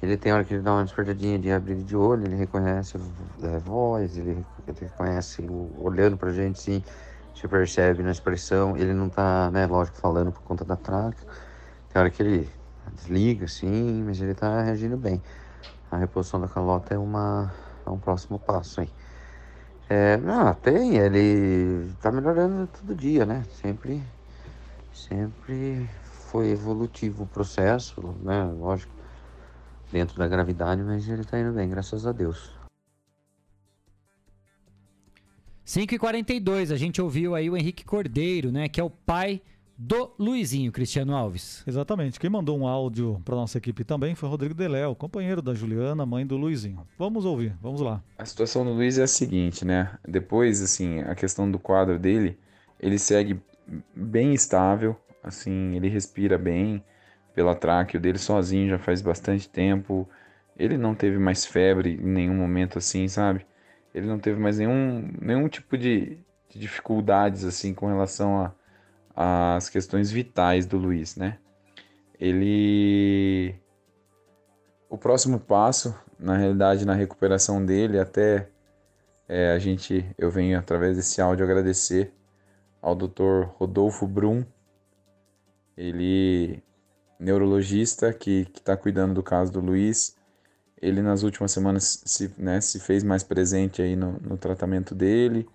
ele 0.00 0.16
tem 0.16 0.32
hora 0.32 0.44
que 0.44 0.54
ele 0.54 0.62
dá 0.62 0.74
uma 0.74 0.84
despertadinha 0.84 1.38
de 1.38 1.50
abrir 1.50 1.82
de 1.82 1.96
olho, 1.96 2.24
ele 2.24 2.36
reconhece 2.36 2.96
a 2.96 3.58
voz, 3.58 4.16
ele 4.16 4.44
reconhece 4.72 5.46
olhando 5.78 6.16
pra 6.16 6.32
gente, 6.32 6.60
sim, 6.60 6.82
se 7.34 7.46
percebe 7.46 8.02
na 8.02 8.10
expressão. 8.10 8.76
Ele 8.76 8.92
não 8.92 9.08
tá, 9.08 9.50
né, 9.50 9.66
lógico, 9.66 9.96
falando 9.98 10.32
por 10.32 10.42
conta 10.42 10.64
da 10.64 10.76
traca. 10.76 11.18
Tem 11.92 12.00
hora 12.00 12.10
que 12.10 12.22
ele 12.22 12.50
desliga, 12.94 13.46
sim, 13.46 14.02
mas 14.04 14.20
ele 14.20 14.34
tá 14.34 14.62
reagindo 14.62 14.96
bem. 14.96 15.22
A 15.90 15.96
reposição 15.96 16.40
da 16.40 16.48
calota 16.48 16.94
é, 16.94 16.98
uma, 16.98 17.52
é 17.86 17.90
um 17.90 17.98
próximo 17.98 18.38
passo 18.38 18.80
aí. 18.80 18.88
É, 19.88 20.18
não, 20.18 20.52
tem, 20.54 20.96
ele 20.96 21.90
tá 22.02 22.12
melhorando 22.12 22.66
todo 22.66 22.94
dia, 22.94 23.24
né? 23.24 23.42
Sempre, 23.62 24.02
sempre 24.92 25.88
foi 26.02 26.48
evolutivo 26.50 27.24
o 27.24 27.26
processo, 27.26 28.14
né? 28.22 28.44
Lógico 28.44 28.92
dentro 29.90 30.18
da 30.18 30.28
gravidade, 30.28 30.82
mas 30.82 31.08
ele 31.08 31.24
tá 31.24 31.38
indo 31.38 31.52
bem, 31.52 31.70
graças 31.70 32.06
a 32.06 32.12
Deus. 32.12 32.57
5h42, 35.68 36.72
a 36.72 36.78
gente 36.78 37.02
ouviu 37.02 37.34
aí 37.34 37.50
o 37.50 37.54
Henrique 37.54 37.84
Cordeiro, 37.84 38.50
né? 38.50 38.70
Que 38.70 38.80
é 38.80 38.82
o 38.82 38.88
pai 38.88 39.42
do 39.76 40.14
Luizinho, 40.18 40.72
Cristiano 40.72 41.14
Alves. 41.14 41.62
Exatamente. 41.66 42.18
Quem 42.18 42.30
mandou 42.30 42.58
um 42.58 42.66
áudio 42.66 43.20
para 43.22 43.36
nossa 43.36 43.58
equipe 43.58 43.84
também 43.84 44.14
foi 44.14 44.30
Rodrigo 44.30 44.54
Deléo, 44.54 44.94
companheiro 44.94 45.42
da 45.42 45.52
Juliana, 45.52 46.06
mãe 46.06 46.26
do 46.26 46.38
Luizinho. 46.38 46.88
Vamos 46.98 47.26
ouvir, 47.26 47.54
vamos 47.60 47.82
lá. 47.82 48.02
A 48.16 48.24
situação 48.24 48.64
do 48.64 48.72
Luiz 48.72 48.96
é 48.96 49.02
a 49.02 49.06
seguinte, 49.06 49.62
né? 49.62 49.90
Depois, 50.08 50.62
assim, 50.62 51.00
a 51.00 51.14
questão 51.14 51.50
do 51.50 51.58
quadro 51.58 51.98
dele, 51.98 52.38
ele 52.80 52.98
segue 52.98 53.38
bem 53.94 54.32
estável, 54.32 54.96
assim, 55.22 55.76
ele 55.76 55.90
respira 55.90 56.38
bem, 56.38 56.82
pela 57.34 57.54
tráqueo 57.54 58.00
dele 58.00 58.16
sozinho 58.16 58.70
já 58.70 58.78
faz 58.78 59.02
bastante 59.02 59.46
tempo. 59.46 60.08
Ele 60.58 60.78
não 60.78 60.94
teve 60.94 61.18
mais 61.18 61.44
febre 61.44 62.00
em 62.02 62.08
nenhum 62.08 62.34
momento 62.34 62.78
assim, 62.78 63.06
sabe? 63.06 63.44
Ele 63.94 64.06
não 64.06 64.18
teve 64.18 64.38
mais 64.40 64.58
nenhum, 64.58 65.10
nenhum 65.20 65.48
tipo 65.48 65.76
de, 65.76 66.18
de 66.48 66.58
dificuldades 66.58 67.44
assim 67.44 67.74
com 67.74 67.86
relação 67.86 68.52
às 69.14 69.68
questões 69.68 70.10
vitais 70.10 70.66
do 70.66 70.78
Luiz, 70.78 71.16
né? 71.16 71.38
Ele 72.20 73.54
o 74.88 74.96
próximo 74.96 75.38
passo, 75.38 75.94
na 76.18 76.36
realidade, 76.36 76.86
na 76.86 76.94
recuperação 76.94 77.64
dele, 77.64 77.98
até 77.98 78.48
é, 79.28 79.52
a 79.52 79.58
gente, 79.58 80.04
eu 80.16 80.30
venho 80.30 80.58
através 80.58 80.96
desse 80.96 81.20
áudio 81.20 81.44
agradecer 81.44 82.12
ao 82.80 82.94
Dr. 82.94 83.44
Rodolfo 83.56 84.06
Brum. 84.06 84.44
Ele 85.76 86.62
neurologista 87.20 88.12
que 88.12 88.46
está 88.54 88.76
cuidando 88.76 89.14
do 89.14 89.22
caso 89.22 89.52
do 89.52 89.60
Luiz. 89.60 90.16
Ele 90.80 91.02
nas 91.02 91.22
últimas 91.22 91.52
semanas 91.52 92.02
se, 92.04 92.32
né, 92.38 92.60
se 92.60 92.78
fez 92.78 93.02
mais 93.02 93.22
presente 93.22 93.82
aí 93.82 93.96
no, 93.96 94.12
no 94.20 94.36
tratamento 94.36 94.94
dele. 94.94 95.48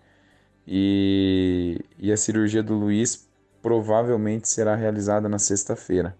E, 0.67 1.79
e 1.97 2.11
a 2.11 2.17
cirurgia 2.17 2.63
do 2.63 2.73
Luiz 2.73 3.27
provavelmente 3.61 4.47
será 4.47 4.75
realizada 4.75 5.29
na 5.29 5.39
sexta-feira. 5.39 6.15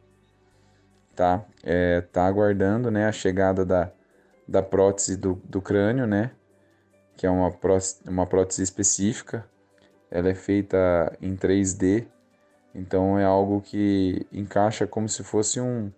Tá? 1.15 1.45
É, 1.63 2.01
tá 2.01 2.25
aguardando 2.25 2.89
né, 2.89 3.05
a 3.07 3.11
chegada 3.11 3.65
da, 3.65 3.91
da 4.47 4.63
prótese 4.63 5.15
do, 5.15 5.35
do 5.43 5.61
crânio, 5.61 6.07
né? 6.07 6.31
Que 7.15 7.27
é 7.27 7.30
uma 7.30 7.51
prótese, 7.51 7.97
uma 8.07 8.25
prótese 8.25 8.63
específica. 8.63 9.45
Ela 10.09 10.30
é 10.30 10.35
feita 10.35 11.15
em 11.21 11.35
3D, 11.35 12.05
então 12.73 13.17
é 13.17 13.25
algo 13.25 13.61
que 13.61 14.25
encaixa 14.31 14.85
como 14.88 15.09
se 15.09 15.23
fosse 15.23 15.59
um, 15.59 15.91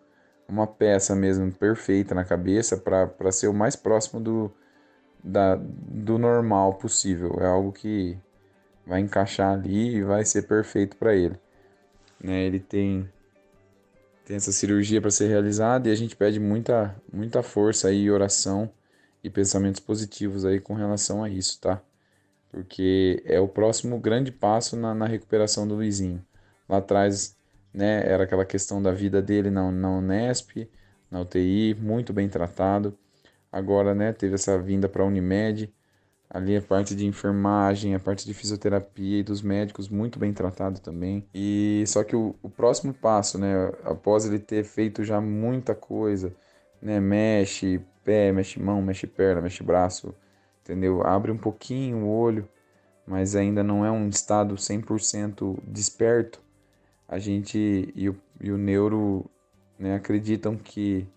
uma 0.47 0.67
peça 0.67 1.15
mesmo 1.15 1.51
perfeita 1.51 2.13
na 2.13 2.23
cabeça 2.23 2.77
para 2.77 3.31
ser 3.31 3.47
o 3.47 3.53
mais 3.53 3.75
próximo 3.75 4.19
do, 4.21 4.51
da, 5.23 5.55
do 5.55 6.17
normal 6.17 6.75
possível. 6.75 7.37
É 7.39 7.47
algo 7.47 7.71
que 7.71 8.17
vai 8.85 8.99
encaixar 8.99 9.53
ali 9.53 9.95
e 9.95 10.03
vai 10.03 10.23
ser 10.23 10.43
perfeito 10.43 10.95
para 10.97 11.15
ele. 11.15 11.35
Né? 12.23 12.43
Ele 12.43 12.59
tem 12.59 13.09
tem 14.25 14.37
essa 14.37 14.51
cirurgia 14.51 14.99
para 14.99 15.11
ser 15.11 15.27
realizada 15.27 15.87
e 15.87 15.91
a 15.91 15.95
gente 15.95 16.15
pede 16.15 16.39
muita 16.39 16.95
muita 17.13 17.43
força 17.43 17.89
aí, 17.89 18.09
oração 18.09 18.71
e 19.23 19.29
pensamentos 19.29 19.79
positivos 19.79 20.45
aí 20.45 20.59
com 20.59 20.73
relação 20.73 21.23
a 21.23 21.29
isso, 21.29 21.59
tá? 21.59 21.81
Porque 22.51 23.21
é 23.25 23.39
o 23.39 23.47
próximo 23.47 23.99
grande 23.99 24.31
passo 24.31 24.75
na, 24.75 24.95
na 24.95 25.05
recuperação 25.05 25.67
do 25.67 25.75
Luizinho. 25.75 26.25
Lá 26.67 26.77
atrás, 26.77 27.35
né, 27.75 28.03
era 28.05 28.23
aquela 28.23 28.45
questão 28.45 28.81
da 28.81 28.91
vida 28.91 29.21
dele 29.21 29.49
na, 29.49 29.71
na 29.71 29.89
Unesp, 29.89 30.69
na 31.11 31.21
UTI, 31.21 31.75
muito 31.75 32.13
bem 32.13 32.29
tratado. 32.29 32.97
Agora, 33.51 33.95
né, 33.95 34.13
teve 34.13 34.35
essa 34.35 34.57
vinda 34.59 34.89
para 34.89 35.03
a 35.03 35.05
Unimed, 35.05 35.73
ali 36.29 36.57
a 36.57 36.61
parte 36.61 36.95
de 36.95 37.05
enfermagem, 37.05 37.95
a 37.95 37.99
parte 37.99 38.25
de 38.25 38.33
fisioterapia 38.33 39.19
e 39.19 39.23
dos 39.23 39.41
médicos 39.41 39.89
muito 39.89 40.19
bem 40.19 40.33
tratado 40.33 40.79
também. 40.79 41.27
E 41.33 41.83
só 41.87 42.03
que 42.03 42.15
o, 42.15 42.35
o 42.41 42.49
próximo 42.49 42.93
passo, 42.93 43.37
né, 43.37 43.53
após 43.83 44.25
ele 44.25 44.39
ter 44.39 44.63
feito 44.63 45.03
já 45.03 45.21
muita 45.21 45.75
coisa, 45.75 46.33
né, 46.81 46.99
mexe 46.99 47.81
pé, 48.03 48.31
mexe 48.31 48.59
mão, 48.59 48.81
mexe 48.81 49.07
perna, 49.07 49.41
mexe 49.41 49.63
braço, 49.63 50.13
entendeu? 50.63 51.01
Abre 51.05 51.31
um 51.31 51.37
pouquinho 51.37 51.99
o 52.05 52.09
olho, 52.09 52.47
mas 53.07 53.35
ainda 53.35 53.63
não 53.63 53.85
é 53.85 53.91
um 53.91 54.09
estado 54.09 54.57
100% 54.57 55.59
desperto. 55.67 56.41
A 57.07 57.19
gente 57.19 57.91
e 57.95 58.09
o, 58.09 58.17
e 58.41 58.51
o 58.51 58.57
neuro 58.57 59.29
né, 59.77 59.95
acreditam 59.95 60.57
que, 60.57 61.07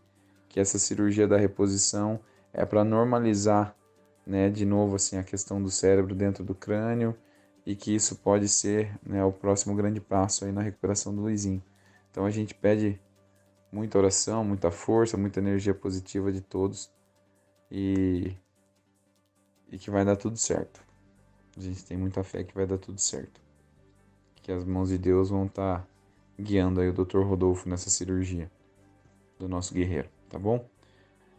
que 0.48 0.60
essa 0.60 0.78
cirurgia 0.78 1.26
da 1.26 1.36
reposição 1.36 2.20
é 2.52 2.64
para 2.64 2.84
normalizar 2.84 3.74
né, 4.26 4.50
de 4.50 4.66
novo 4.66 4.96
assim 4.96 5.16
a 5.16 5.22
questão 5.22 5.62
do 5.62 5.70
cérebro 5.70 6.14
dentro 6.14 6.44
do 6.44 6.54
crânio 6.54 7.16
e 7.64 7.74
que 7.74 7.94
isso 7.94 8.16
pode 8.16 8.48
ser 8.48 8.98
né, 9.02 9.24
o 9.24 9.32
próximo 9.32 9.74
grande 9.74 10.00
passo 10.00 10.44
aí 10.44 10.52
na 10.52 10.62
recuperação 10.62 11.14
do 11.14 11.22
Luizinho. 11.22 11.62
Então 12.10 12.26
a 12.26 12.30
gente 12.30 12.54
pede 12.54 13.00
muita 13.72 13.98
oração, 13.98 14.44
muita 14.44 14.70
força, 14.70 15.16
muita 15.16 15.40
energia 15.40 15.74
positiva 15.74 16.32
de 16.32 16.40
todos 16.40 16.90
e, 17.70 18.34
e 19.70 19.78
que 19.78 19.90
vai 19.90 20.04
dar 20.04 20.16
tudo 20.16 20.36
certo. 20.36 20.82
A 21.56 21.60
gente 21.60 21.84
tem 21.84 21.96
muita 21.96 22.22
fé 22.22 22.44
que 22.44 22.54
vai 22.54 22.66
dar 22.66 22.78
tudo 22.78 23.00
certo. 23.00 23.40
Que 24.48 24.52
as 24.52 24.64
mãos 24.64 24.88
de 24.88 24.96
Deus 24.96 25.28
vão 25.28 25.44
estar 25.44 25.80
tá 25.80 25.86
guiando 26.40 26.80
aí 26.80 26.88
o 26.88 26.92
Dr. 26.94 27.18
Rodolfo 27.18 27.68
nessa 27.68 27.90
cirurgia 27.90 28.50
do 29.38 29.46
nosso 29.46 29.74
guerreiro, 29.74 30.08
tá 30.26 30.38
bom? 30.38 30.64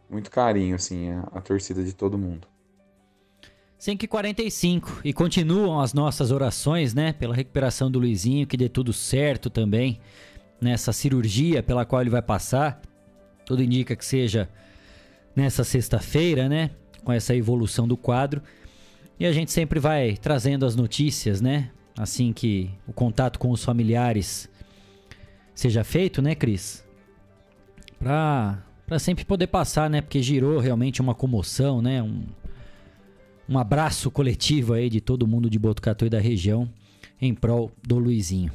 Muito 0.07 0.29
carinho, 0.29 0.75
assim, 0.75 1.09
a, 1.09 1.21
a 1.31 1.41
torcida 1.41 1.83
de 1.83 1.91
todo 1.91 2.19
mundo. 2.19 2.47
5h45 3.79 4.99
e 5.03 5.11
continuam 5.11 5.79
as 5.79 5.91
nossas 5.91 6.29
orações, 6.29 6.93
né? 6.93 7.11
Pela 7.11 7.33
recuperação 7.33 7.89
do 7.89 7.97
Luizinho, 7.97 8.45
que 8.45 8.55
dê 8.55 8.69
tudo 8.69 8.93
certo 8.93 9.49
também 9.49 9.99
nessa 10.61 10.93
cirurgia 10.93 11.63
pela 11.63 11.85
qual 11.85 12.01
ele 12.03 12.11
vai 12.11 12.21
passar. 12.21 12.79
Tudo 13.43 13.63
indica 13.63 13.95
que 13.95 14.05
seja 14.05 14.47
nessa 15.35 15.63
sexta-feira, 15.63 16.47
né? 16.47 16.69
Com 17.03 17.11
essa 17.11 17.35
evolução 17.35 17.87
do 17.87 17.97
quadro. 17.97 18.39
E 19.19 19.25
a 19.25 19.31
gente 19.31 19.51
sempre 19.51 19.79
vai 19.79 20.15
trazendo 20.15 20.63
as 20.63 20.75
notícias, 20.75 21.41
né? 21.41 21.71
Assim 21.99 22.31
que 22.31 22.69
o 22.87 22.93
contato 22.93 23.37
com 23.37 23.51
os 23.51 23.61
familiares 23.61 24.49
seja 25.53 25.83
feito, 25.83 26.21
né, 26.21 26.33
Cris? 26.33 26.81
Pra, 27.99 28.63
pra 28.87 28.97
sempre 28.97 29.25
poder 29.25 29.47
passar, 29.47 29.89
né? 29.89 29.99
Porque 29.99 30.23
girou 30.23 30.59
realmente 30.59 31.01
uma 31.01 31.13
comoção, 31.13 31.81
né? 31.81 32.01
Um, 32.01 32.23
um 33.49 33.59
abraço 33.59 34.09
coletivo 34.09 34.71
aí 34.71 34.89
de 34.89 35.01
todo 35.01 35.27
mundo 35.27 35.49
de 35.49 35.59
Botucatu 35.59 36.05
e 36.05 36.09
da 36.09 36.21
região 36.21 36.69
em 37.21 37.33
prol 37.33 37.69
do 37.85 37.99
Luizinho. 37.99 38.53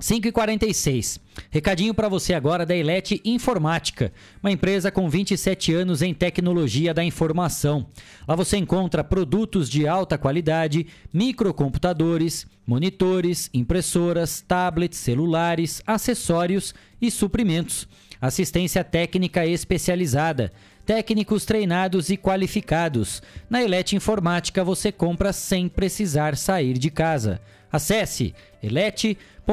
5h46. 0.00 1.20
Recadinho 1.50 1.94
para 1.94 2.08
você 2.08 2.34
agora 2.34 2.66
da 2.66 2.74
Elete 2.74 3.20
Informática, 3.24 4.12
uma 4.42 4.50
empresa 4.50 4.90
com 4.90 5.08
27 5.08 5.72
anos 5.72 6.02
em 6.02 6.12
tecnologia 6.12 6.92
da 6.92 7.04
informação. 7.04 7.86
Lá 8.26 8.34
você 8.34 8.56
encontra 8.56 9.04
produtos 9.04 9.70
de 9.70 9.86
alta 9.86 10.18
qualidade, 10.18 10.86
microcomputadores, 11.12 12.46
monitores, 12.66 13.48
impressoras, 13.54 14.40
tablets, 14.40 14.98
celulares, 14.98 15.82
acessórios 15.86 16.74
e 17.00 17.10
suprimentos. 17.10 17.86
Assistência 18.20 18.82
técnica 18.82 19.46
especializada 19.46 20.52
técnicos 20.84 21.44
treinados 21.44 22.10
e 22.10 22.16
qualificados. 22.16 23.22
Na 23.48 23.62
Elete 23.62 23.96
Informática 23.96 24.62
você 24.62 24.92
compra 24.92 25.32
sem 25.32 25.68
precisar 25.68 26.36
sair 26.36 26.78
de 26.78 26.90
casa. 26.90 27.40
Acesse 27.72 28.34
elete.com.br. 28.64 29.48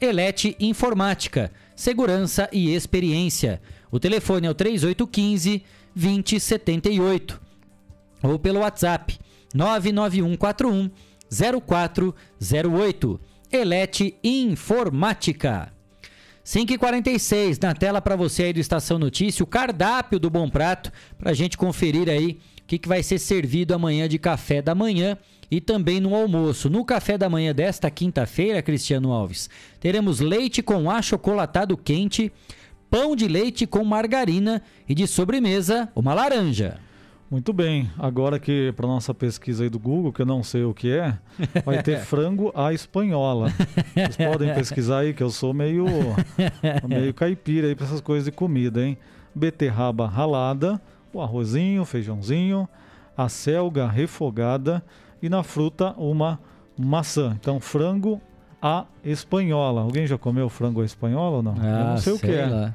Elete 0.00 0.56
Informática, 0.58 1.52
segurança 1.76 2.48
e 2.52 2.74
experiência. 2.74 3.62
O 3.90 4.00
telefone 4.00 4.48
é 4.48 4.50
o 4.50 4.54
3815 4.54 5.62
2078 5.94 7.40
ou 8.22 8.38
pelo 8.38 8.60
WhatsApp 8.60 9.18
99141 9.54 10.90
0408. 11.64 13.20
Elete 13.52 14.14
Informática. 14.24 15.72
5h46 16.44 17.62
na 17.62 17.74
tela 17.74 18.00
para 18.00 18.16
você 18.16 18.44
aí 18.44 18.52
do 18.52 18.58
Estação 18.58 18.98
Notícia, 18.98 19.44
o 19.44 19.46
cardápio 19.46 20.18
do 20.18 20.28
Bom 20.28 20.50
Prato, 20.50 20.90
para 21.16 21.30
a 21.30 21.34
gente 21.34 21.56
conferir 21.56 22.08
aí 22.08 22.40
o 22.60 22.66
que, 22.66 22.78
que 22.78 22.88
vai 22.88 23.02
ser 23.02 23.18
servido 23.18 23.74
amanhã 23.74 24.08
de 24.08 24.18
café 24.18 24.60
da 24.60 24.74
manhã 24.74 25.16
e 25.52 25.60
também 25.60 26.00
no 26.00 26.14
almoço. 26.14 26.70
No 26.70 26.82
café 26.82 27.18
da 27.18 27.28
manhã 27.28 27.54
desta 27.54 27.90
quinta-feira, 27.90 28.62
Cristiano 28.62 29.12
Alves, 29.12 29.50
teremos 29.78 30.18
leite 30.18 30.62
com 30.62 30.90
achocolatado 30.90 31.76
quente, 31.76 32.32
pão 32.88 33.14
de 33.14 33.28
leite 33.28 33.66
com 33.66 33.84
margarina 33.84 34.62
e 34.88 34.94
de 34.94 35.06
sobremesa, 35.06 35.90
uma 35.94 36.14
laranja. 36.14 36.80
Muito 37.30 37.52
bem. 37.52 37.90
Agora 37.98 38.38
que 38.38 38.72
para 38.72 38.86
nossa 38.86 39.12
pesquisa 39.12 39.64
aí 39.64 39.68
do 39.68 39.78
Google, 39.78 40.10
que 40.10 40.22
eu 40.22 40.26
não 40.26 40.42
sei 40.42 40.64
o 40.64 40.72
que 40.72 40.90
é, 40.90 41.18
vai 41.66 41.82
ter 41.82 42.00
frango 42.06 42.50
à 42.54 42.72
espanhola. 42.72 43.52
Vocês 43.94 44.16
podem 44.16 44.54
pesquisar 44.54 45.00
aí 45.00 45.12
que 45.12 45.22
eu 45.22 45.30
sou 45.30 45.52
meio 45.52 45.84
meio 46.88 47.12
caipira 47.12 47.68
aí 47.68 47.74
para 47.74 47.84
essas 47.84 48.00
coisas 48.00 48.24
de 48.24 48.32
comida, 48.32 48.82
hein? 48.82 48.96
Beterraba 49.34 50.06
ralada, 50.06 50.80
o 51.12 51.20
arrozinho, 51.20 51.84
feijãozinho, 51.84 52.66
a 53.14 53.28
selga 53.28 53.86
refogada 53.86 54.82
e 55.22 55.28
na 55.28 55.42
fruta 55.42 55.94
uma 55.96 56.40
maçã. 56.76 57.36
Então 57.40 57.60
frango 57.60 58.20
à 58.60 58.84
espanhola. 59.04 59.82
Alguém 59.82 60.06
já 60.06 60.18
comeu 60.18 60.48
frango 60.48 60.82
à 60.82 60.84
espanhola 60.84 61.36
ou 61.36 61.42
não? 61.42 61.54
Ah, 61.60 61.64
eu 61.64 61.84
não 61.86 61.96
sei, 61.96 62.02
sei 62.02 62.12
o 62.12 62.18
que 62.18 62.38
é. 62.38 62.46
Lá. 62.46 62.74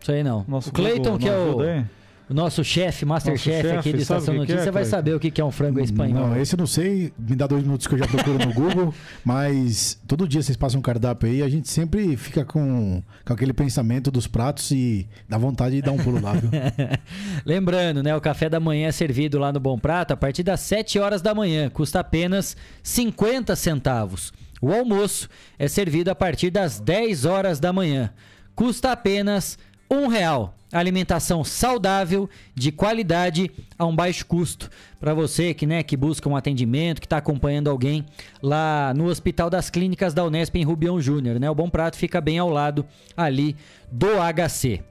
Isso 0.00 0.12
aí 0.12 0.22
não. 0.22 0.44
Nosso 0.48 0.70
o 0.70 0.72
Cleiton, 0.72 1.18
que 1.18 1.28
é 1.28 1.36
o. 1.36 1.60
Aí? 1.60 1.84
O 2.30 2.34
nosso 2.34 2.62
chefe, 2.62 3.04
Masterchef 3.04 3.62
chef, 3.62 3.76
aqui 3.76 3.92
de 3.92 4.02
Estação 4.02 4.32
Notícia, 4.32 4.68
é, 4.68 4.70
vai 4.70 4.84
saber 4.84 5.16
o 5.16 5.18
que 5.18 5.40
é 5.40 5.44
um 5.44 5.50
frango 5.50 5.80
espanhol. 5.80 6.28
Não, 6.28 6.40
esse 6.40 6.54
eu 6.54 6.58
não 6.58 6.66
sei, 6.66 7.12
me 7.18 7.34
dá 7.34 7.44
dois 7.44 7.64
minutos 7.64 7.88
que 7.88 7.94
eu 7.94 7.98
já 7.98 8.06
procuro 8.06 8.38
no 8.38 8.54
Google, 8.54 8.94
mas 9.24 10.00
todo 10.06 10.28
dia 10.28 10.40
vocês 10.40 10.56
passam 10.56 10.78
um 10.78 10.82
cardápio 10.82 11.28
aí, 11.28 11.42
a 11.42 11.48
gente 11.48 11.68
sempre 11.68 12.16
fica 12.16 12.44
com, 12.44 13.02
com 13.24 13.32
aquele 13.32 13.52
pensamento 13.52 14.12
dos 14.12 14.28
pratos 14.28 14.70
e 14.70 15.08
dá 15.28 15.36
vontade 15.36 15.74
de 15.74 15.82
dar 15.82 15.90
um 15.90 15.96
pulo 15.96 16.20
lá, 16.22 16.34
viu? 16.34 16.48
Lembrando, 17.44 18.00
né, 18.00 18.14
o 18.14 18.20
café 18.20 18.48
da 18.48 18.60
manhã 18.60 18.86
é 18.86 18.92
servido 18.92 19.36
lá 19.36 19.52
no 19.52 19.58
Bom 19.58 19.76
Prato 19.76 20.12
a 20.12 20.16
partir 20.16 20.44
das 20.44 20.60
7 20.60 21.00
horas 21.00 21.20
da 21.20 21.34
manhã, 21.34 21.68
custa 21.68 21.98
apenas 21.98 22.56
50 22.84 23.56
centavos. 23.56 24.32
O 24.62 24.72
almoço 24.72 25.28
é 25.58 25.66
servido 25.66 26.12
a 26.12 26.14
partir 26.14 26.50
das 26.50 26.78
10 26.78 27.24
horas 27.24 27.58
da 27.58 27.72
manhã, 27.72 28.12
custa 28.54 28.92
apenas 28.92 29.58
um 29.90 30.06
real 30.06 30.54
alimentação 30.72 31.42
saudável, 31.42 32.28
de 32.54 32.70
qualidade, 32.70 33.50
a 33.78 33.84
um 33.84 33.94
baixo 33.94 34.24
custo. 34.24 34.70
Para 35.00 35.14
você 35.14 35.52
que, 35.52 35.66
né, 35.66 35.82
que 35.82 35.96
busca 35.96 36.28
um 36.28 36.36
atendimento, 36.36 37.00
que 37.00 37.06
está 37.06 37.16
acompanhando 37.16 37.68
alguém 37.68 38.06
lá 38.42 38.92
no 38.94 39.06
Hospital 39.06 39.50
das 39.50 39.70
Clínicas 39.70 40.14
da 40.14 40.24
Unesp 40.24 40.54
em 40.56 40.64
Rubião 40.64 41.00
Júnior. 41.00 41.40
Né? 41.40 41.50
O 41.50 41.54
Bom 41.54 41.68
Prato 41.68 41.96
fica 41.96 42.20
bem 42.20 42.38
ao 42.38 42.48
lado 42.48 42.86
ali 43.16 43.56
do 43.90 44.08
HC. 44.08 44.82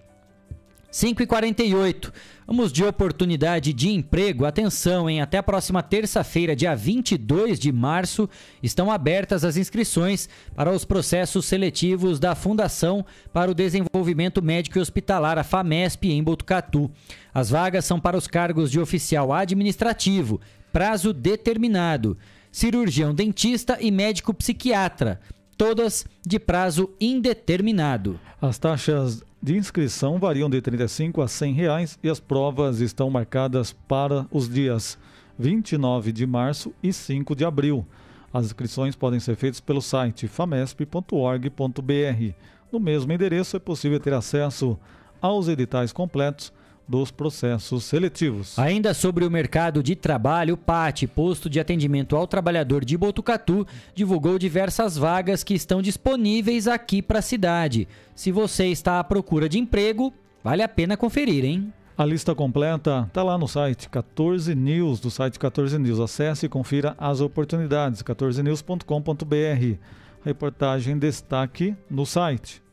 5 0.91 1.21
e 1.21 1.27
48 1.27 2.11
Vamos 2.49 2.73
de 2.73 2.83
oportunidade 2.83 3.71
de 3.71 3.91
emprego. 3.91 4.43
Atenção, 4.43 5.07
hein? 5.07 5.21
Até 5.21 5.37
a 5.37 5.43
próxima 5.43 5.83
terça-feira, 5.83 6.55
dia 6.55 6.75
22 6.75 7.59
de 7.59 7.71
março, 7.71 8.27
estão 8.63 8.89
abertas 8.89 9.45
as 9.45 9.55
inscrições 9.55 10.27
para 10.55 10.71
os 10.71 10.83
processos 10.83 11.45
seletivos 11.45 12.19
da 12.19 12.33
Fundação 12.33 13.05
para 13.31 13.51
o 13.51 13.53
Desenvolvimento 13.53 14.41
Médico 14.41 14.79
e 14.79 14.81
Hospitalar, 14.81 15.37
a 15.37 15.43
FAMESP, 15.43 16.11
em 16.11 16.23
Botucatu. 16.23 16.89
As 17.31 17.51
vagas 17.51 17.85
são 17.85 17.99
para 17.99 18.17
os 18.17 18.25
cargos 18.25 18.71
de 18.71 18.79
oficial 18.79 19.31
administrativo, 19.31 20.41
prazo 20.73 21.13
determinado, 21.13 22.17
cirurgião 22.51 23.13
dentista 23.13 23.77
e 23.79 23.91
médico 23.91 24.33
psiquiatra 24.33 25.19
todas 25.59 26.05
de 26.25 26.39
prazo 26.39 26.89
indeterminado. 27.01 28.17
As 28.41 28.57
taxas 28.57 29.21
de 29.43 29.57
inscrição 29.57 30.17
variam 30.17 30.49
de 30.49 30.55
R$ 30.55 30.61
35 30.61 31.21
a 31.21 31.27
100 31.27 31.53
reais 31.53 31.99
e 32.01 32.09
as 32.09 32.17
provas 32.17 32.79
estão 32.79 33.09
marcadas 33.09 33.73
para 33.73 34.25
os 34.31 34.49
dias 34.49 34.97
29 35.37 36.13
de 36.13 36.25
março 36.25 36.73
e 36.81 36.93
5 36.93 37.35
de 37.35 37.43
abril. 37.43 37.85
As 38.33 38.45
inscrições 38.45 38.95
podem 38.95 39.19
ser 39.19 39.35
feitas 39.35 39.59
pelo 39.59 39.81
site 39.81 40.29
famesp.org.br. 40.29 42.33
No 42.71 42.79
mesmo 42.79 43.11
endereço 43.11 43.57
é 43.57 43.59
possível 43.59 43.99
ter 43.99 44.13
acesso 44.13 44.79
aos 45.21 45.49
editais 45.49 45.91
completos 45.91 46.53
dos 46.89 47.11
processos 47.11 47.83
seletivos. 47.83 48.57
Ainda 48.57 48.95
sobre 48.95 49.23
o 49.23 49.29
mercado 49.29 49.83
de 49.83 49.95
trabalho, 49.95 50.55
o 50.55 50.57
PAT, 50.57 51.03
posto 51.05 51.47
de 51.47 51.59
atendimento 51.59 52.15
ao 52.15 52.25
trabalhador 52.25 52.83
de 52.83 52.97
Botucatu, 52.97 53.65
divulgou 53.93 54.39
diversas 54.39 54.97
vagas 54.97 55.43
que 55.43 55.53
estão 55.53 55.83
disponíveis 55.83 56.67
aqui 56.67 56.99
para 56.99 57.19
a 57.19 57.21
cidade. 57.21 57.87
Se 58.15 58.31
você 58.31 58.65
está 58.65 58.99
à 58.99 59.03
procura 59.03 59.47
de 59.47 59.59
emprego, 59.59 60.11
vale 60.43 60.63
a 60.63 60.67
pena 60.67 60.97
conferir, 60.97 61.45
hein? 61.45 61.71
A 61.95 62.05
lista 62.05 62.33
completa 62.33 63.05
está 63.07 63.21
lá 63.21 63.37
no 63.37 63.47
site 63.47 63.87
14 63.87 64.55
News, 64.55 64.99
do 64.99 65.11
site 65.11 65.37
14 65.37 65.77
News. 65.77 65.99
Acesse 65.99 66.47
e 66.47 66.49
confira 66.49 66.95
as 66.97 67.21
oportunidades, 67.21 68.01
14news.com.br. 68.01 69.77
Reportagem 70.23 70.97
destaque 70.97 71.75
no 71.89 72.05
site. 72.05 72.63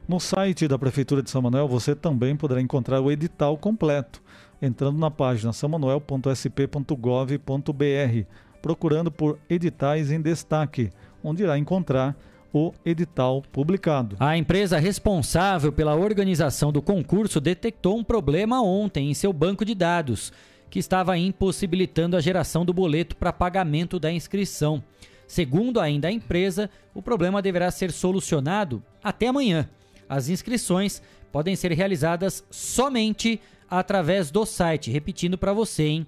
No 0.07 0.19
site 0.19 0.68
da 0.68 0.77
Prefeitura 0.77 1.23
de 1.23 1.32
São 1.32 1.41
Manuel 1.41 1.68
você 1.68 1.95
também 1.95 2.36
poderá 2.36 2.61
encontrar 2.61 3.02
o 3.02 3.10
edital 3.10 3.57
completo, 3.57 4.22
entrando 4.61 4.99
na 4.99 5.10
página 5.10 5.52
samanuel.sp.gov.br, 5.53 8.27
procurando 8.61 9.10
por 9.10 9.40
editais 9.49 10.11
em 10.11 10.22
destaque, 10.22 10.91
onde 11.23 11.41
irá 11.44 11.57
encontrar 11.57 12.15
o 12.53 12.72
edital 12.86 13.41
publicado. 13.52 14.15
A 14.19 14.38
empresa 14.38 14.77
responsável 14.77 15.73
pela 15.73 15.95
organização 15.95 16.72
do 16.72 16.82
concurso 16.82 17.41
detectou 17.41 17.98
um 17.98 18.03
problema 18.03 18.61
ontem 18.61 19.10
em 19.10 19.14
seu 19.14 19.34
banco 19.34 19.65
de 19.65 19.76
dados 19.76 20.32
que 20.70 20.80
estava 20.80 21.18
impossibilitando 21.18 22.18
a 22.18 22.22
geração 22.22 22.66
do 22.66 22.74
boleto 22.74 23.16
para 23.16 23.34
pagamento 23.34 24.00
da 24.00 24.12
inscrição. 24.12 24.84
Segundo 25.28 25.80
ainda 25.80 26.08
a 26.08 26.12
empresa, 26.12 26.70
o 26.94 27.02
problema 27.02 27.42
deverá 27.42 27.72
ser 27.72 27.92
solucionado 27.92 28.84
até 29.04 29.28
amanhã. 29.28 29.68
As 30.08 30.30
inscrições 30.30 31.02
podem 31.32 31.56
ser 31.56 31.72
realizadas 31.72 32.46
somente 32.52 33.42
através 33.70 34.32
do 34.32 34.46
site. 34.46 34.92
Repetindo 34.92 35.38
para 35.38 35.54
você, 35.54 35.84
hein? 35.84 36.08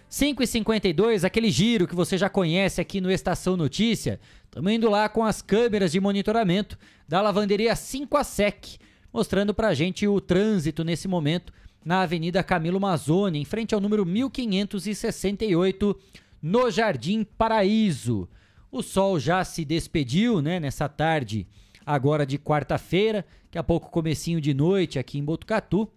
5 0.09 0.41
e 0.41 0.47
52 0.47 1.23
aquele 1.23 1.51
giro 1.51 1.87
que 1.87 1.93
você 1.93 2.17
já 2.17 2.27
conhece 2.27 2.81
aqui 2.81 2.99
no 2.99 3.11
Estação 3.11 3.55
Notícia. 3.55 4.19
Estamos 4.45 4.71
indo 4.71 4.89
lá 4.89 5.07
com 5.07 5.23
as 5.23 5.39
câmeras 5.39 5.91
de 5.91 5.99
monitoramento 5.99 6.79
da 7.07 7.21
lavanderia 7.21 7.75
5 7.75 8.17
a 8.17 8.23
Sec, 8.23 8.79
mostrando 9.13 9.53
pra 9.53 9.75
gente 9.75 10.07
o 10.07 10.19
trânsito 10.19 10.83
nesse 10.83 11.07
momento 11.07 11.53
na 11.85 12.01
Avenida 12.01 12.41
Camilo 12.41 12.79
Mazzoni, 12.79 13.39
em 13.39 13.45
frente 13.45 13.75
ao 13.75 13.79
número 13.79 14.03
1568, 14.03 15.95
no 16.41 16.71
Jardim 16.71 17.23
Paraíso. 17.23 18.27
O 18.71 18.81
sol 18.81 19.19
já 19.19 19.43
se 19.43 19.63
despediu, 19.63 20.41
né, 20.41 20.59
nessa 20.59 20.89
tarde 20.89 21.45
agora 21.85 22.25
de 22.25 22.39
quarta-feira, 22.39 23.23
daqui 23.43 23.59
a 23.59 23.63
pouco 23.63 23.91
comecinho 23.91 24.41
de 24.41 24.55
noite 24.55 24.97
aqui 24.97 25.19
em 25.19 25.23
Botucatu. 25.23 25.87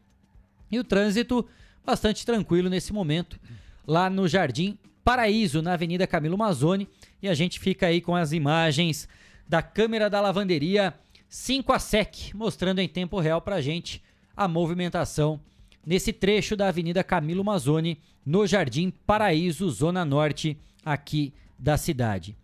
E 0.71 0.79
o 0.79 0.85
trânsito 0.85 1.47
bastante 1.83 2.27
tranquilo 2.27 2.69
nesse 2.69 2.93
momento 2.93 3.41
lá 3.87 4.09
no 4.09 4.29
Jardim 4.29 4.79
Paraíso, 5.05 5.63
na 5.63 5.75
Avenida 5.75 6.07
Camilo 6.07 6.39
Mazzoni, 6.39 6.89
e 7.21 7.29
a 7.29 7.35
gente 7.35 7.59
fica 7.59 7.87
aí 7.87 8.01
com 8.01 8.15
as 8.15 8.33
imagens 8.33 9.09
da 9.49 9.61
câmera 9.61 10.09
da 10.09 10.21
lavanderia 10.21 10.95
5 11.29 11.73
a 11.73 11.79
SEC, 11.79 12.33
mostrando 12.35 12.79
em 12.79 12.89
tempo 12.89 13.19
real 13.19 13.41
pra 13.41 13.61
gente 13.61 14.03
a 14.37 14.47
movimentação 14.47 15.41
nesse 15.85 16.13
trecho 16.13 16.57
da 16.57 16.69
Avenida 16.69 17.03
Camilo 17.03 17.45
Mazzoni, 17.45 17.99
no 18.25 18.47
Jardim 18.47 18.93
Paraíso, 19.05 19.69
Zona 19.69 20.05
Norte, 20.05 20.57
aqui 20.85 21.35
da 21.59 21.77
cidade. 21.77 22.37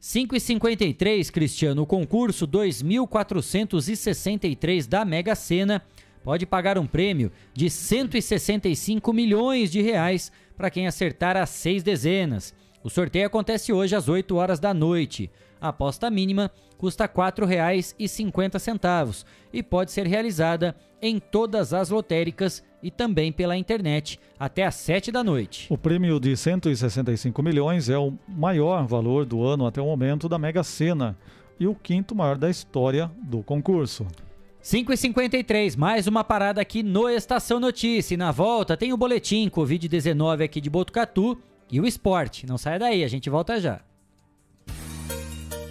5 0.00 0.34
e 0.34 0.40
53 0.40 1.30
Cristiano, 1.30 1.82
o 1.82 1.86
concurso 1.86 2.46
2463 2.46 4.86
da 4.86 5.04
Mega 5.04 5.34
Sena 5.34 5.82
pode 6.24 6.46
pagar 6.46 6.78
um 6.78 6.86
prêmio 6.86 7.30
de 7.52 7.68
165 7.68 9.12
milhões 9.12 9.70
de 9.70 9.82
reais 9.82 10.32
para 10.60 10.70
quem 10.70 10.86
acertar 10.86 11.38
as 11.38 11.48
seis 11.48 11.82
dezenas. 11.82 12.54
O 12.84 12.90
sorteio 12.90 13.26
acontece 13.26 13.72
hoje 13.72 13.96
às 13.96 14.10
8 14.10 14.36
horas 14.36 14.60
da 14.60 14.74
noite. 14.74 15.30
A 15.58 15.68
aposta 15.68 16.10
mínima 16.10 16.50
custa 16.76 17.04
R$ 17.04 17.12
4,50 17.14 19.24
e 19.54 19.62
pode 19.62 19.90
ser 19.90 20.06
realizada 20.06 20.76
em 21.00 21.18
todas 21.18 21.72
as 21.72 21.88
lotéricas 21.88 22.62
e 22.82 22.90
também 22.90 23.32
pela 23.32 23.56
internet 23.56 24.20
até 24.38 24.66
às 24.66 24.74
7 24.74 25.10
da 25.10 25.24
noite. 25.24 25.66
O 25.70 25.78
prêmio 25.78 26.20
de 26.20 26.36
165 26.36 27.42
milhões 27.42 27.88
é 27.88 27.96
o 27.96 28.12
maior 28.28 28.86
valor 28.86 29.24
do 29.24 29.42
ano 29.42 29.66
até 29.66 29.80
o 29.80 29.86
momento 29.86 30.28
da 30.28 30.38
Mega 30.38 30.62
Sena 30.62 31.16
e 31.58 31.66
o 31.66 31.74
quinto 31.74 32.14
maior 32.14 32.36
da 32.36 32.50
história 32.50 33.10
do 33.22 33.42
concurso. 33.42 34.06
5h53, 34.62 35.74
mais 35.76 36.06
uma 36.06 36.22
parada 36.22 36.60
aqui 36.60 36.82
no 36.82 37.08
Estação 37.08 37.58
Notícia. 37.58 38.14
E 38.14 38.16
na 38.16 38.30
volta 38.30 38.76
tem 38.76 38.92
o 38.92 38.96
boletim 38.96 39.48
Covid-19 39.48 40.44
aqui 40.44 40.60
de 40.60 40.68
Botucatu 40.68 41.38
e 41.70 41.80
o 41.80 41.86
esporte. 41.86 42.46
Não 42.46 42.58
saia 42.58 42.78
daí, 42.78 43.02
a 43.02 43.08
gente 43.08 43.30
volta 43.30 43.58
já. 43.58 43.80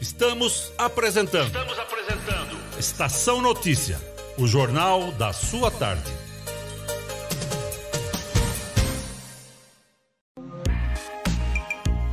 Estamos 0.01 0.71
apresentando. 0.77 1.47
Estamos 1.47 1.77
apresentando. 1.77 2.57
Estação 2.79 3.41
Notícia, 3.41 3.99
o 4.37 4.47
jornal 4.47 5.11
da 5.11 5.33
sua 5.33 5.69
tarde. 5.69 6.18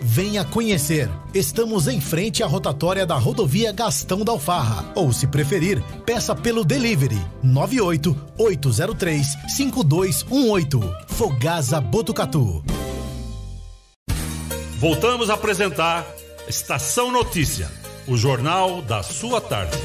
Venha 0.00 0.44
conhecer. 0.44 1.10
Estamos 1.34 1.88
em 1.88 2.00
frente 2.00 2.42
à 2.42 2.46
rotatória 2.46 3.04
da 3.04 3.16
rodovia 3.16 3.72
Gastão 3.72 4.24
da 4.24 4.32
Alfarra. 4.32 4.90
Ou, 4.94 5.12
se 5.12 5.26
preferir, 5.26 5.82
peça 6.06 6.34
pelo 6.34 6.64
delivery 6.64 7.20
98 7.42 8.16
803 8.38 9.26
5218. 9.56 10.80
Fogasa 11.08 11.80
Botucatu. 11.80 12.64
Voltamos 14.78 15.28
a 15.28 15.34
apresentar 15.34 16.06
Estação 16.48 17.10
Notícia, 17.10 17.68
o 18.06 18.16
jornal 18.16 18.80
da 18.80 19.02
sua 19.02 19.40
tarde. 19.40 19.76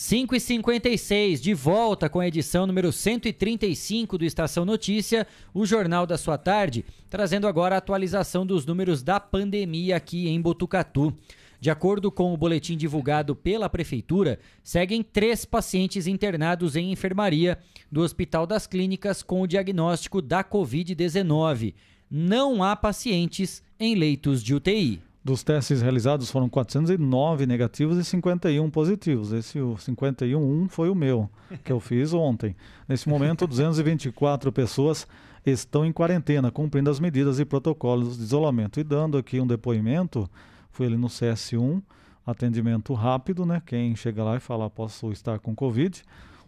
5 0.00 0.36
e 0.36 0.38
56 0.38 1.42
de 1.42 1.52
volta 1.52 2.08
com 2.08 2.20
a 2.20 2.28
edição 2.28 2.68
número 2.68 2.92
135 2.92 4.16
do 4.16 4.24
Estação 4.24 4.64
Notícia, 4.64 5.26
o 5.52 5.66
Jornal 5.66 6.06
da 6.06 6.16
Sua 6.16 6.38
Tarde, 6.38 6.84
trazendo 7.10 7.48
agora 7.48 7.74
a 7.74 7.78
atualização 7.78 8.46
dos 8.46 8.64
números 8.64 9.02
da 9.02 9.18
pandemia 9.18 9.96
aqui 9.96 10.28
em 10.28 10.40
Botucatu. 10.40 11.12
De 11.60 11.68
acordo 11.68 12.12
com 12.12 12.32
o 12.32 12.36
boletim 12.36 12.76
divulgado 12.76 13.34
pela 13.34 13.68
Prefeitura, 13.68 14.38
seguem 14.62 15.02
três 15.02 15.44
pacientes 15.44 16.06
internados 16.06 16.76
em 16.76 16.92
enfermaria 16.92 17.58
do 17.90 18.00
Hospital 18.00 18.46
das 18.46 18.68
Clínicas 18.68 19.20
com 19.20 19.42
o 19.42 19.48
diagnóstico 19.48 20.22
da 20.22 20.44
Covid-19. 20.44 21.74
Não 22.08 22.62
há 22.62 22.76
pacientes 22.76 23.64
em 23.80 23.96
leitos 23.96 24.44
de 24.44 24.54
UTI. 24.54 25.07
Dos 25.24 25.42
testes 25.42 25.82
realizados 25.82 26.30
foram 26.30 26.48
409 26.48 27.44
negativos 27.44 27.98
e 27.98 28.04
51 28.04 28.70
positivos. 28.70 29.32
Esse 29.32 29.60
o 29.60 29.76
51 29.76 30.40
um 30.40 30.68
foi 30.68 30.88
o 30.88 30.94
meu, 30.94 31.28
que 31.64 31.72
eu 31.72 31.80
fiz 31.80 32.14
ontem. 32.14 32.54
Nesse 32.88 33.08
momento, 33.08 33.46
224 33.46 34.52
pessoas 34.52 35.06
estão 35.44 35.84
em 35.84 35.92
quarentena, 35.92 36.50
cumprindo 36.50 36.88
as 36.88 37.00
medidas 37.00 37.38
e 37.40 37.44
protocolos 37.44 38.16
de 38.16 38.22
isolamento. 38.22 38.80
E 38.80 38.84
dando 38.84 39.18
aqui 39.18 39.40
um 39.40 39.46
depoimento, 39.46 40.30
fui 40.70 40.86
ali 40.86 40.96
no 40.96 41.08
CS1, 41.08 41.82
atendimento 42.26 42.94
rápido, 42.94 43.44
né? 43.44 43.60
Quem 43.66 43.96
chega 43.96 44.22
lá 44.22 44.36
e 44.36 44.40
fala, 44.40 44.70
posso 44.70 45.10
estar 45.10 45.38
com 45.38 45.54
Covid, 45.54 46.02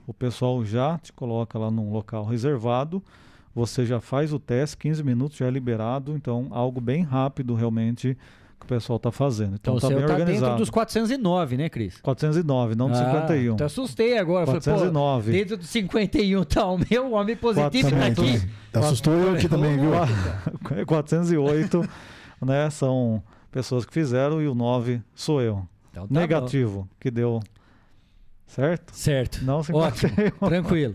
o 0.06 0.14
pessoal 0.14 0.64
já 0.64 0.98
te 0.98 1.12
coloca 1.12 1.58
lá 1.58 1.70
num 1.70 1.92
local 1.92 2.24
reservado, 2.24 3.02
você 3.54 3.84
já 3.84 4.00
faz 4.00 4.32
o 4.32 4.38
teste, 4.38 4.76
15 4.76 5.02
minutos 5.02 5.36
já 5.36 5.46
é 5.46 5.50
liberado, 5.50 6.14
então 6.14 6.48
algo 6.50 6.80
bem 6.80 7.02
rápido 7.02 7.54
realmente 7.54 8.16
pessoal 8.74 8.96
está 8.96 9.10
fazendo. 9.10 9.54
Então, 9.56 9.76
Então, 9.76 9.76
está 9.76 9.86
o 9.88 9.90
seu 9.90 10.06
tá 10.06 10.12
organizado. 10.14 10.46
dentro 10.46 10.58
dos 10.62 10.70
409, 10.70 11.56
né, 11.56 11.68
Cris? 11.68 11.98
409, 12.00 12.74
não 12.74 12.90
Ah, 12.90 12.94
51. 12.94 13.54
Então 13.54 13.66
assustei 13.66 14.16
agora. 14.18 14.46
Falei, 14.46 14.60
pô, 14.60 14.70
409. 14.70 15.32
dentro 15.32 15.56
dos 15.56 15.68
51 15.68 16.44
tá 16.44 16.66
o 16.66 16.78
meu 16.90 17.12
homem 17.12 17.36
positivo 17.36 17.90
tá 17.90 17.96
Também, 17.96 18.08
aqui. 18.12 18.46
também. 18.72 18.88
Assustou 18.88 19.12
eu 19.14 19.34
aqui 19.34 19.48
também, 19.48 19.76
viu? 19.78 19.90
408, 20.86 21.88
né? 22.42 22.70
São 22.70 23.22
pessoas 23.50 23.84
que 23.84 23.92
fizeram 23.92 24.40
e 24.40 24.46
o 24.48 24.54
9 24.54 25.02
sou 25.14 25.40
eu. 25.42 25.66
Então 25.90 26.06
tá 26.06 26.20
Negativo, 26.20 26.88
que 27.00 27.10
deu. 27.10 27.40
Certo? 28.46 28.92
Certo. 28.94 29.44
Não 29.44 29.62
51. 29.62 29.86
Ótimo, 29.86 30.48
tranquilo. 30.48 30.94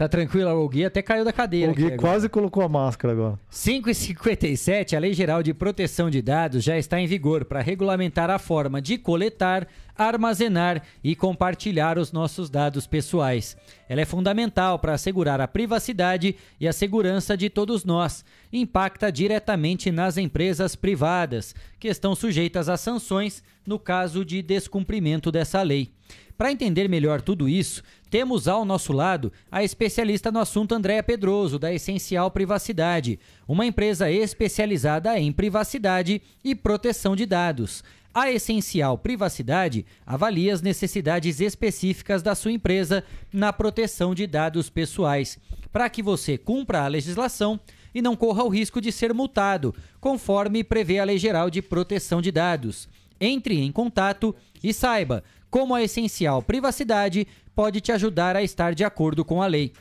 Tá 0.00 0.08
tranquilo, 0.08 0.50
o 0.52 0.66
Gui 0.66 0.86
até 0.86 1.02
caiu 1.02 1.26
da 1.26 1.30
cadeira. 1.30 1.72
O 1.72 1.74
Gui 1.74 1.94
quase 1.98 2.26
colocou 2.26 2.62
a 2.62 2.68
máscara 2.70 3.12
agora. 3.12 3.38
5h57, 3.52 4.96
a 4.96 4.98
Lei 4.98 5.12
Geral 5.12 5.42
de 5.42 5.52
Proteção 5.52 6.08
de 6.08 6.22
Dados 6.22 6.64
já 6.64 6.78
está 6.78 6.98
em 6.98 7.06
vigor 7.06 7.44
para 7.44 7.60
regulamentar 7.60 8.30
a 8.30 8.38
forma 8.38 8.80
de 8.80 8.96
coletar, 8.96 9.68
armazenar 9.94 10.82
e 11.04 11.14
compartilhar 11.14 11.98
os 11.98 12.12
nossos 12.12 12.48
dados 12.48 12.86
pessoais. 12.86 13.58
Ela 13.90 14.00
é 14.00 14.06
fundamental 14.06 14.78
para 14.78 14.94
assegurar 14.94 15.38
a 15.38 15.46
privacidade 15.46 16.34
e 16.58 16.66
a 16.66 16.72
segurança 16.72 17.36
de 17.36 17.50
todos 17.50 17.84
nós. 17.84 18.24
Impacta 18.50 19.12
diretamente 19.12 19.90
nas 19.90 20.16
empresas 20.16 20.74
privadas, 20.74 21.54
que 21.78 21.88
estão 21.88 22.14
sujeitas 22.14 22.70
a 22.70 22.78
sanções 22.78 23.42
no 23.66 23.78
caso 23.78 24.24
de 24.24 24.40
descumprimento 24.40 25.30
dessa 25.30 25.60
lei. 25.60 25.92
Para 26.40 26.50
entender 26.50 26.88
melhor 26.88 27.20
tudo 27.20 27.46
isso, 27.46 27.82
temos 28.10 28.48
ao 28.48 28.64
nosso 28.64 28.92
lado 28.92 29.32
a 29.50 29.62
especialista 29.62 30.32
no 30.32 30.40
assunto 30.40 30.74
Andréa 30.74 31.02
Pedroso, 31.02 31.58
da 31.58 31.72
Essencial 31.72 32.30
Privacidade, 32.30 33.20
uma 33.46 33.64
empresa 33.64 34.10
especializada 34.10 35.16
em 35.18 35.30
privacidade 35.30 36.20
e 36.42 36.54
proteção 36.54 37.14
de 37.14 37.24
dados. 37.24 37.84
A 38.12 38.28
Essencial 38.28 38.98
Privacidade 38.98 39.86
avalia 40.04 40.52
as 40.52 40.60
necessidades 40.60 41.40
específicas 41.40 42.20
da 42.20 42.34
sua 42.34 42.50
empresa 42.50 43.04
na 43.32 43.52
proteção 43.52 44.12
de 44.12 44.26
dados 44.26 44.68
pessoais, 44.68 45.38
para 45.70 45.88
que 45.88 46.02
você 46.02 46.36
cumpra 46.36 46.82
a 46.82 46.88
legislação 46.88 47.60
e 47.94 48.02
não 48.02 48.16
corra 48.16 48.42
o 48.42 48.48
risco 48.48 48.80
de 48.80 48.90
ser 48.90 49.14
multado, 49.14 49.72
conforme 50.00 50.64
prevê 50.64 50.98
a 50.98 51.04
Lei 51.04 51.18
Geral 51.18 51.48
de 51.48 51.62
Proteção 51.62 52.20
de 52.20 52.32
Dados. 52.32 52.88
Entre 53.20 53.60
em 53.60 53.70
contato 53.70 54.34
e 54.62 54.72
saiba 54.72 55.22
como 55.48 55.74
a 55.74 55.82
Essencial 55.82 56.42
Privacidade 56.42 57.26
pode 57.60 57.80
te 57.82 57.92
ajudar 57.92 58.36
a 58.36 58.42
estar 58.42 58.74
de 58.74 58.82
acordo 58.84 59.22
com 59.22 59.42
a 59.42 59.46
lei. 59.46 59.74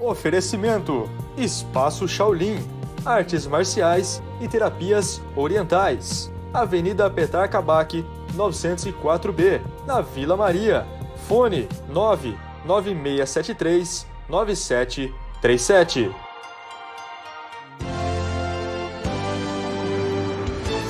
Oferecimento: 0.00 1.10
Espaço 1.36 2.06
Shaolin, 2.06 2.58
Artes 3.04 3.44
Marciais 3.46 4.22
e 4.40 4.46
Terapias 4.46 5.20
Orientais. 5.34 6.32
Avenida 6.52 7.10
Petar 7.10 7.50
Kabak, 7.50 8.06
904B, 8.34 9.60
na 9.86 10.00
Vila 10.00 10.36
Maria. 10.36 10.86
Fone 11.26 11.68
99673 11.88 14.06
9737. 14.28 16.08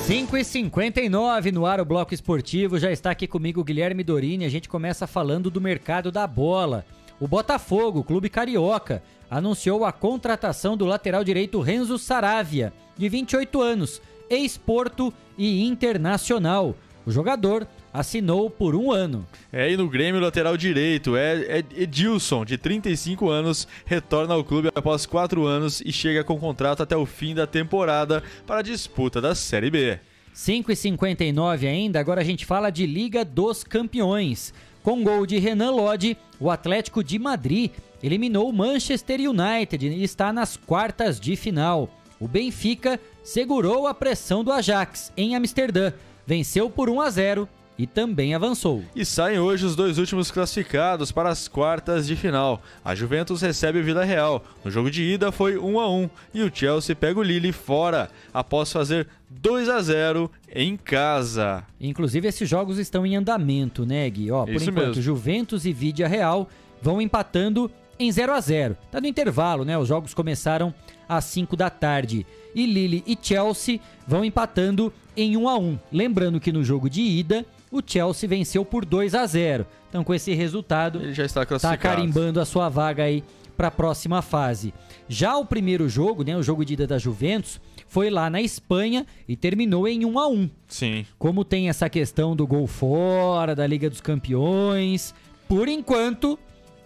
5 0.09 0.37
e 0.39 0.45
59 0.45 1.53
no 1.53 1.67
ar 1.67 1.83
o 1.83 1.85
Bloco 1.85 2.15
Esportivo, 2.15 2.79
já 2.79 2.91
está 2.91 3.11
aqui 3.11 3.27
comigo 3.27 3.63
Guilherme 3.63 4.03
Dorini, 4.03 4.47
a 4.47 4.49
gente 4.49 4.67
começa 4.67 5.07
falando 5.07 5.51
do 5.51 5.61
mercado 5.61 6.11
da 6.11 6.27
bola. 6.27 6.87
O 7.21 7.27
Botafogo, 7.27 8.05
clube 8.05 8.29
carioca, 8.29 9.03
anunciou 9.29 9.85
a 9.85 9.93
contratação 9.93 10.77
do 10.77 10.87
lateral 10.87 11.25
direito 11.25 11.61
Renzo 11.61 11.99
Saravia, 11.99 12.73
de 12.97 13.09
28 13.09 13.61
anos, 13.61 14.01
ex-Porto 14.31 15.13
e 15.37 15.65
Internacional. 15.67 16.77
O 17.05 17.11
jogador 17.11 17.67
assinou 17.93 18.51
por 18.51 18.75
um 18.77 18.93
ano. 18.93 19.27
É, 19.53 19.71
e 19.71 19.77
no 19.77 19.89
Grêmio, 19.89 20.21
lateral 20.21 20.57
direito, 20.57 21.17
é, 21.17 21.59
é 21.59 21.65
Edilson, 21.75 22.45
de 22.45 22.59
35 22.59 23.29
anos, 23.29 23.67
retorna 23.85 24.35
ao 24.35 24.45
clube 24.45 24.71
após 24.75 25.07
4 25.07 25.45
anos 25.45 25.81
e 25.81 25.91
chega 25.91 26.23
com 26.23 26.39
contrato 26.39 26.83
até 26.83 26.97
o 26.97 27.07
fim 27.07 27.35
da 27.35 27.47
temporada 27.47 28.23
para 28.47 28.61
a 28.61 28.63
disputa 28.63 29.21
da 29.21 29.35
Série 29.35 29.71
B. 29.71 29.99
5 30.35 30.71
e 30.71 30.77
59 30.77 31.67
ainda, 31.67 31.99
agora 31.99 32.21
a 32.21 32.25
gente 32.25 32.47
fala 32.47 32.71
de 32.71 32.87
Liga 32.87 33.25
dos 33.25 33.65
Campeões. 33.65 34.55
Com 34.89 35.05
gol 35.05 35.27
de 35.27 35.39
Renan 35.39 35.73
Lodge, 35.73 36.17
o 36.41 36.51
Atlético 36.51 37.05
de 37.05 37.19
Madrid 37.19 37.73
eliminou 38.03 38.49
o 38.49 38.53
Manchester 38.55 39.21
United 39.21 39.87
e 39.87 40.03
está 40.03 40.33
nas 40.33 40.57
quartas 40.57 41.21
de 41.21 41.37
final. 41.37 41.91
O 42.19 42.27
Benfica 42.27 42.99
segurou 43.23 43.87
a 43.87 43.93
pressão 43.93 44.43
do 44.43 44.51
Ajax 44.51 45.13
em 45.15 45.37
Amsterdã, 45.37 45.93
venceu 46.27 46.71
por 46.71 46.89
1 46.89 47.03
a 47.03 47.11
0 47.11 47.49
e 47.79 47.87
também 47.87 48.35
avançou. 48.35 48.83
E 48.97 49.05
saem 49.05 49.39
hoje 49.39 49.67
os 49.67 49.77
dois 49.77 49.99
últimos 49.99 50.31
classificados 50.31 51.13
para 51.13 51.29
as 51.29 51.47
quartas 51.47 52.07
de 52.07 52.17
final. 52.17 52.61
A 52.85 52.95
Juventus 52.95 53.41
recebe 53.41 53.81
o 53.81 53.85
Vila 53.85 54.05
Real. 54.05 54.45
No 54.65 54.71
jogo 54.71 54.91
de 54.91 55.03
ida 55.03 55.31
foi 55.31 55.57
1 55.57 55.81
a 55.81 55.89
1 55.89 56.11
e 56.35 56.43
o 56.43 56.51
Chelsea 56.53 56.97
pega 56.97 57.21
o 57.21 57.23
Lille 57.23 57.53
fora 57.53 58.11
após 58.35 58.73
fazer 58.73 59.07
2 59.31 59.69
a 59.69 59.81
0 59.81 60.31
em 60.55 60.77
casa. 60.77 61.65
Inclusive 61.81 62.29
esses 62.29 62.49
jogos 62.49 62.79
estão 62.79 63.05
em 63.07 63.17
andamento, 63.17 63.85
né, 63.85 64.09
Gui? 64.09 64.31
Ó, 64.31 64.45
por 64.45 64.55
Isso 64.55 64.71
enquanto, 64.71 64.87
mesmo. 64.89 65.03
Juventus 65.03 65.65
e 65.65 65.73
Vídea 65.73 66.09
Real 66.09 66.49
vão 66.81 67.01
empatando 67.01 67.71
em 67.99 68.11
0 68.11 68.33
a 68.33 68.41
0. 68.41 68.77
Tá 68.91 69.01
no 69.01 69.07
intervalo, 69.07 69.65
né? 69.65 69.77
Os 69.77 69.89
jogos 69.89 70.15
começaram 70.15 70.73
às 71.09 71.25
5 71.25 71.57
da 71.57 71.69
tarde. 71.69 72.25
E 72.55 72.65
Lille 72.65 73.03
e 73.07 73.19
Chelsea 73.21 73.81
vão 74.07 74.25
empatando 74.25 74.93
em 75.17 75.37
1 75.37 75.49
a 75.49 75.59
1. 75.59 75.79
Lembrando 75.93 76.41
que 76.41 76.53
no 76.53 76.63
jogo 76.63 76.89
de 76.89 77.03
ida, 77.03 77.45
o 77.71 77.83
Chelsea 77.85 78.29
venceu 78.29 78.65
por 78.65 78.85
2 78.85 79.15
a 79.15 79.27
0. 79.27 79.67
Então 79.89 80.05
com 80.05 80.15
esse 80.15 80.33
resultado, 80.33 81.01
Ele 81.01 81.13
já 81.13 81.25
está 81.25 81.41
tá 81.41 81.47
classificado. 81.47 81.97
carimbando 81.97 82.41
a 82.41 82.45
sua 82.45 82.69
vaga 82.69 83.03
aí 83.03 83.25
para 83.57 83.69
a 83.69 83.73
próxima 83.73 84.23
fase. 84.23 84.73
Já 85.09 85.37
o 85.37 85.45
primeiro 85.45 85.89
jogo, 85.89 86.23
né, 86.23 86.37
o 86.37 86.43
jogo 86.43 86.65
de 86.65 86.75
ida 86.75 86.87
da 86.87 86.99
Juventus, 86.99 87.61
foi 87.89 88.11
lá 88.11 88.29
na 88.29 88.41
Espanha 88.41 89.07
e 89.27 89.35
terminou 89.35 89.89
em 89.89 90.05
1 90.05 90.19
a 90.19 90.29
1. 90.29 90.51
Sim. 90.69 91.07
Como 91.19 91.45
tem 91.45 91.69
essa 91.69 91.89
questão 91.89 92.37
do 92.37 92.47
gol 92.47 92.67
fora, 92.67 93.55
da 93.55 93.67
Liga 93.67 93.89
dos 93.89 94.01
Campeões, 94.01 95.15
por 95.49 95.69
enquanto 95.69 96.39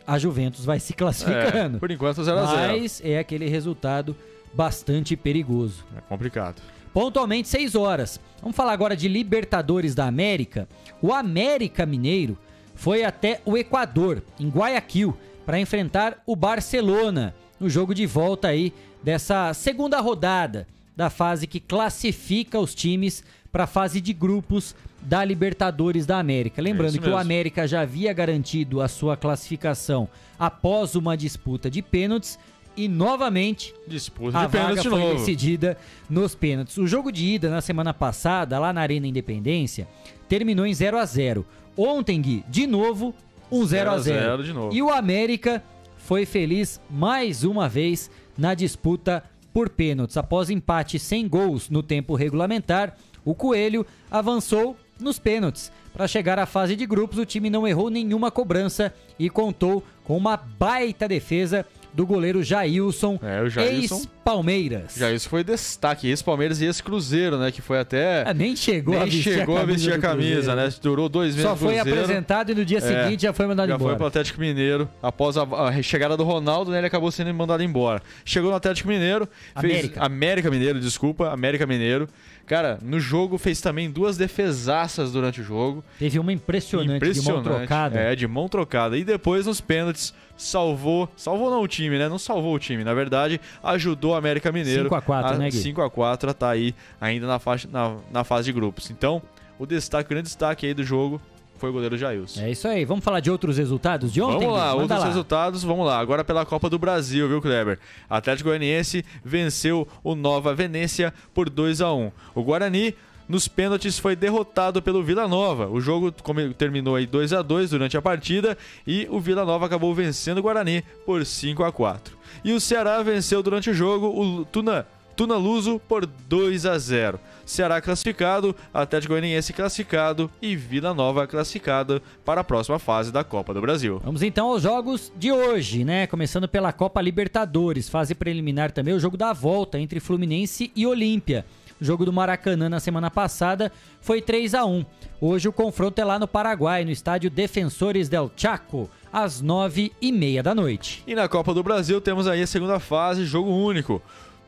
a 0.07 0.19
Juventus 0.19 0.65
vai 0.65 0.81
se 0.81 0.95
classificando. 0.95 1.77
É, 1.77 1.81
por 1.81 1.91
enquanto 1.91 2.23
0 2.23 2.39
a 2.39 2.47
0. 2.47 2.81
Mas 2.81 3.03
é 3.05 3.19
aquele 3.19 3.49
resultado 3.49 4.17
bastante 4.55 5.17
perigoso. 5.17 5.85
É 5.97 6.01
complicado. 6.01 6.63
Pontualmente 6.93 7.49
6 7.49 7.75
horas. 7.75 8.21
Vamos 8.41 8.57
falar 8.57 8.73
agora 8.73 8.97
de 8.97 9.09
Libertadores 9.09 9.95
da 9.95 10.07
América. 10.07 10.69
O 11.01 11.13
América 11.13 11.85
Mineiro 11.87 12.39
foi 12.75 13.03
até 13.05 13.41
o 13.45 13.57
Equador, 13.57 14.23
em 14.39 14.49
Guayaquil, 14.49 15.17
para 15.45 15.59
enfrentar 15.59 16.23
o 16.27 16.37
Barcelona 16.37 17.35
no 17.59 17.69
jogo 17.69 17.95
de 17.95 18.07
volta 18.07 18.49
aí 18.49 18.73
dessa 19.03 19.53
segunda 19.55 20.01
rodada 20.01 20.67
da 20.97 21.11
fase 21.11 21.47
que 21.47 21.61
classifica 21.61 22.59
os 22.59 22.75
times 22.75 23.25
para 23.51 23.65
a 23.65 23.67
fase 23.67 24.01
de 24.01 24.13
grupos 24.13 24.75
da 25.01 25.25
Libertadores 25.25 26.07
da 26.07 26.19
América. 26.19 26.63
Lembrando 26.63 26.91
isso 26.91 27.01
que 27.01 27.09
o. 27.09 27.17
América 27.17 27.67
já 27.67 27.81
havia 27.83 28.13
garantido 28.13 28.81
a 28.81 28.89
sua 28.89 29.17
classificação 29.17 30.09
após 30.39 30.95
uma 30.95 31.17
disputa 31.17 31.71
de 31.71 31.83
pênaltis 31.83 32.39
e 32.77 32.89
novamente 32.89 33.75
Disputa 33.87 34.39
a 34.39 34.47
de 34.47 34.57
vaga 34.57 34.83
foi 34.83 34.91
novo. 34.91 35.15
decidida 35.15 35.77
nos 36.09 36.35
pênaltis. 36.35 36.79
O 36.79 36.87
jogo 36.87 37.13
de 37.13 37.25
ida 37.27 37.51
na 37.51 37.61
semana 37.61 37.93
passada, 37.93 38.59
lá 38.59 38.73
na 38.73 38.81
Arena 38.81 39.07
Independência, 39.07 39.87
terminou 40.29 40.65
em 40.65 40.73
0 40.73 40.99
a 40.99 41.05
0 41.05 41.45
Ontem, 41.77 42.21
Gui, 42.21 42.45
de 42.49 42.67
novo, 42.67 43.15
um 43.51 43.65
0 43.65 43.91
a 43.91 43.99
0 43.99 44.21
0 44.21 44.45
de 44.45 44.53
novo. 44.53 44.75
E 44.75 44.83
o 44.83 44.91
América 44.91 45.63
foi 45.97 46.25
feliz 46.27 46.81
mais 46.91 47.45
uma 47.45 47.69
vez 47.69 48.11
na 48.37 48.55
disputa 48.55 49.23
por 49.53 49.69
pênaltis. 49.69 50.17
Após 50.17 50.51
empate 50.51 50.99
sem 50.99 51.29
gols 51.29 51.69
no 51.69 51.83
tempo 51.83 52.15
regulamentar, 52.15 52.97
o 53.25 53.35
Coelho 53.35 53.87
avançou 54.11 54.77
nos 54.99 55.19
pênaltis. 55.19 55.71
Para 55.93 56.09
chegar 56.09 56.39
à 56.39 56.47
fase 56.47 56.75
de 56.75 56.87
grupos, 56.87 57.19
o 57.19 57.27
time 57.27 57.51
não 57.51 57.67
errou 57.67 57.91
nenhuma 57.91 58.31
cobrança 58.31 58.95
e 59.19 59.29
contou 59.29 59.85
com 60.05 60.17
uma 60.17 60.37
baita 60.37 61.07
defesa 61.07 61.67
do 61.93 62.07
goleiro 62.07 62.43
Jailson, 62.43 63.19
É, 63.23 63.49
Jailson. 63.49 63.97
ex-Palmeiras. 63.97 64.95
Já 64.97 65.11
isso 65.13 65.29
foi 65.29 65.45
destaque. 65.45 66.09
Esse 66.09 66.23
Palmeiras 66.25 66.61
e 66.61 66.65
esse 66.65 66.83
Cruzeiro, 66.83 67.37
né? 67.39 67.51
Que 67.51 67.61
foi 67.61 67.79
até. 67.79 68.25
Ah, 68.27 68.33
nem 68.33 68.55
chegou 68.57 68.95
nem 68.95 69.03
a 69.03 69.05
vestir 69.07 69.23
chegou 69.35 69.57
a 69.57 69.59
a 69.59 69.61
camisa 69.63 69.91
vestir 69.91 69.99
a 69.99 69.99
camisa, 70.01 70.55
né? 70.55 70.69
Durou 70.83 71.09
dois 71.09 71.35
meses 71.35 71.43
Só 71.51 71.57
foi 71.57 71.75
Cruzeiro. 71.75 72.01
apresentado 72.01 72.51
e 72.53 72.55
no 72.55 72.65
dia 72.65 72.79
É, 72.79 72.81
seguinte 72.81 73.23
já 73.23 73.33
foi 73.33 73.47
mandado 73.47 73.69
já 73.69 73.75
embora. 73.75 73.91
foi 73.91 73.97
pro 73.99 74.07
Atlético 74.07 74.41
Mineiro. 74.41 74.89
Após 75.03 75.37
a, 75.37 75.43
a 75.43 75.83
chegada 75.83 76.17
do 76.17 76.25
Ronaldo, 76.25 76.71
né, 76.71 76.79
ele 76.79 76.87
acabou 76.87 77.11
sendo 77.11 77.33
mandado 77.35 77.63
embora. 77.63 78.03
Chegou 78.25 78.51
no 78.51 78.57
Atlético 78.57 78.89
Mineiro. 78.89 79.29
Fez, 79.61 79.73
América. 79.75 80.03
América 80.05 80.51
Mineiro, 80.51 80.81
desculpa. 80.81 81.31
América 81.31 81.67
Mineiro. 81.67 82.09
Cara, 82.47 82.79
no 82.83 82.99
jogo 82.99 83.39
fez 83.39 83.61
também 83.61 83.91
duas 83.91 84.17
defesaças 84.17 85.13
durante 85.13 85.41
o 85.41 85.45
jogo. 85.45 85.85
Teve 85.99 86.19
uma 86.19 86.33
impressionante, 86.33 87.13
de 87.13 87.23
mão 87.23 87.43
trocada. 87.43 87.99
É, 87.99 88.17
de 88.17 88.27
mão 88.27 88.49
trocada. 88.49 88.97
E 88.99 89.05
depois 89.05 89.47
nos 89.47 89.61
pênaltis 89.61 90.13
salvou, 90.43 91.09
salvou 91.17 91.51
não 91.51 91.63
o 91.63 91.69
time, 91.69 91.99
né? 91.99 92.09
Não 92.09 92.19
salvou 92.19 92.55
o 92.55 92.59
time, 92.59 92.85
na 92.85 92.93
verdade, 92.95 93.41
ajudou 93.63 94.13
o 94.13 94.15
América 94.15 94.51
Mineiro 94.51 94.85
5 94.85 94.95
a 94.95 95.03
4, 95.03 95.39
né, 95.39 95.51
Gui? 95.51 95.57
5 95.57 95.83
a 95.83 95.91
4 95.91 96.31
a 96.31 96.35
tá 96.35 96.51
aí 96.51 96.75
ainda 97.01 97.27
na, 97.27 97.39
faixa, 97.39 97.69
na, 97.71 97.97
na 98.11 98.25
fase 98.25 98.47
de 98.47 98.53
grupos. 98.53 98.91
Então, 98.91 99.23
o 99.59 99.67
destaque, 99.67 100.07
o 100.07 100.11
grande 100.11 100.25
destaque 100.25 100.67
aí 100.67 100.75
do 100.75 100.83
jogo 100.83 101.21
foi 101.57 101.71
o 101.71 101.73
goleiro 101.73 101.97
Jailson. 101.97 102.41
É 102.41 102.51
isso 102.51 102.67
aí. 102.67 102.85
Vamos 102.85 103.05
falar 103.05 103.21
de 103.21 103.31
outros 103.31 103.57
resultados 103.57 104.13
de 104.13 104.21
ontem? 104.21 104.41
Vamos 104.41 104.59
lá, 104.59 104.75
outros 104.75 104.99
lá. 104.99 105.07
resultados, 105.07 105.63
vamos 105.63 105.87
lá. 105.87 106.01
Agora 106.01 106.25
pela 106.25 106.45
Copa 106.45 106.69
do 106.69 106.77
Brasil, 106.77 107.29
viu, 107.29 107.41
Kleber? 107.41 107.79
Atlético 108.11 108.49
Goianiense 108.49 109.05
venceu 109.25 109.87
o 110.03 110.17
Nova 110.17 110.53
Venécia 110.53 111.15
por 111.33 111.49
2 111.49 111.81
a 111.81 111.93
1 111.93 112.11
O 112.35 112.43
Guarani, 112.43 112.97
nos 113.29 113.49
pênaltis, 113.49 113.99
foi 113.99 114.15
derrotado 114.15 114.83
pelo 114.83 115.03
Vila 115.03 115.27
Nova. 115.27 115.69
O 115.69 115.81
jogo 115.81 116.13
terminou 116.57 116.97
aí 116.97 117.07
2 117.07 117.33
a 117.33 117.43
2 117.43 117.71
durante 117.71 117.97
a 117.97 118.03
partida 118.03 118.57
e 118.87 119.07
o 119.11 119.21
Vila 119.21 119.45
Nova 119.45 119.67
acabou 119.67 119.95
vencendo 119.95 120.39
o 120.39 120.43
Guarani 120.43 120.85
por 121.07 121.25
5 121.25 121.63
a 121.63 121.73
4 121.73 122.17
E 122.45 122.53
o 122.53 122.61
Ceará 122.61 123.03
venceu 123.03 123.43
durante 123.43 123.71
o 123.71 123.75
jogo 123.75 124.09
o 124.09 124.45
Tuna. 124.45 124.87
Tuna 125.15 125.37
Luso 125.37 125.79
por 125.79 126.07
2 126.07 126.65
a 126.67 126.79
0. 126.79 127.21
Ceará 127.45 127.81
classificado, 127.81 128.57
Atlético 128.73 129.13
Goianiense 129.13 129.53
classificado 129.53 130.31
e 130.41 130.57
Vila 130.57 130.95
Nova 130.95 131.27
classificado 131.27 132.01
para 132.25 132.41
a 132.41 132.45
próxima 132.45 132.79
fase 132.79 133.13
da 133.13 133.23
Copa 133.23 133.53
do 133.53 133.61
Brasil. 133.61 134.01
Vamos 134.03 134.23
então 134.23 134.49
aos 134.49 134.63
jogos 134.63 135.13
de 135.17 135.31
hoje, 135.31 135.85
né? 135.85 136.07
Começando 136.07 136.49
pela 136.49 136.73
Copa 136.73 137.01
Libertadores, 137.03 137.89
fase 137.89 138.15
preliminar 138.15 138.73
também, 138.73 138.95
o 138.95 139.01
jogo 139.01 139.17
da 139.17 139.33
volta 139.33 139.79
entre 139.79 140.01
Fluminense 140.01 140.73
e 140.75 140.87
Olímpia. 140.87 141.45
O 141.83 141.85
jogo 141.85 142.05
do 142.05 142.13
Maracanã 142.13 142.69
na 142.69 142.79
semana 142.79 143.11
passada 143.11 143.73
foi 144.01 144.23
3 144.23 144.55
a 144.55 144.65
1 144.65 144.87
Hoje 145.21 145.49
o 145.49 145.53
confronto 145.53 146.01
é 146.01 146.05
lá 146.05 146.17
no 146.17 146.29
Paraguai, 146.29 146.85
no 146.85 146.93
estádio 146.93 147.29
Defensores 147.29 148.09
del 148.09 148.31
Chaco. 148.37 148.89
às 149.13 149.41
nove 149.41 149.91
e 150.01 150.13
meia 150.13 150.45
da 150.45 150.55
noite. 150.55 151.03
E 151.09 151.15
na 151.17 151.29
Copa 151.29 151.53
do 151.53 151.61
Brasil 151.61 152.01
temos 152.01 152.29
aí 152.29 152.41
a 152.41 152.47
segunda 152.47 152.79
fase, 152.79 153.25
jogo 153.27 153.51
único. 153.51 154.01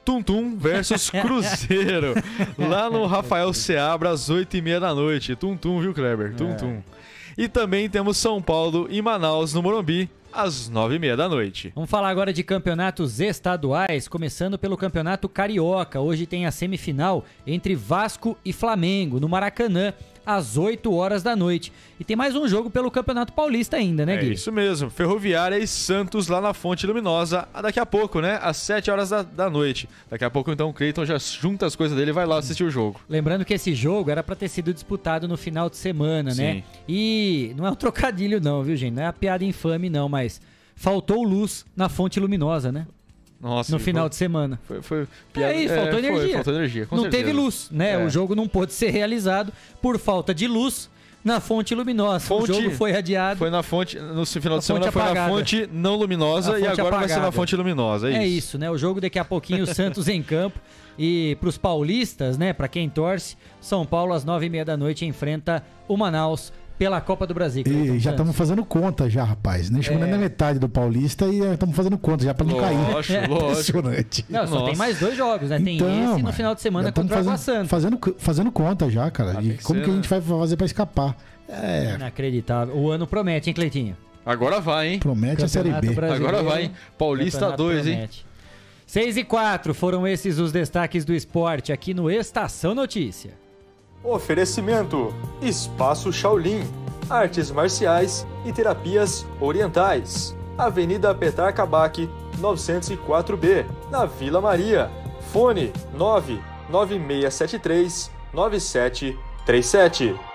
Tum 0.05 0.23
Tum 0.23 0.57
versus 0.57 1.11
Cruzeiro. 1.23 2.15
lá 2.57 2.89
no 2.89 3.05
Rafael 3.07 3.53
Seabra, 3.53 4.11
às 4.11 4.31
8h30 4.31 4.79
da 4.79 4.95
noite. 4.95 5.35
Tum 5.35 5.57
Tum, 5.57 5.81
viu, 5.81 5.93
Kleber? 5.93 6.35
Tum 6.37 6.51
É. 6.51 6.55
Tum. 6.55 6.83
E 7.37 7.49
também 7.49 7.89
temos 7.89 8.17
São 8.17 8.41
Paulo 8.41 8.87
e 8.89 9.03
Manaus, 9.03 9.53
no 9.53 9.63
Morumbi, 9.63 10.09
às 10.33 10.71
9h30 10.71 11.17
da 11.17 11.29
noite. 11.29 11.73
Vamos 11.75 11.91
falar 11.91 12.09
agora 12.09 12.33
de 12.33 12.43
campeonatos 12.43 13.21
estaduais, 13.21 14.07
começando 14.07 14.59
pelo 14.59 14.77
Campeonato 14.77 15.29
Carioca. 15.29 16.01
Hoje 16.01 16.27
tem 16.27 16.47
a 16.47 16.51
semifinal 16.51 17.25
entre 17.47 17.75
Vasco 17.75 18.37
e 18.45 18.53
Flamengo, 18.53 19.19
no 19.19 19.29
Maracanã, 19.29 19.93
às 20.27 20.57
8 20.57 20.93
horas 20.93 21.23
da 21.23 21.35
noite. 21.37 21.73
E 21.99 22.05
tem 22.05 22.17
mais 22.17 22.35
um 22.35 22.47
jogo 22.49 22.71
pelo 22.71 22.91
Campeonato 22.91 23.33
Paulista 23.33 23.77
ainda, 23.77 24.05
né, 24.07 24.15
É 24.15 24.19
Gui? 24.19 24.33
isso 24.33 24.51
mesmo. 24.51 24.91
Ferroviária 24.91 25.59
e 25.59 25.67
Santos 25.67 26.29
lá 26.29 26.41
na 26.41 26.53
Fonte 26.55 26.87
Luminosa, 26.87 27.47
daqui 27.63 27.79
a 27.81 27.87
pouco, 27.87 28.21
né? 28.21 28.39
Às 28.43 28.57
7 28.59 28.91
horas 28.91 29.11
da, 29.11 29.23
da 29.23 29.49
noite. 29.51 29.89
Daqui 30.11 30.25
a 30.25 30.31
pouco, 30.31 30.51
então, 30.51 30.69
o 30.71 30.73
Cleiton 30.73 31.05
já 31.05 31.19
junta 31.19 31.67
as 31.67 31.77
coisas 31.77 31.97
dele 31.97 32.11
e 32.11 32.15
vai 32.15 32.27
lá 32.27 32.39
assistir 32.39 32.65
o 32.65 32.71
jogo. 32.71 33.01
Lembrando 33.09 33.45
que 33.45 33.55
esse 33.55 33.75
jogo 33.75 34.11
era 34.11 34.23
pra 34.23 34.35
ter 34.35 34.49
sido 34.49 34.73
disputado 34.73 35.29
no 35.29 35.37
final 35.37 35.69
de 35.71 35.77
semana, 35.77 36.35
né? 36.35 36.55
Sim. 36.55 36.63
E 36.89 37.55
não 37.57 37.67
é 37.67 37.71
um 37.71 37.75
trocadilho 37.77 38.41
não, 38.41 38.63
viu, 38.63 38.77
gente? 38.77 38.95
Não 38.95 39.03
é 39.03 39.07
uma 39.07 39.13
piada 39.13 39.45
infame 39.45 39.89
não, 39.91 40.09
mas 40.09 40.41
faltou 40.77 41.23
luz 41.23 41.65
na 41.77 41.89
fonte 41.89 42.19
luminosa, 42.19 42.73
né? 42.73 42.87
Nossa, 43.45 43.71
no 43.73 43.79
foi- 43.79 43.85
final 43.85 44.09
de 44.09 44.17
semana. 44.17 44.59
Foi, 44.67 44.81
foi 44.83 45.07
é 45.37 45.53
isso, 45.63 45.75
faltou 45.75 45.93
foi, 45.93 45.99
energia. 46.09 46.35
faltou 46.35 46.55
energia, 46.55 46.89
não 46.91 47.03
certeza. 47.03 47.23
teve 47.25 47.33
luz, 47.33 47.69
né? 47.71 47.93
É. 47.93 47.99
O 48.05 48.09
jogo 48.09 48.35
não 48.35 48.49
pôde 48.49 48.73
ser 48.73 48.89
realizado 48.91 49.53
por 49.83 49.99
falta 49.99 50.35
de 50.35 50.47
luz 50.49 50.89
na 51.23 51.41
fonte 51.41 51.75
luminosa. 51.75 52.21
Fonte- 52.27 52.51
o 52.51 52.55
jogo 52.55 52.71
foi 52.73 52.95
adiado. 52.97 53.39
Foi 53.39 53.51
na 53.51 53.63
fonte, 53.63 53.99
no 53.99 54.25
final 54.27 54.59
de 54.59 54.65
semana 54.65 54.85
fonte 54.87 54.93
foi 54.93 55.03
na 55.03 55.09
apagada. 55.11 55.31
fonte 55.33 55.69
não 55.73 55.95
luminosa 55.97 56.55
A 56.55 56.59
e 56.59 56.65
fonte 56.65 56.81
agora 56.81 56.97
vai 56.97 57.09
ser 57.09 57.15
na 57.15 57.21
apagada. 57.21 57.33
fonte 57.37 57.57
luminosa. 57.57 58.11
É, 58.11 58.15
É 58.17 58.27
isso. 58.27 58.39
isso, 58.49 58.59
né? 58.59 58.71
O 58.71 58.77
jogo 58.79 59.01
daqui 59.01 59.19
a 59.19 59.25
pouquinho, 59.25 59.65
o 59.65 59.67
Santos 59.75 60.09
em 60.09 60.23
campo. 60.23 60.59
E 60.99 61.37
pros 61.41 61.59
paulistas, 61.59 62.39
né? 62.39 62.53
Pra 62.53 62.69
quem 62.69 62.89
torce, 62.89 63.37
São 63.61 63.85
Paulo 63.85 64.13
às 64.13 64.25
nove 64.25 64.47
e 64.47 64.49
meia 64.49 64.65
da 64.65 64.77
noite 64.77 65.05
enfrenta 65.05 65.65
o 65.89 65.97
Manaus 65.97 66.53
pela 66.79 67.01
Copa 67.01 67.27
do 67.27 67.33
Brasil. 67.35 67.61
E 67.61 67.65
Cleiton 67.65 67.85
já 67.85 67.93
Santos. 67.93 68.07
estamos 68.07 68.37
fazendo 68.37 68.65
conta 68.65 69.09
já, 69.09 69.23
rapaz. 69.25 69.71
Nem 69.71 69.81
chegou 69.83 70.03
É. 70.05 70.11
na 70.11 70.19
metade 70.19 70.59
do 70.59 70.69
Paulista 70.69 71.27
e 71.27 71.39
estamos 71.53 71.75
fazendo 71.77 71.97
conta 71.97 72.25
já 72.25 72.35
pra 72.35 72.45
não 72.47 72.59
cair. 72.61 72.77
Lógico, 72.93 73.13
É. 73.19 73.25
Impressionante. 73.25 74.25
Não, 74.29 74.47
só 74.47 74.65
tem 74.65 74.77
mais 74.77 74.99
dois 74.99 75.17
jogos, 75.17 75.51
né? 75.51 75.59
Tem 75.61 75.77
Então, 75.77 75.89
esse 75.89 76.19
no 76.19 76.25
mas 76.25 76.35
final 76.37 76.55
de 76.55 76.61
semana 76.61 76.91
contra 76.93 77.17
o 77.17 77.19
Água 77.21 77.33
fazendo, 77.39 77.69
fazendo, 77.69 77.99
fazendo 78.19 78.53
conta 78.53 78.91
já, 78.91 79.11
cara. 79.11 79.35
de 79.41 79.55
que 79.55 79.63
como 79.65 79.79
ser, 79.79 79.85
que 79.85 79.91
a 79.91 79.93
né? 79.95 79.97
gente 80.03 80.09
vai 80.09 80.21
fazer 80.21 80.57
pra 80.57 80.67
escapar? 80.67 81.17
É, 81.49 81.95
Inacreditável. 81.95 82.75
O 82.77 82.91
ano 82.91 83.07
promete, 83.07 83.51
hein, 83.51 83.55
Cleitinho? 83.55 83.97
Agora 84.27 84.59
vai, 84.61 84.89
hein? 84.89 84.99
promete 84.99 85.45
a 85.45 85.49
Série 85.49 85.69
B. 85.69 85.75
Campeonato 85.75 85.95
Brasileiro, 86.01 86.37
Agora 86.39 86.43
vai, 86.51 86.63
hein? 86.65 86.73
Paulista 86.99 87.41
Campeonato 87.41 87.63
2, 87.63 87.87
hein? 87.87 87.93
promete. 87.95 88.27
6 88.87 89.17
e 89.19 89.25
4 89.25 89.75
foram 89.75 90.07
esses 90.07 90.39
os 90.39 90.51
destaques 90.53 91.05
do 91.05 91.13
esporte 91.15 91.73
aqui 91.73 91.93
no 91.95 92.11
Estação 92.11 92.75
Notícia. 92.75 93.33
Oferecimento: 94.05 95.13
Espaço 95.41 96.13
Shaolin, 96.13 96.63
artes 97.09 97.51
marciais 97.51 98.27
e 98.45 98.53
terapias 98.53 99.27
orientais. 99.41 100.37
Avenida 100.59 101.15
Petar 101.15 101.55
Kabak, 101.55 102.11
904B, 102.39 103.65
na 103.91 104.05
Vila 104.05 104.43
Maria. 104.43 104.91
Fone 105.33 105.73
99673 105.97 108.11
9737. 108.35 110.34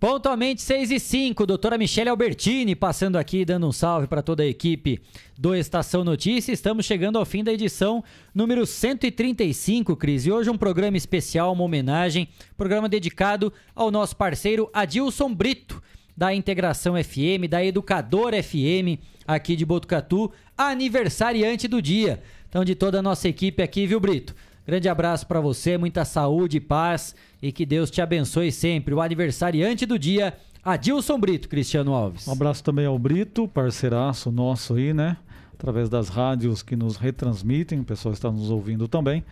Pontualmente 0.00 0.62
6 0.62 0.92
e 0.92 1.00
5, 1.00 1.44
doutora 1.44 1.76
Michele 1.76 2.08
Albertini 2.08 2.76
passando 2.76 3.16
aqui, 3.16 3.44
dando 3.44 3.66
um 3.66 3.72
salve 3.72 4.06
para 4.06 4.22
toda 4.22 4.44
a 4.44 4.46
equipe 4.46 5.00
do 5.36 5.56
Estação 5.56 6.04
Notícia. 6.04 6.52
Estamos 6.52 6.86
chegando 6.86 7.18
ao 7.18 7.26
fim 7.26 7.42
da 7.42 7.52
edição 7.52 8.04
número 8.32 8.64
135, 8.64 9.96
Cris. 9.96 10.24
E 10.24 10.30
hoje 10.30 10.50
um 10.50 10.56
programa 10.56 10.96
especial, 10.96 11.52
uma 11.52 11.64
homenagem, 11.64 12.28
programa 12.56 12.88
dedicado 12.88 13.52
ao 13.74 13.90
nosso 13.90 14.14
parceiro 14.14 14.70
Adilson 14.72 15.34
Brito, 15.34 15.82
da 16.16 16.32
Integração 16.32 16.94
FM, 16.94 17.50
da 17.50 17.64
Educador 17.64 18.34
FM, 18.40 19.02
aqui 19.26 19.56
de 19.56 19.66
Botucatu, 19.66 20.30
aniversariante 20.56 21.66
do 21.66 21.82
dia. 21.82 22.22
Então, 22.48 22.64
de 22.64 22.76
toda 22.76 23.00
a 23.00 23.02
nossa 23.02 23.28
equipe 23.28 23.64
aqui, 23.64 23.84
viu, 23.84 23.98
Brito? 23.98 24.32
Grande 24.64 24.88
abraço 24.88 25.26
para 25.26 25.40
você, 25.40 25.76
muita 25.76 26.04
saúde, 26.04 26.60
paz 26.60 27.16
e 27.42 27.52
que 27.52 27.64
Deus 27.64 27.90
te 27.90 28.00
abençoe 28.00 28.50
sempre. 28.50 28.94
O 28.94 29.00
aniversariante 29.00 29.86
do 29.86 29.98
dia, 29.98 30.34
Adilson 30.64 31.18
Brito, 31.18 31.48
Cristiano 31.48 31.94
Alves. 31.94 32.26
Um 32.26 32.32
abraço 32.32 32.62
também 32.62 32.86
ao 32.86 32.98
Brito, 32.98 33.48
parceiraço 33.48 34.30
nosso 34.30 34.74
aí, 34.74 34.92
né? 34.92 35.16
Através 35.54 35.88
das 35.88 36.08
rádios 36.08 36.62
que 36.62 36.76
nos 36.76 36.96
retransmitem, 36.96 37.80
o 37.80 37.84
pessoal 37.84 38.12
está 38.12 38.30
nos 38.30 38.50
ouvindo 38.50 38.86
também. 38.86 39.24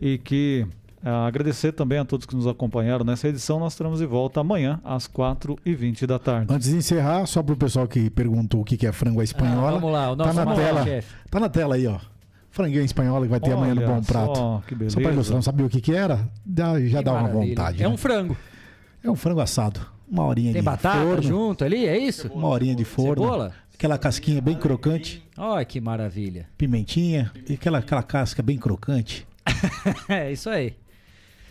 E 0.00 0.18
que 0.18 0.66
ah, 1.04 1.26
agradecer 1.26 1.72
também 1.72 1.98
a 1.98 2.04
todos 2.04 2.26
que 2.26 2.36
nos 2.36 2.46
acompanharam 2.46 3.04
nessa 3.04 3.28
edição. 3.28 3.58
Nós 3.58 3.72
estaremos 3.72 3.98
de 3.98 4.06
volta 4.06 4.40
amanhã, 4.40 4.80
às 4.84 5.08
4h20 5.08 6.06
da 6.06 6.18
tarde. 6.18 6.52
Antes 6.52 6.68
de 6.68 6.76
encerrar, 6.76 7.26
só 7.26 7.42
pro 7.42 7.56
pessoal 7.56 7.88
que 7.88 8.10
perguntou 8.10 8.60
o 8.60 8.64
que 8.64 8.86
é 8.86 8.92
frango 8.92 9.20
à 9.20 9.24
espanhola. 9.24 9.68
Ah, 9.68 9.72
vamos 9.72 9.92
lá, 9.92 10.10
o 10.12 10.16
nosso 10.16 10.34
tá 10.34 10.44
na 10.44 10.54
tela. 10.54 10.84
chefe. 10.84 11.14
Tá 11.30 11.40
na 11.40 11.48
tela 11.48 11.74
aí, 11.74 11.86
ó. 11.86 11.98
Franguinho 12.52 12.82
à 12.82 12.84
espanhola 12.84 13.24
que 13.24 13.30
vai 13.30 13.40
ter 13.40 13.50
amanhã 13.52 13.74
no 13.74 13.80
Olha 13.80 13.90
Bom 13.94 14.02
Prato. 14.02 14.36
só, 14.36 14.62
que 14.68 14.90
Só 14.90 15.00
pra 15.00 15.10
beleza. 15.10 15.32
não 15.34 15.42
sabia 15.42 15.66
o 15.66 15.70
que 15.70 15.80
que 15.80 15.92
era? 15.94 16.28
Dá- 16.44 16.78
já 16.80 16.98
Que 16.98 17.04
dá 17.04 17.12
uma 17.14 17.28
vontade. 17.28 17.78
É 17.82 17.88
né? 17.88 17.92
um 17.92 17.96
frango. 17.96 18.36
É 19.02 19.10
um 19.10 19.16
frango 19.16 19.40
assado. 19.40 19.80
Uma 20.08 20.24
horinha 20.26 20.52
Tem 20.52 20.60
de 20.60 20.64
batata 20.64 20.98
forno. 21.02 21.22
junto 21.22 21.64
ali, 21.64 21.86
é 21.86 21.96
isso? 21.98 22.28
Uma 22.28 22.48
horinha 22.48 22.74
de 22.76 22.84
forno. 22.84 23.24
Cebola? 23.24 23.54
Aquela 23.74 23.96
casquinha 23.98 24.40
bem 24.42 24.54
crocante. 24.54 25.26
Olha 25.36 25.64
que 25.64 25.80
maravilha. 25.80 26.46
Pimentinha. 26.58 27.32
E 27.48 27.54
aquela, 27.54 27.78
aquela 27.78 28.02
casca 28.02 28.42
bem 28.42 28.58
crocante. 28.58 29.26
é 30.08 30.30
isso 30.30 30.50
aí. 30.50 30.74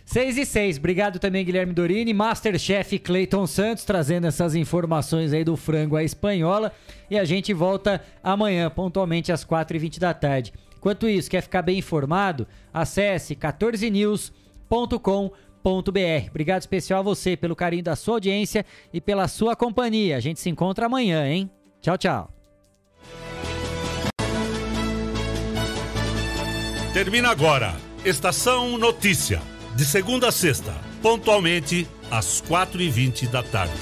6 0.06 0.38
e 0.38 0.45
6. 0.45 0.78
Obrigado 0.78 1.18
também, 1.19 1.44
Guilherme 1.44 1.73
Dorini. 1.73 2.14
Masterchef 2.14 2.99
Cleiton 2.99 3.48
Santos 3.48 3.84
trazendo 3.84 4.28
essas 4.28 4.53
informações 4.56 5.34
aí 5.34 5.44
do 5.44 5.57
frango 5.57 5.95
à 5.95 6.03
espanhola. 6.03 6.72
E 7.10 7.18
a 7.18 7.26
gente 7.26 7.52
volta 7.53 8.02
amanhã, 8.23 8.69
pontualmente 8.69 9.32
às 9.32 9.44
4h20 9.44 9.98
da 9.99 10.14
tarde. 10.14 10.53
Enquanto 10.82 11.08
isso, 11.08 11.30
quer 11.30 11.44
ficar 11.44 11.62
bem 11.62 11.78
informado? 11.78 12.48
Acesse 12.74 13.36
14news.com.br. 13.36 16.28
Obrigado 16.28 16.62
especial 16.62 17.02
a 17.02 17.03
você 17.03 17.38
pelo 17.38 17.56
carinho 17.56 17.84
da 17.84 17.95
sua 17.95 18.16
audiência 18.16 18.66
e 18.91 18.99
pela 18.99 19.28
sua 19.28 19.56
companhia. 19.56 20.18
A 20.18 20.20
gente 20.20 20.40
se 20.40 20.49
encontra 20.49 20.88
amanhã, 20.88 21.28
hein? 21.28 21.52
Tchau, 21.82 21.99
tchau. 21.99 22.34
Termina 26.95 27.30
agora. 27.30 27.76
Estação 28.03 28.76
Notícia. 28.80 29.40
De 29.76 29.86
segunda 29.86 30.30
a 30.30 30.32
sexta, 30.32 30.74
pontualmente 30.99 31.88
às 32.10 32.41
4h20 32.41 33.30
da 33.30 33.44
tarde. 33.44 33.78